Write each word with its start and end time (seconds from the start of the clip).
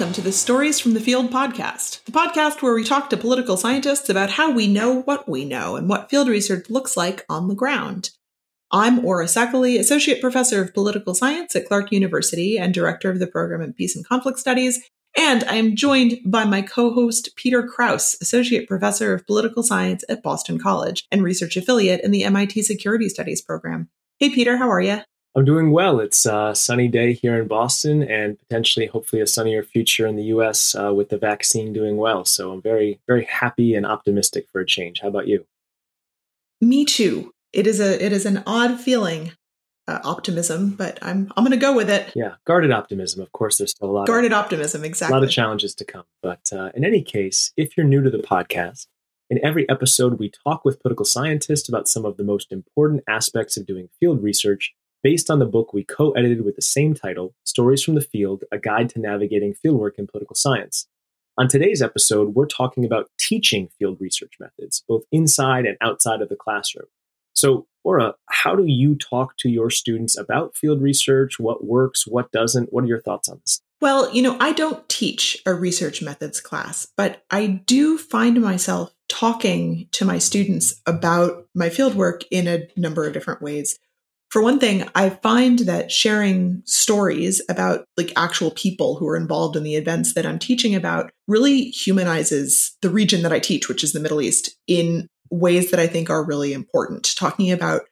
welcome 0.00 0.14
to 0.14 0.22
the 0.22 0.32
Stories 0.32 0.80
from 0.80 0.94
the 0.94 1.00
Field 1.00 1.30
podcast, 1.30 2.02
the 2.04 2.12
podcast 2.12 2.62
where 2.62 2.72
we 2.72 2.84
talk 2.84 3.10
to 3.10 3.18
political 3.18 3.58
scientists 3.58 4.08
about 4.08 4.30
how 4.30 4.50
we 4.50 4.66
know 4.66 5.02
what 5.02 5.28
we 5.28 5.44
know 5.44 5.76
and 5.76 5.90
what 5.90 6.08
field 6.08 6.26
research 6.26 6.70
looks 6.70 6.96
like 6.96 7.22
on 7.28 7.48
the 7.48 7.54
ground. 7.54 8.08
I'm 8.72 9.04
Ora 9.04 9.26
Szekely, 9.26 9.78
Associate 9.78 10.18
Professor 10.18 10.62
of 10.62 10.72
Political 10.72 11.14
Science 11.16 11.54
at 11.54 11.66
Clark 11.66 11.92
University 11.92 12.58
and 12.58 12.72
Director 12.72 13.10
of 13.10 13.18
the 13.18 13.26
Program 13.26 13.60
in 13.60 13.74
Peace 13.74 13.94
and 13.94 14.02
Conflict 14.02 14.38
Studies, 14.38 14.80
and 15.14 15.44
I 15.44 15.56
am 15.56 15.76
joined 15.76 16.16
by 16.24 16.46
my 16.46 16.62
co 16.62 16.94
host, 16.94 17.36
Peter 17.36 17.62
Krause, 17.62 18.16
Associate 18.22 18.66
Professor 18.66 19.12
of 19.12 19.26
Political 19.26 19.64
Science 19.64 20.02
at 20.08 20.22
Boston 20.22 20.58
College 20.58 21.06
and 21.12 21.22
Research 21.22 21.58
Affiliate 21.58 22.00
in 22.02 22.10
the 22.10 22.24
MIT 22.24 22.62
Security 22.62 23.10
Studies 23.10 23.42
Program. 23.42 23.90
Hey, 24.18 24.30
Peter, 24.30 24.56
how 24.56 24.70
are 24.70 24.80
you? 24.80 25.02
I'm 25.36 25.44
doing 25.44 25.70
well. 25.70 26.00
It's 26.00 26.26
a 26.26 26.54
sunny 26.54 26.88
day 26.88 27.12
here 27.12 27.40
in 27.40 27.46
Boston 27.46 28.02
and 28.02 28.38
potentially, 28.38 28.86
hopefully, 28.86 29.22
a 29.22 29.26
sunnier 29.26 29.62
future 29.62 30.06
in 30.06 30.16
the 30.16 30.24
US 30.24 30.74
uh, 30.74 30.92
with 30.92 31.08
the 31.08 31.18
vaccine 31.18 31.72
doing 31.72 31.96
well. 31.96 32.24
So 32.24 32.50
I'm 32.52 32.60
very, 32.60 33.00
very 33.06 33.24
happy 33.26 33.74
and 33.74 33.86
optimistic 33.86 34.48
for 34.50 34.60
a 34.60 34.66
change. 34.66 35.00
How 35.00 35.08
about 35.08 35.28
you? 35.28 35.46
Me 36.60 36.84
too. 36.84 37.32
It 37.52 37.66
is 37.66 37.80
a 37.80 38.04
it 38.04 38.12
is 38.12 38.26
an 38.26 38.42
odd 38.46 38.80
feeling, 38.80 39.32
uh, 39.88 40.00
optimism, 40.04 40.70
but 40.70 40.98
I'm 41.00 41.32
I'm 41.36 41.44
going 41.44 41.52
to 41.52 41.56
go 41.56 41.74
with 41.74 41.90
it. 41.90 42.12
Yeah, 42.14 42.34
guarded 42.44 42.70
optimism. 42.70 43.22
Of 43.22 43.32
course, 43.32 43.58
there's 43.58 43.70
still 43.70 43.90
a 43.90 43.92
lot 43.92 44.06
guarded 44.06 44.32
of, 44.32 44.38
optimism. 44.38 44.84
Exactly, 44.84 45.14
a 45.14 45.18
lot 45.18 45.24
of 45.24 45.30
challenges 45.30 45.74
to 45.76 45.84
come. 45.84 46.04
But 46.22 46.50
uh, 46.52 46.70
in 46.74 46.84
any 46.84 47.02
case, 47.02 47.52
if 47.56 47.76
you're 47.76 47.86
new 47.86 48.02
to 48.02 48.10
the 48.10 48.18
podcast, 48.18 48.86
in 49.30 49.44
every 49.44 49.68
episode 49.68 50.18
we 50.18 50.30
talk 50.44 50.64
with 50.64 50.80
political 50.80 51.04
scientists 51.04 51.68
about 51.68 51.88
some 51.88 52.04
of 52.04 52.16
the 52.16 52.24
most 52.24 52.52
important 52.52 53.02
aspects 53.08 53.56
of 53.56 53.66
doing 53.66 53.88
field 53.98 54.22
research 54.22 54.74
based 55.02 55.30
on 55.30 55.38
the 55.38 55.46
book 55.46 55.72
we 55.72 55.84
co 55.84 56.12
edited 56.12 56.44
with 56.44 56.56
the 56.56 56.62
same 56.62 56.94
title, 56.94 57.34
Stories 57.44 57.82
from 57.82 57.94
the 57.94 58.00
Field 58.00 58.44
A 58.52 58.58
Guide 58.58 58.90
to 58.90 59.00
Navigating 59.00 59.54
Fieldwork 59.54 59.92
in 59.98 60.06
Political 60.06 60.36
Science. 60.36 60.86
On 61.38 61.48
today's 61.48 61.80
episode, 61.80 62.34
we're 62.34 62.46
talking 62.46 62.84
about 62.84 63.08
teaching 63.18 63.68
field 63.78 63.98
research 64.00 64.34
methods, 64.38 64.84
both 64.86 65.04
inside 65.10 65.64
and 65.64 65.76
outside 65.80 66.20
of 66.20 66.28
the 66.28 66.36
classroom. 66.36 66.86
So, 67.32 67.66
Ora, 67.84 68.14
how 68.28 68.56
do 68.56 68.66
you 68.66 68.94
talk 68.94 69.36
to 69.38 69.48
your 69.48 69.70
students 69.70 70.18
about 70.18 70.56
field 70.56 70.82
research? 70.82 71.38
What 71.38 71.64
works? 71.64 72.06
What 72.06 72.30
doesn't? 72.32 72.72
What 72.72 72.84
are 72.84 72.88
your 72.88 73.00
thoughts 73.00 73.28
on 73.28 73.40
this? 73.40 73.62
Well, 73.80 74.12
you 74.12 74.20
know, 74.20 74.36
I 74.38 74.52
don't 74.52 74.86
teach 74.90 75.40
a 75.46 75.54
research 75.54 76.02
methods 76.02 76.40
class, 76.40 76.86
but 76.98 77.24
I 77.30 77.46
do 77.46 77.96
find 77.96 78.38
myself 78.42 78.92
talking 79.08 79.88
to 79.92 80.04
my 80.04 80.18
students 80.18 80.82
about 80.86 81.46
my 81.54 81.70
fieldwork 81.70 82.24
in 82.30 82.46
a 82.46 82.68
number 82.76 83.06
of 83.06 83.14
different 83.14 83.40
ways. 83.40 83.78
For 84.30 84.40
one 84.40 84.60
thing, 84.60 84.88
I 84.94 85.10
find 85.10 85.58
that 85.60 85.90
sharing 85.90 86.62
stories 86.64 87.42
about 87.48 87.84
like 87.96 88.12
actual 88.16 88.52
people 88.52 88.94
who 88.94 89.08
are 89.08 89.16
involved 89.16 89.56
in 89.56 89.64
the 89.64 89.74
events 89.74 90.14
that 90.14 90.24
I'm 90.24 90.38
teaching 90.38 90.74
about 90.74 91.10
really 91.26 91.64
humanizes 91.64 92.76
the 92.80 92.90
region 92.90 93.22
that 93.22 93.32
I 93.32 93.40
teach, 93.40 93.68
which 93.68 93.82
is 93.82 93.92
the 93.92 93.98
Middle 93.98 94.22
East, 94.22 94.56
in 94.68 95.08
ways 95.30 95.72
that 95.72 95.80
I 95.80 95.88
think 95.88 96.10
are 96.10 96.24
really 96.24 96.52
important. 96.52 97.10
Talking 97.16 97.50
about 97.50 97.82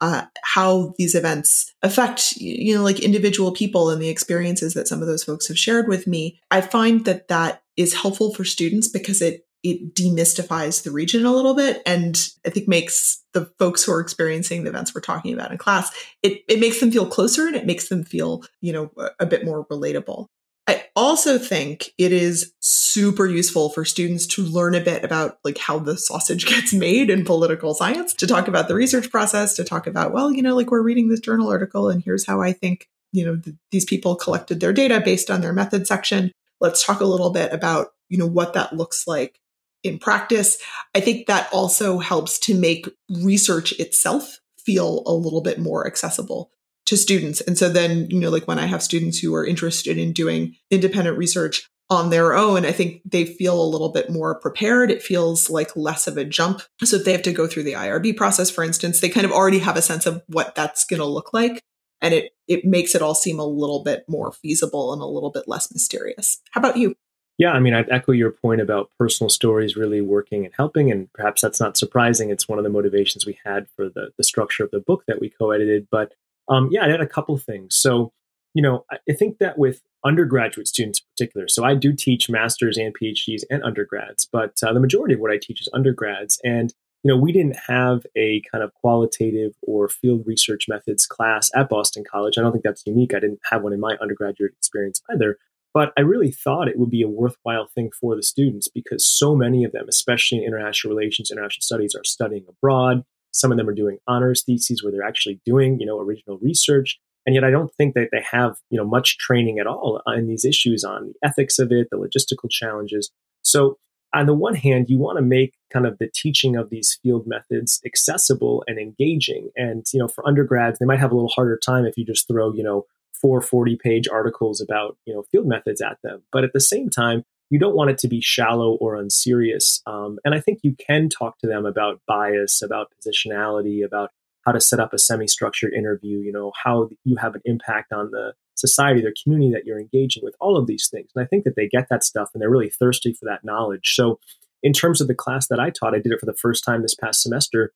uh, 0.00 0.24
how 0.42 0.94
these 0.98 1.14
events 1.14 1.72
affect, 1.82 2.32
you 2.36 2.74
know, 2.74 2.82
like 2.82 2.98
individual 2.98 3.52
people 3.52 3.88
and 3.88 4.02
the 4.02 4.08
experiences 4.08 4.74
that 4.74 4.88
some 4.88 5.00
of 5.00 5.06
those 5.06 5.22
folks 5.22 5.46
have 5.46 5.58
shared 5.58 5.86
with 5.86 6.08
me. 6.08 6.40
I 6.50 6.60
find 6.60 7.04
that 7.04 7.28
that 7.28 7.62
is 7.76 7.94
helpful 7.94 8.34
for 8.34 8.44
students 8.44 8.88
because 8.88 9.22
it 9.22 9.46
it 9.64 9.94
demystifies 9.94 10.82
the 10.82 10.90
region 10.90 11.24
a 11.24 11.32
little 11.32 11.54
bit 11.54 11.82
and 11.86 12.28
I 12.46 12.50
think 12.50 12.68
makes 12.68 13.24
the 13.32 13.46
folks 13.58 13.82
who 13.82 13.92
are 13.92 14.00
experiencing 14.00 14.62
the 14.62 14.70
events 14.70 14.94
we're 14.94 15.00
talking 15.00 15.32
about 15.32 15.50
in 15.50 15.58
class, 15.58 15.90
it, 16.22 16.42
it 16.48 16.60
makes 16.60 16.80
them 16.80 16.92
feel 16.92 17.06
closer 17.06 17.46
and 17.46 17.56
it 17.56 17.66
makes 17.66 17.88
them 17.88 18.04
feel, 18.04 18.44
you 18.60 18.72
know, 18.72 18.90
a 19.18 19.26
bit 19.26 19.44
more 19.44 19.66
relatable. 19.66 20.26
I 20.66 20.84
also 20.94 21.38
think 21.38 21.90
it 21.98 22.12
is 22.12 22.52
super 22.60 23.26
useful 23.26 23.70
for 23.70 23.84
students 23.84 24.26
to 24.28 24.42
learn 24.42 24.74
a 24.74 24.80
bit 24.80 25.02
about 25.02 25.38
like 25.44 25.58
how 25.58 25.78
the 25.78 25.96
sausage 25.96 26.46
gets 26.48 26.74
made 26.74 27.08
in 27.08 27.24
political 27.24 27.74
science, 27.74 28.12
to 28.14 28.26
talk 28.26 28.48
about 28.48 28.68
the 28.68 28.74
research 28.74 29.10
process, 29.10 29.54
to 29.56 29.64
talk 29.64 29.86
about, 29.86 30.12
well, 30.12 30.30
you 30.30 30.42
know, 30.42 30.54
like 30.54 30.70
we're 30.70 30.82
reading 30.82 31.08
this 31.08 31.20
journal 31.20 31.50
article 31.50 31.88
and 31.88 32.02
here's 32.02 32.26
how 32.26 32.42
I 32.42 32.52
think, 32.52 32.88
you 33.12 33.24
know, 33.24 33.36
th- 33.36 33.56
these 33.70 33.84
people 33.86 34.14
collected 34.14 34.60
their 34.60 34.74
data 34.74 35.00
based 35.02 35.30
on 35.30 35.40
their 35.40 35.54
method 35.54 35.86
section. 35.86 36.32
Let's 36.60 36.84
talk 36.84 37.00
a 37.00 37.06
little 37.06 37.30
bit 37.30 37.52
about, 37.52 37.88
you 38.10 38.18
know, 38.18 38.26
what 38.26 38.52
that 38.52 38.74
looks 38.74 39.06
like 39.06 39.40
in 39.84 39.98
practice. 39.98 40.58
I 40.94 41.00
think 41.00 41.26
that 41.26 41.48
also 41.52 41.98
helps 41.98 42.38
to 42.40 42.58
make 42.58 42.88
research 43.22 43.72
itself 43.78 44.40
feel 44.58 45.02
a 45.06 45.12
little 45.12 45.42
bit 45.42 45.58
more 45.58 45.86
accessible 45.86 46.50
to 46.86 46.96
students. 46.96 47.40
And 47.42 47.56
so 47.56 47.68
then, 47.68 48.10
you 48.10 48.18
know, 48.18 48.30
like 48.30 48.48
when 48.48 48.58
I 48.58 48.66
have 48.66 48.82
students 48.82 49.18
who 49.18 49.34
are 49.34 49.46
interested 49.46 49.98
in 49.98 50.12
doing 50.12 50.56
independent 50.70 51.16
research 51.16 51.68
on 51.90 52.10
their 52.10 52.34
own, 52.34 52.64
I 52.64 52.72
think 52.72 53.02
they 53.04 53.24
feel 53.24 53.60
a 53.60 53.64
little 53.64 53.90
bit 53.90 54.10
more 54.10 54.38
prepared. 54.40 54.90
It 54.90 55.02
feels 55.02 55.50
like 55.50 55.76
less 55.76 56.06
of 56.06 56.16
a 56.16 56.24
jump. 56.24 56.62
So 56.82 56.96
if 56.96 57.04
they 57.04 57.12
have 57.12 57.22
to 57.22 57.32
go 57.32 57.46
through 57.46 57.64
the 57.64 57.74
IRB 57.74 58.16
process, 58.16 58.50
for 58.50 58.64
instance, 58.64 59.00
they 59.00 59.08
kind 59.08 59.26
of 59.26 59.32
already 59.32 59.58
have 59.60 59.76
a 59.76 59.82
sense 59.82 60.06
of 60.06 60.22
what 60.28 60.54
that's 60.54 60.84
going 60.84 61.00
to 61.00 61.06
look 61.06 61.32
like. 61.32 61.62
And 62.00 62.12
it, 62.12 62.32
it 62.48 62.64
makes 62.64 62.94
it 62.94 63.02
all 63.02 63.14
seem 63.14 63.38
a 63.38 63.46
little 63.46 63.82
bit 63.82 64.04
more 64.08 64.32
feasible 64.32 64.92
and 64.92 65.00
a 65.00 65.06
little 65.06 65.30
bit 65.30 65.44
less 65.46 65.72
mysterious. 65.72 66.40
How 66.50 66.60
about 66.60 66.76
you? 66.76 66.96
Yeah, 67.36 67.50
I 67.50 67.58
mean, 67.58 67.74
I'd 67.74 67.90
echo 67.90 68.12
your 68.12 68.30
point 68.30 68.60
about 68.60 68.90
personal 68.98 69.28
stories 69.28 69.76
really 69.76 70.00
working 70.00 70.44
and 70.44 70.54
helping, 70.56 70.90
and 70.90 71.12
perhaps 71.12 71.42
that's 71.42 71.60
not 71.60 71.76
surprising. 71.76 72.30
It's 72.30 72.48
one 72.48 72.58
of 72.58 72.64
the 72.64 72.70
motivations 72.70 73.26
we 73.26 73.38
had 73.44 73.66
for 73.74 73.88
the 73.88 74.10
the 74.16 74.24
structure 74.24 74.64
of 74.64 74.70
the 74.70 74.80
book 74.80 75.04
that 75.08 75.20
we 75.20 75.30
co-edited. 75.30 75.88
But 75.90 76.12
um, 76.48 76.68
yeah, 76.70 76.84
I 76.84 76.88
had 76.88 77.00
a 77.00 77.06
couple 77.06 77.36
things. 77.36 77.74
So, 77.74 78.12
you 78.54 78.62
know, 78.62 78.84
I 78.92 79.12
think 79.14 79.38
that 79.38 79.58
with 79.58 79.82
undergraduate 80.04 80.68
students 80.68 81.00
in 81.00 81.06
particular, 81.16 81.48
so 81.48 81.64
I 81.64 81.74
do 81.74 81.92
teach 81.92 82.30
masters 82.30 82.76
and 82.76 82.94
PhDs 82.96 83.42
and 83.50 83.64
undergrads, 83.64 84.28
but 84.30 84.52
uh, 84.62 84.72
the 84.72 84.80
majority 84.80 85.14
of 85.14 85.20
what 85.20 85.32
I 85.32 85.38
teach 85.38 85.60
is 85.60 85.68
undergrads, 85.72 86.40
and 86.44 86.72
you 87.02 87.10
know, 87.10 87.18
we 87.18 87.32
didn't 87.32 87.56
have 87.68 88.06
a 88.16 88.42
kind 88.50 88.64
of 88.64 88.72
qualitative 88.74 89.52
or 89.62 89.88
field 89.90 90.22
research 90.26 90.68
methods 90.68 91.04
class 91.04 91.50
at 91.54 91.68
Boston 91.68 92.02
College. 92.10 92.38
I 92.38 92.40
don't 92.42 92.52
think 92.52 92.64
that's 92.64 92.86
unique. 92.86 93.12
I 93.12 93.20
didn't 93.20 93.40
have 93.50 93.62
one 93.62 93.74
in 93.74 93.80
my 93.80 93.96
undergraduate 94.00 94.52
experience 94.56 95.02
either. 95.10 95.36
But 95.74 95.92
I 95.98 96.02
really 96.02 96.30
thought 96.30 96.68
it 96.68 96.78
would 96.78 96.90
be 96.90 97.02
a 97.02 97.08
worthwhile 97.08 97.66
thing 97.74 97.90
for 98.00 98.14
the 98.14 98.22
students 98.22 98.68
because 98.68 99.04
so 99.04 99.34
many 99.34 99.64
of 99.64 99.72
them, 99.72 99.86
especially 99.88 100.38
in 100.38 100.44
international 100.44 100.94
relations, 100.94 101.32
international 101.32 101.62
studies, 101.62 101.96
are 101.96 102.04
studying 102.04 102.44
abroad. 102.48 103.02
Some 103.32 103.50
of 103.50 103.58
them 103.58 103.68
are 103.68 103.74
doing 103.74 103.98
honors 104.06 104.44
theses 104.44 104.82
where 104.82 104.92
they're 104.92 105.06
actually 105.06 105.40
doing, 105.44 105.80
you 105.80 105.86
know, 105.86 105.98
original 105.98 106.38
research. 106.38 107.00
And 107.26 107.34
yet 107.34 107.42
I 107.42 107.50
don't 107.50 107.74
think 107.74 107.94
that 107.94 108.10
they 108.12 108.22
have, 108.30 108.56
you 108.70 108.78
know, 108.78 108.86
much 108.86 109.18
training 109.18 109.58
at 109.58 109.66
all 109.66 110.00
in 110.06 110.28
these 110.28 110.44
issues 110.44 110.84
on 110.84 111.08
the 111.08 111.28
ethics 111.28 111.58
of 111.58 111.72
it, 111.72 111.88
the 111.90 111.96
logistical 111.96 112.48
challenges. 112.48 113.10
So 113.42 113.78
on 114.14 114.26
the 114.26 114.34
one 114.34 114.54
hand, 114.54 114.86
you 114.88 114.98
want 114.98 115.18
to 115.18 115.22
make 115.22 115.54
kind 115.72 115.86
of 115.86 115.98
the 115.98 116.08
teaching 116.14 116.54
of 116.54 116.70
these 116.70 117.00
field 117.02 117.26
methods 117.26 117.80
accessible 117.84 118.62
and 118.68 118.78
engaging. 118.78 119.50
And, 119.56 119.84
you 119.92 119.98
know, 119.98 120.06
for 120.06 120.24
undergrads, 120.26 120.78
they 120.78 120.86
might 120.86 121.00
have 121.00 121.10
a 121.10 121.16
little 121.16 121.30
harder 121.30 121.58
time 121.58 121.84
if 121.84 121.96
you 121.96 122.04
just 122.04 122.28
throw, 122.28 122.52
you 122.54 122.62
know, 122.62 122.84
four 123.24 123.40
40 123.40 123.78
page 123.82 124.06
articles 124.06 124.60
about 124.60 124.98
you 125.06 125.14
know 125.14 125.22
field 125.32 125.46
methods 125.46 125.80
at 125.80 125.96
them. 126.04 126.22
But 126.30 126.44
at 126.44 126.52
the 126.52 126.60
same 126.60 126.90
time 126.90 127.24
you 127.48 127.58
don't 127.58 127.74
want 127.74 127.90
it 127.90 127.96
to 127.98 128.08
be 128.08 128.20
shallow 128.20 128.74
or 128.82 128.96
unserious. 128.96 129.80
Um, 129.86 130.18
and 130.26 130.34
i 130.34 130.40
think 130.40 130.58
you 130.62 130.76
can 130.86 131.08
talk 131.08 131.38
to 131.38 131.46
them 131.46 131.64
about 131.64 132.02
bias 132.06 132.60
about 132.62 132.92
positionality 132.98 133.82
about 133.82 134.10
how 134.44 134.52
to 134.52 134.60
set 134.60 134.78
up 134.78 134.92
a 134.92 134.98
semi-structured 134.98 135.72
interview 135.72 136.18
you 136.18 136.32
know 136.32 136.52
how 136.62 136.90
you 137.04 137.16
have 137.16 137.34
an 137.34 137.40
impact 137.46 137.94
on 137.94 138.10
the 138.10 138.34
society 138.56 139.00
their 139.00 139.14
community 139.22 139.50
that 139.54 139.64
you're 139.64 139.80
engaging 139.80 140.22
with 140.22 140.34
all 140.38 140.58
of 140.58 140.66
these 140.66 140.88
things. 140.90 141.08
And 141.16 141.24
i 141.24 141.26
think 141.26 141.44
that 141.44 141.56
they 141.56 141.66
get 141.66 141.86
that 141.88 142.04
stuff 142.04 142.28
and 142.34 142.42
they're 142.42 142.50
really 142.50 142.70
thirsty 142.70 143.14
for 143.14 143.24
that 143.24 143.42
knowledge. 143.42 143.94
So 143.94 144.20
in 144.62 144.74
terms 144.74 145.00
of 145.00 145.08
the 145.08 145.14
class 145.14 145.46
that 145.48 145.58
i 145.58 145.70
taught 145.70 145.94
i 145.94 145.98
did 145.98 146.12
it 146.12 146.20
for 146.20 146.26
the 146.26 146.40
first 146.44 146.62
time 146.62 146.82
this 146.82 146.94
past 146.94 147.22
semester. 147.22 147.72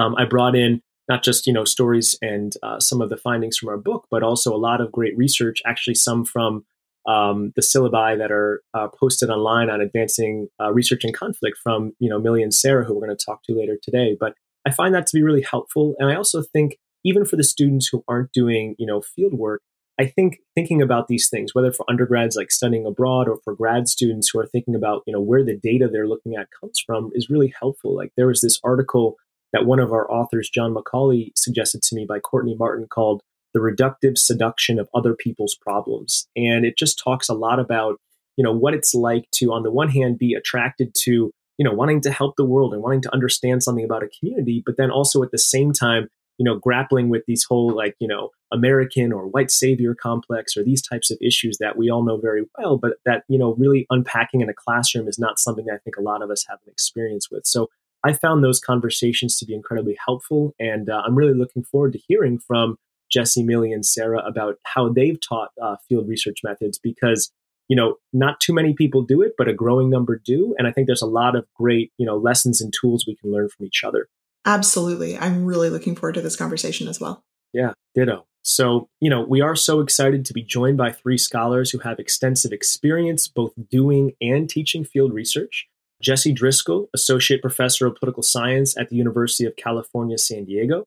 Um, 0.00 0.16
i 0.16 0.24
brought 0.24 0.56
in 0.56 0.82
not 1.10 1.24
just 1.24 1.44
you 1.46 1.52
know 1.52 1.64
stories 1.64 2.16
and 2.22 2.54
uh, 2.62 2.78
some 2.78 3.02
of 3.02 3.10
the 3.10 3.16
findings 3.16 3.58
from 3.58 3.68
our 3.68 3.76
book, 3.76 4.06
but 4.10 4.22
also 4.22 4.54
a 4.54 4.56
lot 4.56 4.80
of 4.80 4.92
great 4.92 5.14
research. 5.18 5.60
Actually, 5.66 5.96
some 5.96 6.24
from 6.24 6.64
um, 7.06 7.52
the 7.56 7.62
syllabi 7.62 8.16
that 8.16 8.30
are 8.30 8.62
uh, 8.74 8.86
posted 8.88 9.28
online 9.28 9.68
on 9.68 9.80
advancing 9.80 10.46
uh, 10.60 10.72
research 10.72 11.02
and 11.04 11.12
conflict 11.12 11.58
from 11.62 11.92
you 11.98 12.08
know 12.08 12.20
Milli 12.20 12.42
and 12.42 12.54
Sarah, 12.54 12.84
who 12.84 12.94
we're 12.94 13.04
going 13.06 13.16
to 13.16 13.24
talk 13.26 13.42
to 13.44 13.58
later 13.58 13.76
today. 13.82 14.16
But 14.18 14.34
I 14.66 14.70
find 14.70 14.94
that 14.94 15.06
to 15.08 15.16
be 15.16 15.22
really 15.22 15.42
helpful, 15.42 15.94
and 15.98 16.10
I 16.10 16.14
also 16.14 16.42
think 16.42 16.76
even 17.04 17.24
for 17.24 17.36
the 17.36 17.44
students 17.44 17.88
who 17.90 18.04
aren't 18.06 18.32
doing 18.32 18.76
you 18.78 18.86
know 18.86 19.00
field 19.00 19.34
work, 19.34 19.62
I 19.98 20.06
think 20.06 20.38
thinking 20.54 20.80
about 20.80 21.08
these 21.08 21.28
things, 21.28 21.56
whether 21.56 21.72
for 21.72 21.84
undergrads 21.90 22.36
like 22.36 22.52
studying 22.52 22.86
abroad 22.86 23.26
or 23.28 23.38
for 23.42 23.56
grad 23.56 23.88
students 23.88 24.30
who 24.32 24.38
are 24.38 24.46
thinking 24.46 24.76
about 24.76 25.02
you 25.08 25.12
know 25.12 25.20
where 25.20 25.44
the 25.44 25.58
data 25.60 25.88
they're 25.90 26.06
looking 26.06 26.36
at 26.36 26.46
comes 26.60 26.80
from, 26.86 27.10
is 27.14 27.28
really 27.28 27.52
helpful. 27.60 27.96
Like 27.96 28.12
there 28.16 28.28
was 28.28 28.42
this 28.42 28.60
article 28.62 29.16
that 29.52 29.66
one 29.66 29.80
of 29.80 29.92
our 29.92 30.10
authors, 30.10 30.48
John 30.48 30.74
McCauley, 30.74 31.32
suggested 31.36 31.82
to 31.82 31.94
me 31.94 32.04
by 32.08 32.20
Courtney 32.20 32.54
Martin 32.58 32.86
called 32.88 33.22
The 33.54 33.60
Reductive 33.60 34.16
Seduction 34.16 34.78
of 34.78 34.88
Other 34.94 35.14
People's 35.14 35.56
Problems. 35.60 36.28
And 36.36 36.64
it 36.64 36.76
just 36.78 37.00
talks 37.02 37.28
a 37.28 37.34
lot 37.34 37.58
about, 37.58 37.96
you 38.36 38.44
know, 38.44 38.52
what 38.52 38.74
it's 38.74 38.94
like 38.94 39.24
to, 39.32 39.52
on 39.52 39.62
the 39.62 39.72
one 39.72 39.88
hand, 39.88 40.18
be 40.18 40.34
attracted 40.34 40.94
to, 41.02 41.32
you 41.58 41.64
know, 41.64 41.72
wanting 41.72 42.00
to 42.02 42.10
help 42.10 42.36
the 42.36 42.44
world 42.44 42.72
and 42.72 42.82
wanting 42.82 43.02
to 43.02 43.12
understand 43.12 43.62
something 43.62 43.84
about 43.84 44.02
a 44.02 44.08
community, 44.18 44.62
but 44.64 44.76
then 44.76 44.90
also 44.90 45.22
at 45.22 45.30
the 45.30 45.38
same 45.38 45.72
time, 45.72 46.08
you 46.38 46.44
know, 46.44 46.56
grappling 46.58 47.10
with 47.10 47.22
these 47.26 47.44
whole 47.44 47.70
like, 47.70 47.94
you 47.98 48.08
know, 48.08 48.30
American 48.50 49.12
or 49.12 49.26
white 49.26 49.50
savior 49.50 49.94
complex 49.94 50.56
or 50.56 50.64
these 50.64 50.80
types 50.80 51.10
of 51.10 51.18
issues 51.20 51.58
that 51.58 51.76
we 51.76 51.90
all 51.90 52.02
know 52.02 52.16
very 52.16 52.44
well, 52.56 52.78
but 52.78 52.94
that, 53.04 53.24
you 53.28 53.38
know, 53.38 53.54
really 53.56 53.86
unpacking 53.90 54.40
in 54.40 54.48
a 54.48 54.54
classroom 54.54 55.06
is 55.06 55.18
not 55.18 55.38
something 55.38 55.66
I 55.70 55.76
think 55.76 55.98
a 55.98 56.02
lot 56.02 56.22
of 56.22 56.30
us 56.30 56.46
have 56.48 56.58
an 56.64 56.72
experience 56.72 57.30
with. 57.30 57.46
So 57.46 57.68
I 58.04 58.12
found 58.12 58.42
those 58.42 58.60
conversations 58.60 59.38
to 59.38 59.46
be 59.46 59.54
incredibly 59.54 59.96
helpful. 60.04 60.54
And 60.58 60.88
uh, 60.88 61.02
I'm 61.04 61.14
really 61.14 61.34
looking 61.34 61.62
forward 61.62 61.92
to 61.92 62.00
hearing 62.08 62.38
from 62.38 62.76
Jesse, 63.10 63.44
Milli, 63.44 63.74
and 63.74 63.84
Sarah 63.84 64.24
about 64.26 64.56
how 64.64 64.88
they've 64.88 65.18
taught 65.20 65.50
uh, 65.60 65.76
field 65.88 66.08
research 66.08 66.38
methods 66.44 66.78
because 66.78 67.30
you 67.68 67.76
know 67.76 67.96
not 68.12 68.40
too 68.40 68.52
many 68.52 68.74
people 68.74 69.02
do 69.02 69.22
it 69.22 69.32
but 69.38 69.48
a 69.48 69.54
growing 69.54 69.88
number 69.88 70.20
do 70.24 70.54
and 70.58 70.66
i 70.66 70.72
think 70.72 70.88
there's 70.88 71.00
a 71.00 71.06
lot 71.06 71.36
of 71.36 71.46
great 71.54 71.92
you 71.98 72.04
know 72.04 72.16
lessons 72.16 72.60
and 72.60 72.74
tools 72.78 73.04
we 73.06 73.16
can 73.16 73.32
learn 73.32 73.48
from 73.48 73.64
each 73.64 73.82
other. 73.84 74.08
Absolutely. 74.46 75.18
I'm 75.18 75.44
really 75.44 75.68
looking 75.68 75.94
forward 75.94 76.14
to 76.14 76.22
this 76.22 76.36
conversation 76.36 76.88
as 76.88 77.00
well. 77.00 77.22
Yeah 77.52 77.72
ditto. 77.94 78.26
So 78.42 78.88
you 79.00 79.08
know 79.08 79.22
we 79.22 79.40
are 79.40 79.56
so 79.56 79.80
excited 79.80 80.24
to 80.26 80.32
be 80.32 80.42
joined 80.42 80.78
by 80.78 80.90
three 80.92 81.18
scholars 81.18 81.70
who 81.70 81.78
have 81.78 81.98
extensive 81.98 82.52
experience 82.52 83.28
both 83.28 83.52
doing 83.70 84.12
and 84.20 84.48
teaching 84.48 84.84
field 84.84 85.12
research 85.14 85.68
jesse 86.00 86.32
driscoll 86.32 86.88
associate 86.94 87.42
professor 87.42 87.86
of 87.86 87.94
political 87.96 88.22
science 88.22 88.76
at 88.76 88.88
the 88.88 88.96
university 88.96 89.44
of 89.44 89.56
california 89.56 90.18
san 90.18 90.44
diego 90.44 90.84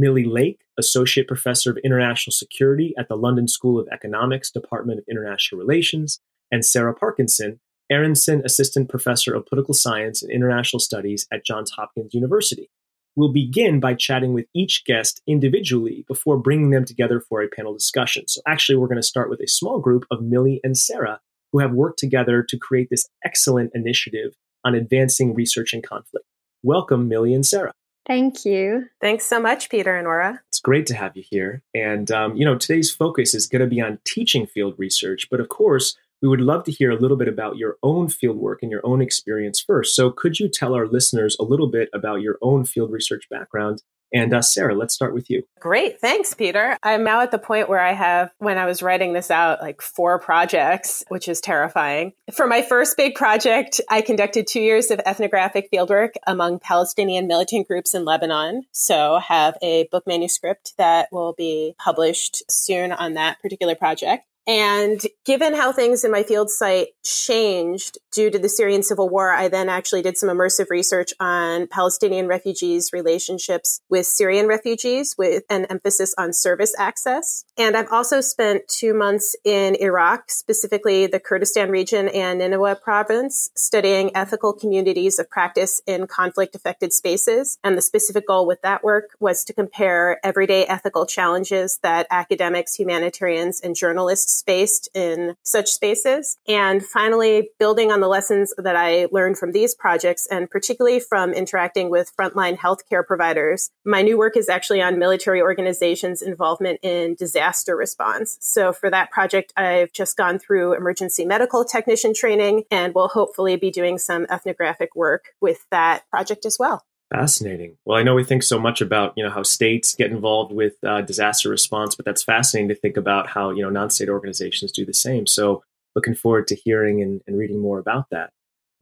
Milli 0.00 0.26
Lake, 0.26 0.62
Associate 0.78 1.26
Professor 1.26 1.70
of 1.70 1.78
International 1.84 2.32
Security 2.32 2.94
at 2.98 3.08
the 3.08 3.16
London 3.16 3.46
School 3.46 3.78
of 3.78 3.88
Economics, 3.92 4.50
Department 4.50 4.98
of 4.98 5.04
International 5.08 5.60
Relations, 5.60 6.20
and 6.50 6.64
Sarah 6.64 6.94
Parkinson, 6.94 7.60
Aronson 7.90 8.42
Assistant 8.44 8.88
Professor 8.88 9.34
of 9.34 9.46
Political 9.46 9.74
Science 9.74 10.22
and 10.22 10.32
International 10.32 10.80
Studies 10.80 11.26
at 11.32 11.44
Johns 11.44 11.72
Hopkins 11.72 12.14
University. 12.14 12.70
We'll 13.16 13.32
begin 13.32 13.78
by 13.78 13.94
chatting 13.94 14.32
with 14.32 14.46
each 14.54 14.84
guest 14.84 15.22
individually 15.28 16.04
before 16.08 16.36
bringing 16.36 16.70
them 16.70 16.84
together 16.84 17.20
for 17.20 17.42
a 17.42 17.48
panel 17.48 17.72
discussion. 17.72 18.26
So, 18.26 18.40
actually, 18.46 18.76
we're 18.76 18.88
going 18.88 18.96
to 18.96 19.02
start 19.02 19.30
with 19.30 19.40
a 19.40 19.46
small 19.46 19.78
group 19.78 20.04
of 20.10 20.20
Milli 20.20 20.58
and 20.64 20.76
Sarah 20.76 21.20
who 21.52 21.60
have 21.60 21.72
worked 21.72 22.00
together 22.00 22.42
to 22.42 22.58
create 22.58 22.88
this 22.90 23.08
excellent 23.24 23.70
initiative 23.74 24.34
on 24.64 24.74
advancing 24.74 25.34
research 25.34 25.72
and 25.72 25.82
conflict. 25.82 26.26
Welcome, 26.62 27.08
Milli 27.08 27.34
and 27.34 27.44
Sarah. 27.44 27.72
Thank 28.06 28.44
you. 28.44 28.86
Thanks 29.00 29.24
so 29.24 29.40
much, 29.40 29.70
Peter 29.70 29.96
and 29.96 30.06
Ora. 30.06 30.40
It's 30.48 30.60
great 30.60 30.86
to 30.86 30.94
have 30.94 31.16
you 31.16 31.24
here. 31.28 31.62
And, 31.74 32.10
um, 32.10 32.36
you 32.36 32.44
know, 32.44 32.56
today's 32.56 32.90
focus 32.90 33.34
is 33.34 33.46
going 33.46 33.60
to 33.60 33.66
be 33.66 33.80
on 33.80 33.98
teaching 34.04 34.46
field 34.46 34.74
research. 34.76 35.28
But 35.30 35.40
of 35.40 35.48
course, 35.48 35.96
we 36.20 36.28
would 36.28 36.40
love 36.40 36.64
to 36.64 36.72
hear 36.72 36.90
a 36.90 36.98
little 36.98 37.16
bit 37.16 37.28
about 37.28 37.56
your 37.56 37.76
own 37.82 38.08
field 38.08 38.36
work 38.36 38.60
and 38.62 38.70
your 38.70 38.80
own 38.84 39.00
experience 39.00 39.60
first. 39.60 39.94
So, 39.94 40.10
could 40.10 40.38
you 40.38 40.48
tell 40.48 40.74
our 40.74 40.86
listeners 40.86 41.36
a 41.38 41.44
little 41.44 41.66
bit 41.66 41.88
about 41.92 42.20
your 42.20 42.38
own 42.40 42.64
field 42.64 42.90
research 42.90 43.26
background 43.30 43.82
and 44.14 44.32
uh, 44.32 44.40
Sarah, 44.40 44.74
let's 44.74 44.94
start 44.94 45.12
with 45.12 45.28
you. 45.28 45.42
Great. 45.58 46.00
Thanks, 46.00 46.32
Peter. 46.34 46.78
I'm 46.82 47.02
now 47.02 47.20
at 47.20 47.32
the 47.32 47.38
point 47.38 47.68
where 47.68 47.80
I 47.80 47.92
have, 47.92 48.30
when 48.38 48.56
I 48.56 48.64
was 48.64 48.82
writing 48.82 49.12
this 49.12 49.30
out, 49.30 49.60
like 49.60 49.82
four 49.82 50.20
projects, 50.20 51.04
which 51.08 51.28
is 51.28 51.40
terrifying. 51.40 52.12
For 52.32 52.46
my 52.46 52.62
first 52.62 52.96
big 52.96 53.16
project, 53.16 53.80
I 53.90 54.00
conducted 54.00 54.46
two 54.46 54.60
years 54.60 54.90
of 54.90 55.00
ethnographic 55.04 55.70
fieldwork 55.72 56.10
among 56.26 56.60
Palestinian 56.60 57.26
militant 57.26 57.66
groups 57.66 57.92
in 57.92 58.04
Lebanon. 58.04 58.62
So 58.70 59.18
have 59.18 59.58
a 59.60 59.88
book 59.90 60.06
manuscript 60.06 60.74
that 60.78 61.08
will 61.10 61.32
be 61.32 61.74
published 61.78 62.48
soon 62.48 62.92
on 62.92 63.14
that 63.14 63.40
particular 63.42 63.74
project. 63.74 64.26
And 64.46 65.00
given 65.24 65.54
how 65.54 65.72
things 65.72 66.04
in 66.04 66.10
my 66.10 66.22
field 66.22 66.50
site 66.50 66.88
changed 67.02 67.98
due 68.12 68.30
to 68.30 68.38
the 68.38 68.48
Syrian 68.48 68.82
civil 68.82 69.08
war, 69.08 69.32
I 69.32 69.48
then 69.48 69.68
actually 69.68 70.02
did 70.02 70.18
some 70.18 70.28
immersive 70.28 70.70
research 70.70 71.12
on 71.18 71.66
Palestinian 71.66 72.26
refugees' 72.26 72.90
relationships 72.92 73.80
with 73.88 74.06
Syrian 74.06 74.46
refugees 74.46 75.14
with 75.16 75.44
an 75.48 75.66
emphasis 75.66 76.14
on 76.18 76.32
service 76.32 76.74
access. 76.78 77.44
And 77.56 77.76
I've 77.76 77.90
also 77.90 78.20
spent 78.20 78.68
two 78.68 78.92
months 78.92 79.34
in 79.44 79.76
Iraq, 79.76 80.30
specifically 80.30 81.06
the 81.06 81.20
Kurdistan 81.20 81.70
region 81.70 82.08
and 82.08 82.40
Nineveh 82.40 82.76
province, 82.76 83.50
studying 83.54 84.14
ethical 84.14 84.52
communities 84.52 85.18
of 85.18 85.30
practice 85.30 85.80
in 85.86 86.06
conflict 86.06 86.54
affected 86.54 86.92
spaces. 86.92 87.58
And 87.64 87.78
the 87.78 87.82
specific 87.82 88.26
goal 88.26 88.46
with 88.46 88.60
that 88.62 88.84
work 88.84 89.16
was 89.20 89.44
to 89.44 89.52
compare 89.52 90.18
everyday 90.24 90.66
ethical 90.66 91.06
challenges 91.06 91.78
that 91.82 92.06
academics, 92.10 92.74
humanitarians, 92.74 93.60
and 93.60 93.74
journalists 93.74 94.33
spaced 94.34 94.88
in 94.94 95.36
such 95.42 95.70
spaces. 95.70 96.38
And 96.46 96.84
finally, 96.84 97.50
building 97.58 97.90
on 97.90 98.00
the 98.00 98.08
lessons 98.08 98.52
that 98.58 98.76
I 98.76 99.08
learned 99.12 99.38
from 99.38 99.52
these 99.52 99.74
projects, 99.74 100.26
and 100.30 100.50
particularly 100.50 101.00
from 101.00 101.32
interacting 101.32 101.90
with 101.90 102.12
frontline 102.18 102.58
healthcare 102.58 103.06
providers, 103.06 103.70
my 103.84 104.02
new 104.02 104.18
work 104.18 104.36
is 104.36 104.48
actually 104.48 104.82
on 104.82 104.98
military 104.98 105.40
organizations' 105.40 106.22
involvement 106.22 106.80
in 106.82 107.14
disaster 107.14 107.76
response. 107.76 108.36
So 108.40 108.72
for 108.72 108.90
that 108.90 109.10
project, 109.10 109.52
I've 109.56 109.92
just 109.92 110.16
gone 110.16 110.38
through 110.38 110.74
emergency 110.74 111.24
medical 111.24 111.64
technician 111.64 112.14
training 112.14 112.64
and 112.70 112.94
will 112.94 113.08
hopefully 113.08 113.56
be 113.56 113.70
doing 113.70 113.98
some 113.98 114.26
ethnographic 114.30 114.94
work 114.94 115.34
with 115.40 115.66
that 115.70 116.08
project 116.10 116.46
as 116.46 116.58
well. 116.58 116.84
Fascinating. 117.14 117.76
Well, 117.84 117.96
I 117.96 118.02
know 118.02 118.16
we 118.16 118.24
think 118.24 118.42
so 118.42 118.58
much 118.58 118.80
about 118.80 119.12
you 119.14 119.22
know 119.22 119.30
how 119.30 119.44
states 119.44 119.94
get 119.94 120.10
involved 120.10 120.52
with 120.52 120.72
uh, 120.84 121.00
disaster 121.00 121.48
response, 121.48 121.94
but 121.94 122.04
that's 122.04 122.24
fascinating 122.24 122.70
to 122.70 122.74
think 122.74 122.96
about 122.96 123.28
how 123.28 123.50
you 123.50 123.62
know 123.62 123.70
non-state 123.70 124.08
organizations 124.08 124.72
do 124.72 124.84
the 124.84 124.92
same. 124.92 125.24
So, 125.28 125.62
looking 125.94 126.16
forward 126.16 126.48
to 126.48 126.56
hearing 126.56 127.00
and, 127.02 127.20
and 127.28 127.38
reading 127.38 127.60
more 127.60 127.78
about 127.78 128.10
that. 128.10 128.30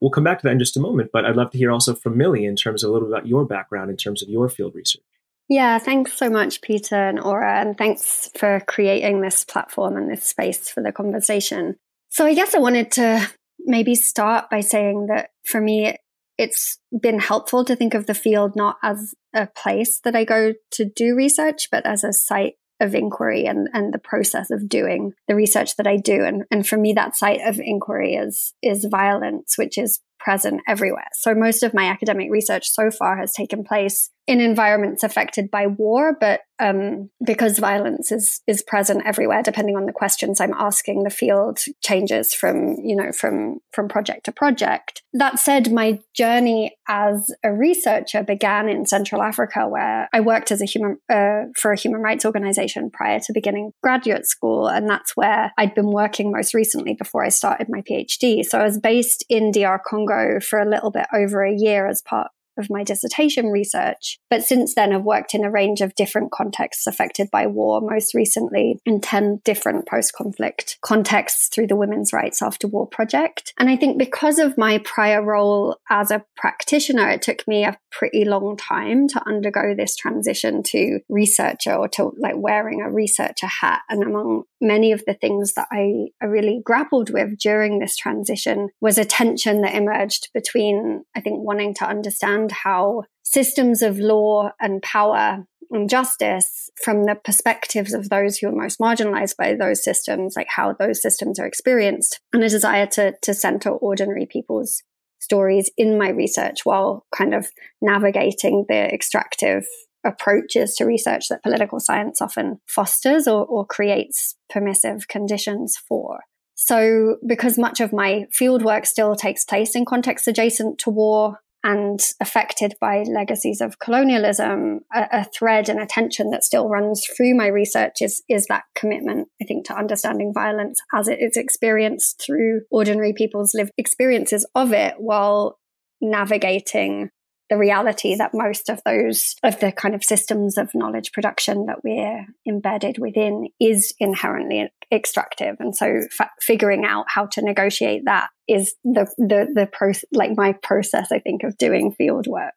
We'll 0.00 0.11
come 0.11 0.25
back 0.25 0.38
to 0.38 0.44
that 0.44 0.52
in 0.52 0.58
just 0.58 0.79
a 0.79 0.81
moment, 0.81 1.11
but 1.12 1.26
I'd 1.26 1.37
love 1.37 1.50
to 1.50 1.58
hear 1.58 1.70
also 1.70 1.94
from 1.94 2.14
Milli 2.14 2.49
in 2.49 2.56
terms 2.56 2.82
of 2.82 2.88
a 2.88 2.93
little 2.94 3.06
bit 3.06 3.19
about 3.19 3.26
your 3.26 3.44
background 3.44 3.90
in 3.90 3.99
terms 3.99 4.23
of 4.23 4.31
your 4.31 4.49
field 4.49 4.75
research. 4.75 5.02
Yeah, 5.50 5.78
thanks 5.78 6.14
so 6.14 6.31
much, 6.31 6.62
Peter 6.62 6.96
and 6.96 7.20
Ora, 7.20 7.61
and 7.61 7.76
thanks 7.76 8.31
for 8.38 8.61
creating 8.67 9.20
this 9.20 9.44
platform 9.44 9.99
and 9.99 10.11
this 10.11 10.25
space 10.25 10.70
for 10.70 10.82
the 10.82 10.90
conversation. 10.90 11.76
So, 12.08 12.25
I 12.25 12.32
guess 12.32 12.55
I 12.55 12.61
wanted 12.61 12.93
to 12.93 13.31
maybe 13.58 13.94
start 13.94 14.49
by 14.49 14.61
saying 14.61 15.08
that 15.08 15.32
for 15.44 15.61
me, 15.61 15.96
it's 16.42 16.78
been 17.00 17.20
helpful 17.20 17.64
to 17.64 17.76
think 17.76 17.94
of 17.94 18.06
the 18.06 18.14
field 18.14 18.56
not 18.56 18.76
as 18.82 19.14
a 19.32 19.46
place 19.46 20.00
that 20.00 20.16
I 20.16 20.24
go 20.24 20.54
to 20.72 20.84
do 20.84 21.14
research, 21.14 21.68
but 21.70 21.86
as 21.86 22.02
a 22.02 22.12
site 22.12 22.54
of 22.80 22.96
inquiry 22.96 23.46
and, 23.46 23.68
and 23.72 23.94
the 23.94 24.00
process 24.00 24.50
of 24.50 24.68
doing 24.68 25.12
the 25.28 25.36
research 25.36 25.76
that 25.76 25.86
I 25.86 25.98
do. 25.98 26.24
And, 26.24 26.42
and 26.50 26.66
for 26.66 26.76
me, 26.76 26.94
that 26.94 27.14
site 27.14 27.40
of 27.46 27.60
inquiry 27.60 28.14
is, 28.14 28.54
is 28.60 28.88
violence, 28.90 29.56
which 29.56 29.78
is 29.78 30.00
present 30.18 30.62
everywhere. 30.66 31.06
So 31.14 31.32
most 31.32 31.62
of 31.62 31.74
my 31.74 31.84
academic 31.84 32.28
research 32.28 32.68
so 32.68 32.90
far 32.90 33.18
has 33.18 33.32
taken 33.32 33.62
place 33.62 34.11
in 34.26 34.41
environments 34.41 35.02
affected 35.02 35.50
by 35.50 35.67
war, 35.67 36.17
but 36.19 36.41
um, 36.61 37.11
because 37.25 37.59
violence 37.59 38.12
is 38.12 38.41
is 38.47 38.62
present 38.62 39.02
everywhere, 39.05 39.43
depending 39.43 39.76
on 39.76 39.87
the 39.87 39.93
questions 39.93 40.41
I'm 40.41 40.55
asking, 40.55 41.02
the 41.02 41.11
field 41.11 41.59
changes 41.83 42.33
from 42.33 42.76
you 42.85 42.95
know 42.95 43.11
from 43.11 43.59
from 43.73 43.88
project 43.88 44.26
to 44.26 44.33
project. 44.33 45.02
That 45.12 45.41
said, 45.41 45.73
my 45.73 45.99
journey 46.14 46.76
as 46.88 47.33
a 47.43 47.52
researcher 47.52 48.23
began 48.23 48.69
in 48.69 48.87
Central 48.87 49.23
Africa, 49.23 49.69
where 49.69 50.09
I 50.12 50.21
worked 50.21 50.52
as 50.52 50.62
a 50.62 50.67
human 50.67 50.99
uh, 51.11 51.47
for 51.57 51.73
a 51.73 51.79
human 51.79 52.00
rights 52.00 52.25
organization 52.25 52.91
prior 52.91 53.19
to 53.21 53.33
beginning 53.33 53.73
graduate 53.83 54.26
school, 54.29 54.69
and 54.69 54.88
that's 54.88 55.17
where 55.17 55.52
I'd 55.59 55.75
been 55.75 55.91
working 55.91 56.31
most 56.31 56.55
recently 56.55 56.95
before 56.95 57.25
I 57.25 57.31
started 57.31 57.67
my 57.69 57.83
PhD. 57.83 58.45
So 58.45 58.61
I 58.61 58.64
was 58.64 58.79
based 58.79 59.25
in 59.29 59.50
DR 59.50 59.81
Congo 59.85 60.38
for 60.38 60.61
a 60.61 60.69
little 60.69 60.93
bit 60.93 61.07
over 61.12 61.43
a 61.43 61.52
year 61.52 61.88
as 61.88 62.02
part 62.02 62.29
of 62.59 62.71
my 62.71 62.85
dissertation 62.85 63.47
research. 63.47 64.18
But 64.30 64.44
since 64.44 64.75
then, 64.75 64.92
I've 64.92 65.02
worked 65.02 65.35
in 65.35 65.44
a 65.44 65.50
range 65.50 65.80
of 65.80 65.94
different 65.94 66.32
contexts 66.32 66.87
affected 66.87 67.28
by 67.30 67.47
war, 67.47 67.80
most 67.80 68.14
recently 68.14 68.78
in 68.85 69.00
10 69.00 69.40
different 69.44 69.87
post 69.87 70.12
conflict 70.12 70.78
contexts 70.82 71.49
through 71.49 71.66
the 71.66 71.76
Women's 71.76 72.12
Rights 72.12 72.42
After 72.42 72.66
War 72.66 72.87
project. 72.87 73.52
And 73.59 73.68
I 73.68 73.76
think 73.76 73.99
because 73.99 74.38
of 74.38 74.59
my 74.59 74.78
prior 74.78 75.23
role 75.23 75.76
as 75.90 76.11
a 76.11 76.25
practitioner, 76.37 77.09
it 77.09 77.23
took 77.23 77.47
me 77.47 77.64
a 77.64 77.76
pretty 77.90 78.25
long 78.25 78.56
time 78.56 79.09
to 79.09 79.23
undergo 79.26 79.75
this 79.75 79.97
transition 79.97 80.62
to 80.62 81.00
researcher 81.09 81.75
or 81.75 81.88
to 81.88 82.12
like 82.18 82.37
wearing 82.37 82.80
a 82.80 82.90
researcher 82.90 83.47
hat. 83.47 83.80
And 83.88 84.02
among 84.02 84.44
many 84.61 84.92
of 84.92 85.04
the 85.06 85.14
things 85.14 85.54
that 85.54 85.68
I, 85.71 86.09
I 86.21 86.26
really 86.26 86.62
grappled 86.64 87.11
with 87.11 87.38
during 87.38 87.78
this 87.78 87.97
transition 87.97 88.68
was 88.80 88.99
a 88.99 89.04
tension 89.04 89.62
that 89.62 89.75
emerged 89.75 90.30
between, 90.32 91.04
I 91.14 91.21
think, 91.21 91.40
wanting 91.40 91.75
to 91.75 91.87
understand 91.87 92.41
how 92.50 93.04
systems 93.22 93.82
of 93.82 93.99
law 93.99 94.50
and 94.61 94.82
power 94.82 95.46
and 95.70 95.88
justice 95.88 96.70
from 96.82 97.04
the 97.04 97.14
perspectives 97.14 97.94
of 97.94 98.08
those 98.08 98.38
who 98.38 98.49
are 98.49 98.52
most 98.52 98.78
marginalized 98.78 99.37
by 99.37 99.54
those 99.54 99.82
systems, 99.82 100.34
like 100.37 100.49
how 100.49 100.75
those 100.75 101.00
systems 101.00 101.38
are 101.38 101.46
experienced, 101.46 102.20
and 102.32 102.42
a 102.42 102.49
desire 102.49 102.87
to, 102.87 103.14
to 103.22 103.32
center 103.32 103.70
ordinary 103.70 104.26
people's 104.26 104.82
stories 105.18 105.70
in 105.76 105.96
my 105.96 106.11
research 106.11 106.64
while 106.64 107.06
kind 107.14 107.32
of 107.32 107.49
navigating 107.80 108.66
the 108.68 108.92
extractive 108.92 109.64
approaches 110.04 110.75
to 110.75 110.84
research 110.84 111.28
that 111.28 111.42
political 111.44 111.78
science 111.78 112.20
often 112.20 112.61
fosters 112.66 113.28
or, 113.28 113.46
or 113.46 113.64
creates 113.64 114.37
permissive 114.50 115.06
conditions 115.08 115.76
for. 115.88 116.20
So, 116.54 117.16
because 117.26 117.56
much 117.56 117.80
of 117.80 117.92
my 117.92 118.26
fieldwork 118.38 118.87
still 118.87 119.16
takes 119.16 119.44
place 119.44 119.75
in 119.75 119.84
contexts 119.84 120.28
adjacent 120.28 120.78
to 120.80 120.90
war, 120.90 121.38
and 121.64 122.00
affected 122.21 122.75
by 122.81 123.02
legacies 123.02 123.61
of 123.61 123.78
colonialism, 123.78 124.81
a, 124.92 125.07
a, 125.12 125.25
thread 125.25 125.69
and 125.69 125.81
a 125.81 125.87
tension 125.87 126.31
that 126.31 126.42
still 126.42 126.69
runs 126.69 127.07
through 127.07 127.35
my 127.35 127.47
research 127.47 128.02
is, 128.02 128.23
is 128.28 128.47
that 128.47 128.64
commitment, 128.75 129.28
I 129.40 129.45
think, 129.45 129.66
to 129.66 129.76
understanding 129.76 130.33
violence 130.35 130.81
as 130.92 131.07
it 131.09 131.21
is 131.21 131.37
experienced 131.37 132.21
through 132.25 132.62
ordinary 132.71 133.12
people's 133.12 133.54
lived 133.54 133.73
experiences 133.78 134.47
of 134.54 134.73
it 134.73 134.95
while 134.99 135.59
navigating 136.00 137.11
the 137.52 137.59
reality 137.59 138.14
that 138.14 138.32
most 138.32 138.71
of 138.71 138.80
those 138.87 139.37
of 139.42 139.61
the 139.61 139.71
kind 139.71 139.94
of 139.94 140.02
systems 140.02 140.56
of 140.56 140.75
knowledge 140.75 141.12
production 141.12 141.66
that 141.66 141.85
we're 141.85 142.25
embedded 142.49 142.97
within 142.99 143.49
is 143.61 143.92
inherently 143.99 144.73
extractive. 144.90 145.56
And 145.61 145.76
so 145.76 146.00
f- 146.18 146.30
figuring 146.40 146.87
out 146.87 147.04
how 147.09 147.26
to 147.26 147.42
negotiate 147.42 148.06
that 148.06 148.30
is 148.49 148.75
the 148.85 149.04
the 149.18 149.49
the 149.54 149.68
process 149.71 150.06
like 150.12 150.30
my 150.35 150.54
process 150.62 151.12
i 151.12 151.18
think 151.18 151.42
of 151.42 151.59
doing 151.59 151.92
field 151.92 152.26
work. 152.26 152.54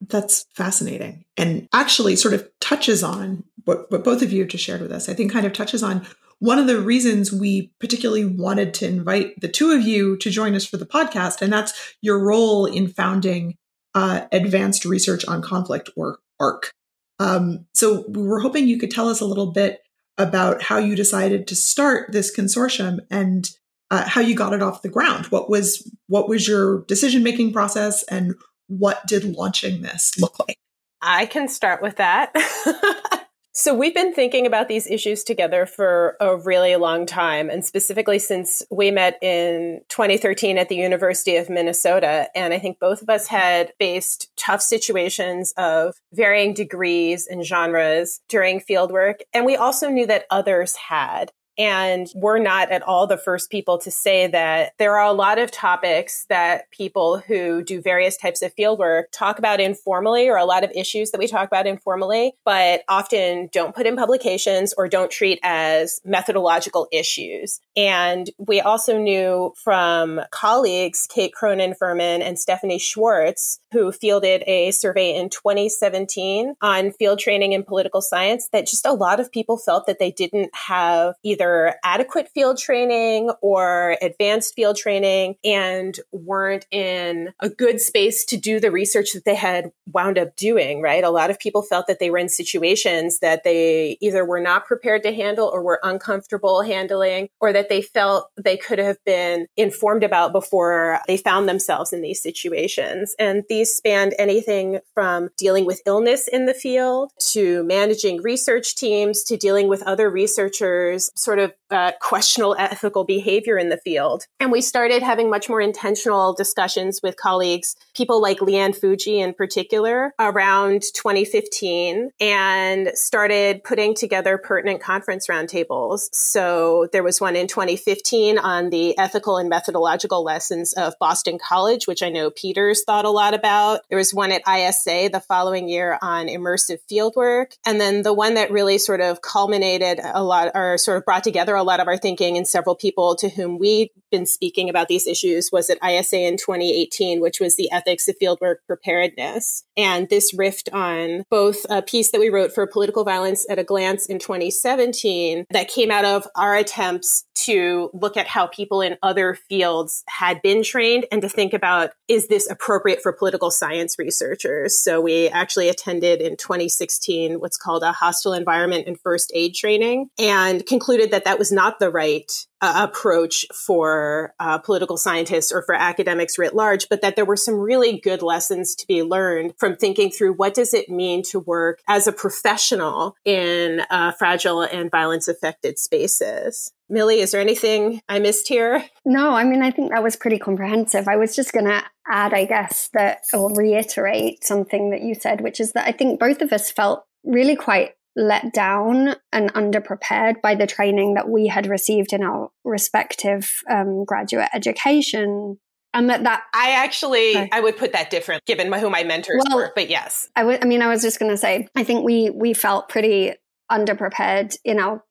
That's 0.00 0.46
fascinating. 0.54 1.24
And 1.36 1.68
actually 1.72 2.14
sort 2.14 2.34
of 2.34 2.48
touches 2.60 3.02
on 3.02 3.42
what, 3.64 3.90
what 3.90 4.04
both 4.04 4.22
of 4.22 4.30
you 4.30 4.44
just 4.44 4.62
shared 4.62 4.82
with 4.82 4.92
us. 4.92 5.08
I 5.08 5.14
think 5.14 5.32
kind 5.32 5.46
of 5.46 5.52
touches 5.52 5.82
on 5.82 6.06
one 6.38 6.60
of 6.60 6.68
the 6.68 6.80
reasons 6.80 7.32
we 7.32 7.72
particularly 7.80 8.24
wanted 8.24 8.72
to 8.74 8.86
invite 8.86 9.40
the 9.40 9.48
two 9.48 9.72
of 9.72 9.82
you 9.82 10.16
to 10.18 10.30
join 10.30 10.54
us 10.54 10.64
for 10.64 10.76
the 10.76 10.86
podcast 10.86 11.42
and 11.42 11.52
that's 11.52 11.96
your 12.02 12.22
role 12.22 12.66
in 12.66 12.86
founding 12.86 13.56
uh, 13.96 14.26
Advancing 14.30 14.90
Research 14.90 15.24
on 15.24 15.40
Conflict, 15.40 15.88
or 15.96 16.18
ARC. 16.38 16.70
Um, 17.18 17.64
so 17.72 18.04
we 18.08 18.22
were 18.22 18.40
hoping 18.40 18.68
you 18.68 18.78
could 18.78 18.90
tell 18.90 19.08
us 19.08 19.20
a 19.20 19.24
little 19.24 19.52
bit 19.52 19.80
about 20.18 20.62
how 20.62 20.76
you 20.76 20.94
decided 20.94 21.46
to 21.48 21.56
start 21.56 22.12
this 22.12 22.34
consortium 22.34 22.98
and 23.10 23.48
uh, 23.90 24.06
how 24.06 24.20
you 24.20 24.34
got 24.34 24.52
it 24.52 24.62
off 24.62 24.82
the 24.82 24.90
ground. 24.90 25.26
What 25.26 25.48
was 25.48 25.90
what 26.08 26.28
was 26.28 26.46
your 26.46 26.82
decision 26.82 27.22
making 27.22 27.54
process, 27.54 28.02
and 28.04 28.34
what 28.68 29.06
did 29.06 29.24
launching 29.24 29.80
this 29.80 30.12
look 30.20 30.38
like? 30.38 30.58
I 31.00 31.24
can 31.24 31.48
start 31.48 31.80
with 31.80 31.96
that. 31.96 32.32
So 33.58 33.72
we've 33.72 33.94
been 33.94 34.12
thinking 34.12 34.46
about 34.46 34.68
these 34.68 34.86
issues 34.86 35.24
together 35.24 35.64
for 35.64 36.18
a 36.20 36.36
really 36.36 36.76
long 36.76 37.06
time, 37.06 37.48
and 37.48 37.64
specifically 37.64 38.18
since 38.18 38.62
we 38.70 38.90
met 38.90 39.16
in 39.22 39.80
2013 39.88 40.58
at 40.58 40.68
the 40.68 40.76
University 40.76 41.36
of 41.36 41.48
Minnesota. 41.48 42.28
And 42.36 42.52
I 42.52 42.58
think 42.58 42.78
both 42.78 43.00
of 43.00 43.08
us 43.08 43.28
had 43.28 43.72
faced 43.78 44.30
tough 44.36 44.60
situations 44.60 45.54
of 45.56 45.94
varying 46.12 46.52
degrees 46.52 47.26
and 47.26 47.46
genres 47.46 48.20
during 48.28 48.60
fieldwork. 48.60 49.20
And 49.32 49.46
we 49.46 49.56
also 49.56 49.88
knew 49.88 50.04
that 50.04 50.26
others 50.30 50.76
had. 50.76 51.32
And 51.58 52.06
we're 52.14 52.38
not 52.38 52.70
at 52.70 52.82
all 52.82 53.06
the 53.06 53.16
first 53.16 53.50
people 53.50 53.78
to 53.78 53.90
say 53.90 54.26
that 54.26 54.72
there 54.78 54.96
are 54.98 55.06
a 55.06 55.12
lot 55.12 55.38
of 55.38 55.50
topics 55.50 56.26
that 56.28 56.70
people 56.70 57.18
who 57.18 57.62
do 57.62 57.80
various 57.80 58.16
types 58.16 58.42
of 58.42 58.54
fieldwork 58.54 59.04
talk 59.12 59.38
about 59.38 59.60
informally, 59.60 60.28
or 60.28 60.36
a 60.36 60.44
lot 60.44 60.64
of 60.64 60.70
issues 60.74 61.10
that 61.10 61.18
we 61.18 61.26
talk 61.26 61.46
about 61.46 61.66
informally, 61.66 62.32
but 62.44 62.82
often 62.88 63.48
don't 63.52 63.74
put 63.74 63.86
in 63.86 63.96
publications 63.96 64.74
or 64.76 64.88
don't 64.88 65.10
treat 65.10 65.38
as 65.42 66.00
methodological 66.04 66.88
issues. 66.92 67.60
And 67.76 68.30
we 68.38 68.60
also 68.60 68.98
knew 68.98 69.52
from 69.62 70.20
colleagues, 70.30 71.06
Kate 71.08 71.32
Cronin 71.32 71.74
Furman 71.74 72.22
and 72.22 72.38
Stephanie 72.38 72.78
Schwartz, 72.78 73.60
who 73.72 73.92
fielded 73.92 74.42
a 74.46 74.70
survey 74.70 75.14
in 75.14 75.28
2017 75.30 76.54
on 76.60 76.92
field 76.92 77.18
training 77.18 77.52
in 77.52 77.62
political 77.62 78.00
science, 78.00 78.48
that 78.52 78.66
just 78.66 78.86
a 78.86 78.92
lot 78.92 79.20
of 79.20 79.32
people 79.32 79.56
felt 79.56 79.86
that 79.86 79.98
they 79.98 80.10
didn't 80.10 80.54
have 80.54 81.14
either 81.22 81.45
either 81.46 81.74
adequate 81.84 82.28
field 82.28 82.58
training 82.58 83.30
or 83.40 83.96
advanced 84.02 84.54
field 84.54 84.76
training 84.76 85.36
and 85.44 85.98
weren't 86.12 86.66
in 86.70 87.32
a 87.40 87.48
good 87.48 87.80
space 87.80 88.24
to 88.24 88.36
do 88.36 88.60
the 88.60 88.70
research 88.70 89.12
that 89.12 89.24
they 89.24 89.34
had 89.34 89.70
wound 89.92 90.18
up 90.18 90.36
doing, 90.36 90.80
right? 90.82 91.04
A 91.04 91.10
lot 91.10 91.30
of 91.30 91.38
people 91.38 91.62
felt 91.62 91.86
that 91.86 91.98
they 91.98 92.10
were 92.10 92.18
in 92.18 92.28
situations 92.28 93.20
that 93.20 93.44
they 93.44 93.96
either 94.00 94.24
were 94.24 94.40
not 94.40 94.66
prepared 94.66 95.02
to 95.02 95.14
handle 95.14 95.48
or 95.52 95.62
were 95.62 95.80
uncomfortable 95.82 96.62
handling, 96.62 97.28
or 97.40 97.52
that 97.52 97.68
they 97.68 97.82
felt 97.82 98.30
they 98.36 98.56
could 98.56 98.78
have 98.78 99.02
been 99.04 99.46
informed 99.56 100.02
about 100.02 100.32
before 100.32 101.00
they 101.06 101.16
found 101.16 101.48
themselves 101.48 101.92
in 101.92 102.02
these 102.02 102.22
situations. 102.22 103.14
And 103.18 103.44
these 103.48 103.72
spanned 103.72 104.14
anything 104.18 104.80
from 104.94 105.30
dealing 105.36 105.64
with 105.64 105.82
illness 105.86 106.28
in 106.28 106.46
the 106.46 106.54
field 106.54 107.12
to 107.32 107.64
managing 107.64 108.22
research 108.22 108.76
teams 108.76 109.22
to 109.24 109.36
dealing 109.36 109.68
with 109.68 109.82
other 109.82 110.10
researchers, 110.10 111.10
sort 111.14 111.35
sort 111.36 111.50
of 111.50 111.54
uh, 111.70 111.92
questionable 112.00 112.56
ethical 112.58 113.04
behavior 113.04 113.58
in 113.58 113.68
the 113.68 113.76
field. 113.76 114.24
And 114.38 114.52
we 114.52 114.60
started 114.60 115.02
having 115.02 115.28
much 115.28 115.48
more 115.48 115.60
intentional 115.60 116.32
discussions 116.32 117.00
with 117.02 117.16
colleagues, 117.16 117.74
people 117.94 118.22
like 118.22 118.40
Lee 118.40 118.56
Ann 118.56 118.72
Fujii 118.72 119.18
in 119.18 119.34
particular, 119.34 120.14
around 120.18 120.82
2015, 120.94 122.10
and 122.20 122.90
started 122.94 123.64
putting 123.64 123.94
together 123.94 124.38
pertinent 124.38 124.80
conference 124.80 125.26
roundtables. 125.26 126.08
So 126.12 126.88
there 126.92 127.02
was 127.02 127.20
one 127.20 127.36
in 127.36 127.48
2015 127.48 128.38
on 128.38 128.70
the 128.70 128.96
ethical 128.96 129.36
and 129.36 129.48
methodological 129.48 130.22
lessons 130.22 130.72
of 130.74 130.94
Boston 131.00 131.38
College, 131.38 131.86
which 131.86 132.02
I 132.02 132.10
know 132.10 132.30
Peter's 132.30 132.84
thought 132.84 133.04
a 133.04 133.10
lot 133.10 133.34
about. 133.34 133.80
There 133.88 133.98
was 133.98 134.14
one 134.14 134.30
at 134.30 134.42
ISA 134.48 135.10
the 135.12 135.22
following 135.26 135.68
year 135.68 135.98
on 136.00 136.28
immersive 136.28 136.78
fieldwork. 136.90 137.56
And 137.66 137.80
then 137.80 138.02
the 138.02 138.14
one 138.14 138.34
that 138.34 138.52
really 138.52 138.78
sort 138.78 139.00
of 139.00 139.20
culminated 139.20 140.00
a 140.04 140.22
lot 140.22 140.52
or 140.54 140.78
sort 140.78 140.98
of 140.98 141.04
brought 141.04 141.25
together 141.26 141.56
a 141.56 141.64
lot 141.64 141.80
of 141.80 141.88
our 141.88 141.98
thinking 141.98 142.36
and 142.36 142.46
several 142.46 142.76
people 142.76 143.16
to 143.16 143.28
whom 143.28 143.58
we've 143.58 143.88
been 144.10 144.26
speaking 144.26 144.70
about 144.70 144.86
these 144.86 145.06
issues 145.06 145.50
was 145.52 145.68
at 145.68 145.78
ISA 145.84 146.20
in 146.20 146.36
2018, 146.36 147.20
which 147.20 147.40
was 147.40 147.56
the 147.56 147.70
ethics 147.72 148.08
of 148.08 148.16
fieldwork 148.22 148.58
preparedness. 148.66 149.64
And 149.76 150.08
this 150.08 150.32
riffed 150.32 150.72
on 150.72 151.24
both 151.28 151.66
a 151.68 151.82
piece 151.82 152.12
that 152.12 152.20
we 152.20 152.30
wrote 152.30 152.54
for 152.54 152.66
political 152.66 153.04
violence 153.04 153.44
at 153.50 153.58
a 153.58 153.64
glance 153.64 154.06
in 154.06 154.20
2017 154.20 155.44
that 155.50 155.68
came 155.68 155.90
out 155.90 156.04
of 156.04 156.28
our 156.36 156.54
attempts 156.54 157.24
to 157.34 157.90
look 157.92 158.16
at 158.16 158.26
how 158.26 158.46
people 158.46 158.80
in 158.80 158.96
other 159.02 159.34
fields 159.48 160.04
had 160.08 160.40
been 160.42 160.62
trained 160.62 161.06
and 161.12 161.22
to 161.22 161.28
think 161.28 161.52
about 161.52 161.90
is 162.08 162.28
this 162.28 162.48
appropriate 162.50 163.02
for 163.02 163.12
political 163.12 163.50
science 163.50 163.98
researchers? 163.98 164.78
So 164.78 165.00
we 165.00 165.28
actually 165.28 165.68
attended 165.68 166.20
in 166.20 166.36
2016 166.36 167.40
what's 167.40 167.56
called 167.56 167.82
a 167.82 167.92
hostile 167.92 168.32
environment 168.32 168.86
and 168.86 168.98
first 168.98 169.30
aid 169.34 169.54
training 169.54 170.08
and 170.18 170.64
concluded 170.66 171.10
that 171.10 171.15
that 171.16 171.24
that 171.24 171.38
was 171.38 171.50
not 171.50 171.78
the 171.78 171.90
right 171.90 172.30
uh, 172.60 172.86
approach 172.86 173.46
for 173.54 174.34
uh, 174.38 174.58
political 174.58 174.98
scientists 174.98 175.50
or 175.50 175.62
for 175.62 175.74
academics 175.74 176.36
writ 176.36 176.54
large, 176.54 176.90
but 176.90 177.00
that 177.00 177.16
there 177.16 177.24
were 177.24 177.38
some 177.38 177.54
really 177.54 177.98
good 177.98 178.20
lessons 178.20 178.74
to 178.74 178.86
be 178.86 179.02
learned 179.02 179.54
from 179.56 179.76
thinking 179.76 180.10
through 180.10 180.34
what 180.34 180.52
does 180.52 180.74
it 180.74 180.90
mean 180.90 181.22
to 181.22 181.40
work 181.40 181.80
as 181.88 182.06
a 182.06 182.12
professional 182.12 183.16
in 183.24 183.80
uh, 183.88 184.12
fragile 184.12 184.60
and 184.60 184.90
violence 184.90 185.26
affected 185.26 185.78
spaces. 185.78 186.70
Milli, 186.92 187.16
is 187.16 187.30
there 187.30 187.40
anything 187.40 188.02
I 188.10 188.18
missed 188.18 188.46
here? 188.46 188.84
No, 189.06 189.30
I 189.30 189.44
mean, 189.44 189.62
I 189.62 189.70
think 189.70 189.90
that 189.90 190.02
was 190.02 190.16
pretty 190.16 190.38
comprehensive. 190.38 191.08
I 191.08 191.16
was 191.16 191.34
just 191.34 191.54
going 191.54 191.64
to 191.64 191.82
add, 192.06 192.34
I 192.34 192.44
guess, 192.44 192.90
that 192.92 193.22
or 193.32 193.54
reiterate 193.54 194.44
something 194.44 194.90
that 194.90 195.00
you 195.00 195.14
said, 195.14 195.40
which 195.40 195.60
is 195.60 195.72
that 195.72 195.88
I 195.88 195.92
think 195.92 196.20
both 196.20 196.42
of 196.42 196.52
us 196.52 196.70
felt 196.70 197.06
really 197.24 197.56
quite 197.56 197.94
let 198.16 198.52
down 198.52 199.14
and 199.30 199.52
underprepared 199.52 200.40
by 200.42 200.54
the 200.54 200.66
training 200.66 201.14
that 201.14 201.28
we 201.28 201.46
had 201.46 201.66
received 201.66 202.12
in 202.12 202.22
our 202.22 202.50
respective 202.64 203.52
um, 203.70 204.04
graduate 204.04 204.48
education 204.54 205.58
and 205.92 206.10
that 206.10 206.24
that 206.24 206.42
I 206.54 206.72
actually 206.72 207.32
sorry. 207.32 207.48
I 207.52 207.60
would 207.60 207.76
put 207.76 207.92
that 207.92 208.10
different 208.10 208.44
given 208.44 208.72
who 208.72 208.90
my 208.90 209.02
mentors 209.02 209.42
well, 209.48 209.58
were, 209.58 209.72
but 209.74 209.88
yes. 209.88 210.28
I, 210.36 210.40
w- 210.40 210.58
I 210.60 210.64
mean 210.66 210.82
I 210.82 210.88
was 210.88 211.02
just 211.02 211.18
going 211.18 211.30
to 211.30 211.36
say 211.36 211.68
I 211.74 211.84
think 211.84 212.04
we 212.04 212.30
we 212.30 212.54
felt 212.54 212.88
pretty 212.88 213.32
underprepared 213.70 214.56
in 214.64 214.78
our 214.78 215.02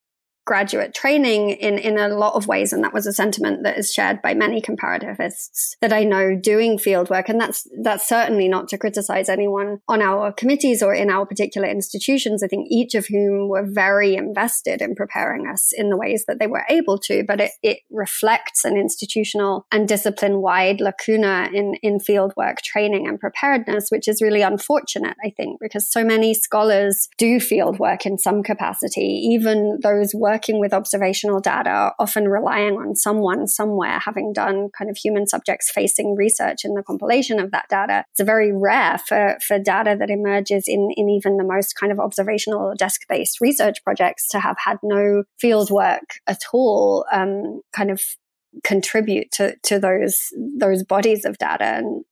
graduate 0.46 0.94
training 0.94 1.50
in, 1.50 1.78
in 1.78 1.98
a 1.98 2.08
lot 2.08 2.36
of 2.36 2.48
ways. 2.48 2.72
And 2.72 2.84
that 2.84 2.94
was 2.94 3.08
a 3.08 3.14
sentiment 3.14 3.64
that 3.64 3.78
is 3.78 3.92
shared 3.92 4.22
by 4.22 4.34
many 4.34 4.62
comparativists 4.62 5.76
that 5.82 5.92
I 5.92 6.04
know 6.04 6.36
doing 6.36 6.78
field 6.78 7.10
work. 7.10 7.30
And 7.30 7.42
that's, 7.42 7.68
that's 7.82 8.08
certainly 8.08 8.48
not 8.48 8.68
to 8.70 8.78
criticize 8.78 9.28
anyone 9.28 9.80
on 9.88 10.02
our 10.02 10.32
committees 10.32 10.84
or 10.84 10.94
in 10.94 11.10
our 11.10 11.26
particular 11.26 11.68
institutions. 11.68 12.44
I 12.44 12.48
think 12.48 12.68
each 12.70 12.94
of 12.94 13.08
whom 13.08 13.50
were 13.50 13.66
very 13.66 14.16
invested 14.16 14.82
in 14.82 14.96
preparing 14.96 15.48
us 15.48 15.72
in 15.76 15.90
the 15.90 15.98
ways 15.98 16.26
that 16.28 16.40
they 16.40 16.48
were 16.48 16.66
able 16.70 17.00
to, 17.00 17.24
but 17.24 17.42
it, 17.42 17.52
it 17.64 17.80
reflects 17.90 18.64
an 18.66 18.78
institutional 18.78 19.66
and 19.72 19.88
discipline 19.88 20.42
wide 20.42 20.80
lacuna 20.80 21.50
in, 21.54 21.76
in 21.82 22.00
field 22.00 22.34
work 22.38 22.62
training 22.62 23.08
and 23.08 23.20
preparedness, 23.20 23.88
which 23.90 24.08
is 24.08 24.22
really 24.22 24.42
unfortunate, 24.42 25.16
I 25.24 25.32
think, 25.32 25.60
because 25.60 25.92
so 25.92 26.04
many 26.04 26.34
scholars 26.34 27.10
do 27.18 27.40
field 27.40 27.80
work 27.80 28.06
in 28.06 28.18
some 28.18 28.44
capacity, 28.44 29.22
even 29.32 29.80
those 29.82 30.14
work 30.14 30.35
working 30.36 30.60
with 30.60 30.74
observational 30.74 31.40
data, 31.40 31.94
often 31.98 32.28
relying 32.28 32.76
on 32.76 32.94
someone 32.94 33.48
somewhere 33.48 34.00
having 34.00 34.34
done 34.34 34.70
kind 34.78 34.90
of 34.90 34.98
human 34.98 35.26
subjects 35.26 35.72
facing 35.72 36.14
research 36.16 36.66
in 36.66 36.74
the 36.74 36.84
compilation 36.84 37.40
of 37.40 37.52
that 37.52 37.66
data. 37.70 38.04
It's 38.12 38.26
very 38.26 38.52
rare 38.52 38.98
for, 39.08 39.38
for 39.48 39.58
data 39.58 39.96
that 39.98 40.10
emerges 40.10 40.66
in, 40.68 40.90
in 40.98 41.10
even 41.10 41.38
the 41.38 41.46
most 41.46 41.76
kind 41.80 41.92
of 41.92 42.00
observational 42.00 42.74
desk 42.78 43.02
based 43.08 43.40
research 43.40 43.82
projects 43.84 44.28
to 44.30 44.40
have 44.42 44.58
had 44.58 44.78
no 44.84 45.24
field 45.40 45.72
work 45.72 46.20
at 46.28 46.42
all, 46.52 47.06
um, 47.14 47.62
kind 47.74 47.92
of 47.92 48.02
contribute 48.64 49.32
to, 49.32 49.56
to 49.64 49.80
those, 49.80 50.34
those 50.60 50.84
bodies 50.84 51.24
of 51.24 51.38
data. 51.38 51.64
And 51.64 52.04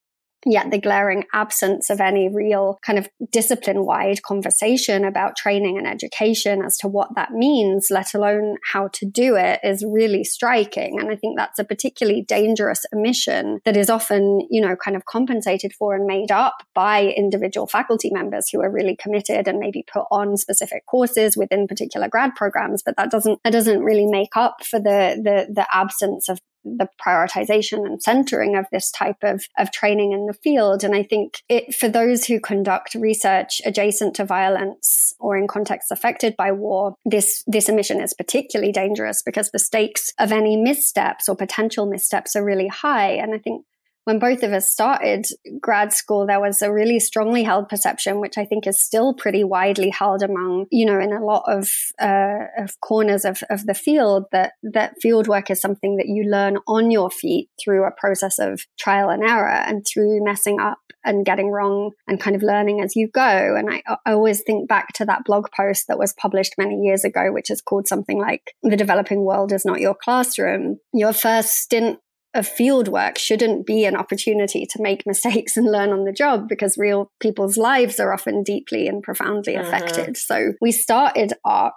yet 0.46 0.72
the 0.72 0.80
glaring 0.80 1.24
absence 1.34 1.90
of 1.90 2.02
any 2.02 2.30
real 2.30 2.80
kind 2.86 3.00
of 3.00 3.10
discipline 3.32 3.86
wide 3.86 4.22
conversation 4.24 5.06
about 5.06 5.36
training 5.36 5.78
and 5.78 5.88
education 5.88 6.64
as 6.64 6.78
to 6.78 6.88
what 6.88 7.16
that 7.16 7.32
means, 7.32 7.88
let 7.90 8.14
alone 8.14 8.58
how 8.72 8.90
to 8.90 9.06
do 9.06 9.36
it, 9.36 9.60
is 9.64 9.84
really 9.88 10.24
striking. 10.24 11.00
And 11.00 11.10
I 11.10 11.16
think 11.16 11.38
that's 11.38 11.60
a 11.60 11.64
particularly 11.64 12.24
dangerous 12.28 12.86
omission 12.96 13.60
that 13.66 13.78
is 13.78 13.90
often, 13.90 14.46
you 14.50 14.62
know, 14.62 14.76
kind 14.76 14.98
of 14.98 15.06
compensated 15.06 15.74
for 15.74 15.96
and 15.96 16.06
made 16.06 16.32
up 16.32 16.56
by 16.74 17.14
individual 17.18 17.68
faculty 17.68 18.10
members 18.12 18.50
who 18.50 18.62
are 18.62 18.72
really 18.72 18.96
committed 18.96 19.48
and 19.48 19.60
maybe 19.60 19.86
put 19.92 20.06
on 20.12 20.38
specific 20.38 20.86
courses 20.86 21.38
within 21.38 21.68
particular 21.68 22.08
grad 22.08 22.36
programs. 22.36 22.84
But 22.84 22.98
that 22.98 23.12
doesn't, 23.12 23.40
that 23.44 23.54
doesn't 23.54 23.84
really 23.84 24.06
make 24.06 24.36
up 24.36 24.64
for 24.64 24.80
the, 24.80 25.20
the, 25.24 25.54
the 25.54 25.68
absence 25.72 26.30
of 26.30 26.40
the 26.64 26.88
prioritization 27.06 27.86
and 27.86 28.02
centering 28.02 28.56
of 28.56 28.66
this 28.72 28.92
type 28.92 29.18
of, 29.24 29.46
of 29.58 29.72
training 29.72 30.12
in 30.12 30.26
the 30.26 30.34
field. 30.34 30.84
And 30.84 30.96
I 30.96 31.04
think 31.04 31.42
it, 31.50 31.76
for 31.76 31.88
those 31.88 32.26
who 32.26 32.40
conduct 32.40 32.96
research 32.96 33.62
adjacent 33.66 34.16
to 34.16 34.26
violence 34.26 35.14
or 35.20 35.38
in 35.38 35.48
contexts 35.48 35.92
affected 35.92 36.36
by 36.36 36.52
war, 36.52 36.96
this, 37.06 37.44
this 37.48 37.70
omission 37.70 38.02
is 38.02 38.14
particularly 38.14 38.72
dangerous 38.72 39.22
because 39.22 39.52
the 39.52 39.60
stakes 39.60 40.12
of 40.20 40.32
any 40.32 40.56
missteps 40.56 41.30
or 41.30 41.36
potential 41.36 41.86
missteps 41.86 42.36
are 42.36 42.44
really 42.44 42.68
high. 42.68 43.12
And 43.12 43.34
I 43.34 43.38
think 43.38 43.66
when 44.06 44.20
both 44.20 44.44
of 44.44 44.52
us 44.52 44.70
started 44.70 45.26
grad 45.60 45.94
school, 45.94 46.26
there 46.26 46.42
was 46.42 46.62
a 46.62 46.72
really 46.72 47.00
strongly 47.00 47.44
held 47.44 47.70
perception, 47.70 48.20
which 48.20 48.38
I 48.38 48.46
think 48.46 48.68
is 48.68 48.84
still 48.84 49.14
pretty 49.14 49.44
widely 49.44 49.90
held 49.90 50.24
among, 50.24 50.66
you 50.72 50.86
know, 50.86 51.00
in 51.00 51.14
a 51.14 51.24
lot 51.24 51.44
of, 51.48 51.70
uh, 52.02 52.46
of 52.58 52.80
corners 52.82 53.26
of, 53.26 53.42
of 53.50 53.66
the 53.66 53.74
field 53.74 54.26
that, 54.32 54.54
that 54.64 54.96
field 55.02 55.28
work 55.28 55.50
is 55.50 55.62
something 55.62 55.98
that 55.98 56.08
you 56.08 56.24
learn 56.24 56.58
on 56.68 56.92
your 56.92 57.10
feet 57.10 57.50
through 57.64 57.86
a 57.86 57.92
process 57.92 58.40
of 58.40 58.66
trial 58.78 59.10
and 59.10 59.24
error 59.24 59.48
and 59.48 59.86
through 59.86 60.24
messing 60.24 60.60
up 60.60 60.80
and 61.06 61.26
getting 61.26 61.50
wrong 61.50 61.92
and 62.08 62.20
kind 62.20 62.36
of 62.36 62.44
learning 62.44 62.82
as 62.82 62.96
you 62.96 63.08
go. 63.08 63.56
And 63.56 63.70
I, 63.70 63.84
I 64.06 64.14
always 64.14 64.42
think 64.42 64.70
back 64.70 64.94
to 64.94 65.06
that 65.06 65.26
blog 65.26 65.48
post 65.56 65.88
that 65.88 66.00
was 66.00 66.14
published 66.14 66.54
many 66.58 66.76
years 66.76 67.04
ago, 67.04 67.32
which 67.32 67.50
is 67.50 67.62
called 67.62 67.88
something 67.88 68.20
like 68.20 68.54
The 68.64 68.78
Developing 68.78 69.24
World 69.24 69.52
is 69.52 69.66
Not 69.66 69.82
Your 69.82 69.96
Classroom. 69.96 70.78
Your 70.94 71.14
first 71.14 71.58
stint 71.58 72.00
of 72.34 72.48
field 72.48 72.88
work 72.88 73.18
shouldn't 73.18 73.66
be 73.66 73.86
an 73.86 73.96
opportunity 73.96 74.66
to 74.66 74.82
make 74.82 75.04
mistakes 75.08 75.58
and 75.58 75.72
learn 75.72 75.92
on 75.92 76.06
the 76.06 76.12
job 76.12 76.48
because 76.48 76.78
real 76.78 77.12
people's 77.20 77.58
lives 77.58 78.00
are 78.00 78.14
often 78.14 78.44
deeply 78.44 78.88
and 78.88 79.04
profoundly 79.04 79.56
uh-huh. 79.56 79.68
affected. 79.68 80.18
So 80.18 80.54
we 80.62 80.72
started 80.72 81.34
ARC 81.46 81.74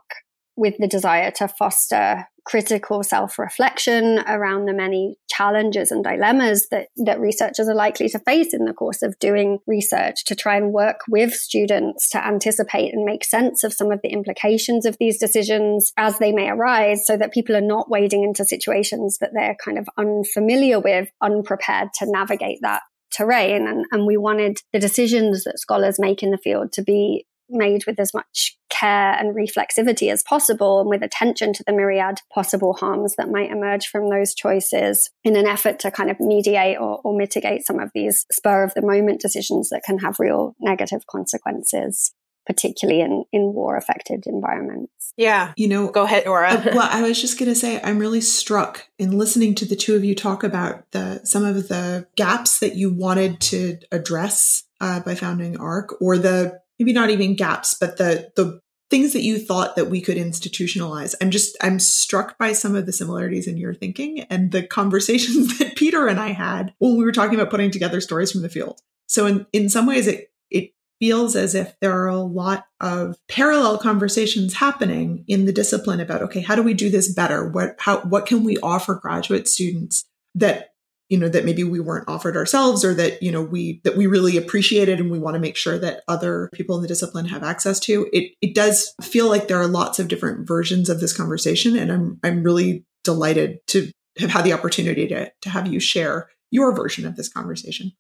with 0.57 0.75
the 0.79 0.89
desire 0.89 1.31
to 1.33 1.49
foster 1.49 2.27
critical 2.47 3.03
self-reflection 3.03 4.21
around 4.21 4.67
the 4.67 4.73
many 4.73 5.17
challenges 5.29 5.91
and 5.91 6.05
dilemmas 6.05 6.69
that, 6.71 6.89
that 6.97 7.19
researchers 7.19 7.69
are 7.69 7.75
likely 7.75 8.09
to 8.09 8.21
face 8.21 8.55
in 8.55 8.65
the 8.65 8.73
course 8.73 9.03
of 9.03 9.19
doing 9.19 9.59
research 9.67 10.25
to 10.25 10.35
try 10.35 10.57
and 10.57 10.73
work 10.73 11.01
with 11.09 11.35
students 11.35 12.09
to 12.09 12.25
anticipate 12.25 12.95
and 12.95 13.05
make 13.05 13.25
sense 13.25 13.65
of 13.65 13.73
some 13.73 13.91
of 13.91 14.01
the 14.03 14.11
implications 14.11 14.87
of 14.87 14.97
these 15.01 15.19
decisions 15.19 15.93
as 15.97 16.19
they 16.19 16.31
may 16.31 16.49
arise 16.49 17.05
so 17.05 17.17
that 17.17 17.33
people 17.33 17.57
are 17.57 17.61
not 17.61 17.91
wading 17.91 18.23
into 18.23 18.45
situations 18.45 19.19
that 19.19 19.31
they're 19.35 19.57
kind 19.63 19.77
of 19.77 19.89
unfamiliar 19.99 20.79
with, 20.79 21.09
unprepared 21.21 21.89
to 21.95 22.07
navigate 22.09 22.61
that 22.63 22.83
terrain. 23.13 23.67
And, 23.67 23.87
and 23.91 24.07
we 24.07 24.17
wanted 24.17 24.59
the 24.73 24.79
decisions 24.79 25.45
that 25.45 25.59
scholars 25.59 25.99
make 25.99 26.23
in 26.23 26.31
the 26.31 26.39
field 26.39 26.73
to 26.73 26.83
be 26.83 27.27
made 27.49 27.85
with 27.87 27.99
as 27.99 28.13
much 28.15 28.57
care 28.71 29.13
and 29.13 29.35
reflexivity 29.35 30.11
as 30.13 30.23
possible 30.23 30.81
and 30.81 30.89
with 30.89 31.03
attention 31.03 31.53
to 31.53 31.65
the 31.67 31.73
myriad 31.73 32.19
possible 32.33 32.75
harms 32.75 33.15
that 33.17 33.31
might 33.31 33.51
emerge 33.51 33.87
from 33.87 34.11
those 34.11 34.35
choices 34.35 35.11
in 35.25 35.37
an 35.37 35.47
effort 35.47 35.79
to 35.79 35.91
kind 35.91 36.11
of 36.11 36.21
mediate 36.21 36.79
or, 36.79 37.01
or 37.05 37.17
mitigate 37.17 37.67
some 37.67 37.79
of 37.79 37.91
these 37.95 38.27
spur 38.31 38.65
of 38.65 38.75
the 38.75 38.83
moment 38.83 39.21
decisions 39.21 39.71
that 39.71 39.83
can 39.85 39.99
have 39.99 40.19
real 40.19 40.55
negative 40.61 41.07
consequences 41.07 42.13
particularly 42.47 43.01
in, 43.01 43.25
in 43.33 43.53
war 43.53 43.77
affected 43.77 44.25
environments. 44.27 45.13
Yeah. 45.17 45.53
You 45.57 45.69
know, 45.69 45.91
go 45.91 46.05
ahead, 46.05 46.27
Ora. 46.27 46.51
uh, 46.51 46.71
well, 46.75 46.89
I 46.91 47.03
was 47.03 47.21
just 47.21 47.39
going 47.39 47.49
to 47.49 47.55
say, 47.55 47.81
I'm 47.83 47.99
really 47.99 48.21
struck 48.21 48.89
in 48.99 49.19
listening 49.19 49.55
to 49.57 49.67
the 49.67 49.77
two 49.77 49.97
of 49.97 50.05
you 50.05 50.15
talk 50.15 50.45
about 50.45 50.91
the, 50.93 51.21
some 51.25 51.45
of 51.45 51.69
the 51.69 52.07
gaps 52.17 52.61
that 52.61 52.77
you 52.77 52.93
wanted 52.93 53.41
to 53.41 53.79
address 53.91 54.63
uh, 54.81 55.01
by 55.01 55.15
founding 55.15 55.59
ARC 55.59 56.01
or 56.01 56.19
the 56.19 56.61
maybe 56.79 56.93
not 56.93 57.11
even 57.11 57.37
gaps, 57.37 57.75
but 57.79 57.97
the 57.97 58.31
the 58.37 58.61
things 58.89 59.13
that 59.13 59.23
you 59.23 59.39
thought 59.39 59.77
that 59.77 59.91
we 59.91 60.01
could 60.01 60.17
institutionalize. 60.17 61.15
I'm 61.21 61.31
just 61.31 61.57
I'm 61.61 61.79
struck 61.79 62.39
by 62.39 62.53
some 62.53 62.77
of 62.77 62.87
the 62.87 62.93
similarities 62.93 63.49
in 63.49 63.57
your 63.57 63.75
thinking 63.75 64.21
and 64.31 64.53
the 64.53 64.63
conversations 64.63 65.59
that 65.59 65.77
Peter 65.77 66.07
and 66.07 66.21
I 66.21 66.29
had 66.29 66.75
when 66.79 66.97
we 66.97 67.05
were 67.05 67.13
talking 67.13 67.35
about 67.35 67.51
putting 67.51 67.71
together 67.71 68.01
stories 68.01 68.33
from 68.33 68.43
the 68.43 68.49
field. 68.49 68.81
So 69.07 69.27
in 69.27 69.47
in 69.53 69.69
some 69.69 69.87
ways 69.87 70.07
it 70.07 70.31
it 70.51 70.73
feels 71.01 71.35
as 71.37 71.55
if 71.55 71.75
there 71.81 71.93
are 71.93 72.09
a 72.09 72.21
lot 72.21 72.67
of 72.81 73.17
parallel 73.29 73.79
conversations 73.79 74.55
happening 74.55 75.25
in 75.27 75.45
the 75.45 75.53
discipline 75.53 76.01
about 76.01 76.23
okay, 76.23 76.41
how 76.41 76.55
do 76.55 76.63
we 76.63 76.75
do 76.75 76.91
this 76.91 77.13
better? 77.13 77.49
What 77.49 77.77
how 77.79 78.01
what 78.01 78.27
can 78.27 78.45
we 78.45 78.59
offer 78.59 78.95
graduate 78.95 79.49
students 79.49 80.05
that 80.35 80.71
you 81.09 81.19
know 81.19 81.29
that 81.29 81.45
maybe 81.45 81.65
we 81.65 81.81
weren't 81.81 82.09
offered 82.09 82.37
ourselves 82.37 82.85
or 82.85 82.95
that 82.95 83.23
you 83.23 83.31
know 83.31 83.43
we 83.43 83.81
that 83.85 83.97
we 83.97 84.07
really 84.07 84.37
appreciated 84.37 85.01
and 85.01 85.11
we 85.11 85.19
want 85.19 85.35
to 85.35 85.41
make 85.41 85.57
sure 85.57 85.79
that 85.79 86.03
other 86.09 86.51
people 86.53 86.77
in 86.77 86.83
the 86.83 86.89
discipline 86.89 87.27
have 87.27 87.43
access 87.43 87.79
to. 87.81 88.09
It 88.13 88.33
it 88.41 88.55
does 88.55 88.95
feel 89.03 89.29
like 89.29 89.49
there 89.49 89.61
are 89.61 89.69
lots 89.69 89.99
of 89.99 90.09
different 90.09 90.47
versions 90.47 90.89
of 90.89 91.01
this 91.01 91.17
conversation 91.17 91.77
and 91.77 91.93
i'm 91.93 92.19
i'm 92.23 92.43
really 92.43 92.85
delighted 93.05 93.59
to 93.69 93.91
have 94.19 94.31
had 94.31 94.45
the 94.45 94.53
opportunity 94.53 95.07
to 95.09 95.31
to 95.43 95.51
have 95.51 95.67
you 95.67 95.81
share 95.81 96.29
your 96.51 96.75
version 96.75 97.07
of 97.07 97.17
this 97.17 97.29
conversation. 97.29 97.93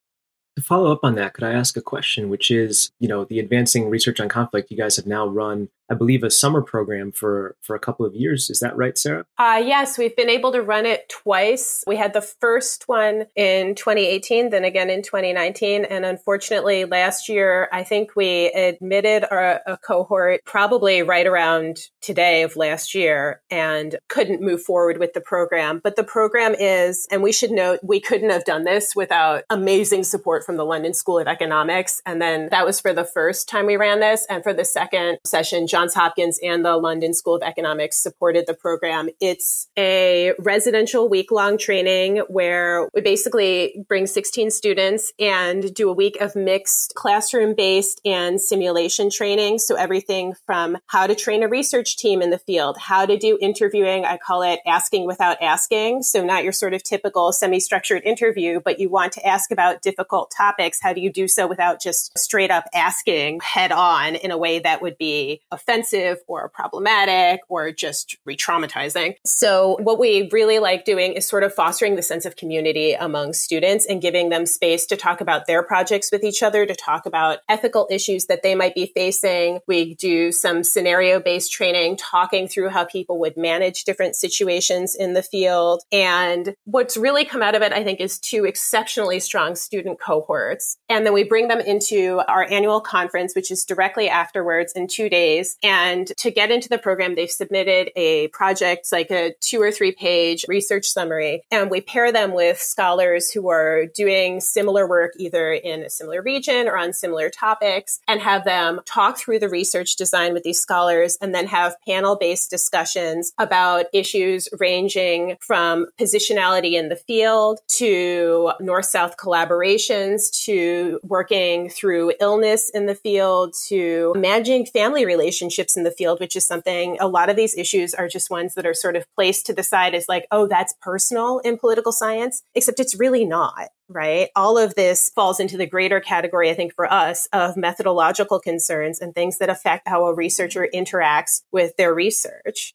To 0.56 0.62
follow 0.62 0.90
up 0.90 1.00
on 1.02 1.14
that 1.16 1.34
could 1.34 1.44
i 1.44 1.52
ask 1.52 1.76
a 1.76 1.82
question 1.82 2.28
which 2.30 2.50
is 2.50 2.90
you 2.98 3.08
know 3.08 3.24
the 3.24 3.38
advancing 3.38 3.90
research 3.90 4.20
on 4.20 4.28
conflict 4.28 4.70
you 4.70 4.76
guys 4.76 4.96
have 4.96 5.06
now 5.06 5.26
run 5.26 5.68
I 5.90 5.94
believe, 5.94 6.22
a 6.24 6.30
summer 6.30 6.62
program 6.62 7.12
for 7.12 7.56
for 7.62 7.76
a 7.76 7.80
couple 7.80 8.04
of 8.06 8.14
years. 8.14 8.50
Is 8.50 8.60
that 8.60 8.76
right, 8.76 8.96
Sarah? 8.98 9.24
Uh, 9.38 9.62
yes, 9.64 9.98
we've 9.98 10.16
been 10.16 10.30
able 10.30 10.52
to 10.52 10.62
run 10.62 10.86
it 10.86 11.08
twice. 11.08 11.84
We 11.86 11.96
had 11.96 12.12
the 12.12 12.22
first 12.22 12.84
one 12.86 13.26
in 13.36 13.74
2018, 13.74 14.50
then 14.50 14.64
again 14.64 14.90
in 14.90 15.02
2019, 15.02 15.84
and 15.84 16.04
unfortunately, 16.04 16.84
last 16.84 17.28
year 17.28 17.68
I 17.72 17.84
think 17.84 18.16
we 18.16 18.46
admitted 18.48 19.24
a, 19.24 19.60
a 19.66 19.76
cohort 19.76 20.40
probably 20.44 21.02
right 21.02 21.26
around 21.26 21.78
today 22.00 22.42
of 22.42 22.56
last 22.56 22.94
year 22.94 23.42
and 23.50 23.96
couldn't 24.08 24.40
move 24.40 24.62
forward 24.62 24.98
with 24.98 25.12
the 25.12 25.20
program. 25.20 25.80
But 25.82 25.96
the 25.96 26.04
program 26.04 26.54
is, 26.58 27.06
and 27.10 27.22
we 27.22 27.32
should 27.32 27.50
note, 27.50 27.80
we 27.82 28.00
couldn't 28.00 28.30
have 28.30 28.44
done 28.44 28.64
this 28.64 28.94
without 28.94 29.44
amazing 29.50 30.04
support 30.04 30.44
from 30.44 30.56
the 30.56 30.64
London 30.64 30.94
School 30.94 31.18
of 31.18 31.26
Economics. 31.26 32.00
And 32.06 32.20
then 32.20 32.48
that 32.50 32.64
was 32.64 32.80
for 32.80 32.92
the 32.92 33.04
first 33.04 33.48
time 33.48 33.66
we 33.66 33.76
ran 33.76 34.00
this, 34.00 34.26
and 34.28 34.42
for 34.42 34.52
the 34.52 34.64
second 34.64 35.18
session. 35.24 35.66
Johns 35.76 35.92
Hopkins 35.92 36.40
and 36.42 36.64
the 36.64 36.74
London 36.78 37.12
School 37.12 37.34
of 37.34 37.42
Economics 37.42 37.98
supported 37.98 38.46
the 38.46 38.54
program. 38.54 39.10
It's 39.20 39.68
a 39.76 40.32
residential 40.38 41.06
week 41.06 41.30
long 41.30 41.58
training 41.58 42.22
where 42.28 42.88
we 42.94 43.02
basically 43.02 43.84
bring 43.86 44.06
16 44.06 44.50
students 44.52 45.12
and 45.18 45.74
do 45.74 45.90
a 45.90 45.92
week 45.92 46.18
of 46.18 46.34
mixed 46.34 46.94
classroom 46.94 47.54
based 47.54 48.00
and 48.06 48.40
simulation 48.40 49.10
training. 49.10 49.58
So 49.58 49.74
everything 49.74 50.32
from 50.46 50.78
how 50.86 51.06
to 51.06 51.14
train 51.14 51.42
a 51.42 51.48
research 51.48 51.98
team 51.98 52.22
in 52.22 52.30
the 52.30 52.38
field, 52.38 52.78
how 52.78 53.04
to 53.04 53.18
do 53.18 53.36
interviewing. 53.38 54.06
I 54.06 54.16
call 54.16 54.40
it 54.40 54.60
asking 54.66 55.06
without 55.06 55.36
asking. 55.42 56.04
So 56.04 56.24
not 56.24 56.42
your 56.42 56.54
sort 56.54 56.72
of 56.72 56.84
typical 56.84 57.32
semi 57.32 57.60
structured 57.60 58.02
interview, 58.06 58.60
but 58.64 58.80
you 58.80 58.88
want 58.88 59.12
to 59.12 59.26
ask 59.26 59.50
about 59.50 59.82
difficult 59.82 60.32
topics. 60.34 60.80
How 60.80 60.94
do 60.94 61.02
you 61.02 61.12
do 61.12 61.28
so 61.28 61.46
without 61.46 61.82
just 61.82 62.18
straight 62.18 62.50
up 62.50 62.64
asking 62.72 63.40
head 63.40 63.72
on 63.72 64.14
in 64.14 64.30
a 64.30 64.38
way 64.38 64.60
that 64.60 64.80
would 64.80 64.96
be 64.96 65.42
offensive 65.66 66.18
or 66.26 66.48
problematic 66.48 67.40
or 67.48 67.72
just 67.72 68.16
re 68.24 68.36
traumatizing. 68.36 69.16
So, 69.24 69.76
what 69.80 69.98
we 69.98 70.28
really 70.32 70.58
like 70.58 70.84
doing 70.84 71.12
is 71.12 71.26
sort 71.26 71.42
of 71.42 71.54
fostering 71.54 71.96
the 71.96 72.02
sense 72.02 72.24
of 72.24 72.36
community 72.36 72.92
among 72.92 73.32
students 73.32 73.86
and 73.86 74.00
giving 74.00 74.28
them 74.28 74.46
space 74.46 74.86
to 74.86 74.96
talk 74.96 75.20
about 75.20 75.46
their 75.46 75.62
projects 75.62 76.10
with 76.12 76.22
each 76.24 76.42
other, 76.42 76.66
to 76.66 76.74
talk 76.74 77.06
about 77.06 77.38
ethical 77.48 77.88
issues 77.90 78.26
that 78.26 78.42
they 78.42 78.54
might 78.54 78.74
be 78.74 78.92
facing. 78.94 79.60
We 79.66 79.94
do 79.94 80.32
some 80.32 80.62
scenario 80.62 81.20
based 81.20 81.52
training, 81.52 81.96
talking 81.96 82.48
through 82.48 82.70
how 82.70 82.84
people 82.84 83.18
would 83.20 83.36
manage 83.36 83.84
different 83.84 84.16
situations 84.16 84.94
in 84.94 85.14
the 85.14 85.22
field. 85.22 85.82
And 85.90 86.54
what's 86.64 86.96
really 86.96 87.24
come 87.24 87.42
out 87.42 87.54
of 87.54 87.62
it, 87.62 87.72
I 87.72 87.82
think, 87.82 88.00
is 88.00 88.18
two 88.18 88.44
exceptionally 88.44 89.20
strong 89.20 89.56
student 89.56 90.00
cohorts. 90.00 90.76
And 90.88 91.04
then 91.04 91.12
we 91.12 91.24
bring 91.24 91.48
them 91.48 91.60
into 91.60 92.22
our 92.28 92.44
annual 92.48 92.80
conference, 92.80 93.34
which 93.34 93.50
is 93.50 93.64
directly 93.64 94.08
afterwards 94.08 94.72
in 94.74 94.86
two 94.86 95.08
days 95.08 95.55
And 95.62 96.06
to 96.18 96.30
get 96.30 96.50
into 96.50 96.68
the 96.68 96.78
program, 96.78 97.14
they've 97.14 97.30
submitted 97.30 97.90
a 97.96 98.28
project, 98.28 98.88
like 98.92 99.10
a 99.10 99.34
two 99.40 99.60
or 99.60 99.72
three 99.72 99.92
page 99.92 100.44
research 100.48 100.86
summary. 100.86 101.42
And 101.50 101.70
we 101.70 101.80
pair 101.80 102.12
them 102.12 102.34
with 102.34 102.58
scholars 102.60 103.30
who 103.30 103.48
are 103.48 103.86
doing 103.86 104.40
similar 104.40 104.86
work 104.86 105.12
either 105.18 105.52
in 105.52 105.82
a 105.82 105.90
similar 105.90 106.22
region 106.22 106.68
or 106.68 106.76
on 106.76 106.92
similar 106.92 107.30
topics 107.30 108.00
and 108.06 108.20
have 108.20 108.44
them 108.44 108.80
talk 108.84 109.18
through 109.18 109.38
the 109.38 109.48
research 109.48 109.96
design 109.96 110.32
with 110.32 110.42
these 110.42 110.60
scholars 110.60 111.16
and 111.20 111.34
then 111.34 111.46
have 111.46 111.76
panel 111.86 112.16
based 112.16 112.50
discussions 112.50 113.32
about 113.38 113.86
issues 113.92 114.48
ranging 114.58 115.36
from 115.40 115.86
positionality 115.98 116.72
in 116.72 116.88
the 116.88 116.96
field 116.96 117.60
to 117.68 118.52
north 118.60 118.86
south 118.86 119.16
collaborations 119.16 120.44
to 120.44 121.00
working 121.02 121.68
through 121.68 122.12
illness 122.20 122.70
in 122.70 122.86
the 122.86 122.94
field 122.94 123.54
to 123.66 124.12
managing 124.16 124.66
family 124.66 125.04
relationships 125.04 125.45
in 125.76 125.84
the 125.84 125.90
field, 125.90 126.20
which 126.20 126.36
is 126.36 126.46
something 126.46 126.96
a 127.00 127.08
lot 127.08 127.28
of 127.28 127.36
these 127.36 127.56
issues 127.56 127.94
are 127.94 128.08
just 128.08 128.30
ones 128.30 128.54
that 128.54 128.66
are 128.66 128.74
sort 128.74 128.96
of 128.96 129.06
placed 129.14 129.46
to 129.46 129.52
the 129.52 129.62
side 129.62 129.94
as 129.94 130.08
like, 130.08 130.26
oh, 130.30 130.46
that's 130.46 130.74
personal 130.80 131.38
in 131.40 131.58
political 131.58 131.92
science, 131.92 132.42
except 132.54 132.80
it's 132.80 132.98
really 132.98 133.24
not 133.24 133.68
right? 133.88 134.30
All 134.34 134.58
of 134.58 134.74
this 134.74 135.10
falls 135.14 135.38
into 135.38 135.56
the 135.56 135.66
greater 135.66 136.00
category, 136.00 136.50
I 136.50 136.54
think, 136.54 136.74
for 136.74 136.92
us 136.92 137.28
of 137.32 137.56
methodological 137.56 138.40
concerns 138.40 139.00
and 139.00 139.14
things 139.14 139.38
that 139.38 139.48
affect 139.48 139.86
how 139.86 140.06
a 140.06 140.14
researcher 140.14 140.68
interacts 140.74 141.42
with 141.52 141.76
their 141.76 141.94
research. 141.94 142.74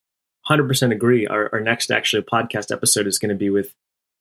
100% 0.49 0.91
agree. 0.91 1.27
Our, 1.27 1.49
our 1.53 1.59
next 1.59 1.91
actually 1.91 2.23
podcast 2.23 2.71
episode 2.71 3.07
is 3.07 3.19
going 3.19 3.29
to 3.29 3.35
be 3.35 3.49
with 3.49 3.73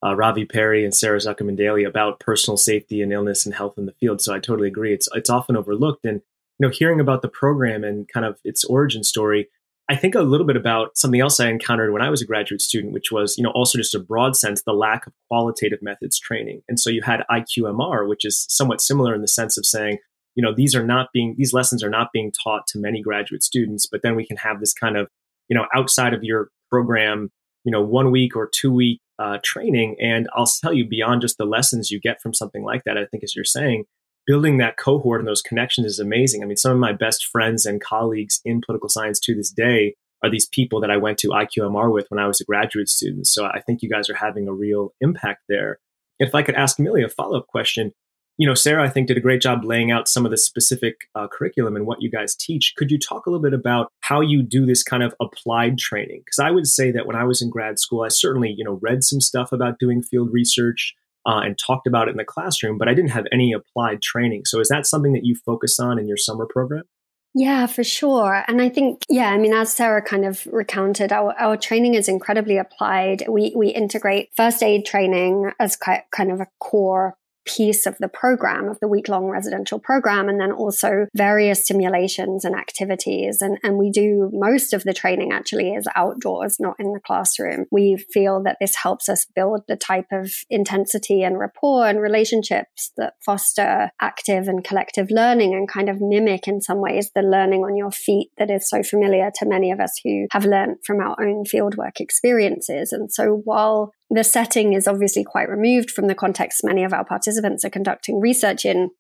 uh, 0.05 0.15
Ravi 0.17 0.45
Perry 0.45 0.85
and 0.85 0.95
Sarah 0.95 1.19
Zukerman 1.19 1.57
Daly 1.57 1.85
about 1.85 2.21
personal 2.21 2.57
safety 2.57 3.03
and 3.03 3.13
illness 3.13 3.45
and 3.45 3.55
health 3.55 3.79
in 3.79 3.87
the 3.87 3.93
field. 3.93 4.21
So 4.21 4.35
I 4.35 4.39
totally 4.39 4.69
agree. 4.69 4.93
It's 4.93 5.09
it's 5.15 5.31
often 5.31 5.57
overlooked, 5.57 6.05
and 6.05 6.23
you 6.61 6.66
know, 6.66 6.73
hearing 6.73 7.01
about 7.01 7.23
the 7.23 7.29
program 7.29 7.83
and 7.85 8.07
kind 8.12 8.27
of 8.27 8.38
its 8.44 8.64
origin 8.64 9.03
story, 9.03 9.49
I 9.88 9.96
think 9.96 10.14
a 10.14 10.20
little 10.20 10.46
bit 10.46 10.57
about 10.57 10.96
something 10.96 11.20
else 11.20 11.40
I 11.40 11.49
encountered 11.49 11.90
when 11.90 12.03
I 12.03 12.11
was 12.11 12.20
a 12.20 12.27
graduate 12.27 12.61
student, 12.61 12.92
which 12.92 13.11
was 13.11 13.37
you 13.38 13.42
know 13.42 13.51
also 13.51 13.79
just 13.79 13.94
a 13.94 13.99
broad 13.99 14.37
sense 14.37 14.62
the 14.62 14.75
lack 14.75 15.07
of 15.07 15.14
qualitative 15.29 15.81
methods 15.81 16.20
training. 16.20 16.61
And 16.68 16.79
so 16.79 16.90
you 16.90 17.01
had 17.03 17.25
IQMR, 17.31 18.07
which 18.07 18.27
is 18.27 18.44
somewhat 18.51 18.83
similar 18.83 19.14
in 19.14 19.23
the 19.23 19.27
sense 19.27 19.57
of 19.57 19.64
saying 19.64 19.99
you 20.35 20.42
know 20.42 20.55
these 20.55 20.75
are 20.75 20.85
not 20.85 21.09
being 21.14 21.35
these 21.38 21.55
lessons 21.55 21.83
are 21.83 21.90
not 21.90 22.09
being 22.12 22.31
taught 22.31 22.66
to 22.68 22.79
many 22.79 23.01
graduate 23.01 23.42
students, 23.42 23.87
but 23.90 24.03
then 24.03 24.14
we 24.14 24.27
can 24.27 24.37
have 24.37 24.61
this 24.61 24.75
kind 24.75 24.99
of 24.99 25.09
you 25.49 25.57
know 25.57 25.64
outside 25.75 26.12
of 26.12 26.23
your 26.23 26.51
program 26.68 27.31
you 27.64 27.73
know 27.73 27.81
one 27.83 28.11
week 28.11 28.37
or 28.37 28.51
two 28.53 28.70
week 28.70 29.01
uh, 29.18 29.38
training. 29.42 29.96
And 29.99 30.29
I'll 30.35 30.46
tell 30.46 30.75
you, 30.75 30.87
beyond 30.87 31.23
just 31.23 31.38
the 31.38 31.44
lessons 31.46 31.90
you 31.90 32.01
get 32.01 32.20
from 32.23 32.35
something 32.35 32.62
like 32.62 32.85
that, 32.85 32.96
I 32.96 33.07
think, 33.07 33.25
as 33.25 33.35
you're 33.35 33.44
saying, 33.44 33.85
building 34.31 34.59
that 34.59 34.77
cohort 34.77 35.21
and 35.21 35.27
those 35.27 35.43
connections 35.43 35.85
is 35.85 35.99
amazing. 35.99 36.40
I 36.40 36.47
mean, 36.47 36.57
some 36.57 36.71
of 36.71 36.79
my 36.79 36.93
best 36.93 37.27
friends 37.27 37.66
and 37.66 37.81
colleagues 37.81 38.40
in 38.45 38.61
political 38.61 38.88
science 38.88 39.19
to 39.25 39.35
this 39.35 39.51
day 39.51 39.97
are 40.23 40.31
these 40.31 40.47
people 40.47 40.81
that 40.83 40.90
I 40.90 40.99
went 40.99 41.19
to 41.19 41.31
IQMR 41.31 41.93
with 41.93 42.07
when 42.11 42.21
I 42.21 42.29
was 42.29 42.40
a 42.40 42.45
graduate 42.45 42.88
student. 42.88 43.27
So 43.27 43.47
I 43.47 43.61
think 43.61 43.83
you 43.83 43.90
guys 43.90 44.09
are 44.09 44.14
having 44.14 44.47
a 44.47 44.53
real 44.53 44.95
impact 45.01 45.40
there. 45.49 45.81
If 46.21 46.33
I 46.33 46.43
could 46.43 46.55
ask 46.55 46.79
Amelia 46.79 47.07
a 47.07 47.09
follow 47.09 47.38
up 47.38 47.49
question, 47.49 47.90
you 48.38 48.47
know, 48.47 48.55
Sarah, 48.55 48.85
I 48.85 48.88
think 48.88 49.09
did 49.09 49.16
a 49.16 49.21
great 49.21 49.43
job 49.43 49.64
laying 49.64 49.90
out 49.90 50.07
some 50.07 50.25
of 50.25 50.31
the 50.31 50.38
specific 50.38 50.95
uh, 51.16 51.27
curriculum 51.27 51.75
and 51.75 51.85
what 51.85 52.01
you 52.01 52.09
guys 52.09 52.37
teach. 52.37 52.75
Could 52.77 52.93
you 52.93 53.01
talk 53.01 53.27
a 53.27 53.31
little 53.31 53.43
bit 53.43 53.53
about 53.53 53.90
how 54.03 54.21
you 54.21 54.45
do 54.45 54.64
this 54.64 54.85
kind 54.85 55.03
of 55.03 55.12
applied 55.21 55.77
training? 55.77 56.23
Because 56.25 56.38
I 56.38 56.53
would 56.53 56.69
say 56.69 56.93
that 56.93 57.05
when 57.05 57.16
I 57.16 57.25
was 57.25 57.43
in 57.43 57.51
grad 57.51 57.81
school, 57.81 58.03
I 58.03 58.09
certainly, 58.11 58.55
you 58.57 58.62
know, 58.62 58.79
read 58.81 59.03
some 59.03 59.21
stuff 59.21 59.51
about 59.51 59.81
doing 59.81 60.03
field 60.03 60.33
research 60.33 60.95
uh, 61.26 61.40
and 61.44 61.59
talked 61.59 61.87
about 61.87 62.09
it 62.09 62.12
in 62.12 62.16
the 62.16 62.24
classroom, 62.24 62.78
but 62.78 62.88
I 62.88 62.94
didn't 62.94 63.11
have 63.11 63.26
any 63.33 63.52
applied 63.52 64.02
training. 64.02 64.42
So 64.46 64.61
is 64.61 64.68
that 64.68 64.87
something 64.87 65.12
that 65.12 65.24
you 65.24 65.35
focus 65.35 65.78
on 65.78 65.98
in 65.98 66.09
your 66.09 66.16
summer 66.16 66.46
program? 66.48 66.85
Yeah, 67.33 67.66
for 67.66 67.85
sure. 67.85 68.44
And 68.48 68.61
I 68.61 68.68
think, 68.68 69.04
yeah, 69.09 69.30
I 69.30 69.38
mean, 69.38 69.52
as 69.52 69.72
Sarah 69.72 70.02
kind 70.02 70.24
of 70.24 70.44
recounted, 70.46 71.12
our, 71.12 71.33
our 71.38 71.56
training 71.56 71.94
is 71.94 72.09
incredibly 72.09 72.56
applied. 72.56 73.24
We, 73.28 73.52
we 73.54 73.68
integrate 73.68 74.30
first 74.35 74.62
aid 74.64 74.85
training 74.85 75.52
as 75.61 75.76
kind 75.76 76.33
of 76.33 76.40
a 76.40 76.48
core 76.59 77.14
piece 77.46 77.87
of 77.87 77.96
the 77.98 78.09
program, 78.09 78.68
of 78.68 78.79
the 78.81 78.88
week 78.88 79.09
long 79.09 79.24
residential 79.24 79.79
program, 79.79 80.29
and 80.29 80.40
then 80.40 80.53
also 80.53 81.07
various 81.14 81.66
simulations 81.66 82.44
and 82.44 82.55
activities. 82.55 83.40
And, 83.40 83.59
and 83.62 83.76
we 83.76 83.90
do 83.90 84.31
most 84.33 84.72
of 84.72 84.85
the 84.85 84.92
training 84.92 85.33
actually 85.33 85.72
is 85.72 85.87
outdoors, 85.96 86.59
not 86.61 86.76
in 86.79 86.92
the 86.92 87.00
classroom. 87.00 87.66
We 87.70 87.96
feel 88.12 88.42
that 88.44 88.59
this 88.61 88.76
helps 88.76 89.09
us 89.09 89.26
build 89.35 89.62
the 89.68 89.76
type 89.76 90.07
of 90.12 90.33
intensity 90.48 91.22
and 91.22 91.38
rapport 91.38 91.87
and 91.87 92.00
relationships 92.00 92.92
that 92.96 93.14
foster 93.24 93.90
active 94.00 94.48
and 94.48 94.64
collective 94.64 95.11
learning 95.11 95.55
and 95.55 95.68
kind 95.68 95.88
of 95.88 96.00
mimic 96.00 96.46
in 96.46 96.61
some 96.61 96.81
ways 96.81 97.11
the 97.14 97.22
learning 97.22 97.62
on 97.62 97.76
your 97.76 97.90
feet 97.90 98.31
that 98.38 98.50
is 98.50 98.68
so 98.68 98.83
familiar 98.83 99.31
to 99.37 99.46
many 99.46 99.70
of 99.70 99.81
us 99.81 99.92
who 100.05 100.26
have 100.33 100.44
learned 100.44 100.76
from 100.85 101.00
our 101.00 101.16
own 101.20 101.44
fieldwork 101.44 102.00
experiences. 102.00 102.92
And 102.92 103.12
so 103.12 103.40
while 103.44 103.92
the 104.11 104.25
setting 104.25 104.73
is 104.73 104.88
obviously 104.88 105.25
quite 105.25 105.49
removed 105.49 105.90
from 105.90 106.09
the 106.09 106.14
context 106.14 106.64
many 106.64 106.85
of 106.85 106.92
our 106.92 107.05
participants 107.05 107.64
are 107.64 107.70
conducting 107.70 108.20
research 108.20 108.64
in. 108.64 108.90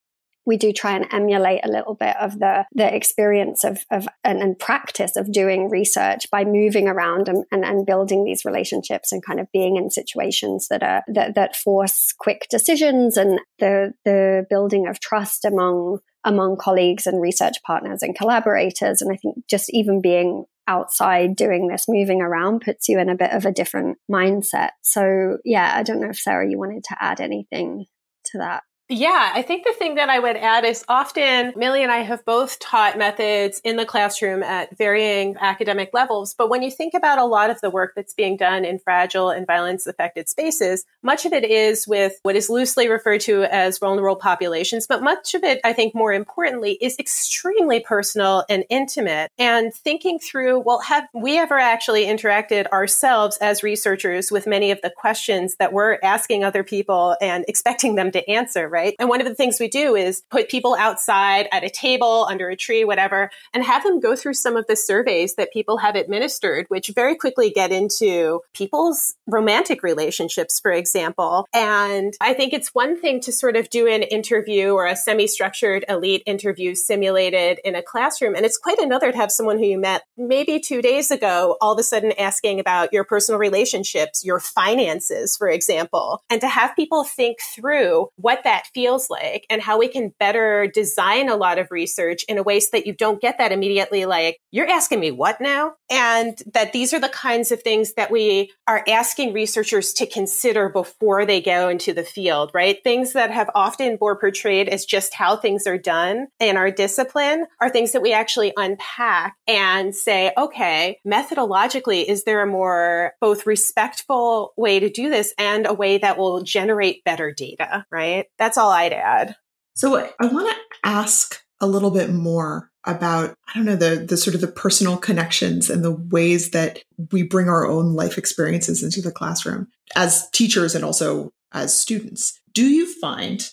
We 0.46 0.56
do 0.56 0.72
try 0.72 0.96
and 0.96 1.06
emulate 1.12 1.60
a 1.64 1.70
little 1.70 1.94
bit 1.94 2.16
of 2.16 2.38
the 2.38 2.64
the 2.72 2.92
experience 2.94 3.62
of, 3.62 3.84
of 3.90 4.08
and, 4.24 4.42
and 4.42 4.58
practice 4.58 5.14
of 5.16 5.30
doing 5.30 5.68
research 5.68 6.30
by 6.30 6.44
moving 6.44 6.88
around 6.88 7.28
and, 7.28 7.44
and, 7.52 7.62
and, 7.62 7.84
building 7.84 8.24
these 8.24 8.44
relationships 8.46 9.12
and 9.12 9.24
kind 9.24 9.38
of 9.38 9.52
being 9.52 9.76
in 9.76 9.90
situations 9.90 10.68
that 10.70 10.82
are 10.82 11.02
that, 11.08 11.34
that 11.34 11.56
force 11.56 12.14
quick 12.18 12.46
decisions 12.50 13.18
and 13.18 13.38
the 13.58 13.92
the 14.04 14.46
building 14.48 14.88
of 14.88 14.98
trust 14.98 15.44
among 15.44 15.98
among 16.24 16.56
colleagues 16.56 17.06
and 17.06 17.20
research 17.20 17.56
partners 17.66 18.02
and 18.02 18.16
collaborators. 18.16 19.02
And 19.02 19.12
i 19.12 19.16
think 19.16 19.46
just 19.48 19.68
even 19.72 20.00
being 20.00 20.46
outside 20.70 21.34
doing 21.34 21.66
this, 21.66 21.86
moving 21.88 22.22
around 22.22 22.62
puts 22.64 22.88
you 22.88 23.00
in 23.00 23.08
a 23.08 23.16
bit 23.16 23.32
of 23.32 23.44
a 23.44 23.52
different 23.52 23.98
mindset. 24.10 24.70
So, 24.82 25.38
yeah, 25.44 25.72
I 25.74 25.82
don't 25.82 26.00
know 26.00 26.10
if 26.10 26.18
Sarah, 26.18 26.48
you 26.48 26.58
wanted 26.58 26.84
to 26.84 26.96
add 27.00 27.20
anything 27.20 27.86
to 28.26 28.38
that. 28.38 28.62
Yeah, 28.92 29.30
I 29.32 29.42
think 29.42 29.62
the 29.62 29.72
thing 29.72 29.94
that 29.94 30.08
I 30.08 30.18
would 30.18 30.36
add 30.36 30.64
is 30.64 30.84
often 30.88 31.52
Milli 31.52 31.78
and 31.78 31.92
I 31.92 31.98
have 31.98 32.24
both 32.24 32.58
taught 32.58 32.98
methods 32.98 33.60
in 33.62 33.76
the 33.76 33.86
classroom 33.86 34.42
at 34.42 34.76
varying 34.76 35.36
academic 35.38 35.90
levels. 35.92 36.34
But 36.34 36.50
when 36.50 36.64
you 36.64 36.72
think 36.72 36.94
about 36.94 37.20
a 37.20 37.24
lot 37.24 37.50
of 37.50 37.60
the 37.60 37.70
work 37.70 37.92
that's 37.94 38.14
being 38.14 38.36
done 38.36 38.64
in 38.64 38.80
fragile 38.80 39.30
and 39.30 39.46
violence 39.46 39.86
affected 39.86 40.28
spaces, 40.28 40.86
much 41.04 41.24
of 41.24 41.32
it 41.32 41.44
is 41.44 41.86
with 41.86 42.18
what 42.24 42.34
is 42.34 42.50
loosely 42.50 42.88
referred 42.88 43.20
to 43.20 43.44
as 43.44 43.78
vulnerable 43.78 44.16
populations. 44.16 44.88
But 44.88 45.04
much 45.04 45.36
of 45.36 45.44
it, 45.44 45.60
I 45.62 45.72
think 45.72 45.94
more 45.94 46.12
importantly, 46.12 46.76
is 46.80 46.98
extremely 46.98 47.78
personal 47.78 48.44
and 48.48 48.64
intimate. 48.70 49.30
And 49.38 49.72
thinking 49.72 50.18
through, 50.18 50.64
well, 50.66 50.80
have 50.80 51.06
we 51.14 51.38
ever 51.38 51.60
actually 51.60 52.06
interacted 52.06 52.66
ourselves 52.72 53.36
as 53.36 53.62
researchers 53.62 54.32
with 54.32 54.48
many 54.48 54.72
of 54.72 54.80
the 54.82 54.90
questions 54.90 55.54
that 55.60 55.72
we're 55.72 55.98
asking 56.02 56.42
other 56.42 56.64
people 56.64 57.16
and 57.20 57.44
expecting 57.46 57.94
them 57.94 58.10
to 58.10 58.28
answer, 58.28 58.68
right? 58.68 58.79
Right? 58.80 58.94
And 58.98 59.08
one 59.08 59.20
of 59.20 59.26
the 59.26 59.34
things 59.34 59.60
we 59.60 59.68
do 59.68 59.94
is 59.94 60.22
put 60.30 60.48
people 60.48 60.74
outside 60.78 61.48
at 61.52 61.64
a 61.64 61.70
table, 61.70 62.26
under 62.28 62.48
a 62.48 62.56
tree, 62.56 62.84
whatever, 62.84 63.30
and 63.52 63.64
have 63.64 63.82
them 63.82 64.00
go 64.00 64.16
through 64.16 64.34
some 64.34 64.56
of 64.56 64.66
the 64.66 64.76
surveys 64.76 65.34
that 65.34 65.52
people 65.52 65.78
have 65.78 65.96
administered, 65.96 66.66
which 66.68 66.90
very 66.94 67.14
quickly 67.14 67.50
get 67.50 67.72
into 67.72 68.40
people's 68.54 69.14
romantic 69.26 69.82
relationships, 69.82 70.58
for 70.60 70.72
example. 70.72 71.46
And 71.52 72.14
I 72.20 72.32
think 72.32 72.52
it's 72.52 72.74
one 72.74 72.98
thing 73.00 73.20
to 73.20 73.32
sort 73.32 73.56
of 73.56 73.68
do 73.70 73.86
an 73.86 74.02
interview 74.02 74.70
or 74.70 74.86
a 74.86 74.96
semi 74.96 75.26
structured 75.26 75.84
elite 75.88 76.22
interview 76.26 76.74
simulated 76.74 77.58
in 77.64 77.74
a 77.74 77.82
classroom. 77.82 78.34
And 78.34 78.46
it's 78.46 78.58
quite 78.58 78.78
another 78.78 79.12
to 79.12 79.16
have 79.16 79.30
someone 79.30 79.58
who 79.58 79.66
you 79.66 79.78
met 79.78 80.02
maybe 80.16 80.60
two 80.60 80.80
days 80.80 81.10
ago 81.10 81.56
all 81.60 81.72
of 81.72 81.78
a 81.78 81.82
sudden 81.82 82.12
asking 82.18 82.60
about 82.60 82.92
your 82.92 83.04
personal 83.04 83.38
relationships, 83.38 84.24
your 84.24 84.40
finances, 84.40 85.36
for 85.36 85.48
example, 85.48 86.22
and 86.30 86.40
to 86.40 86.48
have 86.48 86.74
people 86.76 87.04
think 87.04 87.38
through 87.54 88.08
what 88.16 88.42
that 88.44 88.69
feels 88.74 89.10
like 89.10 89.46
and 89.50 89.60
how 89.60 89.78
we 89.78 89.88
can 89.88 90.14
better 90.18 90.66
design 90.72 91.28
a 91.28 91.36
lot 91.36 91.58
of 91.58 91.70
research 91.70 92.24
in 92.24 92.38
a 92.38 92.42
way 92.42 92.60
so 92.60 92.68
that 92.72 92.86
you 92.86 92.94
don't 92.94 93.20
get 93.20 93.38
that 93.38 93.52
immediately 93.52 94.06
like, 94.06 94.38
you're 94.50 94.68
asking 94.68 95.00
me 95.00 95.10
what 95.10 95.40
now? 95.40 95.74
And 95.90 96.40
that 96.54 96.72
these 96.72 96.92
are 96.94 97.00
the 97.00 97.08
kinds 97.08 97.52
of 97.52 97.62
things 97.62 97.94
that 97.94 98.10
we 98.10 98.52
are 98.66 98.84
asking 98.88 99.32
researchers 99.32 99.92
to 99.94 100.06
consider 100.06 100.68
before 100.68 101.26
they 101.26 101.40
go 101.40 101.68
into 101.68 101.92
the 101.92 102.04
field, 102.04 102.50
right? 102.54 102.82
Things 102.82 103.12
that 103.12 103.30
have 103.30 103.50
often 103.54 103.80
been 103.80 103.98
portrayed 103.98 104.68
as 104.68 104.84
just 104.84 105.14
how 105.14 105.36
things 105.36 105.66
are 105.66 105.78
done 105.78 106.28
in 106.38 106.56
our 106.56 106.70
discipline 106.70 107.46
are 107.60 107.70
things 107.70 107.92
that 107.92 108.02
we 108.02 108.12
actually 108.12 108.52
unpack 108.56 109.36
and 109.46 109.94
say, 109.94 110.32
okay, 110.36 110.98
methodologically, 111.06 112.04
is 112.04 112.24
there 112.24 112.42
a 112.42 112.46
more 112.46 113.14
both 113.20 113.46
respectful 113.46 114.52
way 114.56 114.80
to 114.80 114.90
do 114.90 115.10
this 115.10 115.34
and 115.38 115.66
a 115.66 115.74
way 115.74 115.98
that 115.98 116.18
will 116.18 116.42
generate 116.42 117.04
better 117.04 117.32
data, 117.32 117.84
right? 117.90 118.26
That's 118.38 118.58
all 118.60 118.70
I'd 118.70 118.92
add. 118.92 119.36
So 119.74 119.96
I 119.96 120.26
want 120.26 120.48
to 120.48 120.56
ask 120.84 121.40
a 121.60 121.66
little 121.66 121.90
bit 121.90 122.10
more 122.10 122.70
about 122.84 123.34
I 123.48 123.54
don't 123.54 123.66
know 123.66 123.76
the 123.76 123.96
the 123.96 124.16
sort 124.16 124.34
of 124.34 124.40
the 124.40 124.48
personal 124.48 124.96
connections 124.96 125.68
and 125.68 125.84
the 125.84 125.90
ways 125.90 126.50
that 126.50 126.80
we 127.12 127.22
bring 127.22 127.48
our 127.48 127.66
own 127.66 127.94
life 127.94 128.16
experiences 128.16 128.82
into 128.82 129.02
the 129.02 129.12
classroom 129.12 129.68
as 129.94 130.30
teachers 130.30 130.74
and 130.74 130.84
also 130.84 131.32
as 131.52 131.78
students. 131.78 132.40
Do 132.52 132.64
you 132.66 132.92
find 133.00 133.48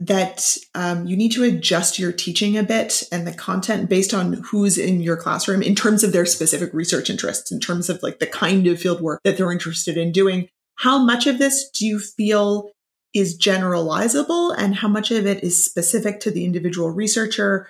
that 0.00 0.56
um, 0.74 1.06
you 1.06 1.14
need 1.14 1.32
to 1.32 1.44
adjust 1.44 1.98
your 1.98 2.10
teaching 2.10 2.56
a 2.56 2.62
bit 2.62 3.02
and 3.12 3.26
the 3.26 3.34
content 3.34 3.90
based 3.90 4.14
on 4.14 4.32
who's 4.32 4.78
in 4.78 5.00
your 5.00 5.16
classroom 5.16 5.62
in 5.62 5.74
terms 5.74 6.02
of 6.02 6.12
their 6.12 6.24
specific 6.24 6.72
research 6.72 7.10
interests, 7.10 7.52
in 7.52 7.60
terms 7.60 7.90
of 7.90 8.02
like 8.02 8.18
the 8.18 8.26
kind 8.26 8.66
of 8.66 8.80
field 8.80 9.02
work 9.02 9.20
that 9.24 9.36
they're 9.36 9.52
interested 9.52 9.98
in 9.98 10.10
doing. 10.10 10.48
How 10.76 11.04
much 11.04 11.26
of 11.26 11.38
this 11.38 11.68
do 11.68 11.86
you 11.86 11.98
feel 11.98 12.70
is 13.14 13.38
generalizable 13.38 14.54
and 14.56 14.74
how 14.74 14.88
much 14.88 15.10
of 15.10 15.26
it 15.26 15.42
is 15.42 15.62
specific 15.64 16.20
to 16.20 16.30
the 16.30 16.44
individual 16.44 16.90
researcher 16.90 17.68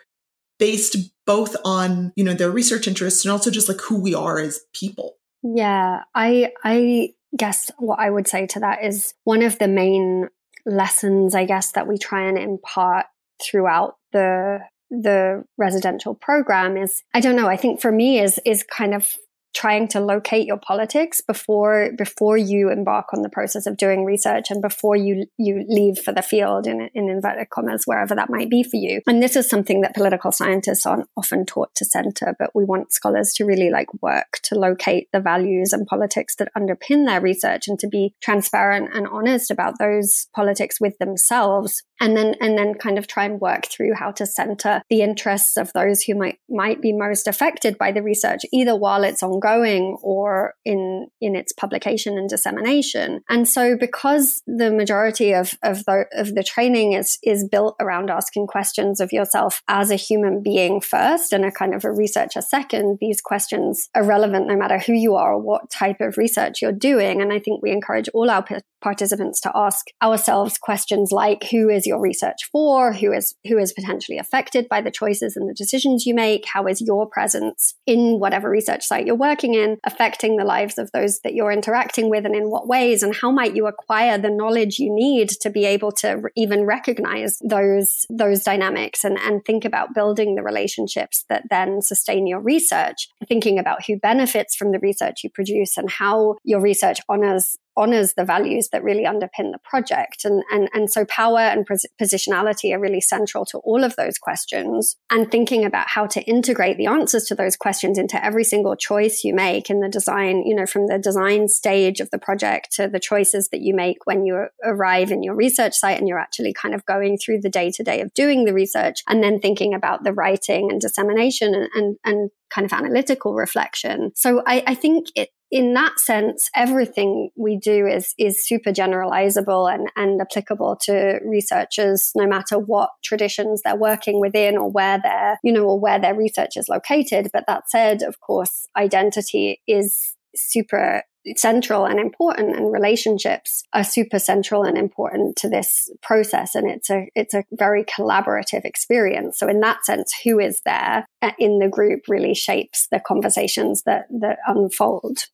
based 0.59 0.97
both 1.27 1.57
on, 1.65 2.13
you 2.17 2.25
know, 2.25 2.35
their 2.35 2.51
research 2.51 2.87
interests 2.87 3.25
and 3.25 3.33
also 3.33 3.51
just 3.51 3.69
like 3.69 3.81
who 3.81 4.01
we 4.01 4.15
are 4.15 4.39
as 4.39 4.61
people? 4.75 5.17
Yeah, 5.43 6.03
I 6.15 6.53
I 6.63 7.15
guess 7.37 7.71
what 7.79 7.99
I 7.99 8.11
would 8.11 8.29
say 8.29 8.47
to 8.49 8.61
that 8.61 8.85
is 8.85 9.15
one 9.25 9.43
of 9.43 9.59
the 9.59 9.69
main 9.69 10.29
lessons, 10.67 11.35
I 11.35 11.47
guess, 11.47 11.73
that 11.73 11.89
we 11.89 11.97
try 11.97 12.29
and 12.29 12.39
impart 12.39 13.07
throughout 13.43 13.97
the 14.13 14.59
the 14.91 15.45
residential 15.57 16.15
program 16.15 16.77
is 16.77 17.03
I 17.15 17.21
don't 17.21 17.37
know, 17.37 17.47
I 17.47 17.57
think 17.57 17.81
for 17.81 17.93
me 17.93 18.21
is 18.21 18.39
is 18.45 18.63
kind 18.65 18.95
of 18.95 19.09
trying 19.53 19.89
to 19.89 20.01
locate 20.01 20.47
your 20.47 20.57
politics 20.57 21.21
before 21.21 21.91
before 21.97 22.37
you 22.37 22.71
embark 22.71 23.13
on 23.13 23.23
the 23.23 23.29
process 23.29 23.67
of 23.67 23.77
doing 23.77 24.05
research 24.05 24.51
and 24.51 24.63
before 24.63 24.97
you 24.97 25.27
you 25.37 25.65
leave 25.69 25.99
for 25.99 26.13
the 26.13 26.23
field 26.23 26.67
in, 26.67 26.89
in 26.95 27.09
inverted 27.09 27.51
commas 27.51 27.85
wherever 27.85 28.15
that 28.15 28.31
might 28.31 28.51
be 28.51 28.63
for 28.63 28.77
you. 28.77 29.01
And 29.07 29.23
this 29.23 29.37
is 29.37 29.49
something 29.49 29.81
that 29.81 29.95
political 29.95 30.33
scientists 30.33 30.87
aren't 30.87 31.09
often 31.17 31.45
taught 31.47 31.75
to 31.77 31.85
center 31.85 32.35
but 32.39 32.51
we 32.55 32.65
want 32.65 32.93
scholars 32.93 33.33
to 33.35 33.45
really 33.45 33.71
like 33.71 33.89
work 34.03 34.39
to 34.45 34.55
locate 34.55 35.09
the 35.13 35.21
values 35.21 35.73
and 35.73 35.87
politics 35.87 36.37
that 36.37 36.53
underpin 36.57 37.07
their 37.07 37.21
research 37.21 37.69
and 37.69 37.79
to 37.79 37.89
be 37.89 38.15
transparent 38.21 38.91
and 38.95 39.07
honest 39.07 39.51
about 39.51 39.79
those 39.79 40.29
politics 40.35 40.81
with 40.81 40.97
themselves 40.99 41.83
and 42.01 42.17
then 42.17 42.35
and 42.41 42.59
then 42.59 42.75
kind 42.75 42.99
of 42.99 43.07
try 43.07 43.25
and 43.25 43.41
work 43.41 43.67
through 43.67 43.95
how 43.95 44.11
to 44.13 44.27
center 44.27 44.83
the 44.89 45.03
interests 45.03 45.57
of 45.57 45.73
those 45.75 46.03
who 46.03 46.15
might 46.15 46.39
might 46.49 46.81
be 46.81 46.93
most 46.93 47.29
affected 47.29 47.77
by 47.79 47.93
the 47.93 48.03
research 48.03 48.41
either 48.53 48.75
while 48.75 49.05
it's 49.05 49.23
ongoing 49.23 49.97
or 50.03 50.55
in 50.65 51.07
in 51.21 51.37
its 51.37 51.53
publication 51.53 52.17
and 52.17 52.29
dissemination. 52.29 53.21
And 53.29 53.47
so 53.47 53.77
because 53.77 54.43
the 54.47 54.71
majority 54.71 55.33
of 55.33 55.55
of 55.63 55.85
the 55.85 56.07
of 56.13 56.35
the 56.35 56.43
training 56.43 56.95
is 56.95 57.19
is 57.23 57.47
built 57.47 57.77
around 57.81 58.11
asking 58.11 58.47
questions 58.47 59.01
of 59.01 59.13
yourself 59.13 59.63
as 59.69 59.91
a 59.91 59.97
human 59.97 60.43
being 60.43 60.81
first 60.81 61.33
and 61.33 61.45
a 61.45 61.53
kind 61.53 61.75
of 61.75 61.85
a 61.85 61.93
researcher 61.93 62.41
second 62.41 62.99
these 63.01 63.21
questions 63.21 63.89
are 63.95 64.05
relevant 64.05 64.47
no 64.47 64.57
matter 64.57 64.79
who 64.79 64.95
you 64.95 65.15
are 65.15 65.35
or 65.35 65.41
what 65.41 65.71
type 65.71 66.01
of 66.01 66.17
research 66.17 66.63
you're 66.63 66.73
doing. 66.73 67.21
And 67.21 67.33
i 67.33 67.39
think 67.39 67.63
we 67.63 67.71
encourage 67.71 68.09
all 68.15 68.31
our 68.31 68.45
participants 68.81 69.41
to 69.41 69.53
ask 69.55 69.87
ourselves 70.03 70.57
questions 70.57 71.13
like 71.13 71.45
who 71.51 71.69
is 71.69 71.87
your 71.91 72.01
research 72.01 72.49
for 72.51 72.93
who 72.93 73.13
is 73.13 73.35
who 73.47 73.59
is 73.59 73.73
potentially 73.73 74.17
affected 74.17 74.69
by 74.69 74.81
the 74.81 74.91
choices 74.91 75.37
and 75.37 75.49
the 75.49 75.55
decisions 75.55 76.07
you 76.07 76.15
make 76.15 76.47
how 76.47 76.67
is 76.67 76.81
your 76.81 77.07
presence 77.07 77.75
in 77.87 78.19
whatever 78.19 78.49
research 78.49 78.85
site 78.85 79.07
you're 79.07 79.15
working 79.17 79.55
in 79.55 79.77
affecting 79.85 80.37
the 80.37 80.45
lives 80.45 80.79
of 80.79 80.91
those 80.93 81.21
that 81.21 81.35
you're 81.35 81.53
interacting 81.53 82.09
with 82.09 82.25
and 82.25 82.35
in 82.35 82.49
what 82.49 82.67
ways 82.67 83.03
and 83.03 83.15
how 83.17 83.31
might 83.31 83.55
you 83.55 83.67
acquire 83.67 84.17
the 84.17 84.31
knowledge 84.31 84.79
you 84.79 84.95
need 84.95 85.29
to 85.29 85.51
be 85.51 85.65
able 85.67 85.93
to 85.93 86.23
even 86.37 86.65
recognize 86.65 87.37
those 87.45 88.07
those 88.09 88.43
dynamics 88.43 89.05
and 89.05 89.19
and 89.19 89.45
think 89.45 89.65
about 89.65 89.95
building 89.95 90.35
the 90.35 90.43
relationships 90.43 91.25
that 91.29 91.45
then 91.51 91.83
sustain 91.83 92.27
your 92.27 92.41
research? 92.41 93.09
Thinking 93.27 93.59
about 93.59 93.85
who 93.85 93.99
benefits 93.99 94.55
from 94.55 94.73
the 94.73 94.79
research 94.79 95.25
you 95.25 95.31
produce 95.31 95.77
and 95.77 95.91
how 95.91 96.37
your 96.45 96.61
research 96.61 97.01
honors 97.09 97.57
honors 97.81 98.13
the 98.13 98.25
values 98.25 98.69
that 98.69 98.85
really 98.85 99.05
underpin 99.05 99.53
the 99.53 99.59
project. 99.65 100.25
And, 100.25 100.43
and, 100.53 100.69
and 100.75 100.91
so 100.91 101.05
power 101.07 101.39
and 101.39 101.67
positionality 102.01 102.75
are 102.75 102.79
really 102.79 103.01
central 103.01 103.47
to 103.47 103.59
all 103.59 103.83
of 103.83 103.97
those 103.97 104.19
questions. 104.19 104.97
And 105.09 105.31
thinking 105.31 105.65
about 105.65 105.89
how 105.89 106.07
to 106.09 106.23
integrate 106.23 106.77
the 106.77 106.87
answers 106.87 107.25
to 107.25 107.35
those 107.35 107.57
questions 107.57 107.97
into 107.99 108.23
every 108.23 108.45
single 108.45 108.77
choice 108.77 109.25
you 109.25 109.35
make 109.35 109.71
in 109.71 109.81
the 109.81 109.89
design, 109.89 110.45
you 110.47 110.55
know, 110.55 110.67
from 110.67 110.87
the 110.87 110.99
design 110.99 111.49
stage 111.49 112.01
of 112.01 112.11
the 112.11 112.19
project 112.19 112.73
to 112.73 112.87
the 112.87 113.01
choices 113.01 113.49
that 113.49 113.63
you 113.63 113.75
make 113.75 113.99
when 114.05 114.25
you 114.25 114.47
arrive 114.63 115.11
in 115.11 115.23
your 115.23 115.35
research 115.35 115.75
site 115.75 115.99
and 115.99 116.07
you're 116.07 116.19
actually 116.19 116.53
kind 116.53 116.75
of 116.75 116.85
going 116.85 117.17
through 117.17 117.41
the 117.41 117.49
day 117.49 117.71
to 117.71 117.83
day 117.83 118.03
of 118.03 118.13
doing 118.13 118.45
the 118.45 118.53
research 118.53 119.03
and 119.09 119.23
then 119.23 119.41
thinking 119.41 119.73
about 119.73 120.05
the 120.05 120.13
writing 120.13 120.71
and 120.71 120.81
dissemination 120.81 121.55
and, 121.55 121.69
and, 121.75 121.97
and 122.05 122.31
kind 122.51 122.65
of 122.65 122.73
analytical 122.73 123.35
reflection. 123.35 124.13
So 124.15 124.43
I, 124.47 124.63
I 124.67 124.75
think 124.75 125.07
it, 125.15 125.31
in 125.51 125.75
that 125.75 125.99
sense, 125.99 126.49
everything 126.55 127.31
we 127.37 127.57
do 127.57 127.87
is 127.87 128.15
is 128.19 128.47
super 128.47 128.71
generalizable 128.71 129.73
and, 129.73 129.89
and 129.97 130.21
applicable 130.21 130.77
to 130.83 131.19
researchers, 131.25 132.13
no 132.15 132.27
matter 132.27 132.59
what 132.59 132.91
traditions 133.03 133.63
they're 133.63 133.77
working 133.77 134.21
within 134.21 134.57
or 134.57 134.71
where 134.71 135.01
their, 135.03 135.39
you 135.43 135.53
know, 135.53 135.65
or 135.65 135.81
where 135.81 135.99
their 135.99 136.15
research 136.15 136.57
is 136.57 136.69
located. 136.69 137.31
But 137.33 137.45
that 137.49 137.69
said, 137.69 138.03
of 138.03 138.21
course, 138.21 138.69
identity 138.77 139.61
is 139.67 140.15
super 140.37 141.03
central 141.37 141.85
and 141.85 142.01
important 142.01 142.57
and 142.57 142.73
relationships 142.73 143.63
are 143.75 143.85
super 143.85 144.19
central 144.19 144.63
and 144.63 144.79
important 144.79 145.37
to 145.37 145.49
this 145.49 145.91
process. 146.03 146.55
And 146.55 146.71
it's 146.71 146.89
a 146.89 147.09
it's 147.15 147.35
a 147.35 147.45
very 147.53 147.85
collaborative 147.85 148.65
experience. 148.65 149.39
So 149.39 149.49
in 149.49 149.61
that 149.61 149.85
sense 149.85 150.15
who 150.25 150.39
is 150.39 150.63
there 150.65 151.05
uh, 151.21 151.33
in 151.39 151.59
the 151.59 151.69
group 151.69 152.03
really 152.09 152.35
shapes 152.35 152.89
the 152.91 153.01
conversations 153.01 153.83
that 153.83 154.07
that 154.21 154.39
unfold 154.47 155.27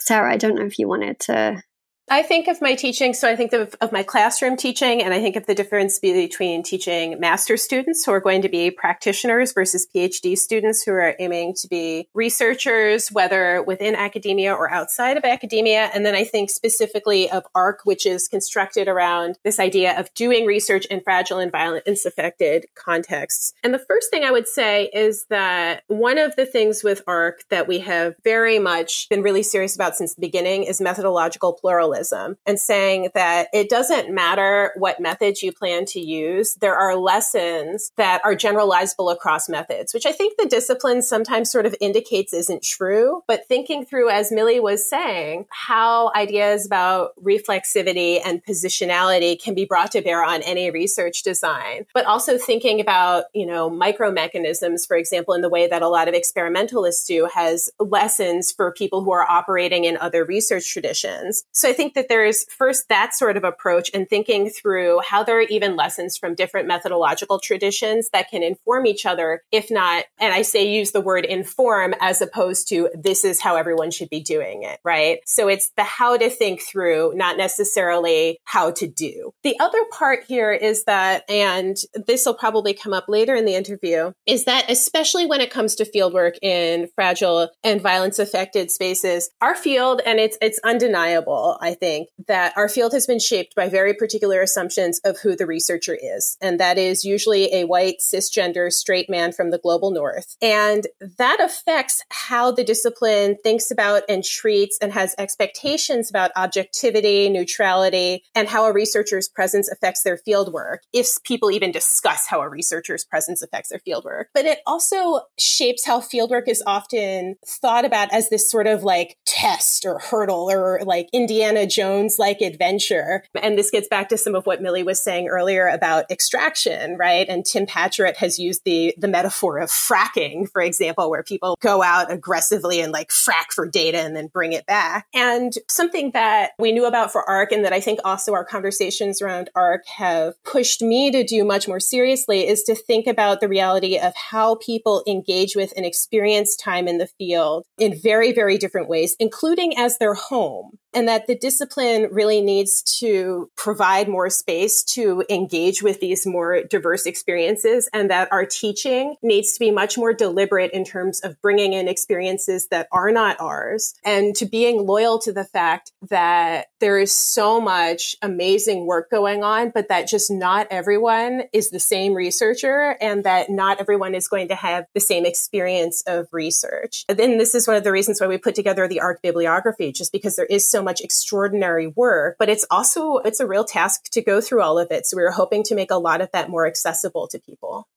Sarah, 0.00 0.32
I 0.32 0.36
don't 0.36 0.54
know 0.54 0.66
if 0.66 0.78
you 0.78 0.88
wanted 0.88 1.18
to 1.20 1.62
I 2.10 2.22
think 2.22 2.48
of 2.48 2.62
my 2.62 2.74
teaching, 2.74 3.12
so 3.12 3.28
I 3.28 3.36
think 3.36 3.52
of, 3.52 3.74
of, 3.82 3.92
my 3.92 4.02
classroom 4.02 4.56
teaching, 4.56 5.02
and 5.02 5.12
I 5.12 5.20
think 5.20 5.36
of 5.36 5.44
the 5.44 5.54
difference 5.54 5.98
between 5.98 6.62
teaching 6.62 7.20
master 7.20 7.58
students 7.58 8.04
who 8.04 8.12
are 8.12 8.20
going 8.20 8.40
to 8.42 8.48
be 8.48 8.70
practitioners 8.70 9.52
versus 9.52 9.86
PhD 9.94 10.36
students 10.36 10.82
who 10.82 10.92
are 10.92 11.14
aiming 11.18 11.54
to 11.56 11.68
be 11.68 12.08
researchers, 12.14 13.08
whether 13.08 13.62
within 13.62 13.94
academia 13.94 14.54
or 14.54 14.70
outside 14.70 15.18
of 15.18 15.24
academia. 15.24 15.90
And 15.92 16.06
then 16.06 16.14
I 16.14 16.24
think 16.24 16.48
specifically 16.48 17.30
of 17.30 17.44
ARC, 17.54 17.80
which 17.84 18.06
is 18.06 18.26
constructed 18.26 18.88
around 18.88 19.38
this 19.44 19.60
idea 19.60 19.98
of 19.98 20.12
doing 20.14 20.46
research 20.46 20.86
in 20.86 21.02
fragile 21.02 21.38
and 21.38 21.52
violent 21.52 21.84
and 21.86 21.98
affected 22.06 22.66
contexts. 22.74 23.52
And 23.62 23.74
the 23.74 23.78
first 23.78 24.10
thing 24.10 24.24
I 24.24 24.30
would 24.30 24.48
say 24.48 24.88
is 24.94 25.26
that 25.28 25.82
one 25.88 26.16
of 26.16 26.36
the 26.36 26.46
things 26.46 26.82
with 26.82 27.02
ARC 27.06 27.42
that 27.50 27.68
we 27.68 27.80
have 27.80 28.14
very 28.24 28.58
much 28.58 29.08
been 29.10 29.22
really 29.22 29.42
serious 29.42 29.74
about 29.74 29.96
since 29.96 30.14
the 30.14 30.20
beginning 30.20 30.62
is 30.62 30.80
methodological 30.80 31.52
pluralism 31.52 31.97
and 32.46 32.58
saying 32.58 33.10
that 33.14 33.48
it 33.52 33.68
doesn't 33.68 34.12
matter 34.12 34.72
what 34.76 35.00
methods 35.00 35.42
you 35.42 35.52
plan 35.52 35.84
to 35.86 36.00
use. 36.00 36.54
There 36.60 36.76
are 36.76 36.96
lessons 36.96 37.92
that 37.96 38.20
are 38.24 38.34
generalizable 38.34 39.12
across 39.12 39.48
methods, 39.48 39.92
which 39.92 40.06
I 40.06 40.12
think 40.12 40.36
the 40.36 40.46
discipline 40.46 41.02
sometimes 41.02 41.50
sort 41.50 41.66
of 41.66 41.74
indicates 41.80 42.32
isn't 42.32 42.62
true. 42.62 43.22
But 43.26 43.46
thinking 43.46 43.84
through, 43.84 44.10
as 44.10 44.30
Milli 44.30 44.62
was 44.62 44.88
saying, 44.88 45.46
how 45.50 46.12
ideas 46.14 46.66
about 46.66 47.12
reflexivity 47.22 48.20
and 48.24 48.44
positionality 48.44 49.40
can 49.40 49.54
be 49.54 49.64
brought 49.64 49.92
to 49.92 50.02
bear 50.02 50.24
on 50.24 50.42
any 50.42 50.70
research 50.70 51.22
design, 51.22 51.86
but 51.94 52.06
also 52.06 52.38
thinking 52.38 52.80
about, 52.80 53.24
you 53.34 53.46
know, 53.46 53.70
micro 53.70 54.10
mechanisms, 54.10 54.86
for 54.86 54.96
example, 54.96 55.34
in 55.34 55.40
the 55.40 55.48
way 55.48 55.66
that 55.66 55.82
a 55.82 55.88
lot 55.88 56.08
of 56.08 56.14
experimentalists 56.14 57.06
do 57.06 57.28
has 57.32 57.70
lessons 57.78 58.52
for 58.52 58.72
people 58.72 59.02
who 59.02 59.12
are 59.12 59.28
operating 59.30 59.84
in 59.84 59.96
other 59.96 60.24
research 60.24 60.72
traditions. 60.72 61.44
So 61.52 61.68
I 61.68 61.72
think 61.72 61.87
think 61.88 61.94
that 61.94 62.08
there 62.08 62.26
is 62.26 62.46
first 62.50 62.88
that 62.88 63.14
sort 63.14 63.36
of 63.36 63.44
approach 63.44 63.90
and 63.94 64.08
thinking 64.08 64.50
through 64.50 65.00
how 65.06 65.22
there 65.22 65.38
are 65.38 65.42
even 65.42 65.76
lessons 65.76 66.18
from 66.18 66.34
different 66.34 66.68
methodological 66.68 67.38
traditions 67.38 68.10
that 68.12 68.28
can 68.28 68.42
inform 68.42 68.86
each 68.86 69.06
other, 69.06 69.42
if 69.50 69.70
not, 69.70 70.04
and 70.18 70.34
I 70.34 70.42
say 70.42 70.70
use 70.70 70.92
the 70.92 71.00
word 71.00 71.24
inform 71.24 71.94
as 72.00 72.20
opposed 72.20 72.68
to 72.68 72.90
this 72.94 73.24
is 73.24 73.40
how 73.40 73.56
everyone 73.56 73.90
should 73.90 74.10
be 74.10 74.20
doing 74.20 74.64
it, 74.64 74.80
right? 74.84 75.20
So 75.26 75.48
it's 75.48 75.70
the 75.76 75.84
how 75.84 76.16
to 76.16 76.28
think 76.28 76.60
through, 76.60 77.12
not 77.14 77.38
necessarily 77.38 78.38
how 78.44 78.70
to 78.72 78.86
do. 78.86 79.32
The 79.42 79.58
other 79.60 79.82
part 79.90 80.24
here 80.28 80.52
is 80.52 80.84
that, 80.84 81.28
and 81.30 81.76
this 81.94 82.26
will 82.26 82.34
probably 82.34 82.74
come 82.74 82.92
up 82.92 83.06
later 83.08 83.34
in 83.34 83.46
the 83.46 83.54
interview, 83.54 84.12
is 84.26 84.44
that 84.44 84.70
especially 84.70 85.24
when 85.24 85.40
it 85.40 85.50
comes 85.50 85.74
to 85.76 85.90
fieldwork 85.90 86.34
in 86.42 86.88
fragile 86.94 87.48
and 87.64 87.80
violence 87.80 88.18
affected 88.18 88.70
spaces, 88.70 89.30
our 89.40 89.54
field, 89.54 90.02
and 90.04 90.18
it's, 90.18 90.36
it's 90.42 90.60
undeniable, 90.64 91.56
I 91.60 91.74
think, 91.78 92.08
that 92.26 92.52
our 92.56 92.68
field 92.68 92.92
has 92.92 93.06
been 93.06 93.18
shaped 93.18 93.54
by 93.54 93.68
very 93.68 93.94
particular 93.94 94.42
assumptions 94.42 95.00
of 95.04 95.18
who 95.20 95.36
the 95.36 95.46
researcher 95.46 95.96
is. 96.00 96.36
And 96.40 96.60
that 96.60 96.78
is 96.78 97.04
usually 97.04 97.52
a 97.54 97.64
white, 97.64 97.96
cisgender, 98.00 98.72
straight 98.72 99.08
man 99.08 99.32
from 99.32 99.50
the 99.50 99.58
global 99.58 99.90
north. 99.90 100.36
And 100.42 100.86
that 101.18 101.40
affects 101.40 102.02
how 102.10 102.50
the 102.50 102.64
discipline 102.64 103.36
thinks 103.42 103.70
about 103.70 104.02
and 104.08 104.24
treats 104.24 104.78
and 104.80 104.92
has 104.92 105.14
expectations 105.18 106.10
about 106.10 106.30
objectivity, 106.36 107.28
neutrality, 107.28 108.24
and 108.34 108.48
how 108.48 108.64
a 108.64 108.72
researcher's 108.72 109.28
presence 109.28 109.70
affects 109.70 110.02
their 110.02 110.18
fieldwork, 110.26 110.78
if 110.92 111.08
people 111.24 111.50
even 111.50 111.72
discuss 111.72 112.26
how 112.26 112.40
a 112.40 112.48
researcher's 112.48 113.04
presence 113.04 113.42
affects 113.42 113.70
their 113.70 113.80
fieldwork. 113.86 114.24
But 114.34 114.44
it 114.44 114.60
also 114.66 115.20
shapes 115.38 115.86
how 115.86 116.00
fieldwork 116.00 116.48
is 116.48 116.62
often 116.66 117.36
thought 117.46 117.84
about 117.84 118.12
as 118.12 118.28
this 118.28 118.50
sort 118.50 118.66
of 118.66 118.82
like 118.82 119.16
test 119.26 119.84
or 119.84 119.98
hurdle 119.98 120.50
or 120.50 120.80
like 120.84 121.08
Indiana 121.12 121.57
Indiana 121.58 121.66
Jones 121.68 122.18
like 122.18 122.40
adventure. 122.40 123.24
And 123.34 123.58
this 123.58 123.70
gets 123.70 123.88
back 123.88 124.08
to 124.08 124.18
some 124.18 124.34
of 124.34 124.46
what 124.46 124.62
Milli 124.62 124.84
was 124.84 125.02
saying 125.02 125.28
earlier 125.28 125.68
about 125.68 126.10
extraction, 126.10 126.96
right? 126.96 127.26
And 127.28 127.44
Tim 127.44 127.66
Pachirat 127.66 128.16
has 128.16 128.38
used 128.38 128.62
the, 128.64 128.94
the 128.98 129.08
metaphor 129.08 129.58
of 129.58 129.70
fracking, 129.70 130.50
for 130.50 130.62
example, 130.62 131.10
where 131.10 131.22
people 131.22 131.56
go 131.60 131.82
out 131.82 132.12
aggressively 132.12 132.80
and 132.80 132.92
like 132.92 133.08
frack 133.08 133.52
for 133.52 133.66
data 133.68 133.98
and 133.98 134.14
then 134.14 134.28
bring 134.28 134.52
it 134.52 134.66
back. 134.66 135.06
And 135.14 135.52
something 135.68 136.12
that 136.12 136.52
we 136.58 136.72
knew 136.72 136.86
about 136.86 137.12
for 137.12 137.28
ARC 137.28 137.52
and 137.52 137.64
that 137.64 137.72
I 137.72 137.80
think 137.80 138.00
also 138.04 138.32
our 138.32 138.44
conversations 138.44 139.20
around 139.20 139.50
ARC 139.54 139.86
have 139.86 140.34
pushed 140.44 140.82
me 140.82 141.10
to 141.10 141.24
do 141.24 141.44
much 141.44 141.66
more 141.66 141.80
seriously 141.80 142.46
is 142.46 142.62
to 142.64 142.74
think 142.74 143.06
about 143.06 143.40
the 143.40 143.48
reality 143.48 143.98
of 143.98 144.14
how 144.14 144.56
people 144.56 145.02
engage 145.06 145.56
with 145.56 145.72
and 145.76 145.84
experience 145.84 146.56
time 146.56 146.88
in 146.88 146.98
the 146.98 147.06
field 147.06 147.64
in 147.78 147.98
very, 147.98 148.32
very 148.32 148.58
different 148.58 148.88
ways, 148.88 149.16
including 149.18 149.76
as 149.76 149.98
their 149.98 150.14
home 150.14 150.78
and 150.94 151.08
that 151.08 151.26
the 151.26 151.36
discipline 151.36 152.08
really 152.10 152.40
needs 152.40 152.82
to 153.00 153.50
provide 153.56 154.08
more 154.08 154.30
space 154.30 154.82
to 154.82 155.24
engage 155.28 155.82
with 155.82 156.00
these 156.00 156.26
more 156.26 156.62
diverse 156.62 157.06
experiences 157.06 157.88
and 157.92 158.10
that 158.10 158.30
our 158.32 158.44
teaching 158.44 159.16
needs 159.22 159.52
to 159.52 159.60
be 159.60 159.70
much 159.70 159.98
more 159.98 160.12
deliberate 160.12 160.72
in 160.72 160.84
terms 160.84 161.20
of 161.20 161.40
bringing 161.40 161.72
in 161.72 161.88
experiences 161.88 162.68
that 162.68 162.88
are 162.92 163.12
not 163.12 163.40
ours 163.40 163.94
and 164.04 164.34
to 164.34 164.46
being 164.46 164.86
loyal 164.86 165.18
to 165.18 165.32
the 165.32 165.44
fact 165.44 165.92
that 166.08 166.66
there 166.80 166.98
is 166.98 167.12
so 167.12 167.60
much 167.60 168.16
amazing 168.22 168.86
work 168.86 169.10
going 169.10 169.42
on, 169.42 169.70
but 169.70 169.88
that 169.88 170.08
just 170.08 170.30
not 170.30 170.66
everyone 170.70 171.42
is 171.52 171.70
the 171.70 171.80
same 171.80 172.14
researcher 172.14 172.96
and 173.00 173.24
that 173.24 173.50
not 173.50 173.80
everyone 173.80 174.14
is 174.14 174.28
going 174.28 174.48
to 174.48 174.54
have 174.54 174.86
the 174.94 175.00
same 175.00 175.26
experience 175.26 176.02
of 176.06 176.26
research. 176.32 177.04
And 177.08 177.18
then 177.18 177.38
this 177.38 177.54
is 177.54 177.66
one 177.66 177.76
of 177.76 177.84
the 177.84 177.92
reasons 177.92 178.20
why 178.20 178.26
we 178.26 178.38
put 178.38 178.54
together 178.54 178.86
the 178.88 179.00
ARC 179.00 179.22
bibliography, 179.22 179.92
just 179.92 180.12
because 180.12 180.36
there 180.36 180.46
is 180.46 180.68
so 180.68 180.77
so 180.78 180.84
much 180.84 181.00
extraordinary 181.00 181.88
work, 181.88 182.36
but 182.38 182.48
it's 182.48 182.64
also, 182.70 183.16
it's 183.18 183.40
a 183.40 183.46
real 183.48 183.64
task 183.64 184.04
to 184.12 184.22
go 184.22 184.40
through 184.40 184.62
all 184.62 184.78
of 184.78 184.92
it. 184.92 185.06
So 185.06 185.16
we 185.16 185.24
were 185.24 185.32
hoping 185.32 185.64
to 185.64 185.74
make 185.74 185.90
a 185.90 185.96
lot 185.96 186.20
of 186.20 186.30
that 186.32 186.48
more 186.48 186.68
accessible 186.68 187.26
to 187.28 187.40
people. 187.40 187.88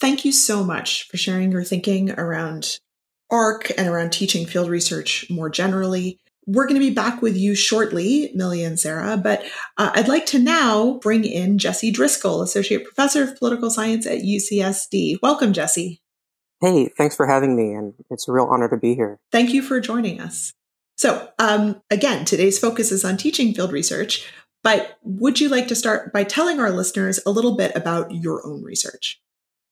Thank 0.00 0.24
you 0.24 0.32
so 0.32 0.64
much 0.64 1.06
for 1.08 1.18
sharing 1.18 1.52
your 1.52 1.64
thinking 1.64 2.12
around 2.12 2.80
ARC 3.30 3.70
and 3.76 3.88
around 3.88 4.10
teaching 4.10 4.46
field 4.46 4.70
research 4.70 5.26
more 5.28 5.50
generally. 5.50 6.18
We're 6.46 6.66
going 6.66 6.80
to 6.80 6.86
be 6.86 6.94
back 6.94 7.20
with 7.20 7.36
you 7.36 7.54
shortly, 7.54 8.32
Milli 8.34 8.66
and 8.66 8.80
Sarah, 8.80 9.18
but 9.18 9.44
uh, 9.76 9.90
I'd 9.94 10.08
like 10.08 10.24
to 10.26 10.38
now 10.38 10.94
bring 11.02 11.24
in 11.24 11.58
Jesse 11.58 11.90
Driscoll, 11.90 12.40
Associate 12.40 12.82
Professor 12.82 13.22
of 13.22 13.36
Political 13.36 13.68
Science 13.68 14.06
at 14.06 14.20
UCSD. 14.20 15.18
Welcome, 15.22 15.52
Jesse. 15.52 16.00
Hey, 16.62 16.88
thanks 16.96 17.14
for 17.14 17.26
having 17.26 17.54
me, 17.54 17.74
and 17.74 17.92
it's 18.10 18.26
a 18.26 18.32
real 18.32 18.48
honor 18.50 18.68
to 18.70 18.78
be 18.78 18.94
here. 18.94 19.20
Thank 19.30 19.52
you 19.52 19.60
for 19.60 19.78
joining 19.80 20.20
us. 20.20 20.54
So, 21.00 21.30
um, 21.38 21.80
again, 21.90 22.26
today's 22.26 22.58
focus 22.58 22.92
is 22.92 23.06
on 23.06 23.16
teaching 23.16 23.54
field 23.54 23.72
research, 23.72 24.30
but 24.62 24.98
would 25.02 25.40
you 25.40 25.48
like 25.48 25.66
to 25.68 25.74
start 25.74 26.12
by 26.12 26.24
telling 26.24 26.60
our 26.60 26.70
listeners 26.70 27.18
a 27.24 27.30
little 27.30 27.56
bit 27.56 27.74
about 27.74 28.12
your 28.12 28.46
own 28.46 28.62
research? 28.62 29.18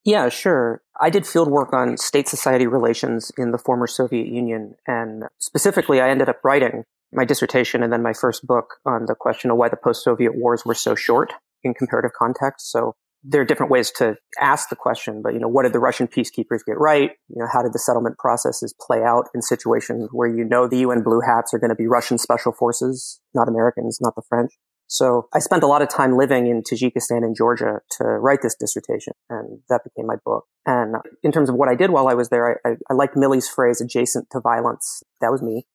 Yeah, 0.07 0.31
sure. 0.31 0.81
I 0.99 1.11
did 1.11 1.27
field 1.27 1.51
work 1.51 1.75
on 1.75 1.99
state 1.99 2.29
society 2.29 2.67
relations 2.67 3.31
in 3.37 3.51
the 3.51 3.59
former 3.59 3.87
Soviet 3.87 4.29
Union. 4.29 4.75
And 4.87 5.25
specifically, 5.39 6.01
I 6.01 6.09
ended 6.09 6.31
up 6.31 6.43
writing 6.43 6.85
my 7.13 7.27
dissertation 7.27 7.83
and 7.83 7.93
then 7.93 8.03
my 8.03 8.15
first 8.15 8.47
book 8.47 8.77
on 8.87 9.05
the 9.05 9.15
question 9.15 9.51
of 9.51 9.59
why 9.59 9.69
the 9.69 9.77
post 9.77 10.03
Soviet 10.03 10.35
wars 10.35 10.65
were 10.65 10.75
so 10.75 10.95
short 10.95 11.35
in 11.63 11.75
comparative 11.75 12.13
context. 12.19 12.73
So 12.73 12.95
there 13.29 13.43
are 13.43 13.45
different 13.45 13.71
ways 13.71 13.91
to 13.91 14.17
ask 14.41 14.71
the 14.71 14.77
question, 14.77 15.21
but 15.23 15.35
you 15.35 15.39
know, 15.39 15.49
what 15.49 15.65
did 15.65 15.75
the 15.75 15.79
Russian 15.79 16.09
peacekeepers 16.09 16.65
get 16.67 16.79
right? 16.79 17.11
You 17.29 17.41
know, 17.41 17.47
how 17.53 17.63
did 17.63 17.75
the 17.75 17.79
settlement 17.79 18.17
processes 18.19 18.75
play 18.81 19.03
out 19.03 19.27
in 19.35 19.43
situations 19.43 20.09
where 20.13 20.29
you 20.29 20.45
know 20.45 20.67
the 20.67 20.79
UN 20.79 21.03
blue 21.03 21.21
hats 21.21 21.53
are 21.53 21.59
going 21.59 21.71
to 21.71 21.77
be 21.77 21.87
Russian 21.87 22.17
special 22.17 22.53
forces, 22.53 23.21
not 23.35 23.49
Americans, 23.49 23.99
not 24.01 24.15
the 24.15 24.23
French? 24.29 24.53
So 24.87 25.29
I 25.35 25.41
spent 25.41 25.63
a 25.63 25.67
lot 25.67 25.83
of 25.83 25.91
time 25.91 26.17
living 26.17 26.47
in 26.47 26.63
Tajikistan 26.63 27.19
and 27.19 27.37
Georgia 27.37 27.81
to 27.99 28.05
write 28.05 28.41
this 28.41 28.57
dissertation, 28.59 29.13
and 29.29 29.61
that 29.69 29.83
became 29.85 30.07
my 30.07 30.17
book. 30.25 30.47
And 30.65 30.97
in 31.23 31.31
terms 31.31 31.51
of 31.51 31.57
what 31.57 31.69
I 31.69 31.75
did 31.75 31.91
while 31.91 32.09
I 32.09 32.15
was 32.15 32.31
there, 32.31 32.59
I, 32.65 32.71
I, 32.71 32.75
I 32.91 32.95
like 32.95 33.15
Milli's 33.15 33.49
phrase, 33.49 33.83
adjacent 33.83 34.29
to 34.33 34.41
violence. 34.41 35.03
That 35.21 35.31
was 35.31 35.43
me. 35.43 35.67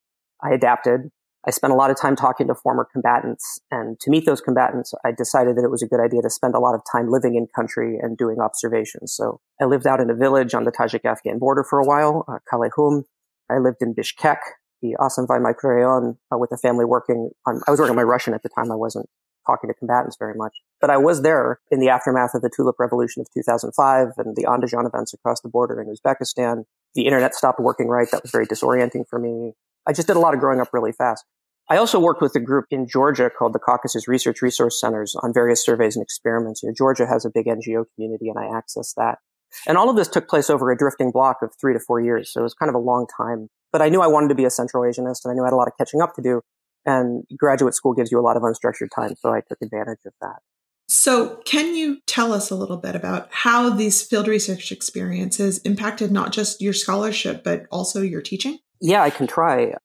I 0.43 0.53
adapted. 0.53 1.11
I 1.45 1.51
spent 1.51 1.73
a 1.73 1.75
lot 1.75 1.91
of 1.91 1.99
time 1.99 2.15
talking 2.15 2.47
to 2.47 2.55
former 2.55 2.87
combatants. 2.89 3.59
And 3.69 3.99
to 3.99 4.09
meet 4.09 4.25
those 4.25 4.39
combatants, 4.39 4.93
I 5.03 5.11
decided 5.11 5.57
that 5.57 5.63
it 5.63 5.71
was 5.71 5.81
a 5.81 5.87
good 5.87 5.99
idea 5.99 6.21
to 6.21 6.29
spend 6.29 6.55
a 6.55 6.59
lot 6.59 6.73
of 6.73 6.81
time 6.89 7.09
living 7.09 7.35
in 7.35 7.47
country 7.53 7.97
and 8.01 8.17
doing 8.17 8.39
observations. 8.39 9.13
So 9.13 9.41
I 9.61 9.65
lived 9.65 9.85
out 9.85 9.99
in 9.99 10.09
a 10.09 10.15
village 10.15 10.53
on 10.53 10.63
the 10.63 10.71
Tajik 10.71 11.05
Afghan 11.05 11.39
border 11.39 11.63
for 11.63 11.79
a 11.79 11.85
while, 11.85 12.25
uh, 12.27 12.39
Kalaikhum. 12.51 13.03
I 13.49 13.57
lived 13.57 13.81
in 13.81 13.93
Bishkek, 13.93 14.37
the 14.81 14.95
Asanbai 14.99 15.41
microrayon, 15.41 16.17
uh, 16.33 16.37
with 16.37 16.51
a 16.53 16.57
family 16.57 16.85
working 16.85 17.31
on, 17.45 17.61
I 17.67 17.71
was 17.71 17.79
working 17.79 17.91
on 17.91 17.97
my 17.97 18.03
Russian 18.03 18.33
at 18.33 18.43
the 18.43 18.49
time. 18.49 18.71
I 18.71 18.75
wasn't 18.75 19.07
talking 19.45 19.69
to 19.69 19.73
combatants 19.73 20.15
very 20.17 20.33
much. 20.35 20.53
But 20.79 20.89
I 20.89 20.97
was 20.97 21.21
there 21.21 21.59
in 21.69 21.81
the 21.81 21.89
aftermath 21.89 22.33
of 22.33 22.41
the 22.41 22.49
Tulip 22.55 22.79
Revolution 22.79 23.21
of 23.21 23.27
2005 23.33 24.07
and 24.17 24.35
the 24.37 24.43
Andijan 24.43 24.87
events 24.87 25.13
across 25.13 25.41
the 25.41 25.49
border 25.49 25.81
in 25.81 25.93
Uzbekistan. 25.93 26.63
The 26.95 27.05
internet 27.05 27.35
stopped 27.35 27.59
working 27.59 27.87
right. 27.87 28.07
That 28.11 28.21
was 28.21 28.31
very 28.31 28.47
disorienting 28.47 29.03
for 29.09 29.19
me. 29.19 29.53
I 29.87 29.93
just 29.93 30.07
did 30.07 30.17
a 30.17 30.19
lot 30.19 30.33
of 30.33 30.39
growing 30.39 30.59
up 30.59 30.69
really 30.73 30.91
fast. 30.91 31.25
I 31.69 31.77
also 31.77 31.99
worked 31.99 32.21
with 32.21 32.35
a 32.35 32.39
group 32.39 32.65
in 32.71 32.87
Georgia 32.87 33.29
called 33.29 33.53
the 33.53 33.59
Caucasus 33.59 34.07
Research 34.07 34.41
Resource 34.41 34.79
Centers 34.79 35.15
on 35.23 35.33
various 35.33 35.63
surveys 35.63 35.95
and 35.95 36.03
experiments. 36.03 36.61
You 36.61 36.69
know, 36.69 36.73
Georgia 36.77 37.07
has 37.07 37.25
a 37.25 37.29
big 37.33 37.45
NGO 37.45 37.85
community 37.95 38.29
and 38.29 38.37
I 38.37 38.43
accessed 38.43 38.95
that. 38.97 39.19
And 39.67 39.77
all 39.77 39.89
of 39.89 39.95
this 39.95 40.07
took 40.07 40.27
place 40.27 40.49
over 40.49 40.71
a 40.71 40.77
drifting 40.77 41.11
block 41.11 41.37
of 41.41 41.53
three 41.59 41.73
to 41.73 41.79
four 41.79 42.01
years. 42.01 42.33
So 42.33 42.41
it 42.41 42.43
was 42.43 42.53
kind 42.53 42.69
of 42.69 42.75
a 42.75 42.79
long 42.79 43.07
time. 43.15 43.47
But 43.71 43.81
I 43.81 43.89
knew 43.89 44.01
I 44.01 44.07
wanted 44.07 44.29
to 44.29 44.35
be 44.35 44.45
a 44.45 44.49
Central 44.49 44.83
Asianist 44.83 45.23
and 45.23 45.31
I 45.31 45.33
knew 45.35 45.43
I 45.43 45.47
had 45.47 45.53
a 45.53 45.57
lot 45.57 45.67
of 45.67 45.73
catching 45.77 46.01
up 46.01 46.15
to 46.15 46.21
do. 46.21 46.41
And 46.85 47.23
graduate 47.37 47.75
school 47.75 47.93
gives 47.93 48.11
you 48.11 48.19
a 48.19 48.21
lot 48.21 48.35
of 48.35 48.43
unstructured 48.43 48.89
time. 48.93 49.15
So 49.17 49.31
I 49.33 49.41
took 49.47 49.59
advantage 49.61 49.99
of 50.05 50.13
that. 50.21 50.39
So, 50.89 51.41
can 51.45 51.75
you 51.75 51.99
tell 52.07 52.33
us 52.33 52.51
a 52.51 52.55
little 52.55 52.75
bit 52.75 52.93
about 52.93 53.29
how 53.31 53.69
these 53.69 54.01
field 54.01 54.27
research 54.27 54.69
experiences 54.71 55.59
impacted 55.59 56.11
not 56.11 56.33
just 56.33 56.61
your 56.61 56.73
scholarship, 56.73 57.41
but 57.41 57.65
also 57.71 58.01
your 58.01 58.21
teaching? 58.21 58.59
Yeah, 58.83 59.01
I 59.01 59.09
can 59.09 59.27
try. 59.27 59.75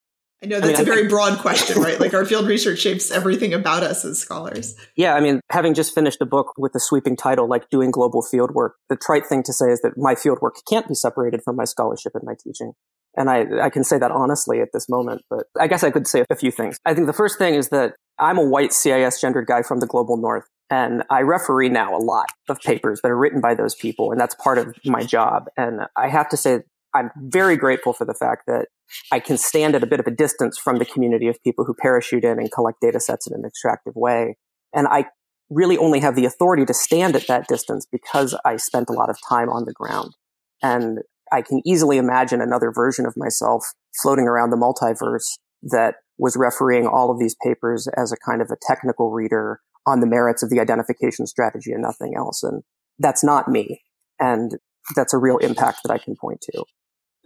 I 0.42 0.46
know 0.46 0.60
that's 0.60 0.80
I 0.80 0.82
mean, 0.82 0.92
a 0.92 0.94
very 0.94 1.08
broad 1.08 1.38
question, 1.38 1.80
right? 1.82 1.98
Like 1.98 2.14
our 2.14 2.24
field 2.24 2.46
research 2.46 2.80
shapes 2.80 3.10
everything 3.12 3.54
about 3.54 3.84
us 3.84 4.04
as 4.04 4.18
scholars. 4.18 4.76
Yeah, 4.96 5.14
I 5.14 5.20
mean, 5.20 5.40
having 5.50 5.72
just 5.72 5.94
finished 5.94 6.20
a 6.20 6.26
book 6.26 6.52
with 6.58 6.74
a 6.74 6.80
sweeping 6.80 7.16
title 7.16 7.48
like 7.48 7.70
Doing 7.70 7.92
Global 7.92 8.22
Fieldwork, 8.22 8.70
the 8.88 8.96
trite 8.96 9.26
thing 9.26 9.44
to 9.44 9.52
say 9.52 9.66
is 9.66 9.80
that 9.82 9.96
my 9.96 10.14
fieldwork 10.14 10.52
can't 10.68 10.86
be 10.88 10.94
separated 10.94 11.42
from 11.44 11.56
my 11.56 11.64
scholarship 11.64 12.12
and 12.14 12.24
my 12.24 12.34
teaching. 12.42 12.72
And 13.16 13.30
I, 13.30 13.46
I 13.62 13.70
can 13.70 13.84
say 13.84 13.98
that 13.98 14.10
honestly 14.10 14.60
at 14.60 14.68
this 14.72 14.88
moment, 14.88 15.22
but 15.30 15.46
I 15.58 15.68
guess 15.68 15.82
I 15.82 15.90
could 15.90 16.06
say 16.06 16.24
a 16.28 16.36
few 16.36 16.50
things. 16.50 16.78
I 16.84 16.94
think 16.94 17.06
the 17.06 17.12
first 17.12 17.38
thing 17.38 17.54
is 17.54 17.68
that 17.70 17.94
I'm 18.18 18.38
a 18.38 18.44
white 18.44 18.72
CIS 18.72 19.20
gendered 19.20 19.46
guy 19.46 19.62
from 19.62 19.80
the 19.80 19.86
global 19.86 20.16
north. 20.16 20.44
And 20.70 21.02
I 21.08 21.22
referee 21.22 21.70
now 21.70 21.96
a 21.96 22.02
lot 22.02 22.26
of 22.48 22.60
papers 22.60 23.00
that 23.02 23.10
are 23.10 23.16
written 23.16 23.40
by 23.40 23.54
those 23.54 23.74
people. 23.74 24.12
And 24.12 24.20
that's 24.20 24.34
part 24.34 24.58
of 24.58 24.74
my 24.84 25.02
job. 25.02 25.46
And 25.56 25.82
I 25.96 26.08
have 26.08 26.28
to 26.28 26.36
say, 26.36 26.60
I'm 26.94 27.10
very 27.16 27.56
grateful 27.56 27.92
for 27.92 28.04
the 28.04 28.14
fact 28.14 28.44
that 28.46 28.66
I 29.12 29.20
can 29.20 29.36
stand 29.36 29.74
at 29.74 29.82
a 29.82 29.86
bit 29.86 30.00
of 30.00 30.06
a 30.06 30.10
distance 30.10 30.58
from 30.58 30.78
the 30.78 30.84
community 30.84 31.28
of 31.28 31.42
people 31.42 31.64
who 31.64 31.74
parachute 31.74 32.24
in 32.24 32.38
and 32.38 32.50
collect 32.50 32.80
data 32.80 33.00
sets 33.00 33.26
in 33.26 33.34
an 33.34 33.44
extractive 33.44 33.94
way. 33.94 34.36
And 34.74 34.86
I 34.88 35.06
really 35.50 35.78
only 35.78 36.00
have 36.00 36.14
the 36.14 36.24
authority 36.24 36.64
to 36.66 36.74
stand 36.74 37.16
at 37.16 37.26
that 37.26 37.46
distance 37.48 37.86
because 37.90 38.38
I 38.44 38.56
spent 38.56 38.90
a 38.90 38.94
lot 38.94 39.10
of 39.10 39.18
time 39.28 39.48
on 39.48 39.64
the 39.64 39.72
ground. 39.72 40.14
And 40.62 41.00
I 41.32 41.42
can 41.42 41.60
easily 41.66 41.98
imagine 41.98 42.40
another 42.40 42.72
version 42.72 43.06
of 43.06 43.14
myself 43.16 43.64
floating 44.02 44.26
around 44.26 44.50
the 44.50 44.56
multiverse 44.56 45.38
that 45.62 45.96
was 46.18 46.36
refereeing 46.36 46.86
all 46.86 47.10
of 47.10 47.18
these 47.18 47.36
papers 47.44 47.88
as 47.96 48.12
a 48.12 48.16
kind 48.16 48.42
of 48.42 48.50
a 48.50 48.56
technical 48.60 49.10
reader 49.10 49.60
on 49.86 50.00
the 50.00 50.06
merits 50.06 50.42
of 50.42 50.50
the 50.50 50.60
identification 50.60 51.26
strategy 51.26 51.72
and 51.72 51.82
nothing 51.82 52.14
else. 52.16 52.42
And 52.42 52.62
that's 52.98 53.22
not 53.22 53.48
me. 53.48 53.82
And 54.20 54.56
that's 54.94 55.14
a 55.14 55.18
real 55.18 55.38
impact 55.38 55.80
that 55.84 55.92
I 55.92 55.98
can 55.98 56.16
point 56.16 56.40
to. 56.52 56.64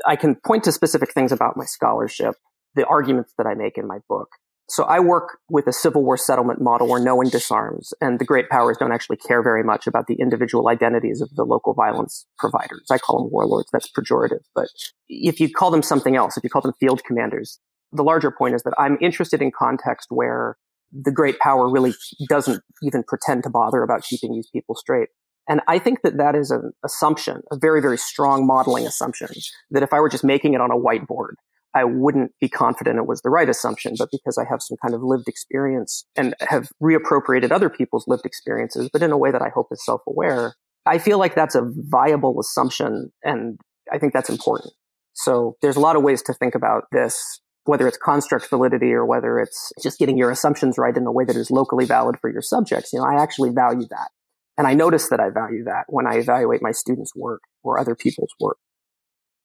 I 0.06 0.16
can 0.16 0.36
point 0.36 0.64
to 0.64 0.72
specific 0.72 1.12
things 1.12 1.32
about 1.32 1.56
my 1.56 1.64
scholarship, 1.64 2.34
the 2.74 2.86
arguments 2.86 3.32
that 3.38 3.46
I 3.46 3.54
make 3.54 3.78
in 3.78 3.86
my 3.86 3.98
book. 4.08 4.28
So 4.68 4.84
I 4.84 5.00
work 5.00 5.38
with 5.50 5.66
a 5.66 5.72
Civil 5.72 6.02
War 6.02 6.16
settlement 6.16 6.60
model 6.60 6.88
where 6.88 7.02
no 7.02 7.16
one 7.16 7.28
disarms, 7.28 7.92
and 8.00 8.18
the 8.18 8.24
great 8.24 8.48
powers 8.48 8.78
don't 8.78 8.92
actually 8.92 9.18
care 9.18 9.42
very 9.42 9.62
much 9.62 9.86
about 9.86 10.06
the 10.06 10.14
individual 10.14 10.68
identities 10.68 11.20
of 11.20 11.28
the 11.34 11.44
local 11.44 11.74
violence 11.74 12.26
providers. 12.38 12.86
I 12.90 12.98
call 12.98 13.18
them 13.18 13.30
warlords. 13.30 13.68
That's 13.72 13.90
pejorative. 13.90 14.40
But 14.54 14.68
if 15.08 15.40
you 15.40 15.50
call 15.50 15.70
them 15.70 15.82
something 15.82 16.16
else, 16.16 16.36
if 16.36 16.44
you 16.44 16.48
call 16.48 16.62
them 16.62 16.72
field 16.80 17.02
commanders, 17.04 17.58
the 17.92 18.04
larger 18.04 18.30
point 18.30 18.54
is 18.54 18.62
that 18.62 18.72
I'm 18.78 18.96
interested 19.00 19.42
in 19.42 19.50
context 19.50 20.08
where 20.10 20.56
the 20.92 21.12
great 21.12 21.38
power 21.38 21.70
really 21.70 21.92
doesn't 22.28 22.62
even 22.82 23.02
pretend 23.02 23.42
to 23.42 23.50
bother 23.50 23.82
about 23.82 24.04
keeping 24.04 24.32
these 24.32 24.48
people 24.50 24.74
straight. 24.74 25.08
And 25.48 25.60
I 25.66 25.78
think 25.78 26.02
that 26.02 26.18
that 26.18 26.36
is 26.36 26.50
an 26.50 26.72
assumption, 26.84 27.42
a 27.50 27.58
very, 27.58 27.80
very 27.80 27.98
strong 27.98 28.46
modeling 28.46 28.86
assumption 28.86 29.28
that 29.70 29.82
if 29.82 29.92
I 29.92 30.00
were 30.00 30.08
just 30.08 30.24
making 30.24 30.54
it 30.54 30.60
on 30.60 30.70
a 30.70 30.76
whiteboard, 30.76 31.34
I 31.74 31.84
wouldn't 31.84 32.32
be 32.40 32.48
confident 32.48 32.98
it 32.98 33.06
was 33.06 33.22
the 33.22 33.30
right 33.30 33.48
assumption, 33.48 33.94
but 33.98 34.10
because 34.12 34.38
I 34.38 34.44
have 34.48 34.60
some 34.62 34.76
kind 34.82 34.94
of 34.94 35.00
lived 35.02 35.26
experience 35.26 36.04
and 36.14 36.34
have 36.40 36.68
reappropriated 36.82 37.50
other 37.50 37.70
people's 37.70 38.04
lived 38.06 38.26
experiences, 38.26 38.90
but 38.92 39.02
in 39.02 39.10
a 39.10 39.16
way 39.16 39.30
that 39.30 39.42
I 39.42 39.48
hope 39.48 39.68
is 39.72 39.84
self-aware, 39.84 40.54
I 40.86 40.98
feel 40.98 41.18
like 41.18 41.34
that's 41.34 41.54
a 41.54 41.62
viable 41.74 42.38
assumption. 42.38 43.10
And 43.24 43.58
I 43.90 43.98
think 43.98 44.12
that's 44.12 44.28
important. 44.28 44.74
So 45.14 45.56
there's 45.62 45.76
a 45.76 45.80
lot 45.80 45.96
of 45.96 46.02
ways 46.02 46.22
to 46.22 46.34
think 46.34 46.54
about 46.54 46.84
this. 46.92 47.40
whether 47.64 47.86
it's 47.86 47.96
construct 47.96 48.48
validity 48.50 48.92
or 48.92 49.06
whether 49.06 49.38
it's 49.38 49.72
just 49.82 49.98
getting 49.98 50.18
your 50.18 50.30
assumptions 50.30 50.78
right 50.78 50.96
in 50.96 51.06
a 51.06 51.12
way 51.12 51.24
that 51.24 51.36
is 51.36 51.50
locally 51.50 51.84
valid 51.84 52.16
for 52.20 52.30
your 52.30 52.42
subjects, 52.42 52.92
you 52.92 52.98
know, 52.98 53.04
I 53.04 53.22
actually 53.22 53.50
value 53.50 53.86
that. 53.90 54.10
And 54.58 54.66
I 54.66 54.74
notice 54.74 55.08
that 55.08 55.20
I 55.20 55.30
value 55.30 55.64
that 55.64 55.84
when 55.88 56.06
I 56.06 56.16
evaluate 56.16 56.62
my 56.62 56.72
students' 56.72 57.14
work 57.14 57.42
or 57.62 57.78
other 57.78 57.94
people's 57.94 58.34
work. 58.38 58.58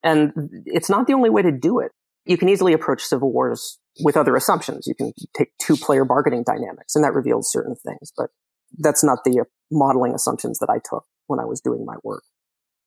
And 0.03 0.31
it's 0.65 0.89
not 0.89 1.07
the 1.07 1.13
only 1.13 1.29
way 1.29 1.41
to 1.41 1.51
do 1.51 1.79
it. 1.79 1.91
You 2.25 2.37
can 2.37 2.49
easily 2.49 2.73
approach 2.73 3.03
civil 3.03 3.31
wars 3.31 3.79
with 4.03 4.17
other 4.17 4.35
assumptions. 4.35 4.85
You 4.85 4.95
can 4.95 5.13
take 5.35 5.49
two 5.59 5.77
player 5.77 6.03
bargaining 6.03 6.43
dynamics 6.43 6.95
and 6.95 7.03
that 7.03 7.13
reveals 7.13 7.51
certain 7.51 7.75
things, 7.75 8.11
but 8.15 8.29
that's 8.77 9.03
not 9.03 9.19
the 9.23 9.45
modeling 9.71 10.13
assumptions 10.13 10.59
that 10.59 10.69
I 10.69 10.79
took 10.83 11.05
when 11.27 11.39
I 11.39 11.45
was 11.45 11.61
doing 11.61 11.85
my 11.85 11.95
work. 12.03 12.23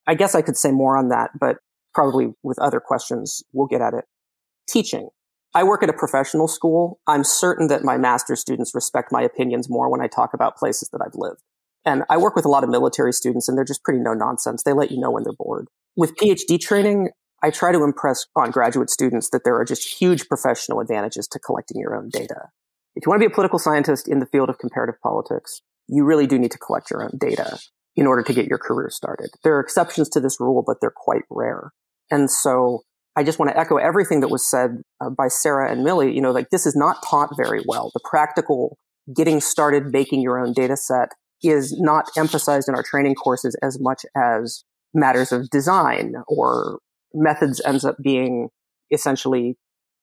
I 0.07 0.15
guess 0.15 0.35
I 0.35 0.43
could 0.43 0.57
say 0.57 0.71
more 0.71 0.97
on 0.97 1.09
that, 1.09 1.31
but 1.39 1.59
probably 1.95 2.35
with 2.43 2.59
other 2.59 2.81
questions, 2.81 3.43
we'll 3.53 3.67
get 3.67 3.81
at 3.81 3.95
it. 3.95 4.05
Teaching. 4.69 5.09
I 5.55 5.65
work 5.65 5.83
at 5.83 5.89
a 5.89 5.95
professional 5.95 6.47
school. 6.47 7.01
I'm 7.07 7.25
certain 7.25 7.67
that 7.69 7.83
my 7.83 7.99
master 7.99 8.37
students 8.37 8.75
respect 8.75 9.11
my 9.11 9.23
opinions 9.23 9.69
more 9.69 9.91
when 9.91 10.01
I 10.01 10.07
talk 10.07 10.33
about 10.33 10.57
places 10.57 10.89
that 10.93 11.01
I've 11.05 11.15
lived. 11.15 11.43
And 11.85 12.05
I 12.11 12.17
work 12.19 12.37
with 12.37 12.45
a 12.45 12.49
lot 12.49 12.65
of 12.65 12.71
military 12.71 13.13
students 13.13 13.49
and 13.49 13.57
they're 13.57 13.65
just 13.65 13.85
pretty 13.85 14.01
no 14.01 14.13
nonsense. 14.13 14.63
They 14.63 14.73
let 14.73 14.91
you 14.91 15.01
know 15.01 15.11
when 15.11 15.25
they're 15.25 15.33
bored. 15.33 15.69
With 15.97 16.17
PhD 16.17 16.61
training, 16.61 17.11
I 17.43 17.51
try 17.51 17.73
to 17.73 17.83
impress 17.83 18.27
on 18.37 18.51
graduate 18.51 18.91
students 18.91 19.31
that 19.31 19.45
there 19.45 19.57
are 19.57 19.65
just 19.65 20.01
huge 20.01 20.29
professional 20.29 20.81
advantages 20.81 21.27
to 21.29 21.39
collecting 21.39 21.81
your 21.81 21.97
own 21.97 22.11
data. 22.11 22.49
If 22.95 23.07
you 23.07 23.11
want 23.11 23.23
to 23.23 23.29
be 23.29 23.33
a 23.33 23.35
political 23.35 23.59
scientist 23.59 24.09
in 24.09 24.21
the 24.21 24.27
field 24.27 24.51
of 24.51 24.59
comparative 24.59 25.01
politics, 25.03 25.63
you 25.89 26.05
really 26.05 26.27
do 26.27 26.39
need 26.39 26.51
to 26.51 26.59
collect 26.59 26.91
your 26.91 27.03
own 27.03 27.13
data 27.19 27.59
in 27.97 28.07
order 28.07 28.23
to 28.23 28.33
get 28.33 28.47
your 28.47 28.59
career 28.59 28.91
started. 28.91 29.31
There 29.43 29.57
are 29.57 29.61
exceptions 29.61 30.09
to 30.11 30.21
this 30.21 30.39
rule, 30.39 30.63
but 30.67 30.77
they're 30.81 30.93
quite 30.95 31.23
rare. 31.31 31.73
And 32.11 32.31
so 32.31 32.83
I 33.17 33.23
just 33.23 33.39
want 33.39 33.51
to 33.51 33.59
echo 33.59 33.77
everything 33.77 34.21
that 34.21 34.29
was 34.29 34.49
said 34.49 34.83
uh, 35.01 35.11
by 35.11 35.29
Sarah 35.29 35.71
and 35.71 35.85
Milli. 35.85 36.15
You 36.15 36.21
know, 36.21 36.31
like 36.31 36.51
this 36.51 36.67
is 36.67 36.77
not 36.77 37.03
taught 37.09 37.31
very 37.37 37.63
well. 37.67 37.91
The 37.95 38.01
practical 38.09 38.79
getting 39.15 39.41
started 39.41 39.93
making 39.93 40.21
your 40.21 40.39
own 40.39 40.53
data 40.53 40.77
set 40.77 41.11
is 41.43 41.79
not 41.79 42.07
emphasized 42.17 42.69
in 42.69 42.75
our 42.75 42.83
training 42.83 43.15
courses 43.15 43.57
as 43.63 43.79
much 43.81 44.05
as 44.17 44.65
matters 44.95 45.33
of 45.33 45.49
design 45.51 46.15
or 46.27 46.79
methods 47.15 47.61
ends 47.65 47.85
up 47.85 47.97
being 48.03 48.49
essentially 48.91 49.57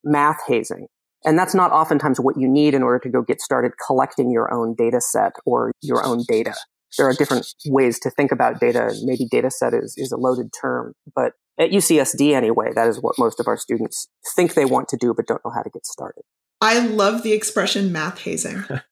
math 0.04 0.40
hazing. 0.48 0.88
And 1.26 1.38
that's 1.38 1.56
not 1.56 1.72
oftentimes 1.72 2.20
what 2.20 2.38
you 2.38 2.48
need 2.48 2.74
in 2.74 2.84
order 2.84 3.00
to 3.00 3.10
go 3.10 3.22
get 3.22 3.42
started 3.42 3.74
collecting 3.86 4.32
your 4.32 4.54
own 4.54 4.76
data 4.76 5.02
set 5.02 5.34
or 5.46 5.72
your 5.82 6.06
own 6.06 6.24
data. 6.28 6.54
There 6.98 7.08
are 7.08 7.14
different 7.14 7.48
ways 7.66 8.00
to 8.00 8.10
think 8.10 8.32
about 8.32 8.60
data. 8.60 8.94
Maybe 9.04 9.26
data 9.30 9.52
set 9.52 9.74
is, 9.74 9.94
is 9.98 10.12
a 10.12 10.18
loaded 10.18 10.52
term, 10.60 10.94
but 11.16 11.34
at 11.60 11.72
UCSD 11.72 12.34
anyway, 12.34 12.72
that 12.76 12.88
is 12.88 13.02
what 13.02 13.16
most 13.18 13.40
of 13.40 13.48
our 13.48 13.58
students 13.58 14.08
think 14.36 14.54
they 14.54 14.66
want 14.66 14.88
to 14.90 14.98
do, 14.98 15.14
but 15.14 15.26
don't 15.26 15.42
know 15.44 15.52
how 15.52 15.64
to 15.64 15.70
get 15.70 15.86
started. 15.86 16.22
I 16.62 16.80
love 16.80 17.24
the 17.24 17.34
expression 17.34 17.92
math 17.92 18.20
hazing. 18.20 18.64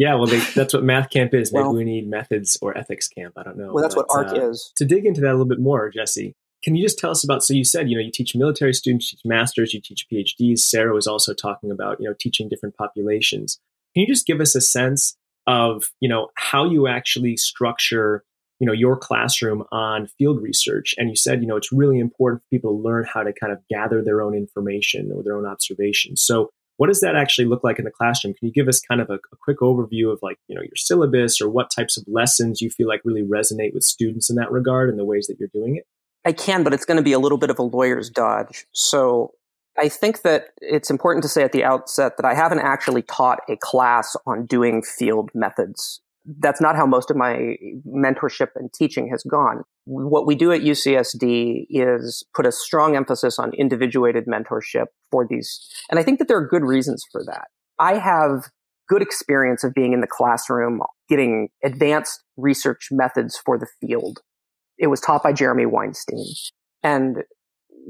yeah, 0.00 0.14
well, 0.14 0.26
they, 0.26 0.38
that's 0.54 0.72
what 0.72 0.82
math 0.82 1.10
camp 1.10 1.34
is. 1.34 1.52
Maybe 1.52 1.62
well, 1.62 1.74
we 1.74 1.84
need 1.84 2.08
methods 2.08 2.56
or 2.62 2.76
ethics 2.76 3.06
camp. 3.06 3.34
I 3.36 3.42
don't 3.42 3.58
know. 3.58 3.70
Well, 3.74 3.82
that's 3.82 3.94
but, 3.94 4.06
what 4.08 4.28
ARC 4.28 4.32
uh, 4.32 4.48
is. 4.48 4.72
To 4.76 4.86
dig 4.86 5.04
into 5.04 5.20
that 5.20 5.28
a 5.28 5.32
little 5.32 5.44
bit 5.44 5.60
more, 5.60 5.90
Jesse, 5.90 6.34
can 6.64 6.74
you 6.74 6.82
just 6.82 6.98
tell 6.98 7.10
us 7.10 7.22
about? 7.22 7.44
So 7.44 7.52
you 7.52 7.64
said 7.64 7.90
you 7.90 7.96
know 7.96 8.02
you 8.02 8.10
teach 8.10 8.34
military 8.34 8.72
students, 8.72 9.12
you 9.12 9.18
teach 9.18 9.26
masters, 9.26 9.74
you 9.74 9.80
teach 9.82 10.06
PhDs. 10.10 10.60
Sarah 10.60 10.94
was 10.94 11.06
also 11.06 11.34
talking 11.34 11.70
about 11.70 12.00
you 12.00 12.08
know 12.08 12.14
teaching 12.18 12.48
different 12.48 12.76
populations. 12.76 13.60
Can 13.94 14.00
you 14.00 14.06
just 14.06 14.26
give 14.26 14.40
us 14.40 14.54
a 14.54 14.60
sense 14.62 15.18
of 15.46 15.84
you 16.00 16.08
know 16.08 16.28
how 16.36 16.64
you 16.64 16.88
actually 16.88 17.36
structure 17.36 18.24
you 18.58 18.66
know 18.66 18.72
your 18.72 18.96
classroom 18.96 19.64
on 19.70 20.06
field 20.18 20.40
research 20.40 20.94
and 20.96 21.10
you 21.10 21.16
said 21.16 21.42
you 21.42 21.46
know 21.46 21.56
it's 21.56 21.72
really 21.72 21.98
important 21.98 22.42
for 22.42 22.48
people 22.48 22.76
to 22.76 22.82
learn 22.82 23.04
how 23.04 23.22
to 23.22 23.32
kind 23.32 23.52
of 23.52 23.58
gather 23.68 24.02
their 24.02 24.22
own 24.22 24.34
information 24.34 25.10
or 25.14 25.22
their 25.22 25.36
own 25.36 25.46
observations 25.46 26.22
so 26.22 26.50
what 26.80 26.86
does 26.86 27.00
that 27.00 27.14
actually 27.14 27.44
look 27.44 27.62
like 27.62 27.78
in 27.78 27.84
the 27.84 27.90
classroom 27.90 28.32
can 28.32 28.48
you 28.48 28.52
give 28.52 28.66
us 28.66 28.80
kind 28.80 29.02
of 29.02 29.10
a, 29.10 29.14
a 29.14 29.36
quick 29.42 29.58
overview 29.60 30.10
of 30.10 30.18
like 30.22 30.38
you 30.48 30.54
know 30.54 30.62
your 30.62 30.76
syllabus 30.76 31.40
or 31.40 31.50
what 31.50 31.70
types 31.70 31.98
of 31.98 32.04
lessons 32.08 32.62
you 32.62 32.70
feel 32.70 32.88
like 32.88 33.02
really 33.04 33.22
resonate 33.22 33.74
with 33.74 33.82
students 33.82 34.30
in 34.30 34.36
that 34.36 34.50
regard 34.50 34.88
and 34.88 34.98
the 34.98 35.04
ways 35.04 35.26
that 35.26 35.36
you're 35.38 35.50
doing 35.52 35.76
it 35.76 35.84
I 36.24 36.32
can, 36.32 36.62
but 36.62 36.74
it's 36.74 36.84
going 36.84 36.98
to 36.98 37.02
be 37.02 37.12
a 37.12 37.18
little 37.18 37.38
bit 37.38 37.50
of 37.50 37.58
a 37.58 37.62
lawyer's 37.62 38.10
dodge. 38.10 38.66
So 38.72 39.32
I 39.78 39.88
think 39.88 40.22
that 40.22 40.48
it's 40.60 40.90
important 40.90 41.22
to 41.22 41.28
say 41.28 41.42
at 41.42 41.52
the 41.52 41.64
outset 41.64 42.16
that 42.16 42.26
I 42.26 42.34
haven't 42.34 42.58
actually 42.58 43.02
taught 43.02 43.40
a 43.48 43.56
class 43.56 44.16
on 44.26 44.46
doing 44.46 44.82
field 44.82 45.30
methods. 45.34 46.00
That's 46.38 46.60
not 46.60 46.76
how 46.76 46.86
most 46.86 47.10
of 47.10 47.16
my 47.16 47.56
mentorship 47.86 48.48
and 48.54 48.72
teaching 48.72 49.08
has 49.10 49.22
gone. 49.22 49.62
What 49.84 50.26
we 50.26 50.34
do 50.34 50.52
at 50.52 50.60
UCSD 50.60 51.66
is 51.70 52.24
put 52.34 52.46
a 52.46 52.52
strong 52.52 52.96
emphasis 52.96 53.38
on 53.38 53.52
individuated 53.54 54.26
mentorship 54.26 54.86
for 55.10 55.26
these. 55.28 55.68
And 55.90 55.98
I 55.98 56.02
think 56.02 56.18
that 56.18 56.28
there 56.28 56.36
are 56.36 56.46
good 56.46 56.62
reasons 56.62 57.02
for 57.10 57.24
that. 57.24 57.48
I 57.78 57.94
have 57.94 58.50
good 58.88 59.02
experience 59.02 59.64
of 59.64 59.72
being 59.74 59.92
in 59.92 60.00
the 60.00 60.06
classroom, 60.06 60.80
getting 61.08 61.48
advanced 61.64 62.22
research 62.36 62.88
methods 62.90 63.38
for 63.44 63.58
the 63.58 63.66
field 63.80 64.20
it 64.80 64.88
was 64.88 65.00
taught 65.00 65.22
by 65.22 65.32
Jeremy 65.32 65.66
Weinstein. 65.66 66.24
And 66.82 67.18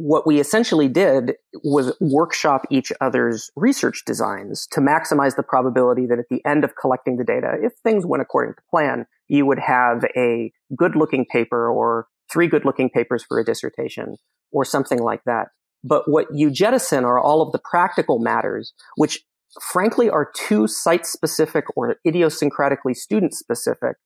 what 0.01 0.26
we 0.26 0.40
essentially 0.40 0.88
did 0.88 1.34
was 1.62 1.94
workshop 2.01 2.62
each 2.70 2.90
other's 3.03 3.51
research 3.55 4.03
designs 4.07 4.66
to 4.72 4.80
maximize 4.80 5.36
the 5.36 5.42
probability 5.42 6.07
that 6.07 6.18
at 6.18 6.24
the 6.30 6.40
end 6.46 6.64
of 6.64 6.74
collecting 6.74 7.18
the 7.18 7.24
data, 7.24 7.59
if 7.61 7.74
things 7.84 8.07
went 8.07 8.22
according 8.22 8.55
to 8.55 8.62
plan, 8.70 9.05
you 9.28 9.44
would 9.44 9.59
have 9.59 10.03
a 10.16 10.51
good 10.74 10.96
looking 10.96 11.26
paper 11.26 11.70
or 11.70 12.07
three 12.32 12.46
good 12.46 12.64
looking 12.64 12.88
papers 12.88 13.22
for 13.28 13.38
a 13.38 13.44
dissertation 13.44 14.16
or 14.53 14.64
something 14.64 15.01
like 15.01 15.20
that. 15.26 15.48
But 15.84 16.05
what 16.07 16.28
you 16.32 16.51
jettison 16.51 17.05
are 17.05 17.20
all 17.20 17.42
of 17.42 17.53
the 17.53 17.61
practical 17.62 18.20
matters, 18.20 18.72
which 18.96 19.22
frankly 19.61 20.09
are 20.09 20.30
too 20.34 20.66
site 20.66 21.05
specific 21.05 21.66
or 21.76 21.96
idiosyncratically 22.07 22.96
student 22.96 23.34
specific 23.34 23.96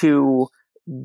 to 0.00 0.48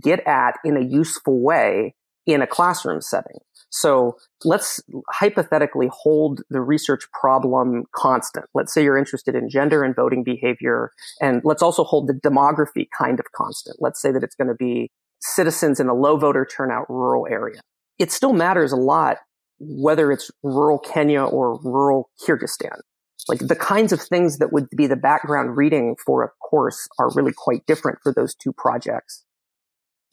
get 0.04 0.28
at 0.28 0.58
in 0.66 0.76
a 0.76 0.84
useful 0.84 1.42
way 1.42 1.96
in 2.26 2.42
a 2.42 2.48
classroom 2.48 3.02
setting. 3.02 3.38
So 3.70 4.18
let's 4.44 4.82
hypothetically 5.12 5.90
hold 5.92 6.42
the 6.50 6.62
research 6.62 7.12
problem 7.12 7.84
constant. 7.94 8.46
Let's 8.54 8.74
say 8.74 8.84
you're 8.84 8.98
interested 8.98 9.36
in 9.36 9.50
gender 9.50 9.84
and 9.84 9.96
voting 9.96 10.24
behavior. 10.24 10.92
And 11.20 11.42
let's 11.44 11.62
also 11.62 11.84
hold 11.84 12.08
the 12.08 12.14
demography 12.14 12.88
kind 12.98 13.20
of 13.20 13.26
constant. 13.34 13.78
Let's 13.82 14.02
say 14.02 14.12
that 14.12 14.24
it's 14.24 14.36
going 14.36 14.48
to 14.48 14.56
be 14.56 14.92
citizens 15.20 15.80
in 15.80 15.90
a 15.90 15.94
low 15.94 16.18
voter 16.18 16.46
turnout 16.46 16.90
rural 16.90 17.28
area. 17.30 17.60
It 18.00 18.12
still 18.12 18.34
matters 18.34 18.72
a 18.72 18.78
lot 18.78 19.18
whether 19.60 20.12
it's 20.12 20.32
rural 20.44 20.80
Kenya 20.80 21.24
or 21.24 21.60
rural 21.64 22.10
Kyrgyzstan. 22.26 22.80
Like 23.28 23.40
the 23.40 23.56
kinds 23.56 23.92
of 23.92 24.02
things 24.02 24.38
that 24.38 24.54
would 24.54 24.70
be 24.76 24.86
the 24.86 24.96
background 24.96 25.58
reading 25.58 25.96
for 26.06 26.24
a 26.24 26.30
course 26.48 26.88
are 27.00 27.10
really 27.16 27.34
quite 27.34 27.66
different 27.66 28.00
for 28.04 28.14
those 28.14 28.36
two 28.36 28.54
projects 28.54 29.25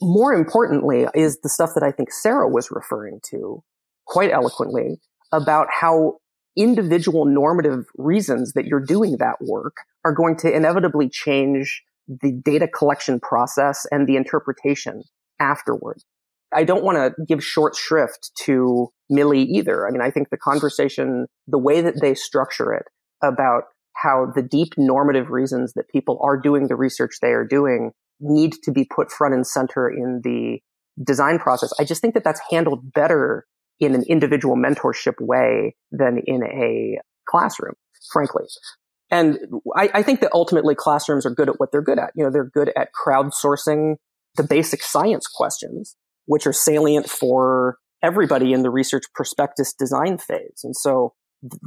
more 0.03 0.33
importantly 0.33 1.07
is 1.15 1.39
the 1.43 1.49
stuff 1.49 1.71
that 1.75 1.85
I 1.85 1.93
think 1.93 2.13
Sarah 2.13 2.49
was 2.49 2.71
referring 2.71 3.21
to 3.31 3.63
quite 4.07 4.31
eloquently 4.31 5.01
about 5.33 5.69
how 5.71 6.19
individual 6.57 7.25
normative 7.25 7.87
reasons 7.97 8.53
that 8.53 8.67
you're 8.67 8.85
doing 8.85 9.17
that 9.19 9.37
work 9.41 9.77
are 10.05 10.13
going 10.13 10.37
to 10.37 10.55
inevitably 10.55 11.09
change 11.09 11.83
the 12.09 12.33
data 12.45 12.69
collection 12.69 13.21
process 13.21 13.87
and 13.91 14.07
the 14.07 14.17
interpretation 14.17 15.03
afterward. 15.41 15.99
I 16.55 16.65
don't 16.65 16.85
want 16.85 16.99
to 16.99 17.25
give 17.25 17.43
short 17.43 17.75
shrift 17.75 18.33
to 18.45 18.89
Milli 19.11 19.47
either. 19.47 19.87
I 19.87 19.91
mean, 19.91 20.03
I 20.03 20.11
think 20.11 20.29
the 20.29 20.37
conversation, 20.37 21.27
the 21.47 21.59
way 21.59 21.81
that 21.81 22.01
they 22.01 22.15
structure 22.15 22.75
it 22.75 22.85
about 23.23 23.65
how 23.95 24.27
the 24.35 24.43
deep 24.43 24.75
normative 24.77 25.31
reasons 25.31 25.73
that 25.75 25.89
people 25.89 26.19
are 26.23 26.37
doing 26.37 26.69
the 26.69 26.77
research 26.77 27.17
they 27.21 27.33
are 27.33 27.47
doing 27.47 27.93
need 28.23 28.55
to 28.63 28.73
be 28.73 28.85
put 28.85 29.11
front 29.11 29.35
and 29.35 29.47
center 29.47 29.91
in 29.91 30.21
the 30.25 30.61
design 31.03 31.39
process. 31.39 31.73
I 31.79 31.85
just 31.85 32.01
think 32.01 32.15
that 32.15 32.25
that's 32.25 32.41
handled 32.51 32.93
better 32.93 33.47
in 33.81 33.95
an 33.95 34.05
individual 34.09 34.57
mentorship 34.57 35.15
way 35.21 35.75
than 35.91 36.23
in 36.27 36.45
a 36.45 36.99
classroom, 37.29 37.75
frankly. 38.13 38.45
And 39.11 39.39
I, 39.77 39.91
I, 39.93 40.03
think 40.03 40.21
that 40.21 40.31
ultimately 40.33 40.75
classrooms 40.75 41.27
are 41.27 41.31
good 41.31 41.49
at 41.49 41.59
what 41.59 41.73
they're 41.73 41.83
good 41.83 41.99
at. 41.99 42.13
You 42.15 42.25
know, 42.25 42.31
they're 42.31 42.49
good 42.49 42.71
at 42.77 42.89
crowdsourcing 42.95 43.97
the 44.37 44.43
basic 44.43 44.83
science 44.83 45.27
questions, 45.27 45.97
which 46.27 46.47
are 46.47 46.53
salient 46.53 47.09
for 47.09 47.77
everybody 48.03 48.53
in 48.53 48.63
the 48.63 48.71
research 48.71 49.05
prospectus 49.15 49.75
design 49.75 50.19
phase. 50.19 50.61
And 50.65 50.75
so 50.77 51.13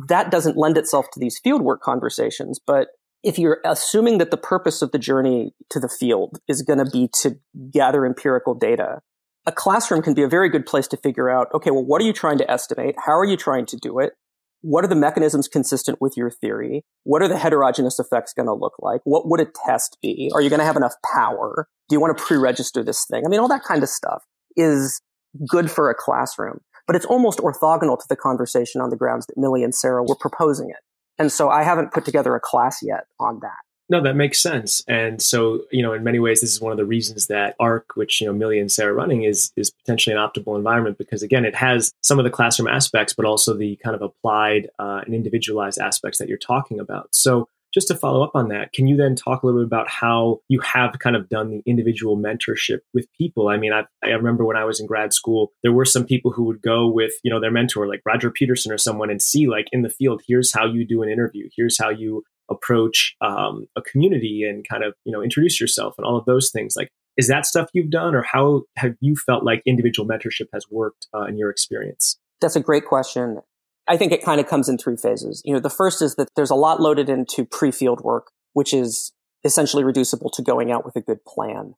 that 0.08 0.32
doesn't 0.32 0.58
lend 0.58 0.78
itself 0.78 1.06
to 1.14 1.20
these 1.20 1.40
fieldwork 1.46 1.82
conversations, 1.82 2.60
but 2.66 2.88
if 3.26 3.40
you're 3.40 3.60
assuming 3.66 4.20
that 4.20 4.30
the 4.30 4.38
purpose 4.38 4.84
of 4.84 4.92
the 4.92 5.00
journey 5.00 5.52
to 5.72 5.80
the 5.80 5.90
field 5.90 6.40
is 6.48 6.62
going 6.62 6.78
to 6.78 6.86
be 6.86 7.10
to 7.22 7.38
gather 7.74 8.06
empirical 8.06 8.54
data, 8.54 9.02
a 9.48 9.52
classroom 9.52 10.04
can 10.04 10.14
be 10.14 10.22
a 10.22 10.28
very 10.28 10.48
good 10.48 10.66
place 10.66 10.88
to 10.90 10.98
figure 10.98 11.28
out, 11.28 11.48
okay, 11.52 11.72
well, 11.72 11.84
what 11.84 12.02
are 12.02 12.06
you 12.06 12.14
trying 12.14 12.38
to 12.38 12.50
estimate? 12.50 12.94
How 13.04 13.18
are 13.18 13.26
you 13.26 13.36
trying 13.36 13.66
to 13.68 13.78
do 13.78 13.98
it? 13.98 14.14
What 14.62 14.86
are 14.86 14.88
the 14.88 14.96
mechanisms 14.96 15.48
consistent 15.48 16.00
with 16.00 16.16
your 16.16 16.30
theory? 16.30 16.84
What 17.04 17.24
are 17.24 17.28
the 17.28 17.38
heterogeneous 17.38 17.98
effects 18.00 18.32
going 18.32 18.46
to 18.46 18.54
look 18.54 18.74
like? 18.80 19.02
What 19.06 19.28
would 19.28 19.40
a 19.40 19.48
test 19.66 19.98
be? 20.04 20.32
Are 20.34 20.42
you 20.42 20.50
going 20.50 20.60
to 20.60 20.66
have 20.66 20.78
enough 20.78 20.96
power? 21.14 21.68
Do 21.90 21.96
you 21.96 22.00
want 22.00 22.16
to 22.16 22.24
pre-register 22.24 22.84
this 22.84 23.06
thing? 23.10 23.24
I 23.26 23.30
mean, 23.30 23.40
all 23.40 23.48
that 23.48 23.64
kind 23.64 23.82
of 23.82 23.90
stuff 23.90 24.24
is 24.56 25.02
good 25.50 25.72
for 25.72 25.90
a 25.90 25.96
classroom. 25.96 26.60
but 26.88 26.96
it's 26.96 27.06
almost 27.06 27.40
orthogonal 27.40 27.98
to 27.98 28.06
the 28.08 28.16
conversation 28.16 28.82
on 28.82 28.92
the 28.92 28.96
grounds 28.96 29.26
that 29.26 29.38
Milli 29.38 29.64
and 29.64 29.74
Sarah 29.74 30.04
were 30.04 30.16
proposing 30.16 30.70
it. 30.70 30.78
And 31.18 31.32
so 31.32 31.50
I 31.50 31.64
haven't 31.64 31.94
put 31.94 32.06
together 32.06 32.36
a 32.36 32.40
class 32.40 32.84
yet 32.84 33.06
on 33.20 33.40
that. 33.42 33.58
No, 33.88 34.02
that 34.02 34.16
makes 34.16 34.42
sense. 34.42 34.84
And 34.88 35.22
so, 35.22 35.62
you 35.72 35.84
know, 35.84 35.94
in 35.94 36.04
many 36.04 36.18
ways, 36.18 36.42
this 36.42 36.52
is 36.52 36.60
one 36.60 36.72
of 36.72 36.78
the 36.78 36.86
reasons 36.86 37.28
that 37.28 37.56
ARC, 37.60 37.96
which, 37.96 38.20
you 38.20 38.26
know, 38.26 38.34
Milli 38.34 38.60
and 38.60 38.72
Sarah 38.72 38.94
running 38.94 39.24
is, 39.24 39.52
is 39.56 39.70
potentially 39.70 40.16
an 40.16 40.20
optimal 40.20 40.58
environment 40.58 40.98
because 40.98 41.22
again, 41.22 41.46
it 41.46 41.54
has 41.54 41.92
some 42.02 42.18
of 42.18 42.26
the 42.26 42.32
classroom 42.32 42.68
aspects, 42.68 43.14
but 43.14 43.26
also 43.26 43.56
the 43.56 43.76
kind 43.84 43.96
of 43.96 44.02
applied 44.02 44.70
uh, 44.80 45.02
and 45.06 45.14
individualized 45.14 45.78
aspects 45.78 46.18
that 46.18 46.28
you're 46.28 46.38
talking 46.40 46.80
about. 46.80 47.10
So 47.12 47.48
just 47.76 47.90
to 47.90 47.96
follow 47.96 48.24
up 48.24 48.32
on 48.34 48.48
that, 48.48 48.72
can 48.72 48.88
you 48.88 48.96
then 48.96 49.16
talk 49.16 49.44
a 49.44 49.46
little 49.46 49.62
bit 49.62 49.68
about 49.68 49.90
how 49.90 50.40
you 50.48 50.62
have 50.62 50.98
kind 51.00 51.16
of 51.16 51.28
done 51.28 51.50
the 51.50 51.62
individual 51.66 52.18
mentorship 52.18 52.80
with 52.94 53.06
people? 53.18 53.50
I 53.50 53.58
mean, 53.58 53.74
I, 53.74 53.84
I 54.04 54.12
remember 54.12 54.46
when 54.46 54.56
I 54.56 54.64
was 54.64 54.80
in 54.80 54.88
grad 54.88 55.14
school, 55.14 55.52
there 55.62 55.74
were 55.74 55.86
some 55.86 56.06
people 56.06 56.32
who 56.32 56.44
would 56.46 56.62
go 56.62 56.88
with, 56.88 57.14
you 57.24 57.30
know, 57.30 57.42
their 57.42 57.52
mentor, 57.52 57.88
like 57.88 58.02
Roger 58.06 58.32
Petersen 58.32 58.72
or 58.72 58.78
someone 58.78 59.10
and 59.10 59.22
see 59.22 59.48
like 59.48 59.68
in 59.74 59.82
the 59.82 59.90
field, 59.90 60.22
here's 60.26 60.54
how 60.54 60.66
you 60.66 60.88
do 60.88 61.04
an 61.04 61.10
interview. 61.10 61.50
Here's 61.56 61.78
how 61.78 61.90
you 61.90 62.24
approach 62.50 63.16
um, 63.22 63.68
a 63.76 63.82
community 63.82 64.44
and 64.48 64.68
kind 64.68 64.84
of 64.84 64.94
you 65.04 65.12
know 65.12 65.24
introduce 65.24 65.60
yourself 65.60 65.96
and 65.98 66.06
all 66.06 66.16
of 66.16 66.26
those 66.26 66.52
things 66.52 66.76
like 66.78 66.90
is 67.18 67.28
that 67.28 67.46
stuff 67.46 67.70
you've 67.74 67.90
done 67.90 68.14
or 68.14 68.22
how 68.22 68.62
have 68.78 68.94
you 69.00 69.16
felt 69.16 69.44
like 69.44 69.64
individual 69.66 70.08
mentorship 70.08 70.46
has 70.54 70.66
worked 70.70 71.08
uh, 71.16 71.24
in 71.24 71.40
your 71.40 71.50
experience 71.50 72.20
that's 72.42 72.56
a 72.56 72.60
great 72.60 72.86
question 72.86 73.40
i 73.88 73.98
think 73.98 74.12
it 74.12 74.24
kind 74.24 74.40
of 74.40 74.48
comes 74.48 74.70
in 74.70 74.78
three 74.78 74.98
phases 74.98 75.42
you 75.46 75.54
know 75.54 75.60
the 75.60 75.70
first 75.70 76.02
is 76.02 76.16
that 76.16 76.30
there's 76.36 76.52
a 76.52 76.56
lot 76.56 76.80
loaded 76.80 77.10
into 77.10 77.46
pre-field 77.46 78.02
work 78.02 78.32
which 78.54 78.74
is 78.74 79.12
essentially 79.44 79.84
reducible 79.84 80.30
to 80.30 80.42
going 80.42 80.72
out 80.72 80.86
with 80.86 80.96
a 80.96 81.02
good 81.02 81.24
plan 81.26 81.74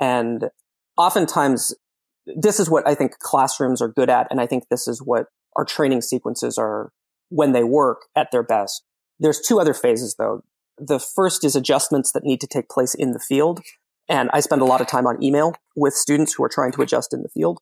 and 0.00 0.50
oftentimes 0.96 1.74
this 2.26 2.60
is 2.60 2.70
what 2.70 2.86
i 2.86 2.94
think 2.94 3.18
classrooms 3.18 3.82
are 3.82 3.88
good 3.88 4.10
at 4.10 4.26
and 4.30 4.40
i 4.40 4.46
think 4.46 4.64
this 4.70 4.86
is 4.86 5.00
what 5.02 5.26
our 5.56 5.64
training 5.64 6.00
sequences 6.00 6.58
are 6.58 6.92
when 7.30 7.52
they 7.52 7.64
work 7.64 8.02
at 8.16 8.30
their 8.30 8.42
best 8.42 8.84
there's 9.18 9.40
two 9.40 9.60
other 9.60 9.74
phases 9.74 10.16
though. 10.16 10.42
The 10.78 11.00
first 11.00 11.44
is 11.44 11.56
adjustments 11.56 12.12
that 12.12 12.24
need 12.24 12.40
to 12.40 12.46
take 12.46 12.68
place 12.68 12.94
in 12.94 13.12
the 13.12 13.18
field. 13.18 13.60
And 14.08 14.30
I 14.32 14.40
spend 14.40 14.62
a 14.62 14.66
lot 14.66 14.80
of 14.80 14.86
time 14.86 15.06
on 15.06 15.22
email 15.22 15.54
with 15.76 15.94
students 15.94 16.34
who 16.34 16.44
are 16.44 16.48
trying 16.48 16.72
to 16.72 16.82
adjust 16.82 17.12
in 17.12 17.22
the 17.22 17.28
field. 17.28 17.58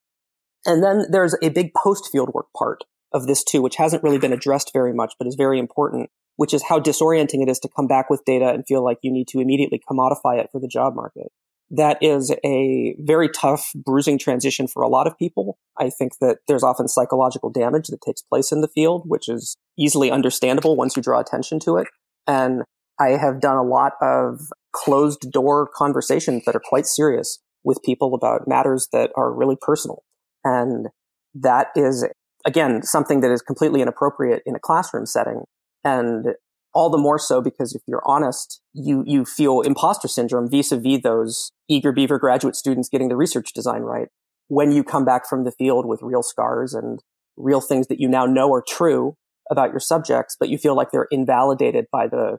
And 0.64 0.82
then 0.82 1.06
there's 1.10 1.34
a 1.42 1.48
big 1.48 1.72
post 1.74 2.08
field 2.12 2.30
work 2.34 2.46
part 2.56 2.84
of 3.16 3.26
this 3.26 3.42
too, 3.42 3.62
which 3.62 3.76
hasn't 3.76 4.02
really 4.02 4.18
been 4.18 4.32
addressed 4.32 4.72
very 4.72 4.92
much, 4.94 5.14
but 5.18 5.26
is 5.26 5.34
very 5.34 5.58
important, 5.58 6.10
which 6.36 6.54
is 6.54 6.62
how 6.68 6.78
disorienting 6.78 7.42
it 7.42 7.48
is 7.48 7.58
to 7.60 7.68
come 7.74 7.88
back 7.88 8.08
with 8.08 8.24
data 8.24 8.48
and 8.50 8.64
feel 8.66 8.84
like 8.84 8.98
you 9.02 9.10
need 9.10 9.26
to 9.28 9.40
immediately 9.40 9.80
commodify 9.90 10.38
it 10.38 10.48
for 10.52 10.60
the 10.60 10.68
job 10.68 10.94
market 10.94 11.32
that 11.70 11.98
is 12.00 12.32
a 12.44 12.94
very 13.00 13.28
tough, 13.28 13.72
bruising 13.74 14.18
transition 14.18 14.68
for 14.68 14.82
a 14.82 14.88
lot 14.88 15.06
of 15.06 15.18
people. 15.18 15.58
I 15.78 15.90
think 15.90 16.18
that 16.20 16.38
there's 16.46 16.62
often 16.62 16.88
psychological 16.88 17.50
damage 17.50 17.88
that 17.88 18.00
takes 18.02 18.22
place 18.22 18.52
in 18.52 18.60
the 18.60 18.68
field, 18.68 19.02
which 19.06 19.28
is 19.28 19.56
easily 19.78 20.10
understandable 20.10 20.76
once 20.76 20.96
you 20.96 21.02
draw 21.02 21.20
attention 21.20 21.58
to 21.60 21.76
it. 21.76 21.88
And 22.26 22.62
I 23.00 23.10
have 23.10 23.40
done 23.40 23.56
a 23.56 23.62
lot 23.62 23.92
of 24.00 24.40
closed 24.72 25.30
door 25.32 25.68
conversations 25.74 26.44
that 26.44 26.54
are 26.54 26.62
quite 26.64 26.86
serious 26.86 27.40
with 27.64 27.82
people 27.82 28.14
about 28.14 28.46
matters 28.46 28.88
that 28.92 29.10
are 29.16 29.32
really 29.32 29.56
personal. 29.60 30.04
And 30.44 30.88
that 31.34 31.68
is, 31.74 32.06
again, 32.46 32.82
something 32.82 33.20
that 33.20 33.30
is 33.30 33.42
completely 33.42 33.82
inappropriate 33.82 34.42
in 34.46 34.54
a 34.54 34.60
classroom 34.60 35.04
setting. 35.04 35.44
And 35.84 36.28
all 36.72 36.88
the 36.90 36.98
more 36.98 37.18
so 37.18 37.42
because 37.42 37.74
if 37.74 37.82
you're 37.86 38.02
honest, 38.06 38.60
you, 38.72 39.02
you 39.06 39.24
feel 39.24 39.60
imposter 39.62 40.08
syndrome 40.08 40.50
vis-a-vis 40.50 41.02
those 41.02 41.52
eager 41.68 41.92
beaver 41.92 42.18
graduate 42.18 42.54
students 42.54 42.88
getting 42.88 43.08
the 43.08 43.16
research 43.16 43.52
design 43.52 43.82
right. 43.82 44.08
When 44.48 44.72
you 44.72 44.84
come 44.84 45.04
back 45.04 45.28
from 45.28 45.44
the 45.44 45.52
field 45.52 45.86
with 45.86 46.02
real 46.02 46.22
scars 46.22 46.72
and 46.72 47.00
real 47.36 47.60
things 47.60 47.88
that 47.88 48.00
you 48.00 48.08
now 48.08 48.26
know 48.26 48.52
are 48.52 48.62
true 48.66 49.16
about 49.50 49.70
your 49.70 49.80
subjects, 49.80 50.36
but 50.38 50.48
you 50.48 50.58
feel 50.58 50.76
like 50.76 50.90
they're 50.92 51.08
invalidated 51.10 51.86
by 51.90 52.06
the 52.06 52.38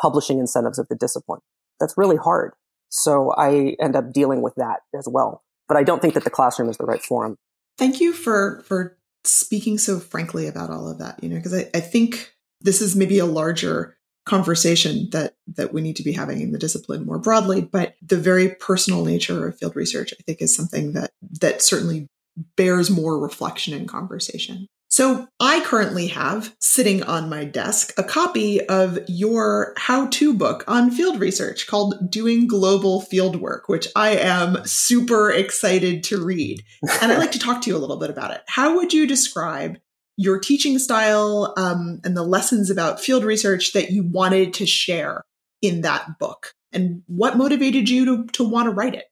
publishing 0.00 0.38
incentives 0.38 0.78
of 0.78 0.86
the 0.88 0.96
discipline. 0.96 1.40
That's 1.78 1.94
really 1.96 2.16
hard. 2.16 2.52
So 2.88 3.34
I 3.36 3.76
end 3.80 3.96
up 3.96 4.12
dealing 4.12 4.42
with 4.42 4.54
that 4.56 4.80
as 4.96 5.08
well. 5.10 5.42
But 5.68 5.76
I 5.76 5.82
don't 5.82 6.00
think 6.00 6.14
that 6.14 6.24
the 6.24 6.30
classroom 6.30 6.68
is 6.68 6.76
the 6.76 6.84
right 6.84 7.02
forum. 7.02 7.36
Thank 7.76 8.00
you 8.00 8.12
for, 8.12 8.62
for 8.66 8.96
speaking 9.26 9.78
so 9.78 9.98
frankly 9.98 10.46
about 10.46 10.70
all 10.70 10.88
of 10.88 10.98
that, 10.98 11.22
you 11.22 11.28
know, 11.28 11.36
because 11.36 11.54
I, 11.54 11.70
I 11.74 11.80
think 11.80 12.32
this 12.60 12.80
is 12.80 12.96
maybe 12.96 13.18
a 13.18 13.26
larger 13.26 13.96
conversation 14.26 15.08
that 15.12 15.34
that 15.46 15.72
we 15.72 15.80
need 15.80 15.96
to 15.96 16.02
be 16.02 16.12
having 16.12 16.40
in 16.40 16.50
the 16.50 16.58
discipline 16.58 17.06
more 17.06 17.18
broadly 17.18 17.60
but 17.60 17.94
the 18.02 18.16
very 18.16 18.56
personal 18.56 19.04
nature 19.04 19.46
of 19.46 19.56
field 19.56 19.76
research 19.76 20.12
i 20.18 20.22
think 20.24 20.42
is 20.42 20.54
something 20.54 20.94
that 20.94 21.12
that 21.40 21.62
certainly 21.62 22.08
bears 22.56 22.90
more 22.90 23.20
reflection 23.20 23.72
and 23.72 23.88
conversation 23.88 24.66
so 24.88 25.26
i 25.40 25.60
currently 25.60 26.06
have 26.06 26.54
sitting 26.60 27.02
on 27.02 27.28
my 27.28 27.44
desk 27.44 27.92
a 27.98 28.04
copy 28.04 28.60
of 28.66 28.98
your 29.08 29.74
how-to 29.76 30.34
book 30.34 30.64
on 30.66 30.90
field 30.90 31.20
research 31.20 31.66
called 31.66 32.10
doing 32.10 32.46
global 32.46 33.00
field 33.00 33.36
work 33.36 33.68
which 33.68 33.88
i 33.96 34.10
am 34.10 34.64
super 34.64 35.30
excited 35.30 36.02
to 36.04 36.24
read. 36.24 36.62
And 37.02 37.12
i'd 37.12 37.18
like 37.18 37.32
to 37.32 37.38
talk 37.38 37.62
to 37.62 37.70
you 37.70 37.76
a 37.76 37.78
little 37.78 37.98
bit 37.98 38.10
about 38.10 38.30
it. 38.32 38.42
How 38.46 38.76
would 38.76 38.92
you 38.92 39.06
describe 39.06 39.78
your 40.16 40.38
teaching 40.38 40.78
style 40.78 41.52
um, 41.56 42.00
and 42.04 42.16
the 42.16 42.22
lessons 42.22 42.70
about 42.70 43.00
field 43.00 43.22
research 43.22 43.74
that 43.74 43.90
you 43.90 44.02
wanted 44.02 44.54
to 44.54 44.66
share 44.66 45.24
in 45.60 45.82
that 45.82 46.18
book? 46.18 46.54
And 46.72 47.02
what 47.06 47.36
motivated 47.36 47.88
you 47.88 48.04
to, 48.04 48.26
to 48.32 48.44
want 48.44 48.66
to 48.66 48.70
write 48.70 48.94
it? 48.94 49.04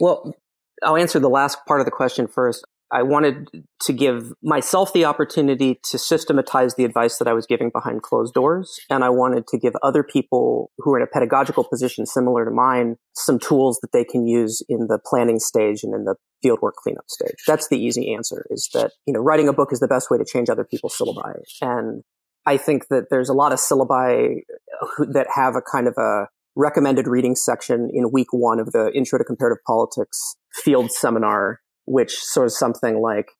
Well 0.00 0.34
i'll 0.82 0.96
answer 0.96 1.18
the 1.18 1.28
last 1.28 1.58
part 1.66 1.80
of 1.80 1.84
the 1.84 1.90
question 1.90 2.26
first 2.26 2.64
I 2.90 3.02
wanted 3.02 3.48
to 3.82 3.92
give 3.92 4.32
myself 4.42 4.92
the 4.92 5.04
opportunity 5.04 5.78
to 5.90 5.98
systematize 5.98 6.74
the 6.76 6.84
advice 6.84 7.18
that 7.18 7.28
I 7.28 7.34
was 7.34 7.46
giving 7.46 7.70
behind 7.70 8.02
closed 8.02 8.34
doors. 8.34 8.80
And 8.88 9.04
I 9.04 9.10
wanted 9.10 9.46
to 9.48 9.58
give 9.58 9.74
other 9.82 10.02
people 10.02 10.70
who 10.78 10.94
are 10.94 10.98
in 10.98 11.02
a 11.02 11.06
pedagogical 11.06 11.64
position 11.64 12.06
similar 12.06 12.44
to 12.44 12.50
mine 12.50 12.96
some 13.14 13.38
tools 13.38 13.78
that 13.80 13.92
they 13.92 14.04
can 14.04 14.26
use 14.26 14.62
in 14.68 14.86
the 14.88 14.98
planning 15.04 15.38
stage 15.38 15.82
and 15.82 15.94
in 15.94 16.04
the 16.04 16.16
fieldwork 16.44 16.74
cleanup 16.82 17.08
stage. 17.08 17.36
That's 17.46 17.68
the 17.68 17.78
easy 17.78 18.14
answer 18.14 18.46
is 18.50 18.68
that, 18.72 18.92
you 19.06 19.12
know, 19.12 19.20
writing 19.20 19.48
a 19.48 19.52
book 19.52 19.72
is 19.72 19.80
the 19.80 19.88
best 19.88 20.10
way 20.10 20.18
to 20.18 20.24
change 20.24 20.48
other 20.48 20.64
people's 20.64 20.96
syllabi. 20.96 21.34
And 21.60 22.04
I 22.46 22.56
think 22.56 22.88
that 22.88 23.06
there's 23.10 23.28
a 23.28 23.34
lot 23.34 23.52
of 23.52 23.58
syllabi 23.58 24.38
uh, 24.80 25.04
that 25.12 25.26
have 25.34 25.56
a 25.56 25.60
kind 25.60 25.88
of 25.88 25.94
a 25.98 26.28
recommended 26.56 27.06
reading 27.06 27.36
section 27.36 27.90
in 27.92 28.10
week 28.10 28.28
one 28.32 28.58
of 28.58 28.72
the 28.72 28.90
intro 28.94 29.18
to 29.18 29.24
comparative 29.24 29.62
politics 29.66 30.36
field 30.52 30.90
seminar 30.90 31.60
which 31.88 32.16
sort 32.16 32.46
of 32.46 32.52
something 32.52 33.00
like, 33.00 33.30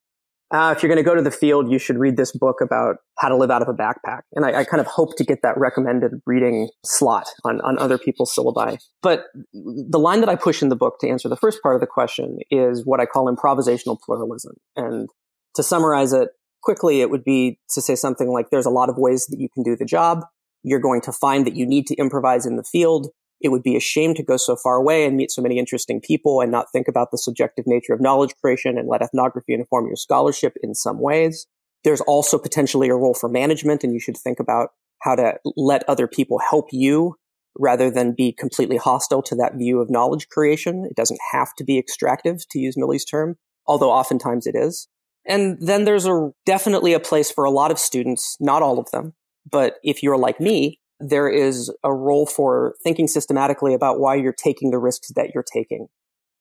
uh, 0.53 0.72
if 0.74 0.82
you're 0.82 0.88
going 0.88 1.03
to 1.03 1.09
go 1.09 1.14
to 1.14 1.22
the 1.22 1.30
field, 1.30 1.70
you 1.70 1.78
should 1.78 1.99
read 1.99 2.16
this 2.16 2.32
book 2.32 2.57
about 2.62 2.96
how 3.18 3.28
to 3.28 3.36
live 3.36 3.51
out 3.51 3.61
of 3.61 3.68
a 3.68 3.74
backpack. 3.74 4.22
And 4.32 4.46
I, 4.46 4.61
I, 4.61 4.64
kind 4.64 4.80
of 4.80 4.86
hope 4.86 5.14
to 5.16 5.24
get 5.24 5.42
that 5.42 5.59
recommended 5.59 6.12
reading 6.24 6.70
slot 6.86 7.26
on, 7.44 7.61
on 7.61 7.78
other 7.78 7.99
people's 7.99 8.34
syllabi. 8.34 8.78
But 9.03 9.26
the 9.53 9.99
line 9.99 10.20
that 10.20 10.30
I 10.30 10.36
push 10.36 10.62
in 10.62 10.70
the 10.70 10.76
book 10.76 10.94
to 11.01 11.09
answer 11.09 11.28
the 11.28 11.36
first 11.36 11.62
part 11.62 11.74
of 11.74 11.82
the 11.82 11.86
question 11.86 12.38
is 12.51 12.86
what 12.86 12.99
I 12.99 13.05
call 13.05 13.30
improvisational 13.30 13.99
pluralism. 14.01 14.55
And 14.74 15.11
to 15.55 15.62
summarize 15.62 16.14
it 16.14 16.30
quickly, 16.62 17.03
it 17.03 17.11
would 17.11 17.24
be 17.24 17.59
to 17.70 17.82
say 17.82 17.94
something 17.94 18.28
like 18.28 18.49
there's 18.51 18.66
a 18.66 18.70
lot 18.70 18.88
of 18.88 18.96
ways 18.96 19.26
that 19.26 19.38
you 19.38 19.49
can 19.53 19.62
do 19.62 19.76
the 19.76 19.84
job. 19.84 20.24
You're 20.62 20.80
going 20.80 21.03
to 21.03 21.12
find 21.12 21.46
that 21.46 21.57
you 21.57 21.66
need 21.66 21.86
to 21.88 21.94
improvise 21.96 22.46
in 22.46 22.57
the 22.57 22.64
field 22.64 23.09
it 23.41 23.51
would 23.51 23.62
be 23.62 23.76
a 23.76 23.80
shame 23.80 24.14
to 24.14 24.22
go 24.22 24.36
so 24.36 24.57
far 24.57 24.76
away 24.76 25.05
and 25.05 25.16
meet 25.16 25.30
so 25.30 25.43
many 25.43 25.59
interesting 25.59 26.01
people 26.01 26.41
and 26.41 26.51
not 26.51 26.66
think 26.72 26.89
about 26.89 27.11
the 27.11 27.18
subjective 27.18 27.66
nature 27.66 27.93
of 27.93 28.01
knowledge 28.01 28.34
creation 28.43 28.76
and 28.76 28.89
let 28.89 29.03
ethnography 29.03 29.55
inform 29.55 29.86
your 29.86 29.97
scholarship 29.97 30.55
in 30.62 30.74
some 30.74 31.01
ways. 31.01 31.47
There's 31.84 32.01
also 32.03 32.39
potentially 32.39 32.89
a 32.89 32.95
role 32.95 33.14
for 33.14 33.28
management 33.28 33.84
and 33.84 33.93
you 33.93 34.01
should 34.01 34.16
think 34.16 34.41
about 34.41 34.70
how 35.03 35.14
to 35.14 35.39
let 35.57 35.89
other 35.89 36.09
people 36.09 36.41
help 36.51 36.66
you 36.72 37.14
rather 37.59 37.91
than 37.91 38.14
be 38.16 38.32
completely 38.32 38.76
hostile 38.76 39.22
to 39.22 39.36
that 39.36 39.55
view 39.57 39.80
of 39.80 39.91
knowledge 39.91 40.28
creation. 40.28 40.86
It 40.89 40.97
doesn't 40.97 41.20
have 41.32 41.55
to 41.59 41.64
be 41.64 41.78
extractive 41.78 42.49
to 42.51 42.59
use 42.59 42.76
Milli's 42.76 43.05
term, 43.05 43.36
although 43.66 43.91
oftentimes 43.91 44.47
it 44.47 44.55
is. 44.57 44.89
And 45.26 45.59
then 45.61 45.84
there's 45.84 46.07
a 46.07 46.30
definitely 46.47 46.95
a 46.95 47.01
place 47.01 47.30
for 47.30 47.45
a 47.45 47.51
lot 47.51 47.70
of 47.70 47.78
students, 47.78 48.36
not 48.41 48.62
all 48.62 48.78
of 48.78 48.91
them, 48.93 49.14
but 49.51 49.74
if 49.84 50.03
you're 50.03 50.16
like 50.16 50.41
me, 50.41 50.80
there 51.01 51.28
is 51.28 51.72
a 51.84 51.92
role 51.92 52.26
for 52.26 52.74
thinking 52.82 53.07
systematically 53.07 53.74
about 53.74 54.01
why 54.01 54.14
you're 54.14 54.32
taking 54.32 54.70
the 54.70 54.78
risks 54.78 55.12
that 55.14 55.30
you're 55.34 55.44
taking 55.44 55.88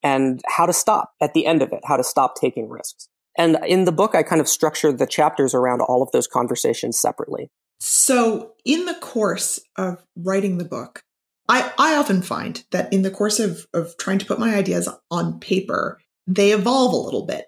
and 0.04 0.42
how 0.48 0.66
to 0.66 0.74
stop 0.74 1.12
at 1.22 1.34
the 1.34 1.46
end 1.46 1.62
of 1.62 1.72
it, 1.72 1.82
how 1.86 1.98
to 1.98 2.04
stop 2.04 2.36
taking 2.36 2.70
risks. 2.70 3.10
And 3.38 3.60
in 3.68 3.86
the 3.86 3.92
book, 3.92 4.16
I 4.16 4.24
kind 4.24 4.42
of 4.42 4.48
structure 4.48 4.92
the 4.92 5.06
chapters 5.06 5.54
around 5.54 5.82
all 5.82 6.02
of 6.02 6.12
those 6.12 6.28
conversations 6.28 7.00
separately. 7.00 7.50
So, 7.80 8.54
in 8.66 8.86
the 8.86 8.96
course 8.96 9.60
of 9.76 10.04
writing 10.16 10.58
the 10.58 10.66
book, 10.66 11.02
I, 11.48 11.72
I 11.78 11.96
often 11.96 12.24
find 12.24 12.64
that 12.72 12.92
in 12.92 13.04
the 13.04 13.12
course 13.12 13.40
of, 13.40 13.68
of 13.74 13.96
trying 13.98 14.18
to 14.20 14.26
put 14.26 14.40
my 14.40 14.56
ideas 14.56 14.90
on 15.12 15.40
paper, 15.40 16.00
they 16.26 16.52
evolve 16.52 16.94
a 16.94 16.98
little 16.98 17.26
bit 17.26 17.46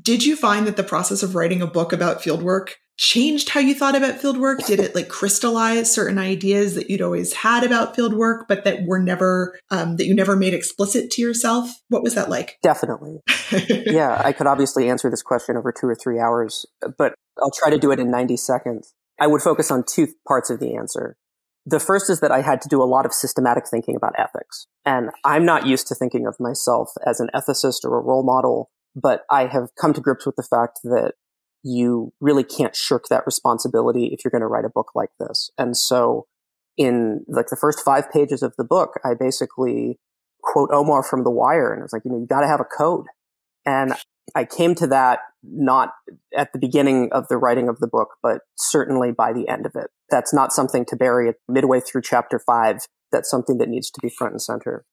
Did 0.00 0.24
you 0.24 0.34
find 0.34 0.66
that 0.66 0.76
the 0.76 0.82
process 0.82 1.22
of 1.22 1.34
writing 1.34 1.60
a 1.60 1.66
book 1.66 1.92
about 1.92 2.22
fieldwork 2.22 2.70
changed 2.96 3.50
how 3.50 3.60
you 3.60 3.74
thought 3.74 3.94
about 3.94 4.20
fieldwork? 4.20 4.66
Did 4.66 4.80
it 4.80 4.94
like 4.94 5.08
crystallize 5.08 5.92
certain 5.92 6.18
ideas 6.18 6.74
that 6.74 6.90
you'd 6.90 7.02
always 7.02 7.32
had 7.32 7.64
about 7.64 7.96
fieldwork, 7.96 8.48
but 8.48 8.64
that 8.64 8.84
were 8.84 8.98
never, 8.98 9.58
um, 9.70 9.96
that 9.96 10.06
you 10.06 10.14
never 10.14 10.36
made 10.36 10.54
explicit 10.54 11.10
to 11.12 11.22
yourself? 11.22 11.70
What 11.88 12.02
was 12.02 12.14
that 12.14 12.30
like? 12.30 12.58
Definitely. 12.62 13.20
yeah, 13.68 14.20
I 14.24 14.32
could 14.32 14.46
obviously 14.46 14.88
answer 14.88 15.10
this 15.10 15.22
question 15.22 15.56
over 15.56 15.72
two 15.72 15.86
or 15.86 15.94
three 15.94 16.18
hours, 16.18 16.66
but 16.96 17.14
I'll 17.38 17.50
try 17.50 17.70
to 17.70 17.78
do 17.78 17.90
it 17.90 18.00
in 18.00 18.10
90 18.10 18.36
seconds. 18.36 18.94
I 19.20 19.26
would 19.26 19.42
focus 19.42 19.70
on 19.70 19.84
two 19.86 20.08
parts 20.26 20.50
of 20.50 20.60
the 20.60 20.74
answer. 20.76 21.16
The 21.64 21.80
first 21.80 22.08
is 22.08 22.20
that 22.20 22.30
I 22.30 22.42
had 22.42 22.60
to 22.62 22.68
do 22.68 22.82
a 22.82 22.84
lot 22.84 23.06
of 23.06 23.12
systematic 23.12 23.66
thinking 23.68 23.96
about 23.96 24.12
ethics. 24.16 24.66
And 24.84 25.10
I'm 25.24 25.44
not 25.44 25.66
used 25.66 25.88
to 25.88 25.94
thinking 25.94 26.26
of 26.26 26.36
myself 26.38 26.92
as 27.04 27.18
an 27.18 27.28
ethicist 27.34 27.84
or 27.84 27.98
a 27.98 28.02
role 28.02 28.22
model, 28.22 28.70
but 28.94 29.24
I 29.30 29.46
have 29.46 29.70
come 29.78 29.92
to 29.94 30.00
grips 30.00 30.26
with 30.26 30.36
the 30.36 30.46
fact 30.48 30.80
that 30.84 31.14
you 31.66 32.12
really 32.20 32.44
can't 32.44 32.76
shirk 32.76 33.06
that 33.10 33.26
responsibility 33.26 34.06
if 34.12 34.24
you're 34.24 34.30
going 34.30 34.40
to 34.40 34.46
write 34.46 34.64
a 34.64 34.70
book 34.70 34.92
like 34.94 35.10
this. 35.18 35.50
And 35.58 35.76
so 35.76 36.26
in 36.76 37.24
like 37.26 37.48
the 37.48 37.56
first 37.56 37.80
five 37.84 38.10
pages 38.10 38.42
of 38.42 38.54
the 38.56 38.64
book, 38.64 39.00
I 39.04 39.14
basically 39.18 39.98
quote 40.42 40.70
Omar 40.72 41.02
from 41.02 41.24
The 41.24 41.30
Wire 41.30 41.72
and 41.72 41.82
I 41.82 41.84
was 41.84 41.92
like, 41.92 42.04
you 42.04 42.12
know, 42.12 42.18
you 42.18 42.26
got 42.26 42.42
to 42.42 42.46
have 42.46 42.60
a 42.60 42.64
code. 42.64 43.06
And 43.64 43.94
I 44.36 44.44
came 44.44 44.76
to 44.76 44.86
that 44.88 45.20
not 45.42 45.90
at 46.36 46.52
the 46.52 46.58
beginning 46.60 47.08
of 47.10 47.26
the 47.26 47.36
writing 47.36 47.68
of 47.68 47.80
the 47.80 47.88
book, 47.88 48.10
but 48.22 48.42
certainly 48.56 49.10
by 49.10 49.32
the 49.32 49.48
end 49.48 49.66
of 49.66 49.72
it. 49.74 49.90
That's 50.08 50.32
not 50.32 50.52
something 50.52 50.84
to 50.86 50.96
bury 50.96 51.28
it 51.28 51.36
midway 51.48 51.80
through 51.80 52.02
chapter 52.02 52.38
five. 52.38 52.86
That's 53.10 53.30
something 53.30 53.58
that 53.58 53.68
needs 53.68 53.90
to 53.90 54.00
be 54.00 54.08
front 54.08 54.34
and 54.34 54.42
center. 54.42 54.84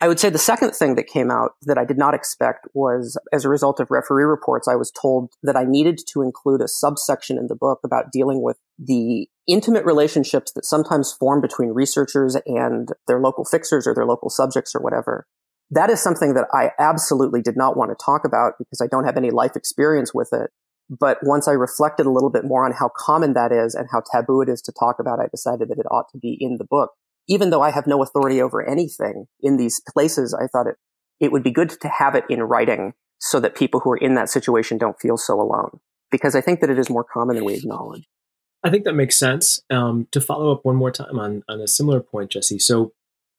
I 0.00 0.08
would 0.08 0.18
say 0.20 0.28
the 0.28 0.38
second 0.38 0.72
thing 0.72 0.96
that 0.96 1.06
came 1.06 1.30
out 1.30 1.52
that 1.62 1.78
I 1.78 1.84
did 1.84 1.96
not 1.96 2.14
expect 2.14 2.66
was 2.74 3.18
as 3.32 3.44
a 3.44 3.48
result 3.48 3.80
of 3.80 3.90
referee 3.90 4.24
reports, 4.24 4.68
I 4.68 4.74
was 4.74 4.90
told 4.90 5.30
that 5.42 5.56
I 5.56 5.64
needed 5.64 6.00
to 6.12 6.20
include 6.20 6.60
a 6.60 6.68
subsection 6.68 7.38
in 7.38 7.46
the 7.46 7.54
book 7.54 7.80
about 7.84 8.12
dealing 8.12 8.42
with 8.42 8.58
the 8.78 9.28
intimate 9.46 9.84
relationships 9.84 10.52
that 10.52 10.64
sometimes 10.64 11.12
form 11.12 11.40
between 11.40 11.70
researchers 11.70 12.36
and 12.44 12.88
their 13.06 13.20
local 13.20 13.44
fixers 13.44 13.86
or 13.86 13.94
their 13.94 14.04
local 14.04 14.30
subjects 14.30 14.74
or 14.74 14.80
whatever. 14.80 15.26
That 15.70 15.90
is 15.90 16.02
something 16.02 16.34
that 16.34 16.48
I 16.52 16.70
absolutely 16.78 17.40
did 17.40 17.56
not 17.56 17.76
want 17.76 17.90
to 17.90 18.04
talk 18.04 18.24
about 18.24 18.54
because 18.58 18.80
I 18.82 18.88
don't 18.88 19.04
have 19.04 19.16
any 19.16 19.30
life 19.30 19.56
experience 19.56 20.12
with 20.12 20.30
it. 20.32 20.50
But 20.90 21.18
once 21.22 21.48
I 21.48 21.52
reflected 21.52 22.04
a 22.04 22.10
little 22.10 22.30
bit 22.30 22.44
more 22.44 22.66
on 22.66 22.72
how 22.72 22.90
common 22.94 23.32
that 23.34 23.52
is 23.52 23.74
and 23.74 23.88
how 23.90 24.02
taboo 24.12 24.42
it 24.42 24.50
is 24.50 24.60
to 24.62 24.72
talk 24.72 24.96
about, 24.98 25.18
I 25.18 25.28
decided 25.28 25.70
that 25.70 25.78
it 25.78 25.86
ought 25.90 26.10
to 26.12 26.18
be 26.18 26.36
in 26.38 26.58
the 26.58 26.66
book 26.68 26.90
even 27.28 27.50
though 27.50 27.62
I 27.62 27.70
have 27.70 27.86
no 27.86 28.02
authority 28.02 28.40
over 28.40 28.62
anything 28.62 29.26
in 29.40 29.56
these 29.56 29.80
places, 29.92 30.34
I 30.34 30.46
thought 30.46 30.66
it, 30.66 30.76
it 31.20 31.32
would 31.32 31.42
be 31.42 31.50
good 31.50 31.70
to 31.80 31.88
have 31.88 32.14
it 32.14 32.24
in 32.28 32.42
writing 32.42 32.94
so 33.18 33.40
that 33.40 33.54
people 33.54 33.80
who 33.80 33.92
are 33.92 33.96
in 33.96 34.14
that 34.14 34.28
situation 34.28 34.78
don't 34.78 35.00
feel 35.00 35.16
so 35.16 35.40
alone. 35.40 35.80
Because 36.10 36.36
I 36.36 36.40
think 36.40 36.60
that 36.60 36.70
it 36.70 36.78
is 36.78 36.90
more 36.90 37.04
common 37.04 37.36
than 37.36 37.44
we 37.44 37.54
acknowledge. 37.54 38.04
I 38.62 38.70
think 38.70 38.84
that 38.84 38.94
makes 38.94 39.18
sense. 39.18 39.60
Um, 39.70 40.06
to 40.12 40.20
follow 40.20 40.52
up 40.52 40.64
one 40.64 40.76
more 40.76 40.90
time 40.90 41.18
on, 41.18 41.42
on 41.48 41.60
a 41.60 41.68
similar 41.68 42.00
point, 42.00 42.30
Jesse. 42.30 42.58
So, 42.58 42.92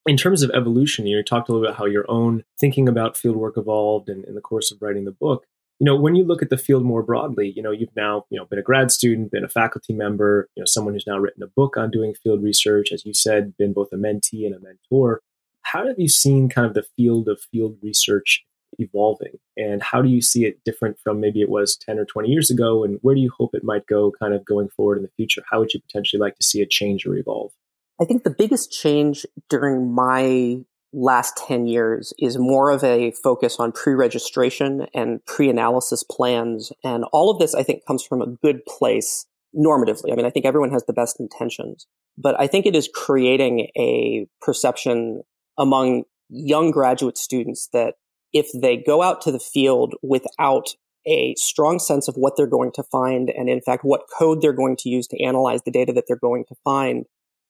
in 0.07 0.17
terms 0.17 0.43
of 0.43 0.51
evolution, 0.51 1.07
you 1.07 1.23
talked 1.23 1.49
a 1.49 1.51
little 1.51 1.65
bit 1.65 1.71
about 1.71 1.79
how 1.79 1.85
your 1.85 2.05
own 2.07 2.43
thinking 2.59 2.87
about 2.87 3.15
fieldwork 3.15 3.57
evolved 3.57 4.07
in, 4.07 4.23
in 4.25 4.35
the 4.35 4.41
course 4.41 4.71
of 4.71 4.79
writing 4.79 5.05
the 5.05 5.11
book 5.11 5.45
you 5.79 5.85
know, 5.85 5.95
when 5.95 6.15
you 6.15 6.23
look 6.23 6.41
at 6.41 6.49
the 6.49 6.57
field 6.57 6.83
more 6.83 7.03
broadly, 7.03 7.51
you 7.55 7.61
know, 7.61 7.71
you've 7.71 7.95
now, 7.95 8.25
you 8.29 8.39
know, 8.39 8.45
been 8.45 8.59
a 8.59 8.63
grad 8.63 8.91
student, 8.91 9.31
been 9.31 9.43
a 9.43 9.49
faculty 9.49 9.93
member, 9.93 10.49
you 10.55 10.61
know, 10.61 10.65
someone 10.65 10.93
who's 10.93 11.07
now 11.07 11.17
written 11.17 11.43
a 11.43 11.47
book 11.47 11.75
on 11.75 11.91
doing 11.91 12.13
field 12.13 12.41
research, 12.41 12.91
as 12.93 13.05
you 13.05 13.13
said, 13.13 13.57
been 13.57 13.73
both 13.73 13.89
a 13.91 13.97
mentee 13.97 14.45
and 14.45 14.55
a 14.55 14.59
mentor. 14.59 15.21
How 15.63 15.85
have 15.87 15.99
you 15.99 16.07
seen 16.07 16.47
kind 16.47 16.65
of 16.65 16.75
the 16.75 16.85
field 16.95 17.27
of 17.27 17.41
field 17.51 17.77
research 17.81 18.45
evolving? 18.79 19.39
And 19.57 19.81
how 19.81 20.01
do 20.01 20.09
you 20.09 20.21
see 20.21 20.45
it 20.45 20.63
different 20.63 20.97
from 21.03 21.19
maybe 21.19 21.41
it 21.41 21.49
was 21.49 21.75
10 21.75 21.99
or 21.99 22.05
20 22.05 22.29
years 22.29 22.49
ago? 22.49 22.83
And 22.83 22.99
where 23.01 23.15
do 23.15 23.21
you 23.21 23.31
hope 23.37 23.53
it 23.53 23.63
might 23.63 23.85
go 23.85 24.11
kind 24.17 24.33
of 24.33 24.45
going 24.45 24.69
forward 24.69 24.97
in 24.97 25.03
the 25.03 25.11
future? 25.17 25.43
How 25.51 25.59
would 25.59 25.73
you 25.73 25.81
potentially 25.81 26.19
like 26.19 26.35
to 26.37 26.43
see 26.43 26.61
it 26.61 26.69
change 26.69 27.05
or 27.05 27.15
evolve? 27.15 27.51
I 27.99 28.05
think 28.05 28.23
the 28.23 28.29
biggest 28.29 28.71
change 28.71 29.25
during 29.49 29.93
my 29.93 30.59
last 30.95 31.35
10 31.45 31.67
years 31.67 32.13
is 32.17 32.37
more 32.37 32.71
of 32.71 32.83
a 32.83 33.11
focus 33.11 33.57
on 33.59 33.71
pre-registration 33.71 34.87
and 34.93 35.23
pre-analysis 35.25 36.03
plans. 36.03 36.71
And 36.83 37.03
all 37.11 37.29
of 37.29 37.37
this, 37.37 37.53
I 37.53 37.63
think, 37.63 37.85
comes 37.85 38.03
from 38.03 38.21
a 38.21 38.27
good 38.27 38.65
place 38.65 39.25
normatively. 39.55 40.11
I 40.11 40.15
mean, 40.15 40.25
I 40.25 40.29
think 40.29 40.45
everyone 40.45 40.71
has 40.71 40.85
the 40.85 40.93
best 40.93 41.19
intentions, 41.19 41.85
but 42.17 42.39
I 42.39 42.47
think 42.47 42.65
it 42.65 42.75
is 42.75 42.89
creating 42.93 43.67
a 43.77 44.27
perception 44.41 45.23
among 45.57 46.03
young 46.29 46.71
graduate 46.71 47.17
students 47.17 47.69
that 47.73 47.95
if 48.33 48.49
they 48.53 48.77
go 48.77 49.01
out 49.01 49.21
to 49.21 49.31
the 49.31 49.39
field 49.39 49.95
without 50.01 50.75
a 51.07 51.35
strong 51.35 51.77
sense 51.77 52.07
of 52.07 52.15
what 52.15 52.35
they're 52.35 52.47
going 52.47 52.71
to 52.71 52.83
find 52.83 53.29
and 53.29 53.47
in 53.47 53.61
fact 53.61 53.83
what 53.83 54.07
code 54.17 54.41
they're 54.41 54.53
going 54.53 54.75
to 54.75 54.89
use 54.89 55.07
to 55.07 55.23
analyze 55.23 55.61
the 55.61 55.71
data 55.71 55.93
that 55.93 56.05
they're 56.07 56.17
going 56.17 56.43
to 56.45 56.55
find 56.63 57.05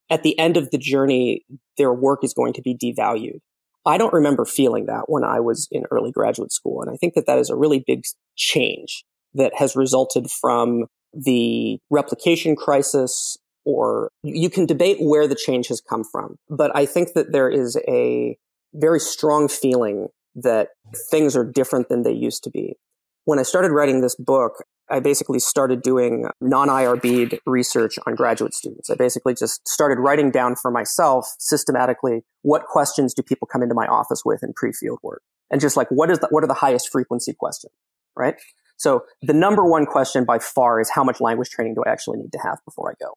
at 0.09 0.23
the 0.23 0.37
end 0.37 0.57
of 0.57 0.69
the 0.71 0.77
journey, 0.77 1.45
their 1.77 1.93
work 1.93 2.23
is 2.23 2.33
going 2.33 2.53
to 2.53 2.61
be 2.61 2.75
devalued. 2.75 3.39
I 3.85 3.97
don't 3.97 4.13
remember 4.13 4.45
feeling 4.45 4.87
that 4.87 5.03
when 5.07 5.23
I 5.23 5.39
was 5.39 5.67
in 5.71 5.83
early 5.91 6.11
graduate 6.11 6.51
school. 6.51 6.81
And 6.81 6.91
I 6.91 6.95
think 6.95 7.13
that 7.13 7.27
that 7.27 7.37
is 7.37 7.49
a 7.49 7.55
really 7.55 7.83
big 7.85 8.03
change 8.35 9.03
that 9.35 9.53
has 9.55 9.75
resulted 9.75 10.31
from 10.31 10.85
the 11.13 11.79
replication 11.89 12.55
crisis 12.55 13.37
or 13.65 14.09
you 14.23 14.49
can 14.49 14.65
debate 14.65 14.97
where 14.99 15.27
the 15.27 15.35
change 15.35 15.67
has 15.67 15.81
come 15.81 16.03
from. 16.03 16.35
But 16.49 16.75
I 16.75 16.85
think 16.85 17.13
that 17.13 17.31
there 17.31 17.49
is 17.49 17.77
a 17.87 18.37
very 18.73 18.99
strong 18.99 19.47
feeling 19.47 20.09
that 20.35 20.69
things 21.09 21.35
are 21.35 21.43
different 21.43 21.89
than 21.89 22.03
they 22.03 22.11
used 22.11 22.43
to 22.43 22.51
be. 22.51 22.75
When 23.23 23.39
I 23.39 23.43
started 23.43 23.71
writing 23.71 24.01
this 24.01 24.15
book, 24.15 24.63
I 24.89 24.99
basically 24.99 25.39
started 25.39 25.81
doing 25.81 26.27
non 26.41 26.67
IRB 26.67 27.39
research 27.45 27.97
on 28.05 28.15
graduate 28.15 28.53
students. 28.53 28.89
I 28.89 28.95
basically 28.95 29.33
just 29.33 29.67
started 29.67 29.99
writing 29.99 30.31
down 30.31 30.55
for 30.55 30.71
myself 30.71 31.27
systematically 31.39 32.23
what 32.43 32.65
questions 32.65 33.13
do 33.13 33.23
people 33.23 33.47
come 33.47 33.63
into 33.63 33.75
my 33.75 33.87
office 33.87 34.23
with 34.23 34.43
in 34.43 34.53
pre-field 34.53 34.99
work, 35.01 35.21
and 35.49 35.59
just 35.59 35.75
like 35.75 35.87
what 35.89 36.11
is 36.11 36.19
the, 36.19 36.27
what 36.29 36.43
are 36.43 36.47
the 36.47 36.53
highest 36.53 36.89
frequency 36.91 37.33
questions, 37.33 37.73
right? 38.15 38.35
So 38.77 39.05
the 39.21 39.33
number 39.33 39.63
one 39.65 39.85
question 39.85 40.25
by 40.25 40.39
far 40.39 40.79
is 40.79 40.89
how 40.89 41.03
much 41.03 41.21
language 41.21 41.49
training 41.49 41.75
do 41.75 41.83
I 41.85 41.91
actually 41.91 42.17
need 42.19 42.31
to 42.33 42.39
have 42.39 42.59
before 42.65 42.91
I 42.91 42.93
go? 43.01 43.13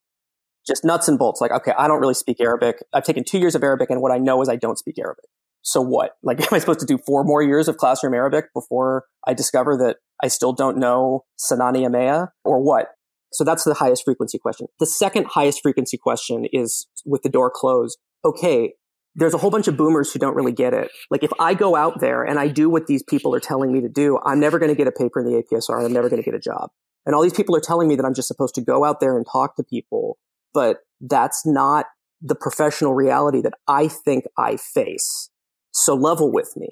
Just 0.67 0.85
nuts 0.85 1.09
and 1.09 1.19
bolts. 1.19 1.41
Like, 1.41 1.51
okay, 1.51 1.73
I 1.77 1.89
don't 1.89 2.01
really 2.01 2.15
speak 2.15 2.41
Arabic. 2.41 2.77
I've 2.93 3.05
taken 3.05 3.25
two 3.25 3.39
years 3.39 3.55
of 3.55 3.63
Arabic, 3.63 3.91
and 3.91 4.01
what 4.01 4.13
I 4.13 4.19
know 4.19 4.41
is 4.41 4.49
I 4.49 4.57
don't 4.57 4.79
speak 4.79 4.99
Arabic 4.99 5.25
so 5.63 5.81
what? 5.81 6.13
Like, 6.23 6.41
am 6.41 6.49
I 6.53 6.59
supposed 6.59 6.81
to 6.81 6.87
do 6.87 6.99
four 6.99 7.25
more 7.25 7.43
years 7.43 7.69
of 7.69 7.77
classroom 7.77 8.15
Arabic 8.15 8.53
before 8.55 9.05
I 9.27 9.35
discover 9.35 9.77
that 9.79 9.97
I 10.23 10.29
still 10.29 10.53
don't 10.53 10.79
know 10.79 11.25
Sanani 11.39 11.87
Amea 11.87 12.29
or 12.45 12.61
what? 12.61 12.89
So 13.33 13.45
that's 13.45 13.65
the 13.65 13.75
highest 13.75 14.05
frequency 14.05 14.39
question. 14.39 14.69
The 14.81 14.87
second 14.87 15.27
highest 15.27 15.61
frequency 15.63 15.99
question 15.99 16.47
is 16.53 16.87
with 17.05 17.23
the 17.23 17.29
door 17.29 17.51
closed. 17.55 17.99
Okay. 18.25 18.75
There's 19.15 19.35
a 19.35 19.39
whole 19.39 19.51
bunch 19.51 19.69
of 19.69 19.77
boomers 19.77 20.13
who 20.13 20.19
don't 20.19 20.35
really 20.35 20.53
get 20.53 20.73
it. 20.73 20.91
Like 21.11 21.23
if 21.23 21.33
I 21.41 21.55
go 21.55 21.77
out 21.77 22.01
there 22.01 22.23
and 22.23 22.39
I 22.39 22.49
do 22.49 22.71
what 22.71 22.87
these 22.87 23.03
people 23.03 23.35
are 23.35 23.41
telling 23.41 23.73
me 23.73 23.81
to 23.81 23.89
do, 23.89 24.19
I'm 24.25 24.41
never 24.41 24.59
going 24.59 24.71
to 24.71 24.77
get 24.77 24.87
a 24.87 24.93
paper 24.93 25.21
in 25.21 25.27
the 25.27 25.43
APSR. 25.43 25.85
I'm 25.85 25.93
never 25.93 26.09
going 26.09 26.23
to 26.23 26.25
get 26.25 26.35
a 26.35 26.41
job. 26.41 26.71
And 27.05 27.15
all 27.15 27.23
these 27.23 27.33
people 27.33 27.57
are 27.57 27.61
telling 27.61 27.89
me 27.89 27.97
that 27.97 28.05
I'm 28.05 28.15
just 28.15 28.29
supposed 28.29 28.55
to 28.57 28.61
go 28.61 28.85
out 28.85 29.01
there 29.01 29.17
and 29.17 29.27
talk 29.31 29.57
to 29.57 29.65
people, 29.65 30.19
but 30.53 30.79
that's 31.01 31.47
not 31.47 31.87
the 32.21 32.35
professional 32.35 32.95
reality 32.95 33.41
that 33.43 33.55
I 33.67 33.89
think 33.89 34.25
I 34.37 34.57
face. 34.57 35.31
So 35.71 35.95
level 35.95 36.33
with 36.33 36.53
me. 36.57 36.71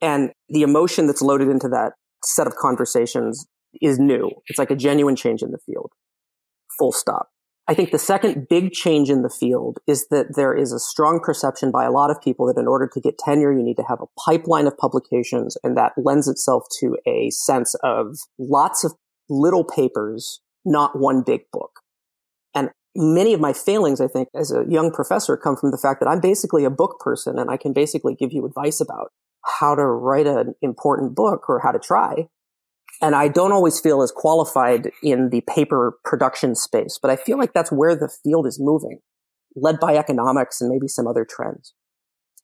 And 0.00 0.32
the 0.48 0.62
emotion 0.62 1.06
that's 1.06 1.22
loaded 1.22 1.48
into 1.48 1.68
that 1.68 1.92
set 2.24 2.46
of 2.46 2.56
conversations 2.56 3.46
is 3.80 3.98
new. 3.98 4.30
It's 4.46 4.58
like 4.58 4.70
a 4.70 4.76
genuine 4.76 5.16
change 5.16 5.42
in 5.42 5.50
the 5.50 5.58
field. 5.58 5.92
Full 6.78 6.92
stop. 6.92 7.30
I 7.68 7.74
think 7.74 7.90
the 7.90 7.98
second 7.98 8.46
big 8.48 8.72
change 8.72 9.10
in 9.10 9.22
the 9.22 9.30
field 9.30 9.78
is 9.88 10.06
that 10.10 10.36
there 10.36 10.54
is 10.54 10.72
a 10.72 10.78
strong 10.78 11.20
perception 11.20 11.72
by 11.72 11.84
a 11.84 11.90
lot 11.90 12.10
of 12.10 12.22
people 12.22 12.46
that 12.46 12.60
in 12.60 12.68
order 12.68 12.88
to 12.92 13.00
get 13.00 13.18
tenure, 13.18 13.52
you 13.52 13.62
need 13.62 13.76
to 13.78 13.84
have 13.88 14.00
a 14.00 14.06
pipeline 14.20 14.68
of 14.68 14.78
publications. 14.78 15.56
And 15.64 15.76
that 15.76 15.92
lends 15.96 16.28
itself 16.28 16.64
to 16.80 16.96
a 17.06 17.30
sense 17.30 17.74
of 17.82 18.18
lots 18.38 18.84
of 18.84 18.94
little 19.28 19.64
papers, 19.64 20.40
not 20.64 20.98
one 20.98 21.22
big 21.22 21.42
book 21.52 21.80
And 22.54 22.70
many 22.94 23.34
of 23.34 23.40
my 23.40 23.52
failings, 23.52 24.00
I 24.00 24.06
think, 24.06 24.28
as 24.34 24.52
a 24.52 24.64
young 24.68 24.92
professor 24.92 25.36
come 25.36 25.56
from 25.56 25.72
the 25.72 25.78
fact 25.78 26.00
that 26.00 26.08
I'm 26.08 26.20
basically 26.20 26.64
a 26.64 26.70
book 26.70 27.00
person 27.00 27.38
and 27.38 27.50
I 27.50 27.56
can 27.56 27.72
basically 27.72 28.14
give 28.14 28.32
you 28.32 28.46
advice 28.46 28.80
about 28.80 29.12
how 29.60 29.74
to 29.74 29.84
write 29.84 30.26
an 30.26 30.54
important 30.62 31.14
book 31.14 31.48
or 31.48 31.60
how 31.60 31.72
to 31.72 31.78
try. 31.78 32.28
And 33.02 33.14
I 33.14 33.28
don't 33.28 33.52
always 33.52 33.78
feel 33.78 34.02
as 34.02 34.10
qualified 34.10 34.90
in 35.02 35.28
the 35.30 35.42
paper 35.42 35.98
production 36.04 36.54
space, 36.54 36.98
but 37.00 37.10
I 37.10 37.16
feel 37.16 37.38
like 37.38 37.52
that's 37.52 37.70
where 37.70 37.94
the 37.94 38.10
field 38.24 38.46
is 38.46 38.58
moving, 38.58 39.00
led 39.54 39.78
by 39.78 39.96
economics 39.96 40.60
and 40.60 40.70
maybe 40.70 40.88
some 40.88 41.06
other 41.06 41.26
trends. 41.28 41.74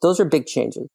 Those 0.02 0.20
are 0.20 0.24
big 0.24 0.46
changes. 0.46 0.88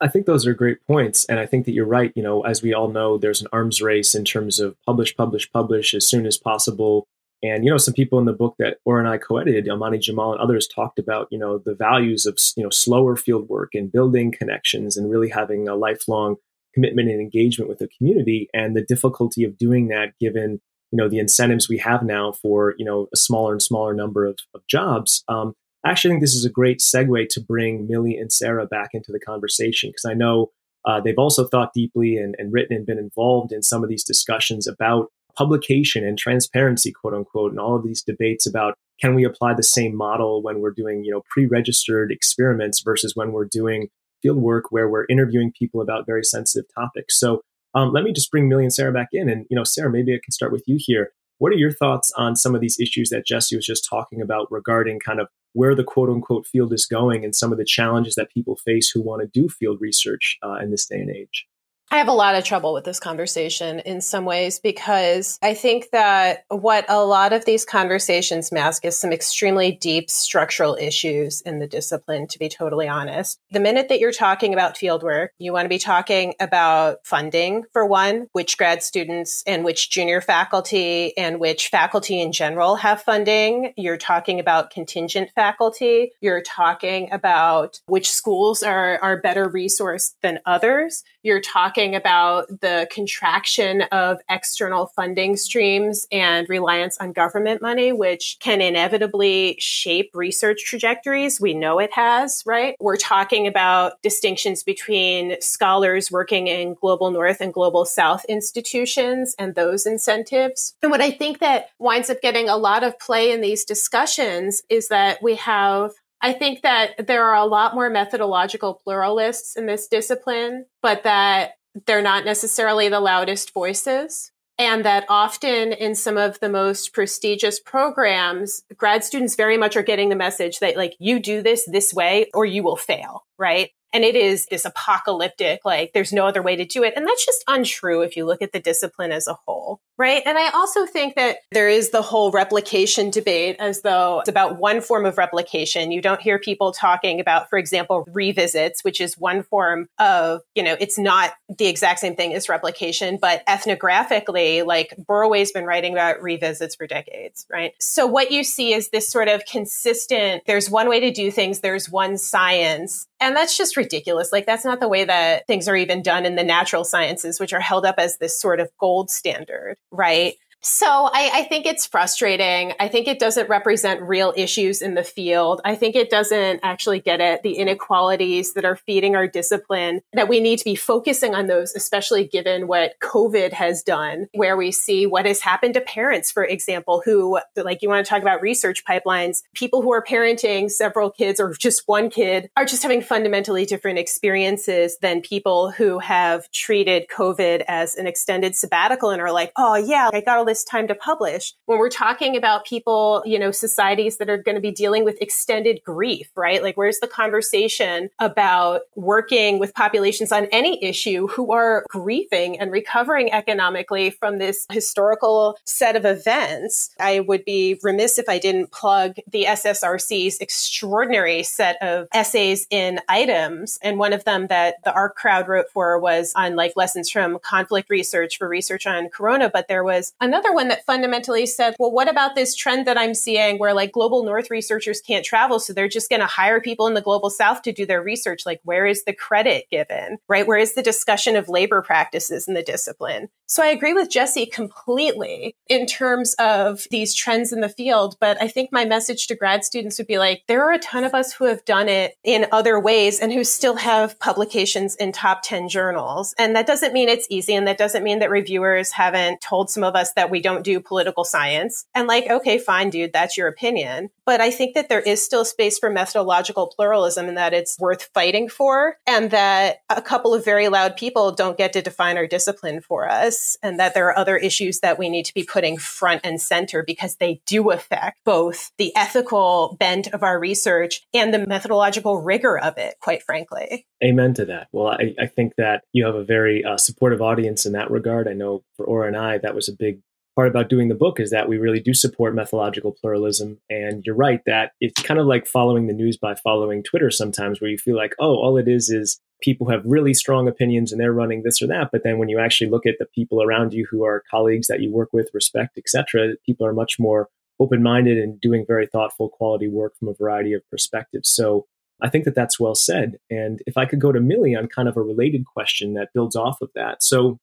I 0.00 0.08
think 0.08 0.26
those 0.26 0.46
are 0.46 0.54
great 0.54 0.84
points. 0.86 1.24
And 1.26 1.38
I 1.38 1.46
think 1.46 1.66
that 1.66 1.72
you're 1.72 1.86
right. 1.86 2.12
You 2.16 2.22
know, 2.22 2.40
as 2.42 2.62
we 2.62 2.72
all 2.72 2.90
know, 2.90 3.18
there's 3.18 3.42
an 3.42 3.48
arms 3.52 3.82
race 3.82 4.14
in 4.14 4.24
terms 4.24 4.58
of 4.58 4.74
publish, 4.86 5.14
publish, 5.14 5.52
publish 5.52 5.94
as 5.94 6.08
soon 6.08 6.26
as 6.26 6.38
possible. 6.38 7.06
And 7.42 7.64
you 7.64 7.70
know, 7.70 7.78
some 7.78 7.94
people 7.94 8.18
in 8.18 8.26
the 8.26 8.32
book 8.32 8.56
that 8.58 8.78
Ora 8.84 9.00
and 9.00 9.08
I 9.08 9.16
co-edited, 9.16 9.66
Amaney 9.66 10.00
Jamal 10.00 10.32
and 10.32 10.40
others, 10.40 10.68
talked 10.68 10.98
about 10.98 11.28
you 11.30 11.38
know 11.38 11.58
the 11.58 11.74
values 11.74 12.26
of 12.26 12.38
you 12.56 12.62
know 12.62 12.70
slower 12.70 13.16
field 13.16 13.48
work 13.48 13.70
and 13.74 13.90
building 13.90 14.32
connections 14.32 14.96
and 14.96 15.10
really 15.10 15.28
having 15.28 15.68
a 15.68 15.74
lifelong 15.74 16.36
commitment 16.74 17.08
and 17.08 17.20
engagement 17.20 17.68
with 17.68 17.78
the 17.78 17.88
community 17.98 18.48
and 18.54 18.76
the 18.76 18.84
difficulty 18.84 19.42
of 19.42 19.58
doing 19.58 19.88
that 19.88 20.12
given 20.20 20.60
you 20.92 20.96
know 20.96 21.08
the 21.08 21.18
incentives 21.18 21.68
we 21.68 21.78
have 21.78 22.02
now 22.02 22.32
for 22.32 22.74
you 22.78 22.84
know 22.84 23.08
a 23.12 23.16
smaller 23.16 23.52
and 23.52 23.62
smaller 23.62 23.94
number 23.94 24.26
of, 24.26 24.38
of 24.54 24.60
jobs. 24.68 25.24
Um, 25.28 25.54
I 25.84 25.90
actually 25.90 26.10
think 26.10 26.20
this 26.20 26.34
is 26.34 26.44
a 26.44 26.50
great 26.50 26.80
segue 26.80 27.28
to 27.30 27.40
bring 27.40 27.88
milli 27.88 28.20
and 28.20 28.30
sarah 28.30 28.66
back 28.66 28.90
into 28.92 29.12
the 29.12 29.20
conversation 29.20 29.88
because 29.88 30.04
i 30.04 30.12
know 30.12 30.50
uh, 30.84 31.00
they've 31.00 31.18
also 31.18 31.46
thought 31.46 31.74
deeply 31.74 32.16
and, 32.16 32.34
and 32.38 32.52
written 32.52 32.76
and 32.76 32.86
been 32.86 32.98
involved 32.98 33.52
in 33.52 33.62
some 33.62 33.82
of 33.82 33.88
these 33.88 34.04
discussions 34.04 34.66
about 34.66 35.10
publication 35.36 36.04
and 36.04 36.18
transparency 36.18 36.92
quote 36.92 37.14
unquote 37.14 37.50
and 37.50 37.60
all 37.60 37.76
of 37.76 37.84
these 37.84 38.02
debates 38.02 38.46
about 38.46 38.74
can 39.00 39.14
we 39.14 39.24
apply 39.24 39.54
the 39.54 39.62
same 39.62 39.96
model 39.96 40.42
when 40.42 40.60
we're 40.60 40.72
doing 40.72 41.04
you 41.04 41.12
know 41.12 41.22
pre-registered 41.30 42.10
experiments 42.10 42.80
versus 42.80 43.12
when 43.14 43.32
we're 43.32 43.48
doing 43.50 43.88
field 44.22 44.38
work 44.38 44.64
where 44.70 44.88
we're 44.88 45.06
interviewing 45.08 45.52
people 45.58 45.80
about 45.80 46.06
very 46.06 46.24
sensitive 46.24 46.68
topics 46.74 47.18
so 47.18 47.40
um, 47.74 47.92
let 47.92 48.04
me 48.04 48.12
just 48.12 48.30
bring 48.30 48.48
Milli 48.48 48.62
and 48.62 48.72
Sarah 48.72 48.92
back 48.92 49.08
in. 49.12 49.28
And, 49.28 49.46
you 49.48 49.56
know, 49.56 49.64
Sarah, 49.64 49.90
maybe 49.90 50.12
I 50.12 50.20
can 50.22 50.32
start 50.32 50.52
with 50.52 50.64
you 50.66 50.76
here. 50.78 51.12
What 51.38 51.52
are 51.52 51.56
your 51.56 51.72
thoughts 51.72 52.12
on 52.16 52.36
some 52.36 52.54
of 52.54 52.60
these 52.60 52.78
issues 52.78 53.08
that 53.10 53.26
Jesse 53.26 53.56
was 53.56 53.64
just 53.64 53.86
talking 53.88 54.20
about 54.20 54.50
regarding 54.50 55.00
kind 55.00 55.20
of 55.20 55.28
where 55.52 55.74
the 55.74 55.84
quote 55.84 56.10
unquote 56.10 56.46
field 56.46 56.72
is 56.72 56.86
going 56.86 57.24
and 57.24 57.34
some 57.34 57.50
of 57.50 57.58
the 57.58 57.64
challenges 57.64 58.14
that 58.16 58.30
people 58.30 58.56
face 58.56 58.90
who 58.90 59.02
want 59.02 59.22
to 59.22 59.40
do 59.40 59.48
field 59.48 59.78
research 59.80 60.36
uh, 60.42 60.56
in 60.56 60.70
this 60.70 60.86
day 60.86 61.00
and 61.00 61.10
age? 61.10 61.46
I 61.92 61.96
have 61.96 62.06
a 62.06 62.12
lot 62.12 62.36
of 62.36 62.44
trouble 62.44 62.72
with 62.72 62.84
this 62.84 63.00
conversation 63.00 63.80
in 63.80 64.00
some 64.00 64.24
ways 64.24 64.60
because 64.60 65.36
I 65.42 65.54
think 65.54 65.90
that 65.90 66.44
what 66.48 66.84
a 66.88 67.04
lot 67.04 67.32
of 67.32 67.44
these 67.44 67.64
conversations 67.64 68.52
mask 68.52 68.84
is 68.84 68.96
some 68.96 69.12
extremely 69.12 69.72
deep 69.72 70.08
structural 70.08 70.76
issues 70.76 71.40
in 71.40 71.58
the 71.58 71.66
discipline, 71.66 72.28
to 72.28 72.38
be 72.38 72.48
totally 72.48 72.86
honest. 72.86 73.40
The 73.50 73.58
minute 73.58 73.88
that 73.88 73.98
you're 73.98 74.12
talking 74.12 74.52
about 74.54 74.76
fieldwork, 74.76 75.30
you 75.38 75.52
want 75.52 75.64
to 75.64 75.68
be 75.68 75.78
talking 75.78 76.34
about 76.38 76.98
funding, 77.02 77.64
for 77.72 77.84
one, 77.84 78.28
which 78.30 78.56
grad 78.56 78.84
students 78.84 79.42
and 79.44 79.64
which 79.64 79.90
junior 79.90 80.20
faculty 80.20 81.16
and 81.18 81.40
which 81.40 81.68
faculty 81.68 82.20
in 82.20 82.30
general 82.30 82.76
have 82.76 83.02
funding. 83.02 83.72
You're 83.76 83.96
talking 83.96 84.38
about 84.38 84.70
contingent 84.70 85.30
faculty. 85.34 86.12
You're 86.20 86.42
talking 86.42 87.10
about 87.10 87.80
which 87.86 88.12
schools 88.12 88.62
are, 88.62 89.00
are 89.02 89.20
better 89.20 89.50
resourced 89.50 90.12
than 90.22 90.38
others. 90.46 91.02
You're 91.22 91.40
talking 91.40 91.94
about 91.94 92.48
the 92.60 92.88
contraction 92.90 93.82
of 93.92 94.18
external 94.30 94.86
funding 94.86 95.36
streams 95.36 96.06
and 96.10 96.48
reliance 96.48 96.96
on 96.98 97.12
government 97.12 97.60
money, 97.60 97.92
which 97.92 98.38
can 98.40 98.60
inevitably 98.60 99.56
shape 99.58 100.10
research 100.14 100.64
trajectories. 100.64 101.40
We 101.40 101.52
know 101.52 101.78
it 101.78 101.92
has, 101.92 102.42
right? 102.46 102.74
We're 102.80 102.96
talking 102.96 103.46
about 103.46 104.00
distinctions 104.02 104.62
between 104.62 105.40
scholars 105.40 106.10
working 106.10 106.46
in 106.46 106.74
global 106.74 107.10
north 107.10 107.40
and 107.40 107.52
global 107.52 107.84
south 107.84 108.24
institutions 108.26 109.34
and 109.38 109.54
those 109.54 109.84
incentives. 109.84 110.74
And 110.82 110.90
what 110.90 111.02
I 111.02 111.10
think 111.10 111.40
that 111.40 111.70
winds 111.78 112.08
up 112.08 112.22
getting 112.22 112.48
a 112.48 112.56
lot 112.56 112.82
of 112.82 112.98
play 112.98 113.30
in 113.30 113.42
these 113.42 113.64
discussions 113.64 114.62
is 114.68 114.88
that 114.88 115.22
we 115.22 115.36
have 115.36 115.92
I 116.22 116.32
think 116.32 116.62
that 116.62 117.06
there 117.06 117.24
are 117.24 117.36
a 117.36 117.46
lot 117.46 117.74
more 117.74 117.88
methodological 117.88 118.80
pluralists 118.84 119.56
in 119.56 119.66
this 119.66 119.88
discipline, 119.88 120.66
but 120.82 121.04
that 121.04 121.52
they're 121.86 122.02
not 122.02 122.24
necessarily 122.24 122.88
the 122.88 123.00
loudest 123.00 123.52
voices. 123.54 124.32
And 124.58 124.84
that 124.84 125.06
often 125.08 125.72
in 125.72 125.94
some 125.94 126.18
of 126.18 126.38
the 126.40 126.50
most 126.50 126.92
prestigious 126.92 127.58
programs, 127.58 128.62
grad 128.76 129.02
students 129.02 129.34
very 129.34 129.56
much 129.56 129.74
are 129.74 129.82
getting 129.82 130.10
the 130.10 130.16
message 130.16 130.58
that 130.58 130.76
like 130.76 130.94
you 130.98 131.18
do 131.18 131.40
this 131.40 131.64
this 131.64 131.94
way 131.94 132.30
or 132.34 132.44
you 132.44 132.62
will 132.62 132.76
fail, 132.76 133.24
right? 133.38 133.70
And 133.92 134.04
it 134.04 134.14
is 134.14 134.46
this 134.46 134.66
apocalyptic, 134.66 135.64
like 135.64 135.92
there's 135.94 136.12
no 136.12 136.26
other 136.26 136.42
way 136.42 136.56
to 136.56 136.66
do 136.66 136.84
it. 136.84 136.92
And 136.94 137.06
that's 137.06 137.24
just 137.24 137.42
untrue 137.48 138.02
if 138.02 138.16
you 138.16 138.26
look 138.26 138.42
at 138.42 138.52
the 138.52 138.60
discipline 138.60 139.12
as 139.12 139.26
a 139.26 139.38
whole. 139.46 139.80
Right. 140.00 140.22
And 140.24 140.38
I 140.38 140.48
also 140.52 140.86
think 140.86 141.14
that 141.16 141.40
there 141.52 141.68
is 141.68 141.90
the 141.90 142.00
whole 142.00 142.30
replication 142.30 143.10
debate 143.10 143.56
as 143.58 143.82
though 143.82 144.20
it's 144.20 144.30
about 144.30 144.56
one 144.56 144.80
form 144.80 145.04
of 145.04 145.18
replication. 145.18 145.92
You 145.92 146.00
don't 146.00 146.22
hear 146.22 146.38
people 146.38 146.72
talking 146.72 147.20
about, 147.20 147.50
for 147.50 147.58
example, 147.58 148.06
revisits, 148.10 148.82
which 148.82 148.98
is 148.98 149.18
one 149.18 149.42
form 149.42 149.88
of, 149.98 150.40
you 150.54 150.62
know, 150.62 150.74
it's 150.80 150.98
not 150.98 151.34
the 151.58 151.66
exact 151.66 152.00
same 152.00 152.16
thing 152.16 152.32
as 152.32 152.48
replication, 152.48 153.18
but 153.20 153.44
ethnographically, 153.46 154.64
like 154.64 154.94
Burawoy's 155.06 155.52
been 155.52 155.66
writing 155.66 155.92
about 155.92 156.22
revisits 156.22 156.76
for 156.76 156.86
decades, 156.86 157.44
right? 157.52 157.74
So 157.78 158.06
what 158.06 158.30
you 158.30 158.42
see 158.42 158.72
is 158.72 158.88
this 158.88 159.12
sort 159.12 159.28
of 159.28 159.44
consistent, 159.44 160.44
there's 160.46 160.70
one 160.70 160.88
way 160.88 161.00
to 161.00 161.10
do 161.10 161.30
things, 161.30 161.60
there's 161.60 161.90
one 161.90 162.16
science. 162.16 163.06
And 163.20 163.36
that's 163.36 163.54
just 163.54 163.76
ridiculous. 163.76 164.32
Like 164.32 164.46
that's 164.46 164.64
not 164.64 164.80
the 164.80 164.88
way 164.88 165.04
that 165.04 165.46
things 165.46 165.68
are 165.68 165.76
even 165.76 166.00
done 166.00 166.24
in 166.24 166.36
the 166.36 166.42
natural 166.42 166.84
sciences, 166.84 167.38
which 167.38 167.52
are 167.52 167.60
held 167.60 167.84
up 167.84 167.96
as 167.98 168.16
this 168.16 168.40
sort 168.40 168.60
of 168.60 168.70
gold 168.78 169.10
standard 169.10 169.76
right? 169.90 170.34
So 170.62 170.86
I, 170.86 171.30
I, 171.32 171.42
think 171.44 171.64
it's 171.64 171.86
frustrating. 171.86 172.74
I 172.78 172.88
think 172.88 173.08
it 173.08 173.18
doesn't 173.18 173.48
represent 173.48 174.02
real 174.02 174.34
issues 174.36 174.82
in 174.82 174.94
the 174.94 175.02
field. 175.02 175.62
I 175.64 175.74
think 175.74 175.96
it 175.96 176.10
doesn't 176.10 176.60
actually 176.62 177.00
get 177.00 177.18
at 177.20 177.42
the 177.42 177.54
inequalities 177.54 178.52
that 178.52 178.66
are 178.66 178.76
feeding 178.76 179.16
our 179.16 179.26
discipline 179.26 180.02
that 180.12 180.28
we 180.28 180.38
need 180.38 180.58
to 180.58 180.64
be 180.64 180.74
focusing 180.74 181.34
on 181.34 181.46
those, 181.46 181.74
especially 181.74 182.26
given 182.26 182.66
what 182.66 182.98
COVID 183.00 183.54
has 183.54 183.82
done, 183.82 184.28
where 184.34 184.54
we 184.54 184.70
see 184.70 185.06
what 185.06 185.24
has 185.24 185.40
happened 185.40 185.74
to 185.74 185.80
parents, 185.80 186.30
for 186.30 186.44
example, 186.44 187.00
who 187.06 187.40
like 187.56 187.80
you 187.80 187.88
want 187.88 188.04
to 188.04 188.08
talk 188.08 188.20
about 188.20 188.42
research 188.42 188.84
pipelines, 188.84 189.42
people 189.54 189.80
who 189.80 189.92
are 189.92 190.04
parenting 190.04 190.70
several 190.70 191.10
kids 191.10 191.40
or 191.40 191.54
just 191.54 191.88
one 191.88 192.10
kid 192.10 192.50
are 192.54 192.66
just 192.66 192.82
having 192.82 193.00
fundamentally 193.00 193.64
different 193.64 193.98
experiences 193.98 194.98
than 194.98 195.22
people 195.22 195.70
who 195.70 195.98
have 196.00 196.50
treated 196.50 197.08
COVID 197.08 197.64
as 197.66 197.94
an 197.94 198.06
extended 198.06 198.54
sabbatical 198.54 199.08
and 199.08 199.22
are 199.22 199.32
like, 199.32 199.52
oh 199.56 199.76
yeah, 199.76 200.10
I 200.12 200.20
got 200.20 200.36
all 200.36 200.49
this 200.50 200.64
time 200.64 200.88
to 200.88 200.96
publish 200.96 201.54
when 201.66 201.78
we're 201.78 201.88
talking 201.88 202.36
about 202.36 202.64
people, 202.64 203.22
you 203.24 203.38
know, 203.38 203.52
societies 203.52 204.18
that 204.18 204.28
are 204.28 204.36
going 204.36 204.56
to 204.56 204.60
be 204.60 204.72
dealing 204.72 205.04
with 205.04 205.16
extended 205.22 205.80
grief, 205.84 206.28
right? 206.34 206.60
Like, 206.60 206.76
where's 206.76 206.98
the 206.98 207.06
conversation 207.06 208.10
about 208.18 208.80
working 208.96 209.60
with 209.60 209.72
populations 209.74 210.32
on 210.32 210.46
any 210.46 210.82
issue 210.82 211.28
who 211.28 211.52
are 211.52 211.84
grieving 211.88 212.58
and 212.58 212.72
recovering 212.72 213.32
economically 213.32 214.10
from 214.10 214.38
this 214.38 214.66
historical 214.72 215.56
set 215.64 215.94
of 215.94 216.04
events? 216.04 216.90
I 216.98 217.20
would 217.20 217.44
be 217.44 217.78
remiss 217.84 218.18
if 218.18 218.28
I 218.28 218.40
didn't 218.40 218.72
plug 218.72 219.16
the 219.30 219.44
SSRC's 219.44 220.38
extraordinary 220.40 221.44
set 221.44 221.80
of 221.80 222.08
essays 222.12 222.66
in 222.70 222.98
items. 223.08 223.78
And 223.82 223.98
one 223.98 224.12
of 224.12 224.24
them 224.24 224.48
that 224.48 224.82
the 224.82 224.92
ARC 224.92 225.14
crowd 225.14 225.46
wrote 225.46 225.66
for 225.72 226.00
was 226.00 226.32
on 226.34 226.56
like 226.56 226.72
lessons 226.74 227.08
from 227.08 227.38
conflict 227.38 227.88
research 227.88 228.38
for 228.38 228.48
research 228.48 228.86
on 228.86 229.08
corona. 229.10 229.48
But 229.48 229.68
there 229.68 229.84
was 229.84 230.12
another 230.20 230.39
another 230.40 230.54
one 230.54 230.68
that 230.68 230.86
fundamentally 230.86 231.46
said, 231.46 231.74
well, 231.78 231.92
what 231.92 232.10
about 232.10 232.34
this 232.34 232.54
trend 232.54 232.86
that 232.86 232.98
I'm 232.98 233.14
seeing 233.14 233.58
where 233.58 233.74
like 233.74 233.92
global 233.92 234.24
north 234.24 234.50
researchers 234.50 235.00
can't 235.00 235.24
travel? 235.24 235.60
So 235.60 235.72
they're 235.72 235.88
just 235.88 236.08
going 236.08 236.20
to 236.20 236.26
hire 236.26 236.60
people 236.60 236.86
in 236.86 236.94
the 236.94 237.02
global 237.02 237.30
south 237.30 237.62
to 237.62 237.72
do 237.72 237.84
their 237.84 238.02
research. 238.02 238.46
Like, 238.46 238.60
where 238.64 238.86
is 238.86 239.04
the 239.04 239.12
credit 239.12 239.66
given, 239.70 240.18
right? 240.28 240.46
Where 240.46 240.58
is 240.58 240.74
the 240.74 240.82
discussion 240.82 241.36
of 241.36 241.48
labor 241.48 241.82
practices 241.82 242.48
in 242.48 242.54
the 242.54 242.62
discipline? 242.62 243.28
So 243.50 243.64
I 243.64 243.70
agree 243.70 243.94
with 243.94 244.08
Jesse 244.08 244.46
completely 244.46 245.56
in 245.68 245.84
terms 245.84 246.34
of 246.34 246.86
these 246.92 247.12
trends 247.12 247.52
in 247.52 247.60
the 247.60 247.68
field. 247.68 248.16
But 248.20 248.40
I 248.40 248.46
think 248.46 248.70
my 248.70 248.84
message 248.84 249.26
to 249.26 249.34
grad 249.34 249.64
students 249.64 249.98
would 249.98 250.06
be 250.06 250.18
like, 250.18 250.44
there 250.46 250.62
are 250.62 250.70
a 250.70 250.78
ton 250.78 251.02
of 251.02 251.14
us 251.14 251.32
who 251.32 251.46
have 251.46 251.64
done 251.64 251.88
it 251.88 252.16
in 252.22 252.46
other 252.52 252.78
ways 252.78 253.18
and 253.18 253.32
who 253.32 253.42
still 253.42 253.74
have 253.74 254.20
publications 254.20 254.94
in 254.94 255.10
top 255.10 255.40
10 255.42 255.68
journals. 255.68 256.32
And 256.38 256.54
that 256.54 256.68
doesn't 256.68 256.92
mean 256.92 257.08
it's 257.08 257.26
easy. 257.28 257.56
And 257.56 257.66
that 257.66 257.76
doesn't 257.76 258.04
mean 258.04 258.20
that 258.20 258.30
reviewers 258.30 258.92
haven't 258.92 259.40
told 259.40 259.68
some 259.68 259.82
of 259.82 259.96
us 259.96 260.12
that 260.12 260.30
we 260.30 260.40
don't 260.40 260.62
do 260.62 260.78
political 260.78 261.24
science. 261.24 261.86
And 261.92 262.06
like, 262.06 262.30
okay, 262.30 262.56
fine, 262.56 262.90
dude, 262.90 263.12
that's 263.12 263.36
your 263.36 263.48
opinion. 263.48 264.10
But 264.24 264.40
I 264.40 264.52
think 264.52 264.76
that 264.76 264.88
there 264.88 265.00
is 265.00 265.24
still 265.24 265.44
space 265.44 265.76
for 265.76 265.90
methodological 265.90 266.68
pluralism 266.68 267.26
and 267.26 267.36
that 267.36 267.52
it's 267.52 267.80
worth 267.80 268.10
fighting 268.14 268.48
for. 268.48 268.96
And 269.08 269.32
that 269.32 269.78
a 269.90 270.00
couple 270.00 270.34
of 270.34 270.44
very 270.44 270.68
loud 270.68 270.96
people 270.96 271.32
don't 271.32 271.58
get 271.58 271.72
to 271.72 271.82
define 271.82 272.16
our 272.16 272.28
discipline 272.28 272.80
for 272.80 273.10
us. 273.10 273.39
And 273.62 273.78
that 273.78 273.94
there 273.94 274.06
are 274.06 274.18
other 274.18 274.36
issues 274.36 274.80
that 274.80 274.98
we 274.98 275.08
need 275.08 275.24
to 275.26 275.34
be 275.34 275.44
putting 275.44 275.78
front 275.78 276.22
and 276.24 276.40
center 276.40 276.82
because 276.82 277.16
they 277.16 277.40
do 277.46 277.70
affect 277.70 278.18
both 278.24 278.72
the 278.78 278.94
ethical 278.96 279.76
bent 279.78 280.08
of 280.08 280.22
our 280.22 280.38
research 280.38 281.02
and 281.14 281.32
the 281.32 281.46
methodological 281.46 282.20
rigor 282.20 282.58
of 282.58 282.78
it, 282.78 282.96
quite 283.00 283.22
frankly. 283.22 283.86
Amen 284.02 284.34
to 284.34 284.44
that. 284.46 284.68
Well, 284.72 284.88
I, 284.88 285.14
I 285.18 285.26
think 285.26 285.54
that 285.56 285.84
you 285.92 286.06
have 286.06 286.14
a 286.14 286.24
very 286.24 286.64
uh, 286.64 286.76
supportive 286.76 287.20
audience 287.20 287.66
in 287.66 287.72
that 287.72 287.90
regard. 287.90 288.28
I 288.28 288.32
know 288.32 288.62
for 288.76 288.86
Ora 288.86 289.08
and 289.08 289.16
I, 289.16 289.38
that 289.38 289.54
was 289.54 289.68
a 289.68 289.72
big 289.72 290.00
part 290.36 290.48
about 290.48 290.68
doing 290.68 290.88
the 290.88 290.94
book 290.94 291.20
is 291.20 291.30
that 291.30 291.48
we 291.48 291.58
really 291.58 291.80
do 291.80 291.92
support 291.92 292.34
methodological 292.34 292.92
pluralism. 292.92 293.58
And 293.68 294.04
you're 294.06 294.14
right 294.14 294.40
that 294.46 294.72
it's 294.80 295.02
kind 295.02 295.20
of 295.20 295.26
like 295.26 295.46
following 295.46 295.86
the 295.86 295.92
news 295.92 296.16
by 296.16 296.34
following 296.34 296.82
Twitter 296.82 297.10
sometimes, 297.10 297.60
where 297.60 297.70
you 297.70 297.78
feel 297.78 297.96
like, 297.96 298.14
oh, 298.18 298.36
all 298.36 298.56
it 298.56 298.68
is 298.68 298.90
is 298.90 299.20
people 299.40 299.68
have 299.68 299.82
really 299.84 300.14
strong 300.14 300.48
opinions 300.48 300.92
and 300.92 301.00
they're 301.00 301.12
running 301.12 301.42
this 301.42 301.62
or 301.62 301.66
that. 301.68 301.90
But 301.92 302.02
then 302.04 302.18
when 302.18 302.28
you 302.28 302.38
actually 302.38 302.70
look 302.70 302.86
at 302.86 302.96
the 302.98 303.06
people 303.06 303.42
around 303.42 303.72
you 303.72 303.86
who 303.90 304.04
are 304.04 304.24
colleagues 304.30 304.66
that 304.68 304.80
you 304.80 304.90
work 304.92 305.10
with, 305.12 305.30
respect, 305.34 305.78
etc., 305.78 306.34
people 306.44 306.66
are 306.66 306.72
much 306.72 306.98
more 306.98 307.28
open 307.58 307.82
minded 307.82 308.18
and 308.18 308.40
doing 308.40 308.64
very 308.66 308.86
thoughtful, 308.86 309.28
quality 309.28 309.68
work 309.68 309.96
from 309.98 310.08
a 310.08 310.14
variety 310.14 310.52
of 310.52 310.62
perspectives. 310.70 311.28
So 311.28 311.66
I 312.02 312.08
think 312.08 312.24
that 312.24 312.34
that's 312.34 312.58
well 312.58 312.74
said. 312.74 313.18
And 313.30 313.62
if 313.66 313.76
I 313.76 313.84
could 313.84 314.00
go 314.00 314.12
to 314.12 314.20
Milli 314.20 314.58
on 314.58 314.66
kind 314.66 314.88
of 314.88 314.96
a 314.96 315.02
related 315.02 315.44
question 315.44 315.94
that 315.94 316.08
builds 316.14 316.34
off 316.34 316.62
of 316.62 316.70
that. 316.74 317.02
So, 317.02 317.38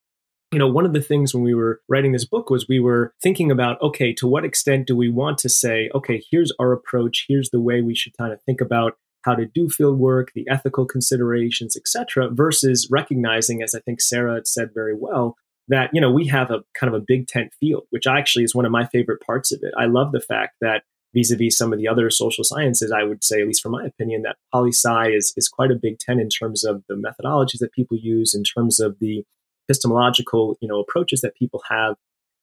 you 0.51 0.57
know, 0.59 0.67
one 0.67 0.85
of 0.85 0.93
the 0.93 1.01
things 1.01 1.33
when 1.33 1.43
we 1.43 1.53
were 1.53 1.81
writing 1.87 2.13
this 2.13 2.25
book 2.25 2.49
was 2.49 2.67
we 2.67 2.79
were 2.79 3.13
thinking 3.21 3.51
about, 3.51 3.79
okay, 3.81 4.13
to 4.13 4.27
what 4.27 4.45
extent 4.45 4.87
do 4.87 4.95
we 4.95 5.09
want 5.09 5.37
to 5.39 5.49
say, 5.49 5.89
okay, 5.93 6.23
here's 6.31 6.51
our 6.59 6.71
approach, 6.71 7.25
here's 7.27 7.51
the 7.51 7.59
way 7.59 7.81
we 7.81 7.93
should 7.93 8.17
kind 8.17 8.33
of 8.33 8.41
think 8.43 8.61
about 8.61 8.97
how 9.27 9.35
to 9.35 9.45
do 9.45 9.67
field 9.69 9.99
work, 9.99 10.31
the 10.33 10.47
ethical 10.49 10.85
considerations, 10.85 11.75
etc., 11.75 12.29
versus 12.31 12.87
recognizing, 12.89 13.61
as 13.61 13.75
I 13.75 13.79
think 13.81 13.99
Sarah 13.99 14.35
had 14.35 14.47
said 14.47 14.69
very 14.73 14.95
well, 14.97 15.35
that 15.67 15.89
you 15.93 15.99
know 15.99 16.11
we 16.11 16.27
have 16.27 16.49
a 16.49 16.63
kind 16.73 16.93
of 16.93 16.99
a 16.99 17.03
big 17.05 17.27
tent 17.27 17.51
field, 17.59 17.83
which 17.89 18.07
actually 18.07 18.45
is 18.45 18.55
one 18.55 18.65
of 18.65 18.71
my 18.71 18.85
favorite 18.85 19.21
parts 19.21 19.51
of 19.51 19.59
it. 19.61 19.73
I 19.77 19.85
love 19.85 20.13
the 20.13 20.21
fact 20.21 20.55
that 20.61 20.83
vis-a-vis 21.13 21.57
some 21.57 21.73
of 21.73 21.79
the 21.79 21.87
other 21.87 22.09
social 22.09 22.43
sciences, 22.43 22.91
I 22.91 23.03
would 23.03 23.23
say, 23.23 23.41
at 23.41 23.47
least 23.47 23.61
from 23.61 23.73
my 23.73 23.85
opinion, 23.85 24.21
that 24.23 24.37
poli 24.53 24.71
sci 24.71 25.09
is 25.09 25.33
is 25.35 25.49
quite 25.49 25.71
a 25.71 25.75
big 25.75 25.99
tent 25.99 26.21
in 26.21 26.29
terms 26.29 26.63
of 26.63 26.83
the 26.87 26.95
methodologies 26.95 27.59
that 27.59 27.73
people 27.73 27.97
use, 27.97 28.33
in 28.33 28.43
terms 28.43 28.79
of 28.79 28.97
the 28.99 29.23
epistemological 29.69 30.57
you 30.61 30.69
know 30.69 30.79
approaches 30.79 31.19
that 31.21 31.35
people 31.35 31.61
have. 31.69 31.95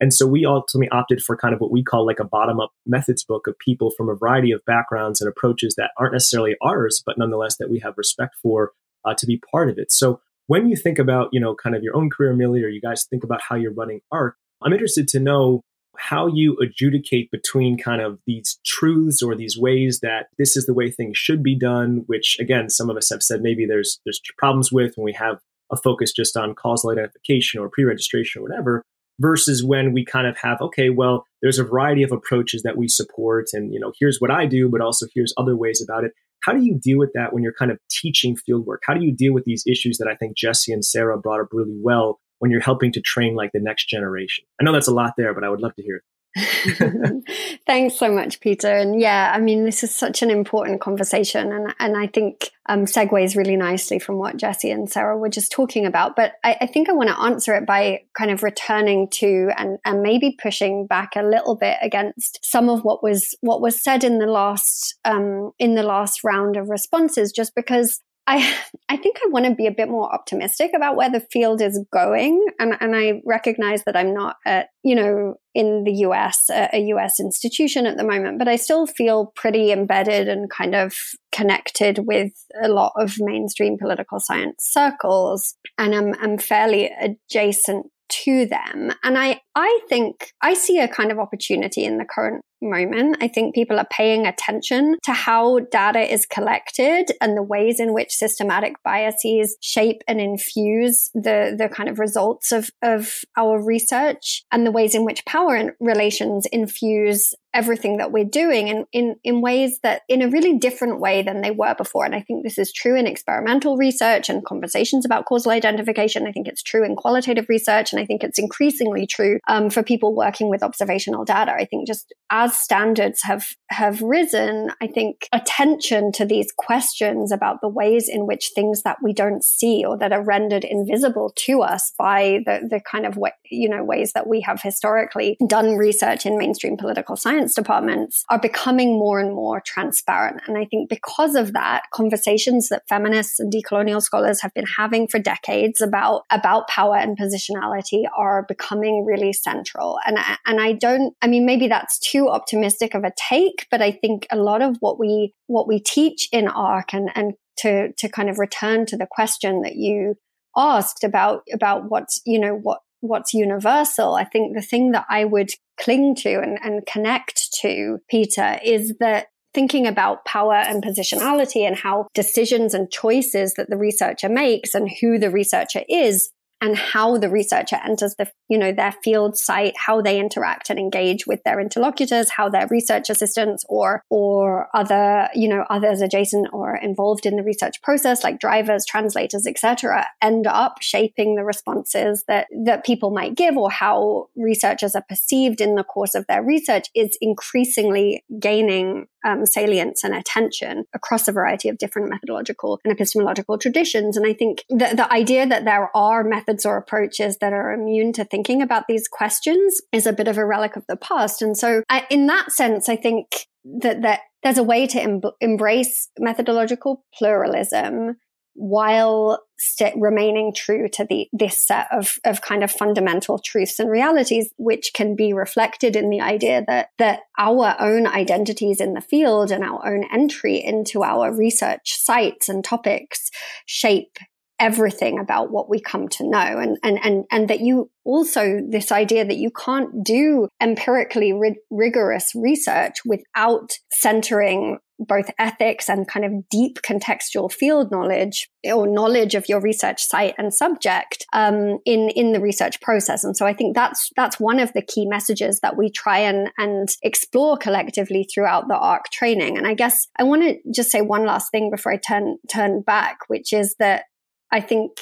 And 0.05 0.13
so 0.13 0.27
we 0.27 0.45
ultimately 0.45 0.91
opted 0.91 1.23
for 1.23 1.35
kind 1.35 1.55
of 1.55 1.63
what 1.63 1.73
we 1.73 1.83
call 1.83 2.05
like 2.05 2.21
a 2.21 2.25
bottom 2.25 2.61
up 2.61 2.73
methods 2.85 3.25
book 3.25 3.47
of 3.47 3.59
people 3.59 3.91
from 3.97 4.11
a 4.11 4.15
variety 4.15 4.53
of 4.53 4.61
backgrounds 4.67 5.19
and 5.19 5.31
approaches 5.31 5.77
that 5.77 5.93
aren't 5.97 6.13
necessarily 6.13 6.57
ours, 6.61 7.03
but 7.07 7.17
nonetheless 7.17 7.57
that 7.57 7.71
we 7.71 7.79
have 7.79 7.95
respect 7.97 8.35
for 8.43 8.73
uh, 9.07 9.15
to 9.15 9.25
be 9.25 9.41
part 9.51 9.71
of 9.71 9.79
it. 9.79 9.91
So 9.91 10.21
when 10.47 10.69
you 10.69 10.77
think 10.77 10.99
about, 10.99 11.31
you 11.33 11.41
know, 11.41 11.55
kind 11.55 11.75
of 11.75 11.83
your 11.83 11.97
own 11.97 12.11
career, 12.11 12.35
Milli, 12.35 12.63
or 12.63 12.69
you 12.69 12.83
guys 12.83 13.07
think 13.09 13.25
about 13.25 13.41
how 13.49 13.57
you're 13.57 13.73
running 13.73 14.03
ARC, 14.13 14.37
I'm 14.63 14.75
interested 14.75 15.09
to 15.09 15.21
know 15.21 15.63
how 15.97 16.27
you 16.27 16.59
adjudicate 16.61 17.31
between 17.31 17.79
kind 17.79 18.03
of 18.03 18.19
these 18.27 18.59
truths 18.67 19.23
or 19.23 19.35
these 19.35 19.57
ways 19.57 20.01
that 20.03 20.27
this 20.37 20.55
is 20.55 20.67
the 20.67 20.75
way 20.75 20.91
things 20.91 21.17
should 21.17 21.43
be 21.43 21.59
done, 21.59 22.03
which 22.09 22.37
again, 22.39 22.69
some 22.69 22.91
of 22.91 22.99
us 22.99 23.09
have 23.09 23.23
said 23.23 23.41
maybe 23.41 23.65
there's 23.65 24.01
there's 24.05 24.21
problems 24.37 24.71
with 24.71 24.93
when 24.97 25.07
we 25.07 25.15
have 25.15 25.39
a 25.73 25.79
focus 25.79 26.13
just 26.13 26.37
on 26.37 26.55
causal 26.55 26.91
identification 26.91 27.59
or 27.59 27.71
pre-registration 27.71 28.41
or 28.41 28.43
whatever, 28.43 28.83
versus 29.21 29.65
when 29.65 29.93
we 29.93 30.05
kind 30.05 30.27
of 30.27 30.37
have, 30.39 30.61
okay, 30.61 30.91
well, 30.91 31.27
there's 31.43 31.59
a 31.59 31.65
variety 31.65 32.03
of 32.03 32.13
approaches 32.13 32.63
that 32.63 32.77
we 32.77 32.89
support 32.89 33.47
and 33.53 33.73
you 33.73 33.81
know, 33.81 33.93
here's 33.99 34.19
what 34.21 34.31
I 34.31 34.47
do, 34.47 34.69
but 34.69 34.81
also 34.81 35.07
here's 35.15 35.35
other 35.37 35.57
ways 35.57 35.85
about 35.87 36.05
it. 36.05 36.13
How 36.45 36.53
do 36.53 36.63
you 36.63 36.79
deal 36.79 36.99
with 36.99 37.13
that 37.15 37.33
when 37.33 37.43
you're 37.43 37.55
kind 37.55 37.71
of 37.71 37.79
teaching 37.91 38.37
fieldwork? 38.37 38.79
How 38.87 38.95
do 38.95 39.05
you 39.05 39.13
deal 39.13 39.33
with 39.33 39.45
these 39.45 39.65
issues 39.67 39.99
that 39.99 40.09
I 40.09 40.15
think 40.15 40.37
Jesse 40.37 40.73
and 40.73 40.85
Sarah 40.85 41.19
brought 41.19 41.41
up 41.41 41.49
really 41.53 41.79
well 41.81 42.21
when 42.39 42.51
you're 42.51 42.61
helping 42.61 42.93
to 42.93 43.01
train 43.01 43.35
like 43.35 43.51
the 43.53 43.61
next 43.61 43.89
generation? 43.89 44.45
I 44.61 44.65
know 44.65 44.73
that's 44.73 44.89
a 44.89 44.95
lot 44.95 45.15
there, 45.17 45.33
but 45.33 45.43
I 45.45 45.49
would 45.49 45.61
love 45.61 45.75
to 45.77 45.83
hear. 45.83 46.03
Thanks 47.67 47.97
so 47.97 48.11
much, 48.11 48.41
Peter. 48.41 48.69
And 48.69 49.01
yeah, 49.01 49.33
I 49.33 49.39
mean, 49.39 49.65
this 49.65 49.85
is 49.85 49.95
such 49.95 50.21
an 50.21 50.31
important 50.31 50.81
conversation, 50.81 51.53
and 51.53 51.73
and 51.79 51.97
I 51.97 52.09
think 52.09 52.51
um, 52.67 52.87
segues 52.87 53.37
really 53.37 53.57
nicely 53.57 54.01
from 54.01 54.17
what 54.17 54.37
Jesse 54.37 54.73
and 54.73 54.91
Sarah 54.91 55.17
were 55.17 55.29
just 55.29 55.53
talking 55.53 55.87
about. 55.87 56.17
But 56.17 56.33
I, 56.43 56.57
I 56.63 56.67
think 56.67 56.89
I 56.89 56.93
want 56.93 57.11
to 57.11 57.21
answer 57.21 57.55
it 57.55 57.67
by 57.67 58.03
kind 58.19 58.33
of 58.33 58.43
returning 58.43 59.09
to 59.11 59.51
and 59.57 59.79
and 59.85 60.03
maybe 60.03 60.37
pushing 60.43 60.89
back 60.89 61.15
a 61.15 61.23
little 61.23 61.55
bit 61.55 61.77
against 61.81 62.45
some 62.45 62.69
of 62.69 62.83
what 62.83 63.01
was 63.01 63.37
what 63.41 63.61
was 63.61 63.81
said 63.81 64.03
in 64.03 64.19
the 64.19 64.27
last 64.27 64.97
um, 65.05 65.53
in 65.61 65.77
the 65.77 65.85
last 65.85 66.25
round 66.25 66.57
of 66.57 66.69
responses, 66.69 67.31
just 67.31 67.55
because 67.55 68.01
I 68.27 68.55
I 68.89 68.97
think 68.97 69.17
I 69.25 69.29
want 69.31 69.47
to 69.47 69.55
be 69.55 69.67
a 69.67 69.73
bit 69.73 69.89
more 69.89 70.13
optimistic 70.13 70.73
about 70.75 70.97
where 70.97 71.11
the 71.11 71.25
field 71.33 71.61
is 71.61 71.83
going, 71.93 72.45
and 72.59 72.75
and 72.81 72.95
I 72.95 73.23
recognize 73.25 73.85
that 73.85 73.97
I'm 73.97 74.15
not 74.15 74.37
at 74.47 74.69
you 74.83 74.95
know 74.95 75.35
in 75.55 75.85
the 75.85 75.93
US 76.07 76.49
a, 76.51 76.69
a 76.73 76.79
US 76.95 77.21
institution 77.21 77.87
at 77.87 77.97
the 77.97 78.05
moment, 78.05 78.39
but 78.39 78.49
I 78.49 78.57
still 78.57 78.87
feel 78.87 79.33
pretty 79.37 79.73
embedded 79.73 80.29
and 80.29 80.51
kind 80.51 80.75
of 80.75 80.95
connected 81.33 82.01
with 82.07 82.33
a 82.63 82.69
lot 82.69 82.93
of 82.97 83.15
mainstream 83.19 83.79
political 83.79 84.21
science 84.21 84.57
circles, 84.61 85.55
and 85.79 85.95
I'm 85.95 86.15
I'm 86.21 86.39
fairly 86.39 86.91
adjacent 87.01 87.87
to 88.09 88.47
them. 88.47 88.93
And 89.03 89.19
I, 89.19 89.41
I 89.55 89.81
think 89.89 90.33
I 90.43 90.55
see 90.55 90.81
a 90.81 90.89
kind 90.89 91.13
of 91.13 91.19
opportunity 91.19 91.85
in 91.85 91.99
the 91.99 92.05
current 92.05 92.45
moment. 92.65 93.19
I 93.21 93.29
think 93.29 93.55
people 93.55 93.79
are 93.79 93.87
paying 93.91 94.27
attention 94.27 94.97
to 95.05 95.13
how 95.13 95.61
data 95.71 96.01
is 96.01 96.27
collected 96.27 97.13
and 97.21 97.37
the 97.37 97.43
ways 97.43 97.79
in 97.79 97.93
which 97.93 98.13
systematic 98.13 98.75
biases 98.83 99.57
shape 99.61 100.03
and 100.09 100.21
infuse 100.21 101.11
the, 101.15 101.55
the 101.57 101.69
kind 101.69 101.89
of 101.89 101.99
results 101.99 102.53
of, 102.53 102.71
of 102.83 103.21
our 103.37 103.63
research 103.63 104.43
and 104.51 104.67
the 104.67 104.73
ways 104.73 104.95
in 104.95 105.05
which 105.05 105.25
power 105.27 105.75
relations 105.81 106.47
infuse 106.51 107.35
everything 107.53 107.99
that 107.99 108.11
we're 108.11 108.25
doing 108.25 108.69
and 108.69 108.85
in, 108.93 109.15
in 109.23 109.41
ways 109.41 109.79
that 109.85 110.03
in 110.09 110.23
a 110.23 110.29
really 110.29 110.59
different 110.59 110.99
way 110.99 111.23
than 111.23 111.41
they 111.41 111.53
were 111.53 111.75
before. 111.77 112.05
And 112.05 112.15
I 112.15 112.21
think 112.21 112.43
this 112.43 112.59
is 112.59 112.73
true 112.73 112.97
in 112.97 113.07
experimental 113.07 113.77
research 113.77 114.29
and 114.29 114.45
conversations 114.45 115.05
about 115.05 115.25
causal 115.27 115.53
identification. 115.53 116.27
I 116.27 116.33
think 116.33 116.49
it's 116.49 116.65
true 116.65 116.85
in 116.85 116.97
qualitative 116.97 117.47
research. 117.49 117.93
And 117.93 118.01
I 118.01 118.07
think 118.07 118.25
it's 118.25 118.41
increasingly 118.41 119.07
true 119.07 119.39
um, 119.47 119.71
for 119.71 119.83
people 119.83 120.15
working 120.15 120.49
with 120.49 120.63
observational 120.63 121.25
data. 121.25 121.53
I 121.53 121.65
think 121.65 121.87
just 121.87 122.13
as 122.31 122.59
standards 122.59 123.23
have, 123.23 123.45
have 123.71 124.01
risen, 124.03 124.71
I 124.81 124.87
think 124.87 125.29
attention 125.33 126.13
to 126.13 126.25
these 126.25 126.53
questions 126.57 127.33
about 127.33 127.61
the 127.61 127.69
ways 127.69 128.09
in 128.09 128.27
which 128.27 128.51
things 128.55 128.83
that 128.83 128.99
we 129.03 129.13
don't 129.13 129.45
see 129.45 129.85
or 129.85 129.99
that 129.99 130.13
are 130.13 130.25
rendered 130.25 130.65
invisible 130.65 131.33
to 131.37 131.63
us 131.63 131.93
by 131.99 132.41
the, 132.47 132.67
the 132.69 132.81
kind 132.81 133.07
of 133.07 133.17
way, 133.17 133.33
you 133.51 133.69
know, 133.69 133.85
ways 133.85 134.13
that 134.15 134.27
we 134.27 134.41
have 134.41 134.63
historically 134.63 135.37
done 135.47 135.77
research 135.77 136.27
in 136.27 136.39
mainstream 136.39 136.77
political 136.77 137.17
science 137.17 137.55
departments 137.55 138.25
are 138.31 138.41
becoming 138.41 138.99
more 138.99 139.21
and 139.21 139.35
more 139.35 139.61
transparent. 139.61 140.41
And 140.47 140.57
I 140.57 140.65
think 140.65 140.89
because 140.89 141.35
of 141.35 141.53
that, 141.53 141.83
conversations 141.93 142.69
that 142.69 142.83
feminists 142.89 143.39
and 143.39 143.53
decolonial 143.53 144.03
scholars 144.03 144.41
have 144.41 144.55
been 144.55 144.67
having 144.77 145.07
for 145.07 145.19
decades 145.19 145.81
about, 145.81 146.23
about 146.31 146.69
power 146.69 146.97
and 146.97 147.19
positionality 147.19 148.05
are 148.17 148.45
becoming 148.49 149.05
really 149.05 149.34
central. 149.35 149.99
And, 150.07 150.19
and 150.47 150.61
I 150.61 150.73
don't, 150.73 151.15
I 151.21 151.27
mean, 151.27 151.45
maybe 151.45 151.69
that's 151.69 151.99
too 151.99 152.29
optimistic 152.29 152.95
of 152.95 153.05
a 153.05 153.13
take, 153.17 153.67
but 153.71 153.83
I 153.83 153.91
think 153.91 154.27
a 154.31 154.37
lot 154.37 154.63
of 154.63 154.77
what 154.81 154.99
we, 154.99 155.35
what 155.47 155.69
we 155.69 155.81
teach 155.81 156.29
in 156.33 156.49
ARC 156.49 156.95
and, 156.95 157.11
and 157.15 157.35
to, 157.59 157.93
to 157.93 158.09
kind 158.09 158.31
of 158.31 158.39
return 158.39 158.87
to 158.87 158.97
the 158.97 159.09
question 159.11 159.63
that 159.63 159.77
you 159.77 160.17
asked 160.57 161.05
about, 161.05 161.43
about 161.53 161.91
what's, 161.91 162.21
you 162.25 162.39
know, 162.39 162.55
what, 162.55 162.81
what's 163.01 163.35
universal. 163.35 164.15
I 164.15 164.25
think 164.25 164.55
the 164.55 164.63
thing 164.63 164.93
that 164.93 165.07
I 165.11 165.25
would 165.25 165.51
cling 165.79 166.15
to 166.17 166.41
and, 166.41 166.59
and 166.63 166.87
connect 166.87 167.53
to, 167.61 167.99
Peter, 168.09 168.59
is 168.65 168.95
that 169.01 169.27
thinking 169.53 169.87
about 169.87 170.25
power 170.25 170.55
and 170.55 170.83
positionality 170.83 171.67
and 171.67 171.77
how 171.77 172.09
decisions 172.13 172.75
and 172.75 172.91
choices 172.91 173.55
that 173.55 173.71
the 173.71 173.77
researcher 173.77 174.29
makes 174.29 174.75
and 174.75 174.91
who 175.01 175.19
the 175.19 175.31
researcher 175.31 175.83
is 175.89 176.31
and 176.65 176.79
how 176.79 177.19
the 177.19 177.29
researcher 177.29 177.77
enters 177.85 178.15
the 178.19 178.27
you 178.49 178.57
know 178.57 178.73
their 178.73 178.93
field 179.05 179.37
site 179.37 179.75
how 179.77 180.01
they 180.01 180.19
interact 180.19 180.71
and 180.71 180.79
engage 180.79 181.27
with 181.27 181.43
their 181.45 181.61
interlocutors 181.61 182.31
how 182.31 182.49
their 182.49 182.67
research 182.69 183.11
assistants 183.11 183.65
or 183.69 184.03
or 184.09 184.69
other 184.75 185.29
you 185.35 185.47
know 185.47 185.65
others 185.69 186.01
adjacent 186.01 186.49
or 186.55 186.75
involved 186.77 187.27
in 187.27 187.37
the 187.37 187.43
research 187.43 187.83
process 187.83 188.25
like 188.25 188.41
drivers 188.41 188.87
translators 188.87 189.47
etc 189.47 190.07
end 190.23 190.47
up 190.47 190.79
shaping 190.81 191.35
the 191.35 191.45
responses 191.45 192.25
that 192.29 192.47
that 192.65 192.85
people 192.85 193.11
might 193.11 193.35
give 193.35 193.59
or 193.59 193.71
how 193.71 194.27
researchers 194.35 194.95
are 194.95 195.05
perceived 195.07 195.61
in 195.61 195.75
the 195.75 195.85
course 195.85 196.15
of 196.15 196.27
their 196.29 196.43
research 196.43 196.89
is 196.95 197.19
increasingly 197.21 198.25
gaining 198.41 199.07
um, 199.25 199.47
salience 199.47 200.05
and 200.05 200.15
attention 200.15 200.85
across 200.95 201.27
a 201.29 201.33
variety 201.33 201.69
of 201.69 201.79
different 201.79 202.11
methodological 202.11 202.81
and 202.85 202.93
epistemological 202.93 203.59
traditions. 203.59 204.17
And 204.17 204.27
I 204.27 204.35
think 204.35 204.65
the, 204.69 204.93
the 204.95 205.13
idea 205.13 205.47
that 205.47 205.65
there 205.65 205.91
are 205.97 206.23
methods 206.23 206.67
or 206.67 206.77
approaches 206.77 207.39
that 207.39 207.53
are 207.53 207.73
immune 207.73 208.13
to 208.15 208.25
thinking 208.25 208.63
about 208.63 208.85
these 208.87 209.09
questions 209.09 209.81
is 209.93 210.07
a 210.07 210.13
bit 210.13 210.29
of 210.29 210.39
a 210.39 210.45
relic 210.45 210.77
of 210.77 210.85
the 210.89 210.97
past. 210.97 211.43
And 211.43 211.57
so, 211.57 211.83
I, 211.89 212.07
in 212.11 212.27
that 212.27 212.53
sense, 212.53 212.89
I 212.89 212.97
think 212.97 213.47
that, 213.65 214.03
that 214.03 214.21
there's 214.43 214.59
a 214.59 214.63
way 214.63 214.87
to 214.87 215.01
em- 215.01 215.23
embrace 215.41 216.11
methodological 216.19 217.05
pluralism 217.17 218.17
while 218.55 219.43
st- 219.59 219.95
remaining 219.97 220.53
true 220.55 220.89
to 220.89 221.05
the 221.05 221.29
this 221.33 221.67
set 221.67 221.87
of 221.93 222.19
of 222.25 222.41
kind 222.43 222.63
of 222.63 222.71
fundamental 222.71 223.39
truths 223.39 223.79
and 223.79 223.91
realities 223.91 224.53
which 224.57 224.93
can 224.95 225.17
be 225.17 225.33
reflected 225.33 225.97
in 225.97 226.11
the 226.11 226.21
idea 226.21 226.65
that 226.67 226.89
that 226.99 227.21
our 227.39 227.77
own 227.81 228.07
identities 228.07 228.81
in 228.81 228.95
the 228.95 229.01
field 229.01 229.51
and 229.51 229.65
our 229.65 229.85
own 229.87 230.05
entry 230.13 230.63
into 230.63 231.03
our 231.03 231.35
research 231.35 231.97
sites 231.97 232.49
and 232.49 232.65
topics 232.65 233.31
shape 233.67 234.19
everything 234.61 235.19
about 235.19 235.51
what 235.51 235.69
we 235.69 235.81
come 235.81 236.09
to 236.09 236.29
know. 236.29 236.39
And 236.39 236.79
and 236.83 236.99
and 237.05 237.25
and 237.31 237.49
that 237.49 237.61
you 237.61 237.91
also 238.05 238.61
this 238.69 238.93
idea 238.93 239.25
that 239.25 239.37
you 239.37 239.51
can't 239.51 240.05
do 240.05 240.49
empirically 240.61 241.33
ri- 241.33 241.61
rigorous 241.71 242.33
research 242.35 242.95
without 243.05 243.73
centering 243.93 244.79
both 244.99 245.31
ethics 245.39 245.89
and 245.89 246.07
kind 246.07 246.25
of 246.25 246.49
deep 246.49 246.79
contextual 246.83 247.53
field 247.53 247.91
knowledge 247.91 248.49
or 248.65 248.87
knowledge 248.87 249.35
of 249.35 249.49
your 249.49 249.61
research 249.61 250.03
site 250.03 250.35
and 250.39 250.55
subject 250.55 251.27
um, 251.33 251.79
in 251.85 252.11
in 252.11 252.33
the 252.33 252.41
research 252.41 252.81
process. 252.81 253.25
And 253.25 253.37
so 253.37 253.47
I 253.47 253.53
think 253.53 253.75
that's 253.75 254.11
that's 254.17 254.39
one 254.39 254.61
of 254.61 254.73
the 254.73 254.83
key 254.83 255.07
messages 255.07 255.61
that 255.61 255.77
we 255.77 255.91
try 255.91 256.19
and 256.19 256.51
and 256.59 256.89
explore 257.03 257.57
collectively 257.57 258.27
throughout 258.33 258.69
the 258.69 258.79
ARC 258.79 259.11
training. 259.11 259.59
And 259.59 259.67
I 259.67 259.75
guess 259.75 260.07
I 260.19 260.23
want 260.23 260.43
to 260.43 260.59
just 260.73 260.91
say 260.91 261.01
one 261.01 261.25
last 261.25 261.51
thing 261.51 261.71
before 261.71 261.93
I 261.93 261.97
turn 261.97 262.39
turn 262.51 262.83
back, 262.83 263.19
which 263.29 263.53
is 263.53 263.75
that 263.79 264.05
I 264.53 264.61
think 264.61 264.93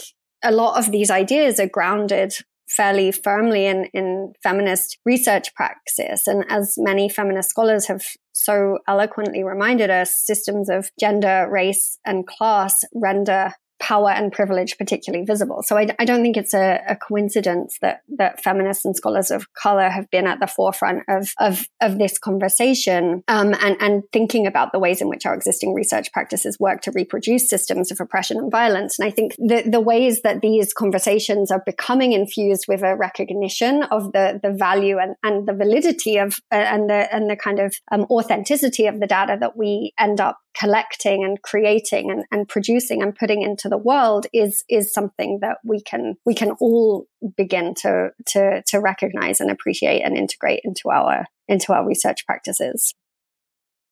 a 0.43 0.53
lot 0.53 0.79
of 0.79 0.91
these 0.91 1.11
ideas 1.11 1.61
are 1.61 1.69
grounded 1.69 2.35
fairly 2.69 3.13
firmly 3.13 3.67
in, 3.67 3.85
in 3.93 4.33
feminist 4.43 4.99
research 5.05 5.55
praxis. 5.55 6.27
And 6.27 6.45
as 6.49 6.75
many 6.79 7.09
feminist 7.09 7.51
scholars 7.51 7.87
have 7.87 8.03
so 8.33 8.79
eloquently 8.89 9.45
reminded 9.45 9.91
us, 9.91 10.25
systems 10.25 10.69
of 10.69 10.91
gender, 10.99 11.47
race, 11.51 11.99
and 12.05 12.27
class 12.27 12.85
render 12.95 13.53
power 13.83 14.11
and 14.11 14.31
privilege 14.31 14.79
particularly 14.79 15.27
visible. 15.27 15.63
So 15.65 15.77
I, 15.77 15.89
I 15.99 16.05
don't 16.05 16.23
think 16.23 16.37
it's 16.37 16.55
a, 16.55 16.81
a, 16.89 16.95
coincidence 16.95 17.79
that 17.83 18.03
that 18.17 18.41
feminists 18.41 18.85
and 18.85 18.95
scholars 18.95 19.33
of 19.33 19.53
color 19.55 19.91
have 19.91 20.09
been 20.11 20.29
at 20.29 20.39
the 20.39 20.47
forefront 20.47 21.03
of 21.09 21.33
of, 21.41 21.67
of 21.81 21.99
this 21.99 22.17
conversation 22.17 23.25
um, 23.27 23.55
and 23.61 23.77
and 23.81 24.05
thinking 24.13 24.47
about 24.47 24.71
the 24.71 24.79
ways 24.79 25.01
in 25.03 25.09
which 25.09 25.27
our 25.27 25.35
existing 25.35 25.75
research 25.75 26.13
practices 26.13 26.61
work 26.61 26.81
to 26.83 26.93
reproduce 26.93 27.51
systems 27.51 27.91
of 27.91 28.01
oppression 28.01 28.39
and 28.39 28.53
violence. 28.53 29.01
And 29.01 29.09
I 29.09 29.11
think 29.11 29.35
the 29.37 29.65
the 29.67 29.81
ways 29.81 30.23
that 30.23 30.43
these 30.43 30.73
conversations 30.73 31.51
are 31.51 31.63
becoming 31.67 32.13
infused 32.13 32.67
with 32.69 32.83
a 32.83 32.97
recognition 32.97 33.83
of 33.85 34.13
the 34.13 34.39
the 34.41 34.53
value 34.53 34.99
and, 34.99 35.17
and 35.25 35.49
the 35.49 35.55
validity 35.55 36.19
of 36.19 36.39
uh, 36.53 36.55
and 36.55 36.89
the 36.89 37.13
and 37.13 37.29
the 37.29 37.37
kind 37.37 37.59
of 37.59 37.75
um, 37.91 38.03
authenticity 38.03 38.87
of 38.87 39.01
the 39.01 39.09
data 39.09 39.37
that 39.41 39.57
we 39.57 39.93
end 39.99 40.21
up 40.21 40.39
collecting 40.59 41.25
and 41.25 41.41
creating 41.43 42.11
and, 42.11 42.25
and 42.31 42.49
producing 42.49 43.03
and 43.03 43.15
putting 43.15 43.43
into 43.43 43.69
the 43.69 43.79
world 43.79 44.27
is 44.33 44.65
is 44.69 44.93
something 44.93 45.39
that 45.41 45.59
we 45.65 45.81
can 45.81 46.17
we 46.25 46.35
can 46.35 46.53
all 46.61 47.07
begin 47.37 47.75
to 47.75 48.11
to 48.27 48.63
to 48.67 48.79
recognize 48.79 49.41
and 49.41 49.51
appreciate 49.51 50.03
and 50.03 50.17
integrate 50.17 50.61
into 50.65 50.91
our 50.91 51.27
into 51.49 51.73
our 51.73 51.87
research 51.87 52.27
practices. 52.27 52.95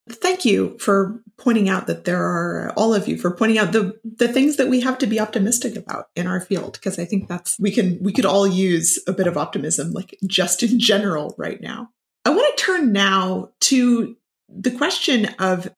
Thank 0.08 0.44
you 0.44 0.76
for 0.78 1.22
pointing 1.38 1.68
out 1.68 1.86
that 1.86 2.04
there 2.04 2.22
are 2.22 2.72
all 2.76 2.94
of 2.94 3.06
you 3.06 3.16
for 3.16 3.30
pointing 3.30 3.58
out 3.58 3.72
the 3.72 3.98
the 4.04 4.28
things 4.28 4.56
that 4.56 4.68
we 4.68 4.80
have 4.80 4.98
to 4.98 5.06
be 5.06 5.20
optimistic 5.20 5.76
about 5.76 6.06
in 6.16 6.26
our 6.26 6.40
field 6.40 6.72
because 6.72 6.98
i 6.98 7.04
think 7.04 7.28
that's 7.28 7.58
we 7.60 7.70
can 7.70 7.98
we 8.02 8.12
could 8.12 8.24
all 8.24 8.46
use 8.46 8.98
a 9.06 9.12
bit 9.12 9.26
of 9.26 9.36
optimism 9.36 9.92
like 9.92 10.18
just 10.26 10.62
in 10.62 10.78
general 10.78 11.34
right 11.38 11.60
now. 11.60 11.90
I 12.24 12.30
want 12.30 12.56
to 12.56 12.62
turn 12.62 12.92
now 12.92 13.50
to 13.60 14.16
the 14.48 14.70
question 14.70 15.26
of 15.38 15.70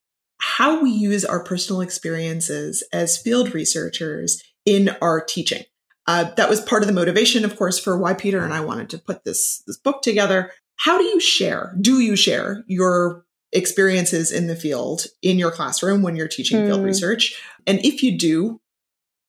how 0.43 0.83
we 0.83 0.91
use 0.91 1.25
our 1.25 1.45
personal 1.45 1.81
experiences 1.81 2.83
as 2.93 3.17
field 3.17 3.55
researchers 3.55 4.43
in 4.67 4.91
our 5.01 5.25
teaching. 5.25 5.63
Uh, 6.09 6.25
that 6.35 6.51
was 6.51 6.61
part 6.61 6.83
of 6.83 6.89
the 6.89 6.93
motivation, 6.93 7.45
of 7.45 7.57
course, 7.57 7.79
for 7.79 7.97
why 7.97 8.13
Peter 8.13 8.43
and 8.43 8.53
I 8.53 8.59
wanted 8.59 8.91
to 8.91 8.99
put 8.99 9.23
this 9.25 9.63
this 9.69 9.77
book 9.77 10.03
together. 10.03 10.51
How 10.79 10.99
do 10.99 11.05
you 11.05 11.21
share? 11.21 11.77
Do 11.81 12.01
you 12.01 12.17
share 12.17 12.65
your 12.67 13.25
experiences 13.53 14.33
in 14.33 14.49
the 14.49 14.57
field 14.57 15.07
in 15.23 15.39
your 15.39 15.53
classroom 15.53 16.03
when 16.03 16.17
you're 16.17 16.27
teaching 16.27 16.59
mm. 16.59 16.67
field 16.67 16.81
hmm. 16.81 16.87
research? 16.87 17.41
And 17.65 17.79
if 17.85 18.03
you 18.03 18.19
do, 18.19 18.61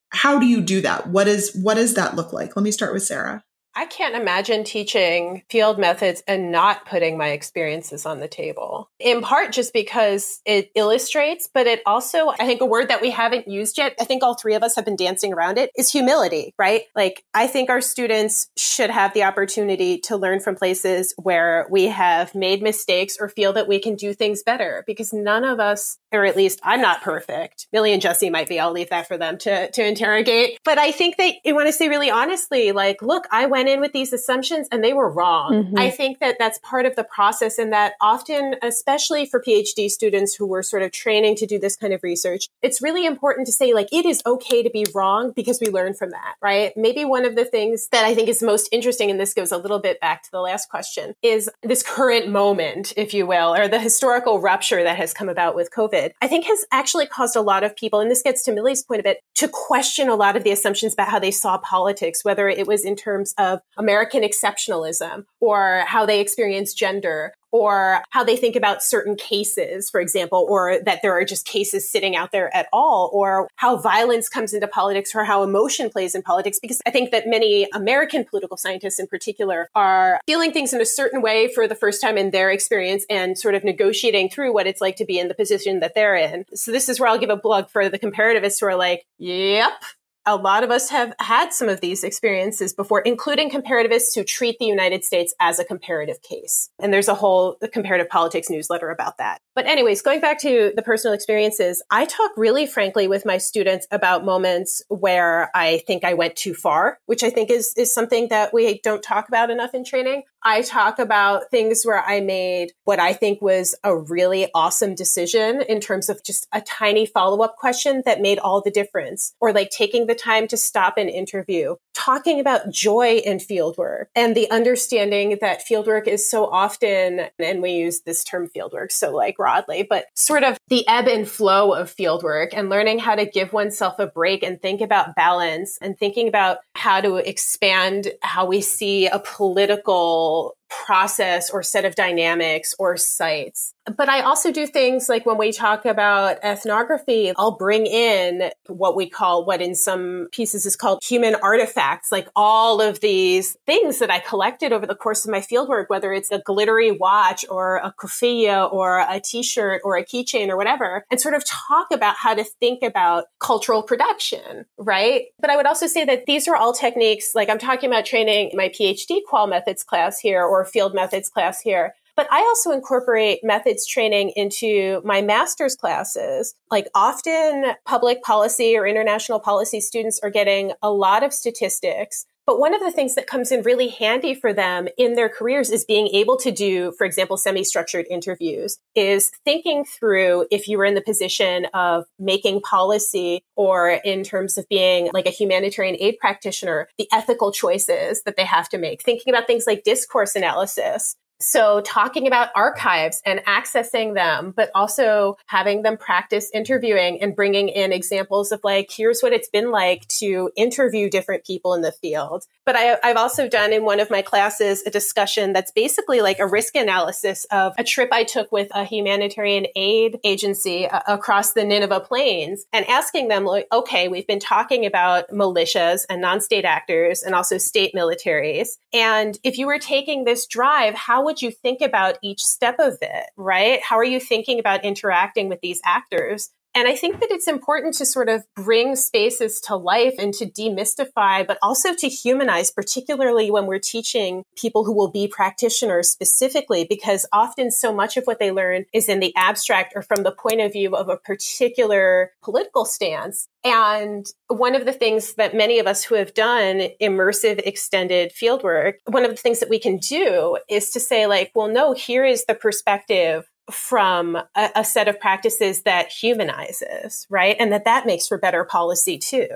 how 0.08 0.40
do 0.40 0.46
you 0.46 0.60
do 0.60 0.80
that? 0.80 1.10
What 1.10 1.28
is 1.28 1.56
what 1.62 1.74
does 1.74 1.94
that 1.94 2.16
look 2.16 2.32
like? 2.32 2.56
Let 2.56 2.64
me 2.64 2.72
start 2.72 2.92
with 2.92 3.04
Sarah. 3.04 3.44
I 3.76 3.86
can't 3.86 4.14
imagine 4.14 4.64
teaching 4.64 5.42
field 5.50 5.78
methods 5.78 6.22
and 6.28 6.52
not 6.52 6.86
putting 6.86 7.18
my 7.18 7.28
experiences 7.28 8.06
on 8.06 8.20
the 8.20 8.28
table. 8.28 8.90
In 8.98 9.20
part 9.20 9.52
just 9.52 9.72
because 9.72 10.40
it 10.44 10.70
illustrates, 10.74 11.48
but 11.52 11.66
it 11.66 11.82
also, 11.84 12.28
I 12.28 12.46
think 12.46 12.60
a 12.60 12.66
word 12.66 12.88
that 12.88 13.02
we 13.02 13.10
haven't 13.10 13.48
used 13.48 13.78
yet, 13.78 13.94
I 14.00 14.04
think 14.04 14.22
all 14.22 14.34
three 14.34 14.54
of 14.54 14.62
us 14.62 14.76
have 14.76 14.84
been 14.84 14.96
dancing 14.96 15.32
around 15.32 15.58
it, 15.58 15.70
is 15.76 15.90
humility, 15.90 16.54
right? 16.58 16.82
Like, 16.94 17.24
I 17.34 17.46
think 17.46 17.70
our 17.70 17.80
students 17.80 18.48
should 18.56 18.90
have 18.90 19.12
the 19.14 19.24
opportunity 19.24 19.98
to 19.98 20.16
learn 20.16 20.40
from 20.40 20.54
places 20.54 21.14
where 21.16 21.66
we 21.70 21.86
have 21.86 22.34
made 22.34 22.62
mistakes 22.62 23.16
or 23.20 23.28
feel 23.28 23.52
that 23.54 23.68
we 23.68 23.80
can 23.80 23.96
do 23.96 24.14
things 24.14 24.42
better 24.42 24.84
because 24.86 25.12
none 25.12 25.44
of 25.44 25.60
us, 25.60 25.98
or 26.12 26.24
at 26.24 26.36
least 26.36 26.60
I'm 26.62 26.80
not 26.80 27.02
perfect. 27.02 27.66
Milli 27.74 27.92
and 27.92 28.02
Jesse 28.02 28.30
might 28.30 28.48
be. 28.48 28.60
I'll 28.60 28.72
leave 28.72 28.90
that 28.90 29.08
for 29.08 29.18
them 29.18 29.38
to, 29.38 29.70
to 29.70 29.86
interrogate. 29.86 30.58
But 30.64 30.78
I 30.78 30.92
think 30.92 31.16
that 31.16 31.34
they 31.44 31.52
want 31.52 31.66
to 31.66 31.72
say 31.72 31.88
really 31.88 32.10
honestly, 32.10 32.72
like, 32.72 33.02
look, 33.02 33.26
I 33.30 33.46
went 33.46 33.63
went 33.64 33.74
in 33.74 33.80
with 33.80 33.92
these 33.92 34.12
assumptions 34.12 34.68
and 34.70 34.84
they 34.84 34.92
were 34.92 35.10
wrong. 35.10 35.52
Mm-hmm. 35.52 35.78
I 35.78 35.90
think 35.90 36.20
that 36.20 36.36
that's 36.38 36.58
part 36.58 36.86
of 36.86 36.96
the 36.96 37.04
process 37.04 37.58
and 37.58 37.72
that 37.72 37.94
often, 38.00 38.56
especially 38.62 39.24
for 39.26 39.40
PhD 39.40 39.88
students 39.88 40.34
who 40.34 40.46
were 40.46 40.62
sort 40.62 40.82
of 40.82 40.92
training 40.92 41.36
to 41.36 41.46
do 41.46 41.58
this 41.58 41.76
kind 41.76 41.92
of 41.92 42.02
research, 42.02 42.48
it's 42.62 42.82
really 42.82 43.06
important 43.06 43.46
to 43.46 43.52
say 43.52 43.72
like, 43.72 43.88
it 43.92 44.04
is 44.04 44.22
okay 44.26 44.62
to 44.62 44.70
be 44.70 44.84
wrong 44.94 45.32
because 45.34 45.60
we 45.60 45.68
learn 45.68 45.94
from 45.94 46.10
that, 46.10 46.34
right? 46.42 46.72
Maybe 46.76 47.04
one 47.04 47.24
of 47.24 47.36
the 47.36 47.44
things 47.44 47.88
that 47.92 48.04
I 48.04 48.14
think 48.14 48.28
is 48.28 48.42
most 48.42 48.68
interesting, 48.70 49.10
and 49.10 49.18
this 49.18 49.32
goes 49.34 49.52
a 49.52 49.58
little 49.58 49.78
bit 49.78 50.00
back 50.00 50.22
to 50.24 50.30
the 50.30 50.40
last 50.40 50.68
question, 50.68 51.14
is 51.22 51.50
this 51.62 51.82
current 51.82 52.28
moment, 52.28 52.92
if 52.96 53.14
you 53.14 53.26
will, 53.26 53.54
or 53.54 53.68
the 53.68 53.80
historical 53.80 54.40
rupture 54.40 54.82
that 54.82 54.96
has 54.96 55.14
come 55.14 55.28
about 55.28 55.54
with 55.54 55.70
COVID, 55.70 56.12
I 56.20 56.28
think 56.28 56.44
has 56.46 56.64
actually 56.70 57.06
caused 57.06 57.36
a 57.36 57.40
lot 57.40 57.64
of 57.64 57.74
people, 57.76 58.00
and 58.00 58.10
this 58.10 58.22
gets 58.22 58.44
to 58.44 58.52
Milli's 58.52 58.82
point 58.82 59.00
a 59.00 59.02
bit, 59.02 59.20
to 59.36 59.48
question 59.48 60.08
a 60.08 60.14
lot 60.14 60.36
of 60.36 60.44
the 60.44 60.50
assumptions 60.50 60.92
about 60.92 61.08
how 61.08 61.18
they 61.18 61.30
saw 61.30 61.58
politics, 61.58 62.24
whether 62.24 62.48
it 62.48 62.66
was 62.66 62.84
in 62.84 62.96
terms 62.96 63.34
of 63.38 63.53
American 63.76 64.22
exceptionalism 64.22 65.24
or 65.40 65.84
how 65.86 66.06
they 66.06 66.20
experience 66.20 66.74
gender 66.74 67.34
or 67.54 68.02
how 68.10 68.24
they 68.24 68.36
think 68.36 68.56
about 68.56 68.82
certain 68.82 69.14
cases, 69.14 69.88
for 69.88 70.00
example, 70.00 70.44
or 70.50 70.80
that 70.84 70.98
there 71.02 71.12
are 71.12 71.24
just 71.24 71.46
cases 71.46 71.88
sitting 71.88 72.16
out 72.16 72.32
there 72.32 72.52
at 72.52 72.66
all, 72.72 73.10
or 73.12 73.46
how 73.54 73.76
violence 73.76 74.28
comes 74.28 74.52
into 74.52 74.66
politics 74.66 75.14
or 75.14 75.22
how 75.22 75.44
emotion 75.44 75.88
plays 75.88 76.16
in 76.16 76.22
politics. 76.22 76.58
Because 76.60 76.82
I 76.84 76.90
think 76.90 77.12
that 77.12 77.28
many 77.28 77.68
American 77.72 78.24
political 78.24 78.56
scientists 78.56 78.98
in 78.98 79.06
particular 79.06 79.68
are 79.76 80.20
feeling 80.26 80.50
things 80.50 80.72
in 80.72 80.80
a 80.80 80.84
certain 80.84 81.22
way 81.22 81.46
for 81.46 81.68
the 81.68 81.76
first 81.76 82.02
time 82.02 82.18
in 82.18 82.32
their 82.32 82.50
experience 82.50 83.06
and 83.08 83.38
sort 83.38 83.54
of 83.54 83.62
negotiating 83.62 84.30
through 84.30 84.52
what 84.52 84.66
it's 84.66 84.80
like 84.80 84.96
to 84.96 85.04
be 85.04 85.20
in 85.20 85.28
the 85.28 85.34
position 85.34 85.78
that 85.78 85.94
they're 85.94 86.16
in. 86.16 86.46
So 86.54 86.72
this 86.72 86.88
is 86.88 86.98
where 86.98 87.08
I'll 87.08 87.18
give 87.18 87.30
a 87.30 87.36
plug 87.36 87.70
for 87.70 87.88
the 87.88 88.00
comparativists 88.00 88.58
who 88.58 88.66
are 88.66 88.74
like, 88.74 89.06
yep, 89.16 89.80
a 90.26 90.36
lot 90.36 90.64
of 90.64 90.70
us 90.70 90.90
have 90.90 91.14
had 91.18 91.52
some 91.52 91.68
of 91.68 91.80
these 91.80 92.04
experiences 92.04 92.72
before, 92.72 93.00
including 93.00 93.50
comparativists 93.50 94.14
who 94.14 94.24
treat 94.24 94.58
the 94.58 94.64
United 94.64 95.04
States 95.04 95.34
as 95.40 95.58
a 95.58 95.64
comparative 95.64 96.22
case. 96.22 96.70
And 96.78 96.92
there's 96.92 97.08
a 97.08 97.14
whole 97.14 97.56
comparative 97.72 98.08
politics 98.08 98.48
newsletter 98.50 98.90
about 98.90 99.18
that. 99.18 99.38
But 99.54 99.66
anyways, 99.66 100.02
going 100.02 100.20
back 100.20 100.40
to 100.40 100.72
the 100.74 100.82
personal 100.82 101.14
experiences, 101.14 101.82
I 101.90 102.06
talk 102.06 102.32
really 102.36 102.66
frankly 102.66 103.06
with 103.06 103.24
my 103.24 103.38
students 103.38 103.86
about 103.90 104.24
moments 104.24 104.82
where 104.88 105.50
I 105.54 105.82
think 105.86 106.04
I 106.04 106.14
went 106.14 106.36
too 106.36 106.54
far, 106.54 106.98
which 107.06 107.22
I 107.22 107.30
think 107.30 107.50
is, 107.50 107.72
is 107.76 107.92
something 107.92 108.28
that 108.28 108.52
we 108.52 108.80
don't 108.82 109.02
talk 109.02 109.28
about 109.28 109.50
enough 109.50 109.74
in 109.74 109.84
training. 109.84 110.22
I 110.46 110.60
talk 110.60 110.98
about 110.98 111.50
things 111.50 111.84
where 111.84 112.04
I 112.04 112.20
made 112.20 112.72
what 112.84 113.00
I 113.00 113.14
think 113.14 113.40
was 113.40 113.74
a 113.82 113.96
really 113.96 114.50
awesome 114.54 114.94
decision 114.94 115.62
in 115.62 115.80
terms 115.80 116.10
of 116.10 116.22
just 116.22 116.46
a 116.52 116.60
tiny 116.60 117.06
follow 117.06 117.42
up 117.42 117.56
question 117.56 118.02
that 118.04 118.20
made 118.20 118.38
all 118.38 118.60
the 118.60 118.70
difference, 118.70 119.34
or 119.40 119.54
like 119.54 119.70
taking 119.70 120.06
the 120.06 120.14
time 120.14 120.46
to 120.48 120.58
stop 120.58 120.98
an 120.98 121.08
interview, 121.08 121.76
talking 121.94 122.40
about 122.40 122.70
joy 122.70 123.22
in 123.24 123.38
fieldwork 123.38 124.06
and 124.14 124.36
the 124.36 124.50
understanding 124.50 125.38
that 125.40 125.62
fieldwork 125.66 126.06
is 126.06 126.28
so 126.28 126.44
often, 126.46 127.22
and 127.38 127.62
we 127.62 127.70
use 127.70 128.02
this 128.02 128.22
term 128.22 128.50
fieldwork 128.54 128.92
so 128.92 129.14
like 129.14 129.36
broadly, 129.36 129.86
but 129.88 130.04
sort 130.14 130.42
of 130.42 130.58
the 130.68 130.86
ebb 130.86 131.08
and 131.08 131.26
flow 131.26 131.72
of 131.72 131.94
fieldwork 131.94 132.48
and 132.52 132.68
learning 132.68 132.98
how 132.98 133.14
to 133.14 133.24
give 133.24 133.54
oneself 133.54 133.98
a 133.98 134.06
break 134.06 134.42
and 134.42 134.60
think 134.60 134.82
about 134.82 135.14
balance 135.14 135.78
and 135.80 135.98
thinking 135.98 136.28
about 136.28 136.58
how 136.74 137.00
to 137.00 137.16
expand 137.16 138.12
how 138.20 138.44
we 138.44 138.60
see 138.60 139.06
a 139.06 139.18
political 139.18 140.33
people 140.34 140.56
process 140.68 141.50
or 141.50 141.62
set 141.62 141.84
of 141.84 141.94
dynamics 141.94 142.74
or 142.78 142.96
sites. 142.96 143.74
But 143.96 144.08
I 144.08 144.22
also 144.22 144.50
do 144.50 144.66
things 144.66 145.10
like 145.10 145.26
when 145.26 145.36
we 145.36 145.52
talk 145.52 145.84
about 145.84 146.42
ethnography, 146.42 147.32
I'll 147.36 147.56
bring 147.56 147.84
in 147.86 148.50
what 148.66 148.96
we 148.96 149.08
call, 149.08 149.44
what 149.44 149.60
in 149.60 149.74
some 149.74 150.28
pieces 150.32 150.64
is 150.64 150.74
called 150.74 151.00
human 151.02 151.34
artifacts, 151.34 152.10
like 152.10 152.28
all 152.34 152.80
of 152.80 153.00
these 153.00 153.58
things 153.66 153.98
that 153.98 154.10
I 154.10 154.20
collected 154.20 154.72
over 154.72 154.86
the 154.86 154.94
course 154.94 155.26
of 155.26 155.30
my 155.30 155.40
fieldwork, 155.40 155.86
whether 155.88 156.14
it's 156.14 156.30
a 156.30 156.38
glittery 156.38 156.92
watch 156.92 157.44
or 157.50 157.76
a 157.76 157.92
kufiyeh 157.92 158.72
or 158.72 159.00
a 159.00 159.20
t-shirt 159.20 159.82
or 159.84 159.96
a 159.98 160.04
keychain 160.04 160.48
or 160.48 160.56
whatever, 160.56 161.04
and 161.10 161.20
sort 161.20 161.34
of 161.34 161.44
talk 161.44 161.88
about 161.92 162.16
how 162.16 162.34
to 162.34 162.44
think 162.44 162.82
about 162.82 163.24
cultural 163.38 163.82
production, 163.82 164.64
right? 164.78 165.24
But 165.38 165.50
I 165.50 165.56
would 165.56 165.66
also 165.66 165.86
say 165.86 166.06
that 166.06 166.24
these 166.24 166.48
are 166.48 166.56
all 166.56 166.72
techniques, 166.72 167.34
like 167.34 167.50
I'm 167.50 167.58
talking 167.58 167.90
about 167.90 168.06
training 168.06 168.52
my 168.54 168.70
PhD 168.70 169.20
qual 169.28 169.46
methods 169.46 169.84
class 169.84 170.18
here 170.18 170.42
or 170.54 170.64
field 170.64 170.94
methods 170.94 171.28
class 171.28 171.60
here. 171.60 171.94
But 172.16 172.28
I 172.30 172.40
also 172.40 172.70
incorporate 172.70 173.40
methods 173.42 173.86
training 173.86 174.32
into 174.36 175.00
my 175.04 175.20
master's 175.20 175.74
classes. 175.74 176.54
Like 176.70 176.86
often 176.94 177.72
public 177.84 178.22
policy 178.22 178.76
or 178.76 178.86
international 178.86 179.40
policy 179.40 179.80
students 179.80 180.20
are 180.22 180.30
getting 180.30 180.72
a 180.80 180.92
lot 180.92 181.24
of 181.24 181.32
statistics 181.32 182.26
But 182.46 182.58
one 182.58 182.74
of 182.74 182.80
the 182.80 182.92
things 182.92 183.14
that 183.14 183.26
comes 183.26 183.50
in 183.50 183.62
really 183.62 183.88
handy 183.88 184.34
for 184.34 184.52
them 184.52 184.86
in 184.98 185.14
their 185.14 185.30
careers 185.30 185.70
is 185.70 185.84
being 185.84 186.08
able 186.08 186.36
to 186.38 186.52
do, 186.52 186.92
for 186.98 187.06
example, 187.06 187.36
semi 187.36 187.64
structured 187.64 188.06
interviews, 188.10 188.78
is 188.94 189.30
thinking 189.44 189.84
through 189.84 190.46
if 190.50 190.68
you 190.68 190.76
were 190.76 190.84
in 190.84 190.94
the 190.94 191.00
position 191.00 191.66
of 191.72 192.04
making 192.18 192.60
policy 192.60 193.42
or 193.56 194.00
in 194.04 194.22
terms 194.24 194.58
of 194.58 194.68
being 194.68 195.10
like 195.14 195.26
a 195.26 195.30
humanitarian 195.30 195.96
aid 195.98 196.16
practitioner, 196.20 196.88
the 196.98 197.08
ethical 197.12 197.50
choices 197.50 198.22
that 198.24 198.36
they 198.36 198.44
have 198.44 198.68
to 198.68 198.78
make, 198.78 199.02
thinking 199.02 199.32
about 199.32 199.46
things 199.46 199.64
like 199.66 199.82
discourse 199.82 200.36
analysis, 200.36 201.16
so 201.40 201.80
talking 201.82 202.26
about 202.26 202.50
archives 202.54 203.20
and 203.24 203.40
accessing 203.46 204.14
them, 204.14 204.52
but 204.56 204.70
also 204.74 205.36
having 205.46 205.82
them 205.82 205.96
practice 205.96 206.50
interviewing 206.54 207.20
and 207.20 207.34
bringing 207.34 207.68
in 207.68 207.92
examples 207.92 208.52
of 208.52 208.60
like, 208.62 208.90
here's 208.90 209.20
what 209.20 209.32
it's 209.32 209.48
been 209.48 209.70
like 209.70 210.06
to 210.08 210.50
interview 210.56 211.10
different 211.10 211.44
people 211.44 211.74
in 211.74 211.82
the 211.82 211.92
field. 211.92 212.44
But 212.64 212.76
I, 212.76 212.98
have 213.02 213.16
also 213.16 213.48
done 213.48 213.72
in 213.72 213.84
one 213.84 214.00
of 214.00 214.10
my 214.10 214.22
classes 214.22 214.82
a 214.86 214.90
discussion 214.90 215.52
that's 215.52 215.70
basically 215.70 216.20
like 216.20 216.38
a 216.38 216.46
risk 216.46 216.76
analysis 216.76 217.44
of 217.50 217.74
a 217.78 217.84
trip 217.84 218.08
I 218.12 218.24
took 218.24 218.50
with 218.52 218.68
a 218.74 218.84
humanitarian 218.84 219.66
aid 219.76 220.18
agency 220.24 220.88
uh, 220.88 221.00
across 221.06 221.52
the 221.52 221.64
Nineveh 221.64 222.00
Plains 222.00 222.64
and 222.72 222.86
asking 222.88 223.28
them, 223.28 223.44
like, 223.44 223.66
okay, 223.72 224.08
we've 224.08 224.26
been 224.26 224.40
talking 224.40 224.86
about 224.86 225.28
militias 225.28 226.06
and 226.08 226.20
non-state 226.20 226.64
actors 226.64 227.22
and 227.22 227.34
also 227.34 227.58
state 227.58 227.92
militaries. 227.94 228.78
And 228.92 229.38
if 229.42 229.58
you 229.58 229.66
were 229.66 229.78
taking 229.78 230.24
this 230.24 230.46
drive, 230.46 230.94
how 230.94 231.23
would 231.24 231.42
you 231.42 231.50
think 231.50 231.80
about 231.80 232.18
each 232.22 232.40
step 232.40 232.76
of 232.78 232.98
it, 233.02 233.26
right? 233.36 233.80
How 233.82 233.96
are 233.96 234.04
you 234.04 234.20
thinking 234.20 234.58
about 234.58 234.84
interacting 234.84 235.48
with 235.48 235.60
these 235.60 235.80
actors? 235.84 236.50
And 236.74 236.88
I 236.88 236.96
think 236.96 237.20
that 237.20 237.30
it's 237.30 237.46
important 237.46 237.94
to 237.94 238.06
sort 238.06 238.28
of 238.28 238.44
bring 238.56 238.96
spaces 238.96 239.60
to 239.62 239.76
life 239.76 240.14
and 240.18 240.34
to 240.34 240.46
demystify, 240.46 241.46
but 241.46 241.58
also 241.62 241.94
to 241.94 242.08
humanize, 242.08 242.72
particularly 242.72 243.50
when 243.50 243.66
we're 243.66 243.78
teaching 243.78 244.42
people 244.56 244.84
who 244.84 244.92
will 244.92 245.10
be 245.10 245.28
practitioners 245.28 246.10
specifically, 246.10 246.84
because 246.88 247.26
often 247.32 247.70
so 247.70 247.94
much 247.94 248.16
of 248.16 248.24
what 248.24 248.40
they 248.40 248.50
learn 248.50 248.86
is 248.92 249.08
in 249.08 249.20
the 249.20 249.32
abstract 249.36 249.92
or 249.94 250.02
from 250.02 250.24
the 250.24 250.32
point 250.32 250.60
of 250.60 250.72
view 250.72 250.96
of 250.96 251.08
a 251.08 251.16
particular 251.16 252.32
political 252.42 252.84
stance. 252.84 253.48
And 253.62 254.26
one 254.48 254.74
of 254.74 254.84
the 254.84 254.92
things 254.92 255.34
that 255.34 255.54
many 255.54 255.78
of 255.78 255.86
us 255.86 256.04
who 256.04 256.16
have 256.16 256.34
done 256.34 256.88
immersive 257.00 257.60
extended 257.64 258.32
fieldwork, 258.32 258.94
one 259.06 259.24
of 259.24 259.30
the 259.30 259.36
things 259.36 259.60
that 259.60 259.70
we 259.70 259.78
can 259.78 259.98
do 259.98 260.58
is 260.68 260.90
to 260.90 261.00
say 261.00 261.26
like, 261.26 261.52
well, 261.54 261.68
no, 261.68 261.92
here 261.92 262.24
is 262.24 262.44
the 262.46 262.54
perspective 262.54 263.48
from 263.70 264.36
a, 264.36 264.70
a, 264.76 264.84
set 264.84 265.08
of 265.08 265.18
practices 265.18 265.82
that 265.82 266.10
humanizes, 266.10 267.26
right? 267.30 267.56
And 267.58 267.72
that 267.72 267.84
that 267.84 268.06
makes 268.06 268.28
for 268.28 268.38
better 268.38 268.64
policy 268.64 269.18
too. 269.18 269.48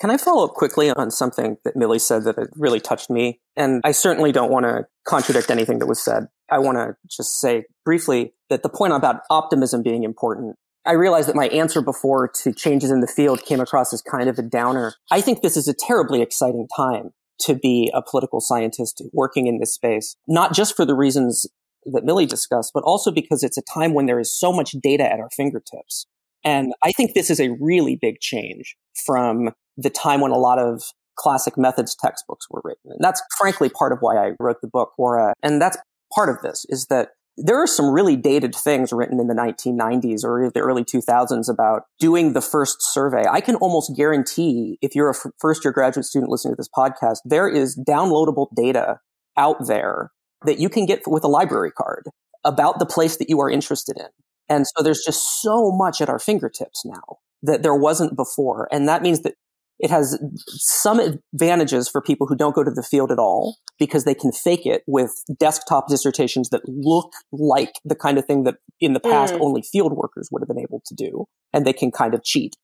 Can 0.00 0.10
I 0.10 0.18
follow 0.18 0.44
up 0.44 0.54
quickly 0.54 0.90
on 0.90 1.10
something 1.10 1.56
that 1.64 1.74
Milli 1.74 2.00
said 2.00 2.24
that 2.24 2.36
it 2.36 2.50
really 2.54 2.80
touched 2.80 3.08
me? 3.08 3.40
And 3.56 3.80
I 3.84 3.92
certainly 3.92 4.30
don't 4.30 4.50
want 4.50 4.66
to 4.66 4.86
contradict 5.06 5.50
anything 5.50 5.78
that 5.78 5.86
was 5.86 6.02
said. 6.02 6.26
I 6.50 6.58
want 6.58 6.76
to 6.76 6.96
just 7.08 7.40
say 7.40 7.64
briefly 7.84 8.34
that 8.50 8.62
the 8.62 8.68
point 8.68 8.92
about 8.92 9.22
optimism 9.30 9.82
being 9.82 10.04
important. 10.04 10.56
I 10.84 10.92
realized 10.92 11.28
that 11.28 11.34
my 11.34 11.48
answer 11.48 11.82
before 11.82 12.28
to 12.42 12.52
changes 12.52 12.90
in 12.90 13.00
the 13.00 13.08
field 13.08 13.44
came 13.44 13.60
across 13.60 13.92
as 13.92 14.02
kind 14.02 14.28
of 14.28 14.38
a 14.38 14.42
downer. 14.42 14.94
I 15.10 15.20
think 15.20 15.42
this 15.42 15.56
is 15.56 15.66
a 15.66 15.74
terribly 15.74 16.22
exciting 16.22 16.68
time 16.76 17.10
to 17.40 17.54
be 17.54 17.90
a 17.92 18.02
political 18.02 18.40
scientist 18.40 19.02
working 19.12 19.46
in 19.46 19.58
this 19.58 19.74
space, 19.74 20.16
not 20.26 20.54
just 20.54 20.76
for 20.76 20.84
the 20.84 20.94
reasons 20.94 21.46
that 21.92 22.04
Milli 22.04 22.28
discussed, 22.28 22.72
but 22.74 22.82
also 22.84 23.10
because 23.10 23.42
it's 23.42 23.58
a 23.58 23.62
time 23.62 23.94
when 23.94 24.06
there 24.06 24.20
is 24.20 24.36
so 24.36 24.52
much 24.52 24.72
data 24.82 25.04
at 25.04 25.20
our 25.20 25.30
fingertips. 25.36 26.06
And 26.44 26.74
I 26.82 26.92
think 26.92 27.14
this 27.14 27.30
is 27.30 27.40
a 27.40 27.56
really 27.60 27.96
big 28.00 28.20
change 28.20 28.76
from 29.04 29.50
the 29.76 29.90
time 29.90 30.20
when 30.20 30.30
a 30.30 30.38
lot 30.38 30.58
of 30.58 30.82
classic 31.16 31.56
methods 31.56 31.96
textbooks 31.96 32.46
were 32.50 32.60
written. 32.64 32.92
And 32.92 33.00
that's 33.00 33.22
frankly 33.38 33.68
part 33.68 33.92
of 33.92 33.98
why 34.00 34.16
I 34.16 34.32
wrote 34.38 34.60
the 34.60 34.68
book, 34.68 34.92
Ora. 34.98 35.34
And 35.42 35.60
that's 35.60 35.76
part 36.14 36.28
of 36.28 36.40
this 36.42 36.64
is 36.68 36.86
that 36.86 37.10
there 37.38 37.60
are 37.60 37.66
some 37.66 37.90
really 37.90 38.16
dated 38.16 38.54
things 38.54 38.92
written 38.92 39.20
in 39.20 39.26
the 39.26 39.34
1990s 39.34 40.24
or 40.24 40.50
the 40.50 40.60
early 40.60 40.84
2000s 40.84 41.50
about 41.50 41.82
doing 41.98 42.32
the 42.32 42.40
first 42.40 42.80
survey. 42.80 43.24
I 43.28 43.40
can 43.40 43.56
almost 43.56 43.94
guarantee 43.96 44.78
if 44.80 44.94
you're 44.94 45.10
a 45.10 45.14
first 45.38 45.64
year 45.64 45.72
graduate 45.72 46.06
student 46.06 46.30
listening 46.30 46.54
to 46.54 46.56
this 46.56 46.68
podcast, 46.74 47.18
there 47.24 47.48
is 47.48 47.78
downloadable 47.86 48.48
data 48.54 49.00
out 49.36 49.66
there 49.66 50.12
that 50.44 50.58
you 50.58 50.68
can 50.68 50.86
get 50.86 51.02
with 51.06 51.24
a 51.24 51.28
library 51.28 51.70
card 51.70 52.08
about 52.44 52.78
the 52.78 52.86
place 52.86 53.16
that 53.16 53.28
you 53.28 53.40
are 53.40 53.50
interested 53.50 53.96
in. 53.98 54.06
And 54.48 54.66
so 54.66 54.82
there's 54.82 55.02
just 55.04 55.42
so 55.42 55.72
much 55.72 56.00
at 56.00 56.08
our 56.08 56.18
fingertips 56.18 56.84
now 56.84 57.18
that 57.42 57.62
there 57.62 57.74
wasn't 57.74 58.16
before. 58.16 58.68
And 58.70 58.88
that 58.88 59.02
means 59.02 59.22
that 59.22 59.34
it 59.78 59.90
has 59.90 60.18
some 60.48 61.00
advantages 61.00 61.88
for 61.88 62.00
people 62.00 62.26
who 62.26 62.36
don't 62.36 62.54
go 62.54 62.64
to 62.64 62.70
the 62.70 62.82
field 62.82 63.12
at 63.12 63.18
all 63.18 63.58
because 63.78 64.04
they 64.04 64.14
can 64.14 64.32
fake 64.32 64.64
it 64.64 64.82
with 64.86 65.12
desktop 65.38 65.88
dissertations 65.88 66.48
that 66.48 66.62
look 66.66 67.12
like 67.30 67.74
the 67.84 67.94
kind 67.94 68.16
of 68.16 68.24
thing 68.24 68.44
that 68.44 68.56
in 68.80 68.94
the 68.94 69.00
past 69.00 69.34
mm. 69.34 69.40
only 69.40 69.60
field 69.60 69.92
workers 69.92 70.28
would 70.32 70.40
have 70.40 70.48
been 70.48 70.58
able 70.58 70.80
to 70.86 70.94
do. 70.94 71.26
And 71.52 71.66
they 71.66 71.74
can 71.74 71.90
kind 71.90 72.14
of 72.14 72.24
cheat. 72.24 72.56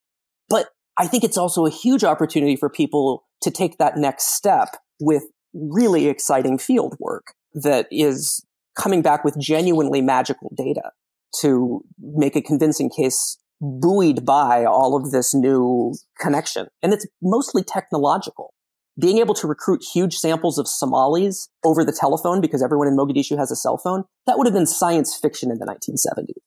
But 0.48 0.68
I 0.98 1.06
think 1.06 1.24
it's 1.24 1.36
also 1.36 1.66
a 1.66 1.70
huge 1.70 2.04
opportunity 2.04 2.56
for 2.56 2.70
people 2.70 3.24
to 3.42 3.50
take 3.50 3.78
that 3.78 3.96
next 3.96 4.34
step 4.34 4.76
with 5.00 5.24
really 5.52 6.08
exciting 6.08 6.56
field 6.56 6.96
work 6.98 7.34
that 7.54 7.86
is 7.90 8.44
coming 8.76 9.02
back 9.02 9.24
with 9.24 9.38
genuinely 9.38 10.00
magical 10.00 10.52
data 10.56 10.92
to 11.40 11.82
make 11.98 12.36
a 12.36 12.42
convincing 12.42 12.90
case 12.90 13.38
buoyed 13.60 14.26
by 14.26 14.64
all 14.64 14.96
of 14.96 15.12
this 15.12 15.34
new 15.34 15.94
connection. 16.18 16.66
And 16.82 16.92
it's 16.92 17.06
mostly 17.22 17.62
technological. 17.62 18.52
Being 19.00 19.18
able 19.18 19.34
to 19.36 19.46
recruit 19.46 19.82
huge 19.94 20.16
samples 20.16 20.58
of 20.58 20.68
Somalis 20.68 21.48
over 21.64 21.84
the 21.84 21.96
telephone 21.98 22.40
because 22.40 22.62
everyone 22.62 22.88
in 22.88 22.96
Mogadishu 22.96 23.38
has 23.38 23.50
a 23.50 23.56
cell 23.56 23.78
phone, 23.78 24.04
that 24.26 24.36
would 24.36 24.46
have 24.46 24.52
been 24.52 24.66
science 24.66 25.16
fiction 25.16 25.50
in 25.50 25.58
the 25.58 25.64
1970s. 25.64 26.42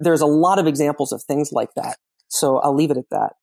There's 0.00 0.20
a 0.20 0.26
lot 0.26 0.58
of 0.58 0.66
examples 0.66 1.12
of 1.12 1.22
things 1.22 1.50
like 1.52 1.70
that. 1.76 1.98
So 2.28 2.58
I'll 2.58 2.74
leave 2.74 2.90
it 2.90 2.96
at 2.96 3.10
that. 3.10 3.34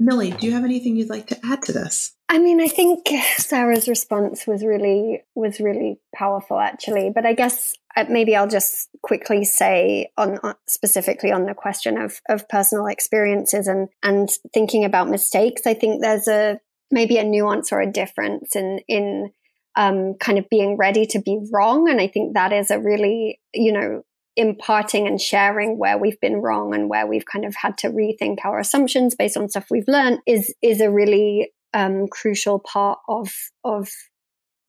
Milli, 0.00 0.38
do 0.38 0.46
you 0.46 0.52
have 0.52 0.64
anything 0.64 0.96
you'd 0.96 1.10
like 1.10 1.26
to 1.28 1.38
add 1.44 1.62
to 1.62 1.72
this? 1.72 2.16
I 2.32 2.38
mean, 2.38 2.62
I 2.62 2.68
think 2.68 3.06
Sarah's 3.36 3.86
response 3.88 4.46
was 4.46 4.64
really 4.64 5.22
was 5.34 5.60
really 5.60 6.00
powerful, 6.14 6.58
actually. 6.58 7.10
But 7.14 7.26
I 7.26 7.34
guess 7.34 7.74
uh, 7.94 8.06
maybe 8.08 8.34
I'll 8.34 8.48
just 8.48 8.88
quickly 9.02 9.44
say 9.44 10.10
on, 10.16 10.38
on, 10.42 10.54
specifically 10.66 11.30
on 11.30 11.44
the 11.44 11.52
question 11.52 11.98
of 11.98 12.22
of 12.30 12.48
personal 12.48 12.86
experiences 12.86 13.66
and 13.66 13.90
and 14.02 14.30
thinking 14.54 14.82
about 14.82 15.10
mistakes. 15.10 15.66
I 15.66 15.74
think 15.74 16.00
there's 16.00 16.26
a 16.26 16.58
maybe 16.90 17.18
a 17.18 17.24
nuance 17.24 17.70
or 17.70 17.82
a 17.82 17.92
difference 17.92 18.56
in 18.56 18.80
in 18.88 19.30
um, 19.76 20.14
kind 20.14 20.38
of 20.38 20.48
being 20.48 20.78
ready 20.78 21.04
to 21.08 21.18
be 21.18 21.38
wrong, 21.52 21.90
and 21.90 22.00
I 22.00 22.06
think 22.06 22.32
that 22.32 22.50
is 22.50 22.70
a 22.70 22.80
really 22.80 23.40
you 23.52 23.74
know 23.74 24.04
imparting 24.36 25.06
and 25.06 25.20
sharing 25.20 25.76
where 25.76 25.98
we've 25.98 26.20
been 26.22 26.40
wrong 26.40 26.74
and 26.74 26.88
where 26.88 27.06
we've 27.06 27.26
kind 27.26 27.44
of 27.44 27.54
had 27.54 27.76
to 27.76 27.90
rethink 27.90 28.38
our 28.42 28.58
assumptions 28.58 29.14
based 29.14 29.36
on 29.36 29.50
stuff 29.50 29.66
we've 29.70 29.86
learned 29.86 30.20
is 30.26 30.54
is 30.62 30.80
a 30.80 30.90
really 30.90 31.52
um, 31.74 32.06
crucial 32.08 32.58
part 32.58 32.98
of 33.08 33.30
of 33.64 33.88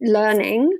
learning. 0.02 0.72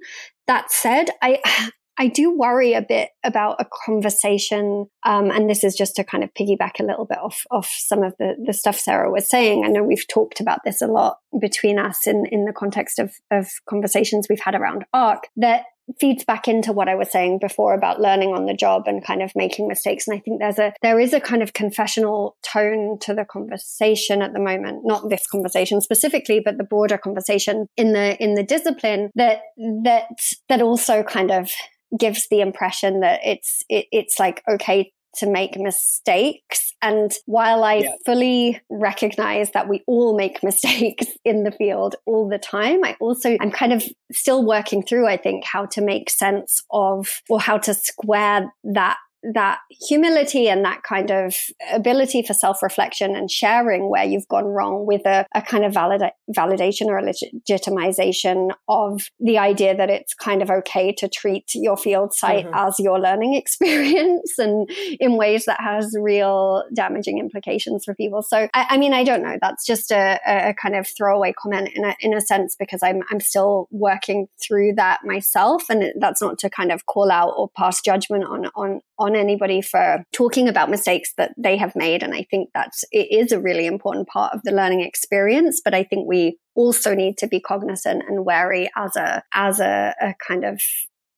That 0.48 0.72
said, 0.72 1.10
I 1.22 1.40
I 1.96 2.08
do 2.08 2.36
worry 2.36 2.74
a 2.74 2.82
bit 2.82 3.10
about 3.24 3.58
a 3.60 3.68
conversation, 3.86 4.88
um, 5.06 5.30
and 5.30 5.48
this 5.48 5.64
is 5.64 5.76
just 5.76 5.96
to 5.98 6.04
kind 6.04 6.24
of 6.24 6.34
piggyback 6.34 6.80
a 6.80 6.84
little 6.84 7.06
bit 7.06 7.20
off 7.20 7.44
off 7.52 7.72
some 7.72 8.04
of 8.04 8.16
the 8.18 8.36
the 8.44 8.54
stuff 8.54 8.78
Sarah 8.78 9.12
was 9.12 9.30
saying. 9.30 9.64
I 9.64 9.68
know 9.68 9.84
we've 9.84 10.08
talked 10.08 10.40
about 10.40 10.60
this 10.66 10.82
a 10.82 10.88
lot 10.88 11.18
between 11.40 11.78
us 11.78 12.08
in 12.08 12.26
in 12.32 12.46
the 12.46 12.54
context 12.54 13.00
of 13.00 13.14
of 13.32 13.48
conversations 13.70 14.28
we've 14.30 14.40
had 14.40 14.56
around 14.56 14.86
ARC. 14.94 15.24
That 15.38 15.66
feeds 16.00 16.24
back 16.24 16.48
into 16.48 16.72
what 16.72 16.90
I 16.90 16.96
was 16.96 17.12
saying 17.12 17.40
before 17.40 17.74
about 17.74 18.02
learning 18.02 18.34
on 18.34 18.46
the 18.46 18.54
job 18.54 18.84
and 18.88 19.04
kind 19.04 19.22
of 19.22 19.32
making 19.36 19.68
mistakes. 19.68 20.08
And 20.08 20.16
I 20.16 20.20
think 20.20 20.40
there's 20.40 20.60
a, 20.60 20.74
there 20.82 21.00
is 21.00 21.14
a 21.14 21.20
kind 21.20 21.44
of 21.44 21.54
confessional 21.54 22.38
tone 22.42 22.98
to 23.02 23.14
the 23.14 23.26
conversation 23.26 24.22
at 24.22 24.34
the 24.34 24.40
moment, 24.40 24.82
not 24.84 25.10
this 25.10 25.28
conversation 25.28 25.82
specifically, 25.82 26.40
but 26.44 26.58
the 26.58 26.64
broader 26.64 26.98
conversation 26.98 27.68
in 27.78 27.94
the, 27.94 28.22
in 28.24 28.36
the 28.36 28.44
discipline 28.44 29.10
that, 29.16 29.42
that, 29.84 30.08
that 30.50 30.62
also 30.62 31.04
kind 31.04 31.32
of 31.32 31.50
gives 31.98 32.28
the 32.30 32.42
impression 32.42 33.02
that 33.02 33.20
it's, 33.24 33.64
it, 33.70 33.86
it's 33.92 34.20
like, 34.20 34.42
okay 34.50 34.92
to 35.16 35.30
make 35.30 35.58
mistakes. 35.58 36.74
And 36.82 37.14
while 37.26 37.64
I 37.64 37.76
yeah. 37.76 37.92
fully 38.06 38.62
recognize 38.70 39.52
that 39.52 39.70
we 39.70 39.84
all 39.88 40.16
make 40.16 40.44
mistakes 40.44 41.08
in 41.24 41.44
the 41.44 41.52
field 41.52 41.96
all 42.06 42.28
the 42.28 42.38
time, 42.38 42.84
I 42.84 42.96
also, 43.00 43.38
I'm 43.40 43.52
kind 43.52 43.74
of 43.74 43.84
still 44.12 44.46
working 44.46 44.84
through, 44.84 45.08
I 45.08 45.18
think, 45.18 45.46
how 45.46 45.66
to 45.68 45.82
make 45.82 46.10
sense 46.10 46.64
of 46.72 47.22
or 47.30 47.40
how 47.40 47.58
to 47.60 47.74
square 47.74 48.52
that 48.64 48.98
that 49.34 49.60
humility 49.70 50.50
and 50.50 50.66
that 50.66 50.84
kind 50.84 51.12
of 51.12 51.36
ability 51.72 52.24
for 52.24 52.34
self-reflection 52.34 53.16
and 53.16 53.32
sharing 53.32 53.90
where 53.90 54.04
you've 54.04 54.28
gone 54.28 54.46
wrong 54.46 54.86
with 54.86 55.06
a, 55.06 55.26
a 55.34 55.42
kind 55.42 55.64
of 55.64 55.74
valid, 55.74 56.02
validation 56.36 56.88
or 56.88 56.98
a 56.98 57.04
legitimization 57.04 58.52
of 58.68 59.02
the 59.20 59.38
idea 59.38 59.76
that 59.76 59.90
it's 59.90 60.14
kind 60.14 60.42
of 60.42 60.50
okay 60.50 60.92
to 60.92 61.08
treat 61.08 61.46
your 61.56 61.78
field 61.78 62.14
site 62.14 62.46
mm-hmm. 62.46 62.68
as 62.68 62.76
your 62.80 63.00
learning 63.00 63.34
experience 63.44 64.38
and 64.38 64.70
in 65.00 65.16
ways 65.16 65.46
that 65.46 65.62
has 65.62 65.96
real 66.00 66.64
damaging 66.74 67.20
implications 67.20 67.86
for 67.86 67.96
people. 67.96 68.22
So, 68.22 68.48
I, 68.54 68.68
I 68.72 68.78
mean, 68.78 68.94
I 68.94 69.04
don't 69.04 69.24
know. 69.24 69.38
That's 69.42 69.66
just 69.66 69.92
a, 69.92 70.20
a, 70.26 70.54
kind 70.54 70.76
of 70.76 70.88
throwaway 70.88 71.34
comment 71.34 71.70
in 71.74 71.86
a, 71.86 71.96
in 72.00 72.14
a 72.14 72.22
sense 72.22 72.56
because 72.58 72.82
I'm, 72.84 73.02
I'm 73.10 73.20
still 73.20 73.68
working 73.72 74.28
through 74.42 74.74
that 74.76 75.02
myself. 75.04 75.64
And 75.70 75.94
that's 76.00 76.22
not 76.22 76.38
to 76.40 76.50
kind 76.50 76.72
of 76.72 76.86
call 76.86 77.12
out 77.12 77.34
or 77.38 77.50
pass 77.50 77.82
judgment 77.82 78.26
on, 78.26 78.48
on, 78.56 78.82
on 79.00 79.13
anybody 79.16 79.62
for 79.62 80.04
talking 80.12 80.48
about 80.48 80.70
mistakes 80.70 81.14
that 81.18 81.34
they 81.38 81.58
have 81.58 81.76
made. 81.76 82.04
And 82.04 82.14
I 82.14 82.26
think 82.30 82.50
that's, 82.54 82.84
it 82.92 83.08
is 83.12 83.32
a 83.32 83.40
really 83.40 83.66
important 83.66 84.08
part 84.08 84.34
of 84.34 84.42
the 84.44 84.52
learning 84.52 84.82
experience. 84.82 85.62
But 85.64 85.74
I 85.74 85.84
think 85.84 86.08
we 86.08 86.38
also 86.56 86.94
need 86.94 87.18
to 87.20 87.28
be 87.28 87.40
cognizant 87.40 88.04
and 88.08 88.26
wary 88.26 88.70
as 88.76 88.96
a, 88.96 89.24
as 89.34 89.60
a, 89.60 89.94
a 90.02 90.16
kind 90.28 90.46
of 90.46 90.62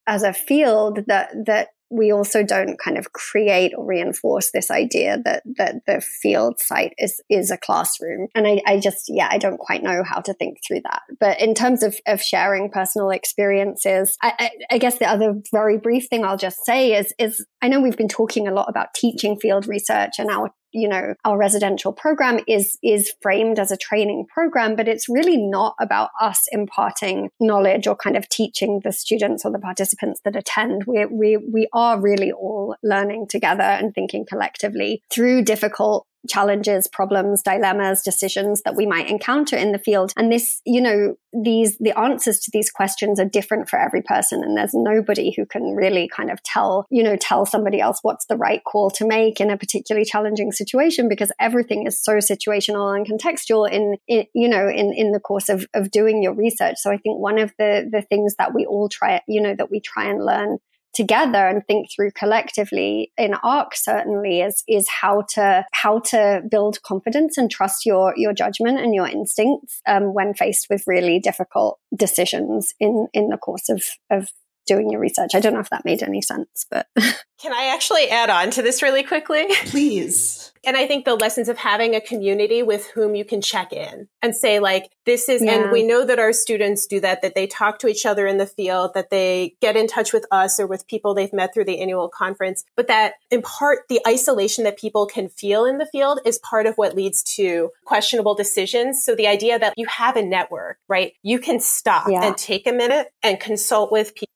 as 0.08 0.24
a 0.24 0.34
field 0.34 1.00
that 1.08 1.32
that 1.46 1.70
we 1.90 2.12
also 2.12 2.44
don't 2.44 2.80
kind 2.80 2.98
of 2.98 3.14
create 3.14 3.74
or 3.78 3.86
reinforce 3.86 4.52
this 4.52 4.72
idea 4.72 5.18
that 5.24 5.44
that 5.58 5.76
the 5.86 6.02
field 6.02 6.60
site 6.60 6.94
is 6.98 7.22
is 7.30 7.52
a 7.52 7.58
classroom. 7.58 8.28
And 8.36 8.48
I, 8.48 8.62
I 8.66 8.80
just 8.80 9.06
yeah 9.08 9.28
i 9.32 9.38
don't 9.38 9.58
quite 9.58 9.84
know 9.84 10.04
how 10.04 10.20
to 10.22 10.34
think 10.34 10.58
through 10.66 10.82
that. 10.84 11.02
But 11.20 11.40
in 11.40 11.54
terms 11.54 11.84
of 11.84 11.96
of 12.08 12.22
sharing 12.22 12.70
personal 12.72 13.10
experiences 13.10 14.18
I, 14.22 14.34
I, 14.40 14.76
I 14.76 14.78
guess 14.78 14.98
the 14.98 15.10
other 15.10 15.36
very 15.52 15.78
brief 15.78 16.08
thing 16.08 16.24
i'll 16.24 16.38
just 16.38 16.66
say 16.66 16.94
is 16.94 17.14
is 17.20 17.46
i 17.62 17.68
know 17.68 17.80
we've 17.80 17.98
been 17.98 18.08
talking 18.08 18.48
a 18.48 18.54
lot 18.54 18.70
about 18.70 18.94
teaching 18.94 19.40
field 19.40 19.68
research 19.68 20.14
and 20.18 20.30
our 20.30 20.52
you 20.76 20.90
know, 20.90 21.16
our 21.24 21.38
residential 21.38 21.94
program 21.94 22.40
is, 22.48 22.78
is 22.84 23.14
framed 23.22 23.60
as 23.60 23.72
a 23.72 23.78
training 23.78 24.26
program, 24.32 24.76
but 24.76 24.88
it's 24.88 25.08
really 25.08 25.38
not 25.38 25.76
about 25.80 26.10
us 26.22 26.46
imparting 26.52 27.30
knowledge 27.40 27.88
or 27.88 27.96
kind 27.96 28.18
of 28.18 28.28
teaching 28.28 28.82
the 28.84 28.92
students 28.92 29.46
or 29.46 29.52
the 29.52 29.60
participants 29.60 30.20
that 30.26 30.36
attend. 30.36 30.84
We, 30.86 31.06
we, 31.06 31.38
we 31.38 31.68
are 31.74 32.00
really 32.00 32.32
all 32.32 32.76
learning 32.84 33.28
together 33.30 33.64
and 33.64 33.94
thinking 33.94 34.26
collectively 34.28 35.02
through 35.10 35.44
difficult 35.44 36.06
challenges, 36.28 36.88
problems, 36.88 37.42
dilemmas, 37.42 38.02
decisions 38.02 38.62
that 38.64 38.76
we 38.76 38.86
might 38.86 39.10
encounter 39.10 39.56
in 39.56 39.72
the 39.72 39.80
field. 39.80 40.14
And 40.18 40.32
this, 40.32 40.62
you 40.66 40.82
know, 40.82 41.16
these, 41.34 41.78
the 41.80 41.98
answers 41.98 42.40
to 42.40 42.52
these 42.52 42.72
questions 42.72 43.20
are 43.20 43.26
different 43.26 43.70
for 43.70 43.78
every 43.78 44.02
person. 44.02 44.44
And 44.44 44.58
there's 44.58 44.74
nobody 44.74 45.34
who 45.36 45.46
can 45.46 45.76
really 45.76 46.08
kind 46.08 46.32
of 46.32 46.42
tell, 46.44 46.86
you 46.90 47.04
know, 47.04 47.16
tell 47.16 47.46
somebody 47.46 47.80
else 47.80 48.00
what's 48.02 48.26
the 48.26 48.38
right 48.38 48.64
call 48.64 48.90
to 48.92 49.06
make 49.06 49.40
in 49.40 49.50
a 49.50 49.58
particularly 49.58 50.06
challenging 50.06 50.52
situation 50.52 51.10
because 51.10 51.32
everything 51.40 51.86
is 51.88 52.02
so 52.02 52.14
situational 52.18 52.96
and 52.96 53.08
contextual 53.08 53.70
in, 53.70 53.98
in 54.08 54.26
you 54.34 54.48
know, 54.48 54.68
in, 54.68 54.94
in 54.94 55.12
the 55.12 55.20
course 55.20 55.50
of, 55.50 55.66
of 55.74 55.92
doing 55.92 56.24
your 56.24 56.34
research. 56.34 56.78
So 56.78 56.92
I 56.92 56.98
think 56.98 57.20
one 57.20 57.40
of 57.40 57.52
the, 57.58 57.88
the 57.92 58.02
things 58.02 58.36
that 58.38 58.54
we 58.54 58.66
all 58.66 58.90
try, 58.90 59.22
you 59.28 59.42
know, 59.42 59.56
that 59.56 59.72
we 59.72 59.80
try 59.80 60.06
and 60.06 60.24
learn 60.24 60.60
together 60.96 61.48
and 61.48 61.66
think 61.68 61.88
through 61.94 62.12
collectively 62.12 63.12
in 63.18 63.34
ARC 63.44 63.76
certainly 63.76 64.42
is 64.42 64.64
is 64.68 64.88
how 64.90 65.22
to 65.30 65.66
how 65.72 66.00
to 66.00 66.42
build 66.50 66.82
confidence 66.84 67.38
and 67.38 67.52
trust 67.52 67.86
your 67.86 68.14
your 68.18 68.34
judgment 68.34 68.80
and 68.80 68.96
your 68.96 69.08
instincts 69.08 69.82
um, 69.88 70.14
when 70.14 70.34
faced 70.34 70.68
with 70.70 70.84
really 70.88 71.20
difficult 71.20 71.80
decisions 71.96 72.74
in 72.80 73.08
in 73.14 73.30
the 73.30 73.38
course 73.38 73.70
of 73.70 73.84
of 74.10 74.30
doing 74.66 74.90
your 74.90 75.00
research. 75.00 75.32
I 75.34 75.40
don't 75.40 75.54
know 75.54 75.60
if 75.60 75.70
that 75.70 75.86
made 75.86 76.04
any 76.04 76.22
sense, 76.22 76.66
but 76.70 76.88
can 77.40 77.54
I 77.54 77.72
actually 77.74 78.10
add 78.10 78.30
on 78.30 78.52
to 78.52 78.62
this 78.62 78.82
really 78.82 79.04
quickly? 79.04 79.46
Please. 79.66 80.52
And 80.66 80.76
I 80.76 80.88
think 80.88 81.06
the 81.06 81.14
lessons 81.14 81.48
of 81.48 81.58
having 81.58 81.94
a 81.94 82.02
community 82.02 82.64
with 82.64 82.88
whom 82.88 83.14
you 83.14 83.24
can 83.24 83.40
check 83.40 83.72
in 83.72 84.08
and 84.24 84.36
say, 84.36 84.60
like, 84.60 84.90
this 85.06 85.30
is, 85.30 85.44
yeah. 85.44 85.62
and 85.62 85.72
we 85.72 85.84
know 85.84 86.04
that 86.04 86.18
our 86.18 86.34
students 86.34 86.88
do 86.88 87.00
that, 87.02 87.22
that 87.22 87.36
they 87.36 87.46
talk 87.46 87.78
to 87.80 87.88
each 87.88 88.04
other 88.04 88.26
in 88.26 88.40
the 88.40 88.48
field, 88.48 88.96
that 88.96 89.12
they 89.12 89.56
get 89.62 89.76
in 89.76 89.86
touch 89.86 90.12
with 90.12 90.26
us 90.32 90.60
or 90.60 90.66
with 90.66 90.88
people 90.88 91.14
they've 91.14 91.32
met 91.32 91.54
through 91.54 91.66
the 91.66 91.82
annual 91.82 92.10
conference, 92.10 92.64
but 92.76 92.88
that 92.88 93.14
in 93.30 93.44
part, 93.44 93.88
the 93.90 94.02
isolation 94.08 94.64
that 94.64 94.80
people 94.80 95.06
can 95.06 95.30
feel 95.30 95.66
in 95.66 95.78
the 95.78 95.86
field 95.86 96.20
is 96.26 96.40
part 96.40 96.66
of 96.66 96.76
what 96.76 96.96
leads 96.96 97.22
to 97.36 97.70
questionable 97.86 98.34
decisions. 98.34 99.04
So 99.04 99.14
the 99.14 99.28
idea 99.28 99.60
that 99.60 99.76
you 99.78 99.86
have 99.86 100.16
a 100.16 100.24
network, 100.24 100.80
right? 100.88 101.14
You 101.22 101.38
can 101.38 101.60
stop 101.60 102.08
yeah. 102.10 102.26
and 102.26 102.36
take 102.36 102.66
a 102.66 102.74
minute 102.74 103.10
and 103.22 103.40
consult 103.40 103.92
with 103.92 104.16
people 104.16 104.35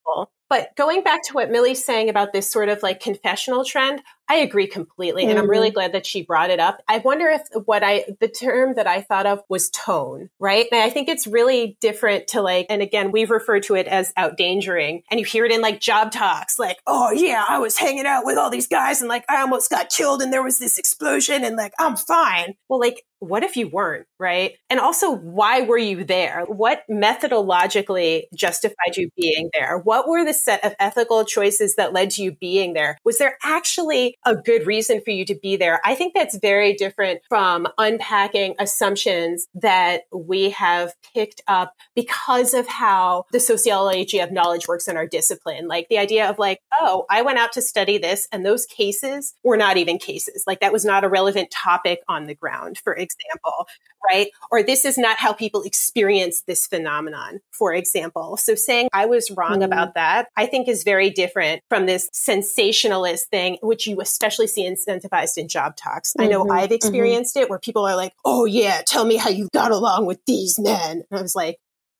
but 0.49 0.75
going 0.75 1.03
back 1.03 1.23
to 1.23 1.33
what 1.33 1.51
Milli's 1.51 1.83
saying 1.83 2.09
about 2.09 2.33
this 2.33 2.49
sort 2.49 2.69
of 2.69 2.81
like 2.81 2.99
confessional 2.99 3.63
trend, 3.63 4.01
I 4.29 4.35
agree 4.35 4.67
completely. 4.67 5.23
Mm-hmm. 5.23 5.31
And 5.31 5.39
I'm 5.39 5.49
really 5.49 5.69
mm-hmm. 5.69 5.75
glad 5.75 5.93
that 5.93 6.05
she 6.05 6.21
brought 6.21 6.51
it 6.51 6.59
up. 6.59 6.81
I 6.87 6.99
wonder 6.99 7.27
if 7.27 7.41
what 7.65 7.83
I, 7.83 8.05
the 8.19 8.27
term 8.27 8.75
that 8.75 8.87
I 8.87 9.01
thought 9.01 9.25
of 9.25 9.41
was 9.49 9.69
tone, 9.71 10.29
right? 10.39 10.67
And 10.71 10.81
I 10.81 10.89
think 10.91 11.09
it's 11.09 11.25
really 11.25 11.77
different 11.81 12.27
to 12.27 12.41
like, 12.41 12.67
and 12.69 12.81
again, 12.81 13.11
we've 13.11 13.31
referred 13.31 13.63
to 13.63 13.75
it 13.75 13.87
as 13.87 14.13
outdangering. 14.13 15.01
And 15.09 15.19
you 15.19 15.25
hear 15.25 15.45
it 15.45 15.51
in 15.51 15.61
like 15.61 15.81
job 15.81 16.11
talks, 16.11 16.59
like, 16.59 16.77
oh 16.85 17.11
yeah, 17.11 17.43
I 17.47 17.57
was 17.57 17.77
hanging 17.77 18.05
out 18.05 18.25
with 18.25 18.37
all 18.37 18.51
these 18.51 18.67
guys 18.67 19.01
and 19.01 19.09
like 19.09 19.25
I 19.27 19.41
almost 19.41 19.69
got 19.69 19.89
killed 19.89 20.21
and 20.21 20.31
there 20.31 20.43
was 20.43 20.59
this 20.59 20.77
explosion 20.77 21.43
and 21.43 21.55
like 21.55 21.73
I'm 21.79 21.95
fine. 21.95 22.53
Well, 22.69 22.79
like 22.79 23.03
what 23.19 23.43
if 23.43 23.57
you 23.57 23.67
weren't, 23.67 24.07
right? 24.17 24.53
And 24.69 24.79
also, 24.79 25.11
why 25.11 25.61
were 25.61 25.77
you 25.77 26.03
there? 26.03 26.45
What 26.45 26.83
methodologically 26.89 28.23
justified 28.33 28.95
you 28.95 29.09
being 29.17 29.49
there? 29.53 29.77
What 29.77 30.07
were 30.07 30.23
the 30.23 30.33
set 30.33 30.63
of 30.63 30.73
ethical 30.79 31.25
choices 31.25 31.75
that 31.75 31.93
led 31.93 32.11
to 32.11 32.23
you 32.23 32.31
being 32.31 32.73
there? 32.73 32.97
Was 33.03 33.17
there 33.17 33.37
actually 33.43 34.17
a 34.25 34.35
good 34.35 34.65
reason 34.65 35.01
for 35.01 35.11
you 35.11 35.25
to 35.25 35.35
be 35.35 35.55
there? 35.55 35.81
I 35.85 35.95
think 35.95 36.13
that's 36.13 36.37
very 36.37 36.73
different 36.73 37.21
from 37.29 37.67
unpacking 37.77 38.55
assumptions 38.59 39.47
that 39.55 40.03
we 40.13 40.51
have 40.51 40.93
picked 41.13 41.41
up 41.47 41.73
because 41.95 42.53
of 42.53 42.67
how 42.67 43.25
the 43.31 43.39
sociology 43.39 44.19
of 44.19 44.31
knowledge 44.31 44.67
works 44.67 44.87
in 44.87 44.97
our 44.97 45.07
discipline. 45.07 45.67
Like 45.67 45.87
the 45.89 45.97
idea 45.97 46.29
of 46.29 46.39
like, 46.39 46.59
oh, 46.79 47.05
I 47.09 47.21
went 47.21 47.39
out 47.39 47.53
to 47.53 47.61
study 47.61 47.97
this 47.97 48.27
and 48.31 48.45
those 48.45 48.65
cases 48.65 49.35
were 49.43 49.57
not 49.57 49.77
even 49.77 49.97
cases. 49.97 50.43
Like 50.45 50.59
that 50.59 50.73
was 50.73 50.85
not 50.85 51.03
a 51.03 51.09
relevant 51.09 51.51
topic 51.51 52.01
on 52.07 52.25
the 52.25 52.35
ground, 52.35 52.77
for 52.77 52.93
example, 52.93 53.67
right? 54.09 54.29
Or 54.51 54.63
this 54.63 54.85
is 54.85 54.97
not 54.97 55.17
how 55.17 55.33
people 55.33 55.63
experience 55.63 56.41
this 56.41 56.67
phenomenon, 56.67 57.39
for 57.51 57.73
example. 57.73 58.37
So 58.37 58.55
saying 58.55 58.89
I 58.93 59.05
was 59.05 59.31
wrong 59.31 59.53
mm-hmm. 59.53 59.63
about 59.63 59.95
that, 59.95 60.27
I 60.35 60.45
think 60.45 60.67
is 60.67 60.83
very 60.83 61.09
different 61.09 61.61
from 61.69 61.85
this 61.85 62.09
sensationalist 62.13 63.29
thing, 63.29 63.57
which 63.61 63.87
you 63.87 63.95
especially 64.11 64.47
see 64.47 64.69
incentivized 64.69 65.37
in 65.37 65.47
job 65.47 65.75
talks. 65.75 66.13
Mm-hmm. 66.13 66.21
I 66.21 66.27
know 66.27 66.43
mm-hmm. 66.43 66.51
I've 66.51 66.63
mm-hmm. 66.65 66.73
experienced 66.73 67.35
mm-hmm. 67.35 67.43
it 67.43 67.49
where 67.49 67.59
people 67.59 67.87
are 67.87 67.95
like, 67.95 68.13
oh 68.25 68.45
yeah, 68.45 68.81
tell 68.85 69.05
me 69.05 69.17
how 69.17 69.29
you 69.29 69.49
got 69.53 69.71
along 69.71 70.05
with 70.05 70.19
these 70.25 70.59
men. 70.59 71.03
And 71.09 71.19
I 71.19 71.21
was 71.21 71.35
like, 71.35 71.57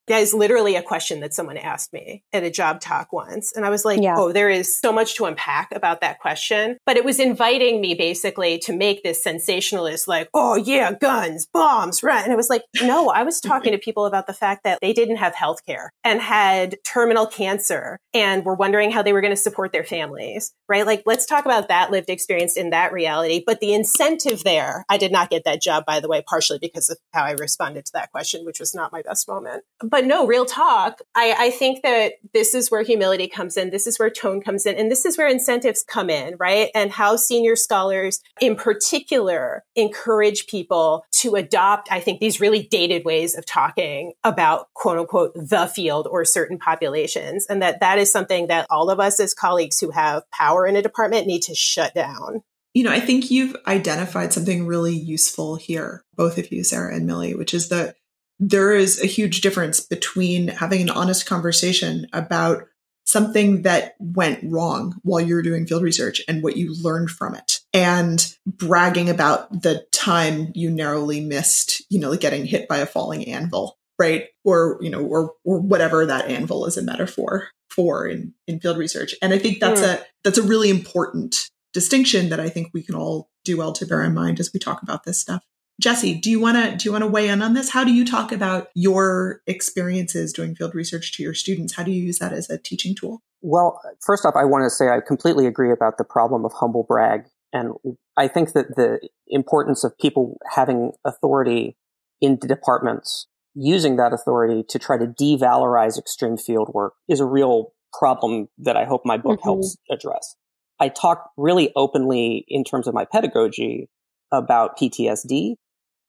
that 0.10 0.22
is 0.22 0.34
literally 0.34 0.76
a 0.76 0.82
question 0.82 1.22
that 1.22 1.34
someone 1.34 1.58
asked 1.58 1.94
me 1.94 2.24
at 2.34 2.44
a 2.44 2.50
job 2.50 2.82
talk 2.82 3.14
once. 3.14 3.54
And 3.56 3.66
I 3.66 3.70
was 3.70 3.86
like, 3.86 4.02
yeah. 4.02 4.16
oh, 4.18 4.32
there 4.32 4.50
is 4.50 4.78
so 4.78 4.92
much 4.92 5.16
to 5.16 5.26
unpack 5.26 5.72
about 5.74 6.02
that 6.02 6.20
question. 6.20 6.78
But 6.86 6.98
it 6.98 7.06
was 7.06 7.20
inviting 7.20 7.80
me 7.80 7.94
basically 7.94 8.58
to 8.60 8.76
make 8.76 9.04
this 9.04 9.24
sensationalist, 9.24 10.08
like, 10.08 10.30
oh, 10.34 10.56
yeah, 10.56 10.92
guns, 10.92 11.48
bombs, 11.52 12.04
right? 12.04 12.24
And 12.24 12.34
it 12.34 12.36
was 12.36 12.50
like, 12.50 12.64
no, 12.82 13.10
I 13.10 13.24
was 13.24 13.40
talking 13.40 13.72
to 13.72 13.78
people 13.78 14.06
about 14.06 14.28
the 14.28 14.34
fact 14.34 14.64
that 14.64 14.80
they 14.82 14.94
didn't 14.94 15.18
have 15.18 15.36
health 15.36 15.66
care 15.66 15.92
and 16.04 16.20
had 16.20 16.76
terminal 16.84 17.28
cancer 17.28 18.00
and 18.14 18.44
were 18.44 18.56
wondering 18.56 18.92
how 18.92 19.04
they 19.04 19.14
were 19.14 19.22
going 19.22 19.32
to 19.34 19.38
support 19.38 19.72
their 19.72 19.84
families, 19.84 20.54
right? 20.68 20.86
Like, 20.86 21.04
let's 21.06 21.26
talk 21.26 21.46
about 21.46 21.68
that 21.68 21.92
lived 21.92 22.10
experience 22.10 22.58
in 22.58 22.72
that 22.72 22.92
reality. 22.92 23.44
But 23.46 23.60
the 23.60 23.74
incentive 23.74 24.44
there, 24.44 24.84
I 24.90 24.98
did 24.98 25.12
not 25.12 25.30
get 25.30 25.44
that 25.46 25.62
job, 25.62 25.86
by 25.86 26.00
the 26.00 26.08
way, 26.08 26.24
partially 26.28 26.60
because 26.60 26.90
of 26.90 26.98
how 27.14 27.24
I 27.24 27.32
responded 27.32 27.86
to 27.86 27.92
that 27.94 28.12
question, 28.12 28.46
which 28.46 28.60
was 28.60 28.74
not 28.74 28.92
my 28.92 29.04
best 29.04 29.28
moment. 29.28 29.64
But 29.82 29.99
but 30.00 30.06
no, 30.06 30.26
real 30.26 30.46
talk. 30.46 31.02
I, 31.14 31.36
I 31.38 31.50
think 31.50 31.84
that 31.84 32.14
this 32.34 32.54
is 32.54 32.72
where 32.72 32.84
humility 32.84 33.28
comes 33.28 33.58
in. 33.58 33.70
This 33.70 33.86
is 33.86 34.00
where 34.00 34.10
tone 34.10 34.40
comes 34.40 34.66
in. 34.66 34.76
And 34.76 34.90
this 34.90 35.04
is 35.04 35.18
where 35.18 35.28
incentives 35.28 35.84
come 35.84 36.10
in, 36.10 36.38
right? 36.40 36.70
And 36.74 36.90
how 36.90 37.18
senior 37.18 37.58
scholars 37.58 38.22
in 38.40 38.56
particular 38.56 39.66
encourage 39.76 40.48
people 40.48 41.04
to 41.16 41.36
adopt, 41.36 41.92
I 41.92 42.00
think, 42.00 42.22
these 42.22 42.40
really 42.40 42.64
dated 42.64 43.04
ways 43.04 43.38
of 43.38 43.46
talking 43.46 44.14
about 44.24 44.68
quote 44.74 45.00
unquote 45.00 45.34
the 45.36 45.68
field 45.68 46.08
or 46.10 46.24
certain 46.24 46.58
populations. 46.58 47.46
And 47.48 47.62
that 47.62 47.82
that 47.82 48.00
is 48.00 48.10
something 48.10 48.48
that 48.48 48.68
all 48.70 48.90
of 48.90 49.02
us 49.02 49.20
as 49.20 49.34
colleagues 49.34 49.82
who 49.82 49.92
have 49.92 50.24
power 50.32 50.66
in 50.66 50.78
a 50.78 50.82
department 50.82 51.28
need 51.28 51.42
to 51.42 51.56
shut 51.56 51.94
down. 51.94 52.42
You 52.74 52.86
know, 52.86 52.92
I 52.92 53.02
think 53.02 53.30
you've 53.32 53.58
identified 53.68 54.32
something 54.32 54.66
really 54.66 54.96
useful 54.96 55.58
here, 55.58 56.06
both 56.16 56.38
of 56.38 56.54
you, 56.54 56.64
Sarah 56.64 56.96
and 56.96 57.10
Milli, 57.10 57.38
which 57.38 57.54
is 57.54 57.68
that 57.68 57.96
there 58.40 58.74
is 58.74 59.02
a 59.02 59.08
huge 59.08 59.42
difference 59.42 59.80
between 59.80 60.48
having 60.48 60.82
an 60.82 60.90
honest 60.90 61.26
conversation 61.26 62.08
about 62.14 62.64
something 63.06 63.64
that 63.64 63.96
went 64.00 64.40
wrong 64.44 64.96
while 65.02 65.20
you're 65.20 65.42
doing 65.42 65.66
field 65.66 65.82
research 65.82 66.22
and 66.28 66.44
what 66.44 66.56
you 66.56 66.76
learned 66.82 67.10
from 67.10 67.34
it 67.34 67.60
and 67.74 68.36
bragging 68.46 69.10
about 69.10 69.64
the 69.64 69.84
time 69.92 70.52
you 70.54 70.70
narrowly 70.70 71.20
missed, 71.20 71.82
you 71.90 72.00
know, 72.00 72.12
like 72.12 72.20
getting 72.20 72.46
hit 72.46 72.68
by 72.68 72.78
a 72.78 72.86
falling 72.86 73.26
anvil, 73.28 73.78
right? 73.98 74.28
Or, 74.46 74.78
you 74.80 74.92
know, 74.92 75.04
or, 75.04 75.34
or 75.44 75.60
whatever 75.60 76.06
that 76.06 76.30
anvil 76.30 76.66
is 76.66 76.78
a 76.78 76.84
metaphor 76.84 77.48
for 77.70 78.08
in, 78.08 78.34
in 78.48 78.60
field 78.60 78.78
research. 78.78 79.16
And 79.24 79.34
I 79.34 79.40
think 79.40 79.60
that's 79.60 79.82
mm. 79.82 79.96
a, 79.96 80.06
that's 80.24 80.38
a 80.38 80.44
really 80.44 80.70
important 80.70 81.50
distinction 81.74 82.30
that 82.30 82.40
I 82.40 82.50
think 82.50 82.70
we 82.74 82.84
can 82.84 82.94
all 82.94 83.32
do 83.44 83.58
well 83.58 83.74
to 83.74 83.88
bear 83.88 84.04
in 84.04 84.14
mind 84.14 84.40
as 84.40 84.52
we 84.54 84.60
talk 84.60 84.84
about 84.84 85.04
this 85.04 85.20
stuff. 85.20 85.44
Jesse, 85.80 86.16
do 86.16 86.30
you 86.30 86.40
want 86.40 86.58
to 86.58 86.76
do 86.76 86.86
you 86.86 86.92
want 86.92 87.04
to 87.04 87.10
weigh 87.10 87.30
in 87.30 87.42
on 87.42 87.54
this? 87.54 87.70
How 87.70 87.84
do 87.84 87.94
you 87.94 88.06
talk 88.06 88.32
about 88.32 88.68
your 88.76 89.42
experiences 89.48 90.34
doing 90.34 90.54
field 90.54 90.76
research 90.76 91.14
to 91.14 91.24
your 91.24 91.34
students? 91.34 91.76
How 91.76 91.84
do 91.84 91.92
you 91.92 92.04
use 92.04 92.20
that 92.20 92.34
as 92.34 92.50
a 92.50 92.58
teaching 92.58 92.96
tool? 92.96 93.22
Well, 93.42 93.80
first 94.06 94.26
off, 94.26 94.36
I 94.36 94.44
want 94.44 94.66
to 94.66 94.70
say 94.70 94.90
I 94.90 95.00
completely 95.06 95.48
agree 95.48 95.72
about 95.72 95.98
the 95.98 96.04
problem 96.04 96.44
of 96.44 96.52
humble 96.54 96.84
brag. 96.84 97.26
And 97.54 97.74
I 98.18 98.28
think 98.28 98.52
that 98.54 98.76
the 98.76 99.00
importance 99.28 99.84
of 99.84 99.98
people 99.98 100.38
having 100.54 100.92
authority 101.06 101.78
in 102.22 102.38
departments, 102.38 103.28
using 103.56 103.96
that 103.96 104.14
authority 104.14 104.64
to 104.70 104.78
try 104.78 104.98
to 104.98 105.06
devalorize 105.06 105.98
extreme 105.98 106.38
field 106.38 106.70
work 106.74 106.94
is 107.08 107.22
a 107.22 107.26
real 107.26 107.74
problem 107.98 108.50
that 108.58 108.76
I 108.76 108.86
hope 108.86 109.02
my 109.06 109.18
book 109.18 109.40
mm-hmm. 109.40 109.48
helps 109.48 109.78
address. 109.90 110.36
I 110.80 110.90
talk 110.90 111.32
really 111.38 111.72
openly 111.76 112.46
in 112.48 112.64
terms 112.64 112.88
of 112.88 112.94
my 112.94 113.06
pedagogy 113.06 113.90
about 114.32 114.78
PTSD. 114.78 115.56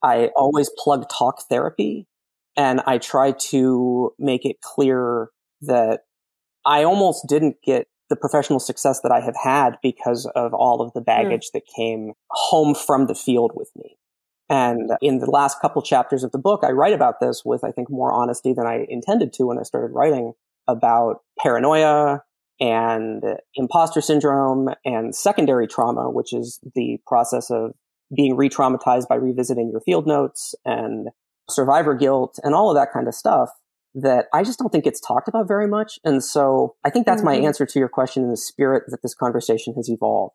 I 0.03 0.31
always 0.37 0.71
plug 0.79 1.09
talk 1.11 1.43
therapy 1.49 2.07
and 2.57 2.81
I 2.87 2.99
try 2.99 3.33
to 3.33 4.13
make 4.19 4.45
it 4.45 4.61
clear 4.61 5.29
that 5.63 6.01
I 6.67 6.85
almost 6.85 7.27
didn't 7.29 7.57
get 7.65 7.87
the 8.09 8.17
professional 8.17 8.59
success 8.59 9.01
that 9.03 9.13
I 9.13 9.21
have 9.21 9.37
had 9.43 9.79
because 9.83 10.31
of 10.35 10.53
all 10.53 10.83
of 10.83 10.93
the 10.93 11.01
baggage 11.01 11.47
mm. 11.47 11.53
that 11.55 11.63
came 11.77 12.13
home 12.31 12.75
from 12.75 13.07
the 13.07 13.15
field 13.15 13.53
with 13.55 13.71
me. 13.77 13.97
And 14.49 14.91
in 15.01 15.21
the 15.21 15.31
last 15.31 15.61
couple 15.61 15.81
chapters 15.81 16.25
of 16.25 16.33
the 16.33 16.39
book, 16.39 16.65
I 16.65 16.73
write 16.73 16.93
about 16.93 17.21
this 17.21 17.43
with, 17.45 17.63
I 17.63 17.71
think, 17.71 17.89
more 17.89 18.13
honesty 18.13 18.53
than 18.53 18.67
I 18.67 18.85
intended 18.89 19.33
to 19.35 19.45
when 19.45 19.59
I 19.61 19.63
started 19.63 19.95
writing 19.95 20.33
about 20.67 21.21
paranoia 21.39 22.23
and 22.59 23.23
imposter 23.55 24.01
syndrome 24.01 24.71
and 24.85 25.15
secondary 25.15 25.69
trauma, 25.69 26.11
which 26.11 26.33
is 26.33 26.59
the 26.75 26.99
process 27.07 27.49
of 27.51 27.75
being 28.15 28.37
re-traumatized 28.37 29.09
by 29.09 29.15
revisiting 29.15 29.71
your 29.71 29.81
field 29.81 30.07
notes 30.07 30.55
and 30.65 31.09
survivor 31.49 31.95
guilt 31.95 32.39
and 32.43 32.55
all 32.55 32.71
of 32.71 32.77
that 32.77 32.93
kind 32.93 33.09
of 33.09 33.15
stuff 33.15 33.51
that 33.95 34.27
I 34.33 34.45
just 34.45 34.59
don't 34.59 34.71
think 34.71 34.87
it's 34.87 35.01
talked 35.01 35.29
about 35.29 35.49
very 35.49 35.67
much. 35.67 35.99
And 36.05 36.23
so 36.23 36.77
I 36.85 36.91
think 36.91 37.07
that's 37.07 37.23
mm-hmm. 37.23 37.41
my 37.41 37.47
answer 37.47 37.67
to 37.67 37.79
your 37.79 37.89
question 37.89 38.23
in 38.23 38.31
the 38.31 38.37
spirit 38.37 38.85
that 38.89 39.03
this 39.03 39.15
conversation 39.15 39.75
has 39.75 39.89
evolved. 39.89 40.35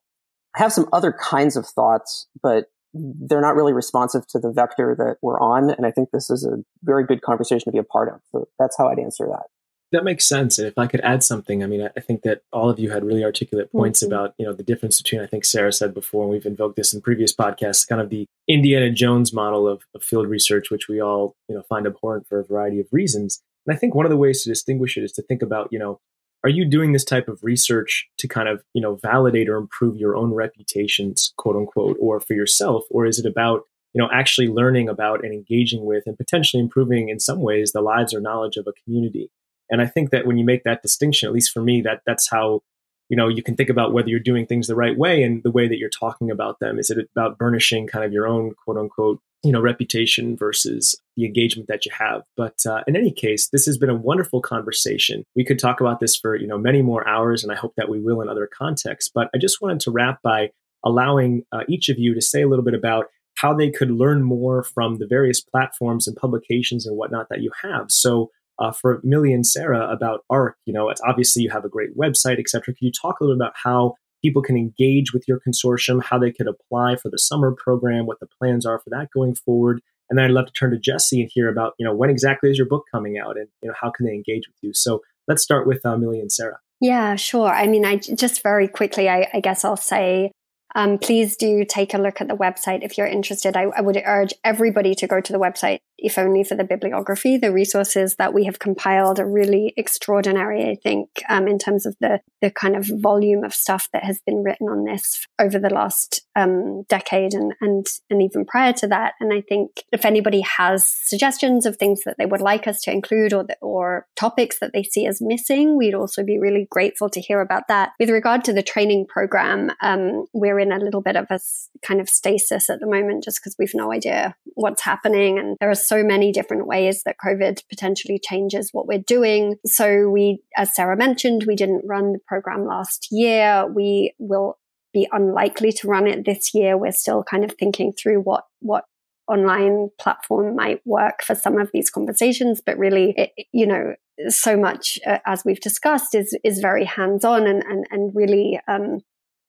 I 0.55 0.59
have 0.61 0.73
some 0.73 0.87
other 0.91 1.13
kinds 1.13 1.55
of 1.55 1.65
thoughts, 1.65 2.27
but 2.41 2.65
they're 2.93 3.41
not 3.41 3.55
really 3.55 3.73
responsive 3.73 4.25
to 4.27 4.39
the 4.39 4.51
vector 4.51 4.95
that 4.97 5.17
we're 5.21 5.39
on. 5.39 5.69
And 5.69 5.85
I 5.85 5.91
think 5.91 6.09
this 6.11 6.29
is 6.29 6.45
a 6.45 6.63
very 6.83 7.05
good 7.05 7.21
conversation 7.21 7.65
to 7.65 7.71
be 7.71 7.77
a 7.77 7.83
part 7.83 8.09
of. 8.13 8.21
So 8.31 8.47
that's 8.57 8.77
how 8.77 8.87
I'd 8.87 8.99
answer 8.99 9.25
that. 9.27 9.47
That 9.91 10.03
makes 10.03 10.27
sense. 10.27 10.57
And 10.57 10.67
if 10.67 10.77
I 10.77 10.87
could 10.87 11.01
add 11.01 11.23
something, 11.23 11.63
I 11.63 11.67
mean, 11.67 11.87
I 11.95 11.99
think 11.99 12.23
that 12.23 12.41
all 12.51 12.69
of 12.69 12.79
you 12.79 12.89
had 12.89 13.05
really 13.05 13.23
articulate 13.23 13.71
points 13.71 14.03
mm-hmm. 14.03 14.11
about, 14.11 14.33
you 14.37 14.45
know, 14.45 14.51
the 14.51 14.63
difference 14.63 15.01
between, 15.01 15.21
I 15.21 15.27
think 15.27 15.45
Sarah 15.45 15.71
said 15.71 15.93
before, 15.93 16.23
and 16.23 16.31
we've 16.31 16.45
invoked 16.45 16.75
this 16.75 16.93
in 16.93 17.01
previous 17.01 17.33
podcasts, 17.33 17.87
kind 17.87 18.01
of 18.01 18.09
the 18.09 18.25
Indiana 18.47 18.91
Jones 18.91 19.31
model 19.31 19.67
of, 19.67 19.83
of 19.93 20.03
field 20.03 20.27
research, 20.27 20.71
which 20.71 20.87
we 20.89 20.99
all, 20.99 21.35
you 21.47 21.55
know, 21.55 21.61
find 21.69 21.85
abhorrent 21.85 22.27
for 22.27 22.39
a 22.39 22.45
variety 22.45 22.79
of 22.79 22.87
reasons. 22.91 23.41
And 23.65 23.75
I 23.75 23.79
think 23.79 23.95
one 23.95 24.05
of 24.05 24.09
the 24.09 24.17
ways 24.17 24.43
to 24.43 24.49
distinguish 24.49 24.97
it 24.97 25.03
is 25.03 25.11
to 25.13 25.21
think 25.21 25.41
about, 25.41 25.69
you 25.71 25.79
know, 25.79 25.99
are 26.43 26.49
you 26.49 26.65
doing 26.65 26.91
this 26.91 27.05
type 27.05 27.27
of 27.27 27.39
research 27.43 28.07
to 28.19 28.27
kind 28.27 28.47
of, 28.47 28.63
you 28.73 28.81
know, 28.81 28.95
validate 28.95 29.49
or 29.49 29.57
improve 29.57 29.97
your 29.97 30.15
own 30.15 30.31
reputations, 30.33 31.33
quote 31.37 31.55
unquote, 31.55 31.97
or 31.99 32.19
for 32.19 32.33
yourself? 32.33 32.83
Or 32.91 33.05
is 33.05 33.17
it 33.17 33.25
about, 33.25 33.63
you 33.93 34.01
know, 34.01 34.09
actually 34.13 34.47
learning 34.47 34.87
about 34.89 35.23
and 35.23 35.33
engaging 35.33 35.85
with 35.85 36.03
and 36.05 36.17
potentially 36.17 36.61
improving 36.61 37.09
in 37.09 37.19
some 37.19 37.39
ways 37.39 37.71
the 37.71 37.81
lives 37.81 38.13
or 38.13 38.19
knowledge 38.19 38.57
of 38.57 38.67
a 38.67 38.73
community? 38.83 39.31
And 39.69 39.81
I 39.81 39.87
think 39.87 40.11
that 40.11 40.25
when 40.25 40.37
you 40.37 40.45
make 40.45 40.63
that 40.63 40.81
distinction, 40.81 41.27
at 41.27 41.33
least 41.33 41.51
for 41.51 41.61
me, 41.61 41.81
that 41.81 42.01
that's 42.05 42.29
how 42.29 42.61
you 43.09 43.17
know 43.17 43.27
you 43.27 43.43
can 43.43 43.55
think 43.55 43.69
about 43.69 43.93
whether 43.93 44.09
you're 44.09 44.19
doing 44.19 44.45
things 44.45 44.67
the 44.67 44.75
right 44.75 44.97
way 44.97 45.23
and 45.23 45.43
the 45.43 45.51
way 45.51 45.67
that 45.67 45.77
you're 45.77 45.89
talking 45.89 46.31
about 46.31 46.59
them. 46.59 46.79
Is 46.79 46.89
it 46.89 47.09
about 47.15 47.37
burnishing 47.37 47.87
kind 47.87 48.05
of 48.05 48.13
your 48.13 48.27
own 48.27 48.53
quote 48.63 48.77
unquote 48.77 49.19
you 49.43 49.51
know 49.51 49.61
reputation 49.61 50.35
versus 50.35 50.99
the 51.15 51.25
engagement 51.25 51.67
that 51.67 51.85
you 51.85 51.91
have? 51.97 52.23
But 52.35 52.65
uh, 52.65 52.81
in 52.87 52.95
any 52.95 53.11
case, 53.11 53.49
this 53.49 53.65
has 53.65 53.77
been 53.77 53.89
a 53.89 53.95
wonderful 53.95 54.41
conversation. 54.41 55.23
We 55.35 55.45
could 55.45 55.59
talk 55.59 55.81
about 55.81 55.99
this 55.99 56.15
for 56.15 56.35
you 56.35 56.47
know 56.47 56.57
many 56.57 56.81
more 56.81 57.07
hours, 57.07 57.43
and 57.43 57.51
I 57.51 57.55
hope 57.55 57.73
that 57.77 57.89
we 57.89 57.99
will 57.99 58.21
in 58.21 58.29
other 58.29 58.49
contexts. 58.51 59.11
But 59.13 59.29
I 59.33 59.37
just 59.37 59.61
wanted 59.61 59.79
to 59.81 59.91
wrap 59.91 60.21
by 60.21 60.51
allowing 60.83 61.43
uh, 61.51 61.61
each 61.67 61.89
of 61.89 61.97
you 61.97 62.13
to 62.13 62.21
say 62.21 62.43
a 62.43 62.47
little 62.47 62.63
bit 62.63 62.75
about 62.75 63.07
how 63.37 63.53
they 63.53 63.69
could 63.69 63.91
learn 63.91 64.23
more 64.23 64.63
from 64.63 64.97
the 64.97 65.07
various 65.07 65.41
platforms 65.41 66.07
and 66.07 66.15
publications 66.15 66.85
and 66.85 66.95
whatnot 66.97 67.27
that 67.29 67.41
you 67.41 67.51
have. 67.61 67.91
So 67.91 68.31
uh, 68.59 68.71
for 68.71 69.01
Milli 69.01 69.33
and 69.33 69.45
Sarah 69.45 69.89
about 69.91 70.21
ARC. 70.29 70.57
You 70.65 70.73
know, 70.73 70.89
it's 70.89 71.01
obviously 71.07 71.43
you 71.43 71.49
have 71.51 71.65
a 71.65 71.69
great 71.69 71.97
website, 71.97 72.39
etc. 72.39 72.73
Can 72.73 72.85
you 72.85 72.91
talk 72.91 73.19
a 73.19 73.23
little 73.23 73.37
bit 73.37 73.43
about 73.43 73.53
how 73.55 73.95
people 74.23 74.41
can 74.41 74.57
engage 74.57 75.13
with 75.13 75.23
your 75.27 75.39
consortium, 75.47 76.03
how 76.03 76.17
they 76.17 76.31
could 76.31 76.47
apply 76.47 76.95
for 76.95 77.09
the 77.09 77.19
summer 77.19 77.55
program, 77.55 78.05
what 78.05 78.19
the 78.19 78.27
plans 78.39 78.65
are 78.65 78.79
for 78.79 78.89
that 78.89 79.09
going 79.13 79.35
forward? 79.35 79.81
And 80.09 80.17
then 80.17 80.25
I'd 80.25 80.31
love 80.31 80.45
to 80.45 80.53
turn 80.53 80.71
to 80.71 80.77
Jesse 80.77 81.21
and 81.21 81.29
hear 81.33 81.49
about, 81.49 81.73
you 81.79 81.85
know, 81.85 81.93
when 81.93 82.09
exactly 82.09 82.49
is 82.51 82.57
your 82.57 82.67
book 82.67 82.85
coming 82.91 83.17
out 83.17 83.37
and, 83.37 83.47
you 83.61 83.69
know, 83.69 83.75
how 83.79 83.91
can 83.91 84.05
they 84.05 84.13
engage 84.13 84.47
with 84.47 84.57
you? 84.61 84.71
So 84.73 85.01
let's 85.27 85.41
start 85.41 85.65
with 85.65 85.85
uh, 85.85 85.95
Milli 85.95 86.19
and 86.19 86.31
Sarah. 86.31 86.59
Yeah, 86.79 87.15
sure. 87.15 87.49
I 87.49 87.67
mean, 87.67 87.85
I 87.85 87.97
just 87.97 88.43
very 88.43 88.67
quickly, 88.67 89.09
I, 89.09 89.29
I 89.33 89.39
guess 89.39 89.63
I'll 89.63 89.77
say 89.77 90.31
um, 90.75 90.97
please 90.97 91.37
do 91.37 91.63
take 91.63 91.93
a 91.93 91.97
look 91.97 92.19
at 92.19 92.27
the 92.27 92.35
website 92.35 92.83
if 92.83 92.97
you're 92.97 93.07
interested. 93.07 93.55
I, 93.55 93.63
I, 93.75 93.81
would 93.81 94.01
urge 94.05 94.33
everybody 94.43 94.93
to 94.95 95.07
go 95.07 95.21
to 95.21 95.31
the 95.31 95.39
website, 95.39 95.79
if 95.97 96.17
only 96.17 96.43
for 96.43 96.55
the 96.55 96.63
bibliography. 96.63 97.37
The 97.37 97.51
resources 97.51 98.15
that 98.15 98.33
we 98.33 98.45
have 98.45 98.59
compiled 98.59 99.19
are 99.19 99.29
really 99.29 99.73
extraordinary, 99.77 100.69
I 100.69 100.75
think, 100.75 101.09
um, 101.29 101.47
in 101.47 101.57
terms 101.57 101.85
of 101.85 101.95
the, 101.99 102.21
the 102.41 102.51
kind 102.51 102.75
of 102.75 102.89
volume 102.89 103.43
of 103.43 103.53
stuff 103.53 103.89
that 103.93 104.03
has 104.03 104.19
been 104.25 104.43
written 104.43 104.67
on 104.67 104.85
this 104.85 105.25
over 105.39 105.59
the 105.59 105.69
last 105.69 106.25
um, 106.35 106.83
decade 106.83 107.33
and, 107.33 107.53
and, 107.61 107.85
and 108.09 108.21
even 108.21 108.45
prior 108.45 108.73
to 108.73 108.87
that. 108.87 109.13
And 109.19 109.33
I 109.33 109.41
think 109.41 109.83
if 109.91 110.05
anybody 110.05 110.41
has 110.41 110.87
suggestions 110.87 111.65
of 111.65 111.77
things 111.77 112.01
that 112.05 112.15
they 112.17 112.25
would 112.25 112.41
like 112.41 112.67
us 112.67 112.81
to 112.81 112.91
include 112.91 113.33
or, 113.33 113.43
the, 113.43 113.57
or 113.61 114.07
topics 114.15 114.59
that 114.59 114.73
they 114.73 114.83
see 114.83 115.05
as 115.05 115.21
missing, 115.21 115.77
we'd 115.77 115.95
also 115.95 116.23
be 116.23 116.39
really 116.39 116.67
grateful 116.69 117.09
to 117.09 117.21
hear 117.21 117.41
about 117.41 117.67
that. 117.67 117.91
With 117.99 118.09
regard 118.09 118.43
to 118.45 118.53
the 118.53 118.63
training 118.63 119.05
program, 119.07 119.71
um, 119.81 120.25
we're 120.33 120.59
in 120.59 120.71
a 120.71 120.79
little 120.79 121.01
bit 121.01 121.15
of 121.15 121.27
a 121.29 121.39
kind 121.81 122.01
of 122.01 122.09
stasis 122.09 122.69
at 122.69 122.79
the 122.79 122.87
moment 122.87 123.23
just 123.23 123.39
because 123.39 123.55
we've 123.57 123.73
no 123.73 123.91
idea 123.91 124.35
what's 124.55 124.83
happening. 124.83 125.39
And 125.39 125.57
there 125.59 125.69
are 125.69 125.75
so 125.87 126.03
many 126.03 126.31
different 126.31 126.67
ways 126.67 127.03
that 127.03 127.17
COVID 127.23 127.61
potentially 127.69 128.19
changes 128.19 128.69
what 128.71 128.87
we're 128.87 128.99
doing. 128.99 129.55
So 129.65 130.09
we, 130.09 130.41
as 130.57 130.75
Sarah 130.75 130.97
mentioned, 130.97 131.45
we 131.47 131.55
didn't 131.55 131.85
run 131.85 132.13
the 132.13 132.19
program 132.27 132.65
last 132.65 133.07
year. 133.11 133.65
We 133.67 134.13
will 134.19 134.57
be 134.93 135.07
unlikely 135.11 135.71
to 135.73 135.87
run 135.87 136.07
it 136.07 136.25
this 136.25 136.53
year. 136.53 136.77
We're 136.77 136.91
still 136.91 137.23
kind 137.23 137.43
of 137.43 137.53
thinking 137.53 137.93
through 137.93 138.21
what, 138.21 138.45
what 138.59 138.85
online 139.27 139.89
platform 139.99 140.55
might 140.55 140.81
work 140.85 141.23
for 141.23 141.35
some 141.35 141.59
of 141.59 141.69
these 141.73 141.89
conversations, 141.89 142.61
but 142.65 142.77
really, 142.77 143.13
it, 143.17 143.31
you 143.51 143.65
know, 143.65 143.95
so 144.29 144.55
much 144.55 144.97
uh, 145.05 145.19
as 145.25 145.43
we've 145.43 145.59
discussed 145.59 146.15
is 146.15 146.37
is 146.43 146.59
very 146.59 146.85
hands 146.85 147.25
on 147.25 147.47
and 147.47 147.63
and 147.63 147.85
and 147.91 148.15
really 148.15 148.59
um, 148.67 148.99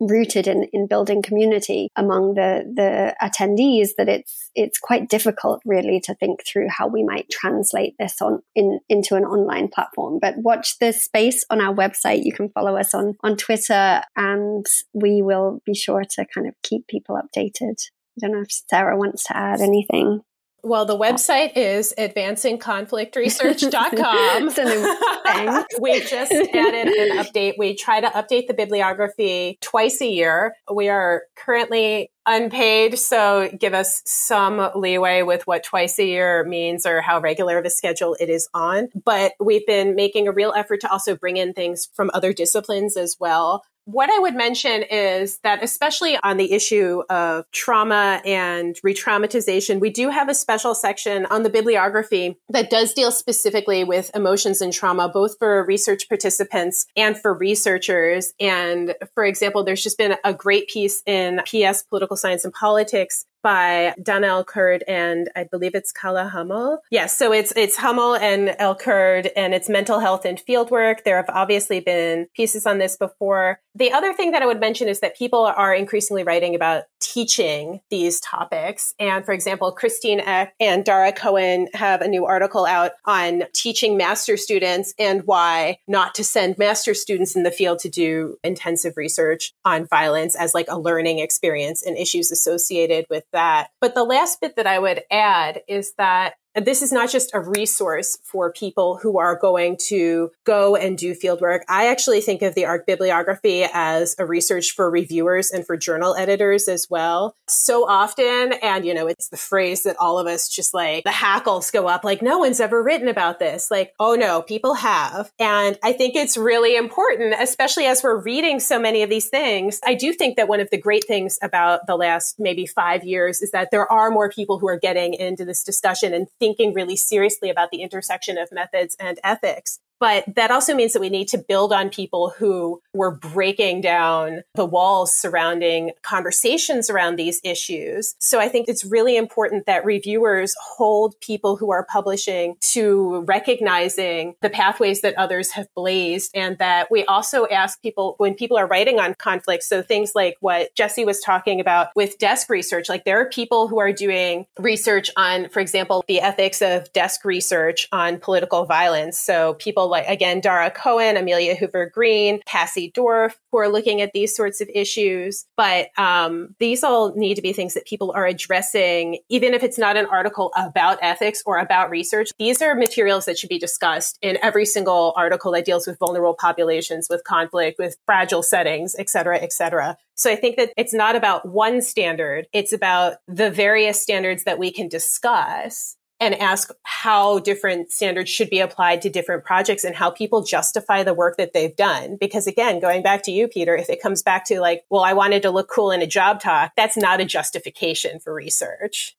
rooted 0.00 0.46
in, 0.46 0.64
in 0.72 0.86
building 0.86 1.22
community 1.22 1.90
among 1.96 2.34
the, 2.34 2.64
the 2.74 3.14
attendees 3.22 3.90
that 3.96 4.08
it's 4.08 4.50
it's 4.54 4.78
quite 4.78 5.08
difficult 5.08 5.60
really 5.64 6.00
to 6.00 6.14
think 6.14 6.40
through 6.46 6.68
how 6.68 6.86
we 6.86 7.02
might 7.02 7.28
translate 7.30 7.94
this 7.98 8.20
on 8.20 8.42
in 8.54 8.80
into 8.88 9.14
an 9.14 9.24
online 9.24 9.68
platform. 9.68 10.18
But 10.20 10.36
watch 10.38 10.78
this 10.78 11.02
space 11.02 11.44
on 11.50 11.60
our 11.60 11.74
website. 11.74 12.24
You 12.24 12.32
can 12.32 12.50
follow 12.50 12.76
us 12.76 12.94
on 12.94 13.16
on 13.22 13.36
Twitter 13.36 14.02
and 14.16 14.66
we 14.92 15.22
will 15.22 15.60
be 15.64 15.74
sure 15.74 16.04
to 16.10 16.26
kind 16.34 16.46
of 16.46 16.54
keep 16.62 16.86
people 16.86 17.16
updated. 17.16 17.76
I 18.18 18.26
don't 18.26 18.32
know 18.32 18.42
if 18.42 18.62
Sarah 18.68 18.96
wants 18.96 19.24
to 19.24 19.36
add 19.36 19.60
anything. 19.60 20.20
Well, 20.66 20.84
the 20.84 20.98
website 20.98 21.52
is 21.54 21.94
advancingconflictresearch.com. 21.96 24.48
we 25.80 26.00
just 26.00 26.32
added 26.32 26.88
an 26.88 27.18
update. 27.18 27.52
We 27.56 27.76
try 27.76 28.00
to 28.00 28.08
update 28.08 28.48
the 28.48 28.54
bibliography 28.54 29.58
twice 29.60 30.00
a 30.00 30.08
year. 30.08 30.56
We 30.68 30.88
are 30.88 31.22
currently 31.36 32.10
unpaid, 32.26 32.98
so 32.98 33.48
give 33.56 33.74
us 33.74 34.02
some 34.06 34.72
leeway 34.74 35.22
with 35.22 35.46
what 35.46 35.62
twice 35.62 36.00
a 36.00 36.04
year 36.04 36.42
means 36.42 36.84
or 36.84 37.00
how 37.00 37.20
regular 37.20 37.58
of 37.58 37.64
a 37.64 37.70
schedule 37.70 38.16
it 38.18 38.28
is 38.28 38.48
on. 38.52 38.88
But 39.04 39.34
we've 39.38 39.66
been 39.68 39.94
making 39.94 40.26
a 40.26 40.32
real 40.32 40.52
effort 40.56 40.80
to 40.80 40.90
also 40.90 41.14
bring 41.14 41.36
in 41.36 41.52
things 41.52 41.88
from 41.94 42.10
other 42.12 42.32
disciplines 42.32 42.96
as 42.96 43.16
well 43.20 43.62
what 43.86 44.10
I 44.10 44.18
would 44.18 44.34
mention 44.34 44.82
is 44.82 45.38
that, 45.44 45.62
especially 45.62 46.18
on 46.22 46.38
the 46.38 46.52
issue 46.52 47.04
of 47.08 47.48
trauma 47.52 48.20
and 48.24 48.76
re 48.82 48.92
traumatization, 48.92 49.78
we 49.78 49.90
do 49.90 50.10
have 50.10 50.28
a 50.28 50.34
special 50.34 50.74
section 50.74 51.24
on 51.26 51.44
the 51.44 51.50
bibliography 51.50 52.36
that 52.48 52.68
does 52.68 52.92
deal 52.92 53.12
specifically 53.12 53.84
with 53.84 54.10
emotions 54.12 54.60
and 54.60 54.72
trauma, 54.72 55.08
both 55.08 55.38
for 55.38 55.64
research 55.64 56.08
participants 56.08 56.86
and 56.96 57.16
for 57.16 57.32
researchers. 57.32 58.32
And 58.40 58.96
for 59.14 59.24
example, 59.24 59.62
there's 59.62 59.84
just 59.84 59.98
been 59.98 60.16
a 60.24 60.34
great 60.34 60.66
piece 60.66 61.04
in 61.06 61.40
PS 61.46 61.82
Political 61.82 62.16
Science 62.16 62.44
and 62.44 62.52
Politics 62.52 63.24
by 63.42 63.94
Dana 64.02 64.28
El-Kurd 64.28 64.84
and 64.88 65.30
I 65.36 65.44
believe 65.44 65.74
it's 65.74 65.92
Calla 65.92 66.28
Hummel. 66.28 66.80
Yes, 66.90 67.16
so 67.16 67.32
it's 67.32 67.52
it's 67.56 67.76
Hummel 67.76 68.16
and 68.16 68.54
El-Kurd 68.58 69.30
and 69.36 69.54
it's 69.54 69.68
mental 69.68 70.00
health 70.00 70.24
and 70.24 70.38
fieldwork. 70.38 71.04
There 71.04 71.16
have 71.16 71.28
obviously 71.28 71.80
been 71.80 72.26
pieces 72.34 72.66
on 72.66 72.78
this 72.78 72.96
before. 72.96 73.60
The 73.74 73.92
other 73.92 74.12
thing 74.12 74.32
that 74.32 74.42
I 74.42 74.46
would 74.46 74.60
mention 74.60 74.88
is 74.88 75.00
that 75.00 75.16
people 75.16 75.44
are 75.44 75.74
increasingly 75.74 76.24
writing 76.24 76.54
about 76.54 76.84
teaching 77.12 77.80
these 77.90 78.20
topics. 78.20 78.94
And 78.98 79.24
for 79.24 79.32
example, 79.32 79.74
Kristine 79.74 80.20
Eck 80.24 80.54
and 80.58 80.84
Dara 80.84 81.12
Cohen 81.12 81.68
have 81.74 82.00
a 82.00 82.08
new 82.08 82.24
article 82.24 82.66
out 82.66 82.92
on 83.04 83.44
teaching 83.54 83.96
master 83.96 84.36
students 84.36 84.94
and 84.98 85.22
why 85.24 85.78
not 85.86 86.14
to 86.16 86.24
send 86.24 86.58
master 86.58 86.94
students 86.94 87.36
in 87.36 87.42
the 87.42 87.50
field 87.50 87.78
to 87.80 87.88
do 87.88 88.36
intensive 88.42 88.94
research 88.96 89.52
on 89.64 89.86
violence 89.86 90.34
as 90.34 90.54
like 90.54 90.66
a 90.68 90.78
learning 90.78 91.18
experience 91.18 91.82
and 91.84 91.96
issues 91.96 92.30
associated 92.30 93.06
with 93.08 93.24
that. 93.32 93.68
But 93.80 93.94
the 93.94 94.04
last 94.04 94.40
bit 94.40 94.56
that 94.56 94.66
I 94.66 94.78
would 94.78 95.02
add 95.10 95.62
is 95.68 95.92
that 95.98 96.34
this 96.64 96.82
is 96.82 96.92
not 96.92 97.10
just 97.10 97.30
a 97.34 97.40
resource 97.40 98.18
for 98.22 98.50
people 98.50 98.96
who 98.96 99.18
are 99.18 99.36
going 99.36 99.76
to 99.88 100.30
go 100.44 100.74
and 100.74 100.96
do 100.96 101.14
fieldwork. 101.14 101.60
I 101.68 101.88
actually 101.88 102.20
think 102.22 102.42
of 102.42 102.54
the 102.54 102.64
ARC 102.64 102.86
bibliography 102.86 103.66
as 103.72 104.16
a 104.18 104.24
research 104.24 104.72
for 104.72 104.90
reviewers 104.90 105.50
and 105.50 105.66
for 105.66 105.76
journal 105.76 106.14
editors 106.16 106.68
as 106.68 106.86
well. 106.88 107.34
So 107.46 107.86
often, 107.86 108.54
and 108.62 108.86
you 108.86 108.94
know, 108.94 109.06
it's 109.06 109.28
the 109.28 109.36
phrase 109.36 109.82
that 109.82 109.96
all 109.98 110.18
of 110.18 110.26
us 110.26 110.48
just 110.48 110.72
like 110.72 111.04
the 111.04 111.10
hackles 111.10 111.70
go 111.70 111.88
up 111.88 112.04
like, 112.04 112.22
no 112.22 112.38
one's 112.38 112.60
ever 112.60 112.82
written 112.82 113.08
about 113.08 113.38
this. 113.38 113.70
Like, 113.70 113.92
oh 114.00 114.14
no, 114.14 114.40
people 114.40 114.74
have. 114.74 115.30
And 115.38 115.78
I 115.82 115.92
think 115.92 116.16
it's 116.16 116.36
really 116.36 116.76
important, 116.76 117.34
especially 117.38 117.84
as 117.84 118.02
we're 118.02 118.16
reading 118.22 118.60
so 118.60 118.78
many 118.78 119.02
of 119.02 119.10
these 119.10 119.28
things. 119.28 119.78
I 119.84 119.94
do 119.94 120.12
think 120.12 120.36
that 120.36 120.48
one 120.48 120.60
of 120.60 120.70
the 120.70 120.80
great 120.80 121.04
things 121.04 121.38
about 121.42 121.86
the 121.86 121.96
last 121.96 122.36
maybe 122.38 122.66
five 122.66 123.04
years 123.04 123.42
is 123.42 123.50
that 123.50 123.70
there 123.70 123.90
are 123.92 124.10
more 124.10 124.30
people 124.30 124.58
who 124.58 124.68
are 124.68 124.78
getting 124.78 125.14
into 125.14 125.44
this 125.44 125.62
discussion 125.62 126.14
and 126.14 126.26
thinking 126.40 126.45
really 126.74 126.96
seriously 126.96 127.50
about 127.50 127.70
the 127.70 127.82
intersection 127.82 128.38
of 128.38 128.52
methods 128.52 128.96
and 129.00 129.18
ethics. 129.24 129.80
But 129.98 130.24
that 130.34 130.50
also 130.50 130.74
means 130.74 130.92
that 130.92 131.00
we 131.00 131.08
need 131.08 131.28
to 131.28 131.38
build 131.38 131.72
on 131.72 131.88
people 131.88 132.30
who 132.36 132.82
were 132.92 133.16
breaking 133.16 133.80
down 133.80 134.42
the 134.54 134.66
walls 134.66 135.16
surrounding 135.16 135.92
conversations 136.02 136.90
around 136.90 137.16
these 137.16 137.40
issues. 137.44 138.14
So 138.18 138.38
I 138.38 138.48
think 138.48 138.68
it's 138.68 138.84
really 138.84 139.16
important 139.16 139.66
that 139.66 139.84
reviewers 139.84 140.54
hold 140.60 141.18
people 141.20 141.56
who 141.56 141.70
are 141.70 141.86
publishing 141.90 142.56
to 142.72 143.20
recognizing 143.22 144.34
the 144.42 144.50
pathways 144.50 145.00
that 145.00 145.14
others 145.16 145.52
have 145.52 145.66
blazed 145.74 146.30
and 146.34 146.58
that 146.58 146.90
we 146.90 147.04
also 147.06 147.46
ask 147.46 147.80
people 147.80 148.14
when 148.18 148.34
people 148.34 148.58
are 148.58 148.66
writing 148.66 148.98
on 148.98 149.14
conflicts. 149.14 149.68
So 149.68 149.82
things 149.82 150.12
like 150.14 150.36
what 150.40 150.74
Jesse 150.74 151.04
was 151.04 151.20
talking 151.20 151.60
about 151.60 151.88
with 151.96 152.18
desk 152.18 152.50
research, 152.50 152.88
like 152.88 153.04
there 153.04 153.20
are 153.20 153.28
people 153.28 153.68
who 153.68 153.78
are 153.78 153.92
doing 153.92 154.46
research 154.58 155.10
on, 155.16 155.48
for 155.48 155.60
example, 155.60 156.04
the 156.06 156.20
ethics 156.20 156.60
of 156.60 156.92
desk 156.92 157.24
research 157.24 157.88
on 157.92 158.18
political 158.18 158.64
violence. 158.66 159.18
So 159.18 159.54
people 159.54 159.85
like, 159.88 160.06
again, 160.08 160.40
Dara 160.40 160.70
Cohen, 160.70 161.16
Amelia 161.16 161.54
Hoover 161.54 161.90
Green, 161.92 162.40
Cassy 162.46 162.92
Dorff, 162.92 163.34
who 163.52 163.58
are 163.58 163.68
looking 163.68 164.00
at 164.00 164.12
these 164.12 164.34
sorts 164.34 164.60
of 164.60 164.68
issues. 164.74 165.46
But 165.56 165.88
um, 165.98 166.54
these 166.58 166.84
all 166.84 167.14
need 167.14 167.34
to 167.36 167.42
be 167.42 167.52
things 167.52 167.74
that 167.74 167.86
people 167.86 168.12
are 168.14 168.26
addressing, 168.26 169.18
even 169.28 169.54
if 169.54 169.62
it's 169.62 169.78
not 169.78 169.96
an 169.96 170.06
article 170.06 170.52
about 170.56 170.98
ethics 171.02 171.42
or 171.46 171.58
about 171.58 171.90
research. 171.90 172.30
These 172.38 172.62
are 172.62 172.74
materials 172.74 173.24
that 173.24 173.38
should 173.38 173.48
be 173.48 173.58
discussed 173.58 174.18
in 174.22 174.38
every 174.42 174.66
single 174.66 175.12
article 175.16 175.52
that 175.52 175.64
deals 175.64 175.86
with 175.86 175.98
vulnerable 175.98 176.34
populations, 176.34 177.08
with 177.08 177.24
conflict, 177.24 177.78
with 177.78 177.96
fragile 178.06 178.42
settings, 178.42 178.96
et 178.98 179.08
cetera, 179.08 179.38
et 179.38 179.52
cetera. 179.52 179.96
So 180.14 180.30
I 180.30 180.36
think 180.36 180.56
that 180.56 180.72
it's 180.78 180.94
not 180.94 181.14
about 181.14 181.46
one 181.46 181.82
standard. 181.82 182.46
It's 182.52 182.72
about 182.72 183.16
the 183.28 183.50
various 183.50 184.00
standards 184.00 184.44
that 184.44 184.58
we 184.58 184.70
can 184.70 184.88
discuss 184.88 185.96
and 186.18 186.34
ask 186.36 186.70
how 186.82 187.38
different 187.40 187.92
standards 187.92 188.30
should 188.30 188.48
be 188.48 188.60
applied 188.60 189.02
to 189.02 189.10
different 189.10 189.44
projects 189.44 189.84
and 189.84 189.94
how 189.94 190.10
people 190.10 190.42
justify 190.42 191.02
the 191.02 191.12
work 191.12 191.36
that 191.36 191.52
they've 191.52 191.76
done. 191.76 192.16
Because 192.18 192.46
again, 192.46 192.80
going 192.80 193.02
back 193.02 193.22
to 193.24 193.30
you, 193.30 193.48
Peter, 193.48 193.76
if 193.76 193.90
it 193.90 194.00
comes 194.00 194.22
back 194.22 194.46
to 194.46 194.60
like, 194.60 194.84
well, 194.88 195.02
I 195.02 195.12
wanted 195.12 195.42
to 195.42 195.50
look 195.50 195.68
cool 195.68 195.90
in 195.90 196.00
a 196.00 196.06
job 196.06 196.40
talk, 196.40 196.72
that's 196.76 196.96
not 196.96 197.20
a 197.20 197.24
justification 197.24 198.18
for 198.18 198.32
research. 198.32 199.14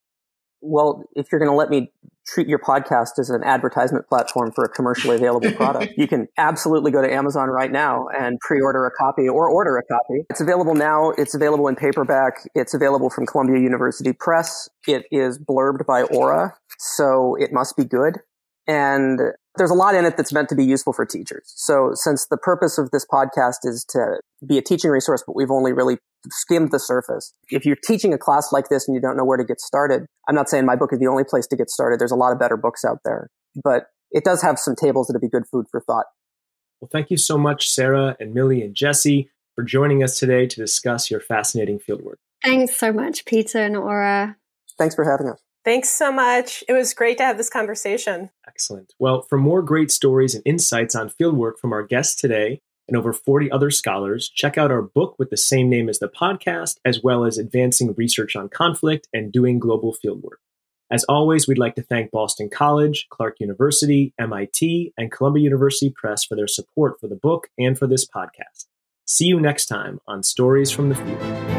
Well, 0.62 1.04
if 1.16 1.32
you're 1.32 1.40
going 1.40 1.52
to 1.52 1.56
let 1.56 1.70
me 1.70 1.92
treat 2.28 2.48
your 2.48 2.60
podcast 2.60 3.20
as 3.20 3.30
an 3.30 3.44
advertisement 3.44 4.08
platform 4.08 4.52
for 4.52 4.64
a 4.66 4.70
commercially 4.70 5.16
available 5.16 5.52
product, 5.56 5.94
you 5.98 6.08
can 6.08 6.28
absolutely 6.38 6.92
go 6.92 7.02
to 7.02 7.12
Amazon 7.12 7.50
right 7.50 7.72
now 7.72 8.08
and 8.18 8.40
pre-order 8.42 8.86
a 8.86 8.92
copy 8.92 9.28
or 9.28 9.50
order 9.50 9.78
a 9.78 9.84
copy. 9.84 10.26
It's 10.30 10.42
available 10.42 10.76
now. 10.76 11.12
It's 11.12 11.34
available 11.34 11.68
in 11.68 11.76
paperback. 11.76 12.50
It's 12.54 12.74
available 12.74 13.10
from 13.10 13.26
Columbia 13.26 13.60
University 13.62 14.14
Press. 14.14 14.70
It 14.88 15.06
is 15.12 15.40
blurbed 15.40 15.86
by 15.86 16.04
Ora, 16.04 16.56
so 16.78 17.36
it 17.36 17.52
must 17.54 17.78
be 17.78 17.86
good. 17.86 18.20
And 18.68 19.20
there's 19.58 19.72
a 19.72 19.76
lot 19.76 19.96
in 19.96 20.06
it 20.06 20.18
that's 20.18 20.34
meant 20.34 20.50
to 20.50 20.56
be 20.56 20.64
useful 20.64 20.94
for 20.94 21.06
teachers. 21.06 21.54
So 21.56 21.92
since 21.94 22.28
the 22.28 22.38
purpose 22.38 22.78
of 22.78 22.92
this 22.92 23.06
podcast 23.06 23.58
is 23.64 23.86
to 23.90 24.20
be 24.46 24.58
a 24.58 24.62
teaching 24.62 24.92
resource, 24.92 25.24
but 25.26 25.36
we've 25.36 25.52
only 25.52 25.74
really 25.74 25.98
skimmed 26.30 26.72
the 26.72 26.80
surface. 26.80 27.34
If 27.50 27.66
you're 27.66 27.78
teaching 27.86 28.14
a 28.14 28.18
class 28.18 28.52
like 28.52 28.70
this 28.70 28.88
and 28.88 28.96
you 28.96 29.02
don't 29.02 29.18
know 29.18 29.26
where 29.26 29.38
to 29.38 29.44
get 29.44 29.60
started, 29.60 30.06
I'm 30.28 30.36
not 30.36 30.50
saying 30.50 30.66
my 30.66 30.76
book 30.76 30.94
is 30.94 31.00
the 31.00 31.08
only 31.08 31.24
place 31.24 31.48
to 31.48 31.56
get 31.56 31.70
started. 31.70 32.00
There's 32.00 32.12
a 32.12 32.16
lot 32.16 32.32
of 32.32 32.40
better 32.40 32.58
books 32.58 32.84
out 32.86 33.00
there, 33.06 33.30
but 33.64 33.88
it 34.12 34.24
does 34.24 34.42
have 34.42 34.60
some 34.60 34.76
tables 34.76 35.08
that'd 35.08 35.22
be 35.22 35.30
good 35.30 35.48
food 35.52 35.66
for 35.70 35.82
thought. 35.82 36.06
Well, 36.80 36.90
thank 36.92 37.10
you 37.10 37.18
so 37.18 37.38
much, 37.38 37.70
Sarah 37.70 38.16
and 38.20 38.36
Milli 38.36 38.64
and 38.64 38.76
Jesse, 38.76 39.30
for 39.56 39.64
joining 39.64 40.04
us 40.04 40.20
today 40.20 40.46
to 40.46 40.56
discuss 40.56 41.10
your 41.10 41.20
fascinating 41.20 41.80
fieldwork. 41.80 42.18
Thanks 42.44 42.76
so 42.76 42.94
much, 42.94 43.26
Peter 43.26 43.60
and 43.60 43.76
Ora. 43.76 44.38
Thanks 44.78 44.94
for 44.94 45.04
having 45.04 45.28
us. 45.28 45.42
Thanks 45.68 45.90
so 45.90 46.14
much. 46.14 46.64
It 46.70 46.72
was 46.72 46.94
great 46.94 47.18
to 47.18 47.26
have 47.26 47.36
this 47.36 47.50
conversation. 47.50 48.30
Excellent. 48.48 48.94
Well, 49.00 49.24
for 49.24 49.38
more 49.38 49.62
great 49.62 49.92
stories 49.92 50.34
and 50.34 50.42
insights 50.46 50.96
on 50.96 51.10
fieldwork 51.10 51.60
from 51.60 51.74
our 51.74 51.84
guests 51.84 52.16
today 52.16 52.62
and 52.88 52.96
over 52.96 53.12
40 53.12 53.52
other 53.52 53.70
scholars, 53.70 54.30
check 54.30 54.58
out 54.58 54.72
our 54.72 54.82
book 54.82 55.16
with 55.20 55.30
the 55.30 55.36
same 55.36 55.68
name 55.70 55.90
as 55.90 56.00
the 56.00 56.08
podcast, 56.08 56.78
as 56.86 57.04
well 57.04 57.26
as 57.26 57.38
Advancing 57.38 57.94
Research 57.98 58.34
on 58.38 58.48
Conflict 58.48 59.10
and 59.12 59.30
Doing 59.30 59.60
Global 59.60 59.94
Fieldwork. 59.94 60.40
As 60.90 61.04
always, 61.10 61.50
we'd 61.50 61.58
like 61.58 61.76
to 61.76 61.84
thank 61.84 62.12
Boston 62.12 62.50
College, 62.50 63.08
Clark 63.10 63.42
University, 63.42 64.14
MIT, 64.18 64.94
and 64.98 65.12
Columbia 65.12 65.44
University 65.44 65.90
Press 65.94 66.24
for 66.24 66.38
their 66.38 66.48
support 66.48 66.98
for 66.98 67.10
the 67.10 67.16
book 67.16 67.50
and 67.60 67.78
for 67.78 67.88
this 67.88 68.08
podcast. 68.08 68.68
See 69.06 69.26
you 69.26 69.42
next 69.42 69.66
time 69.66 70.00
on 70.08 70.24
Stories 70.24 70.72
from 70.72 70.88
the 70.88 70.96
Field. 70.96 71.57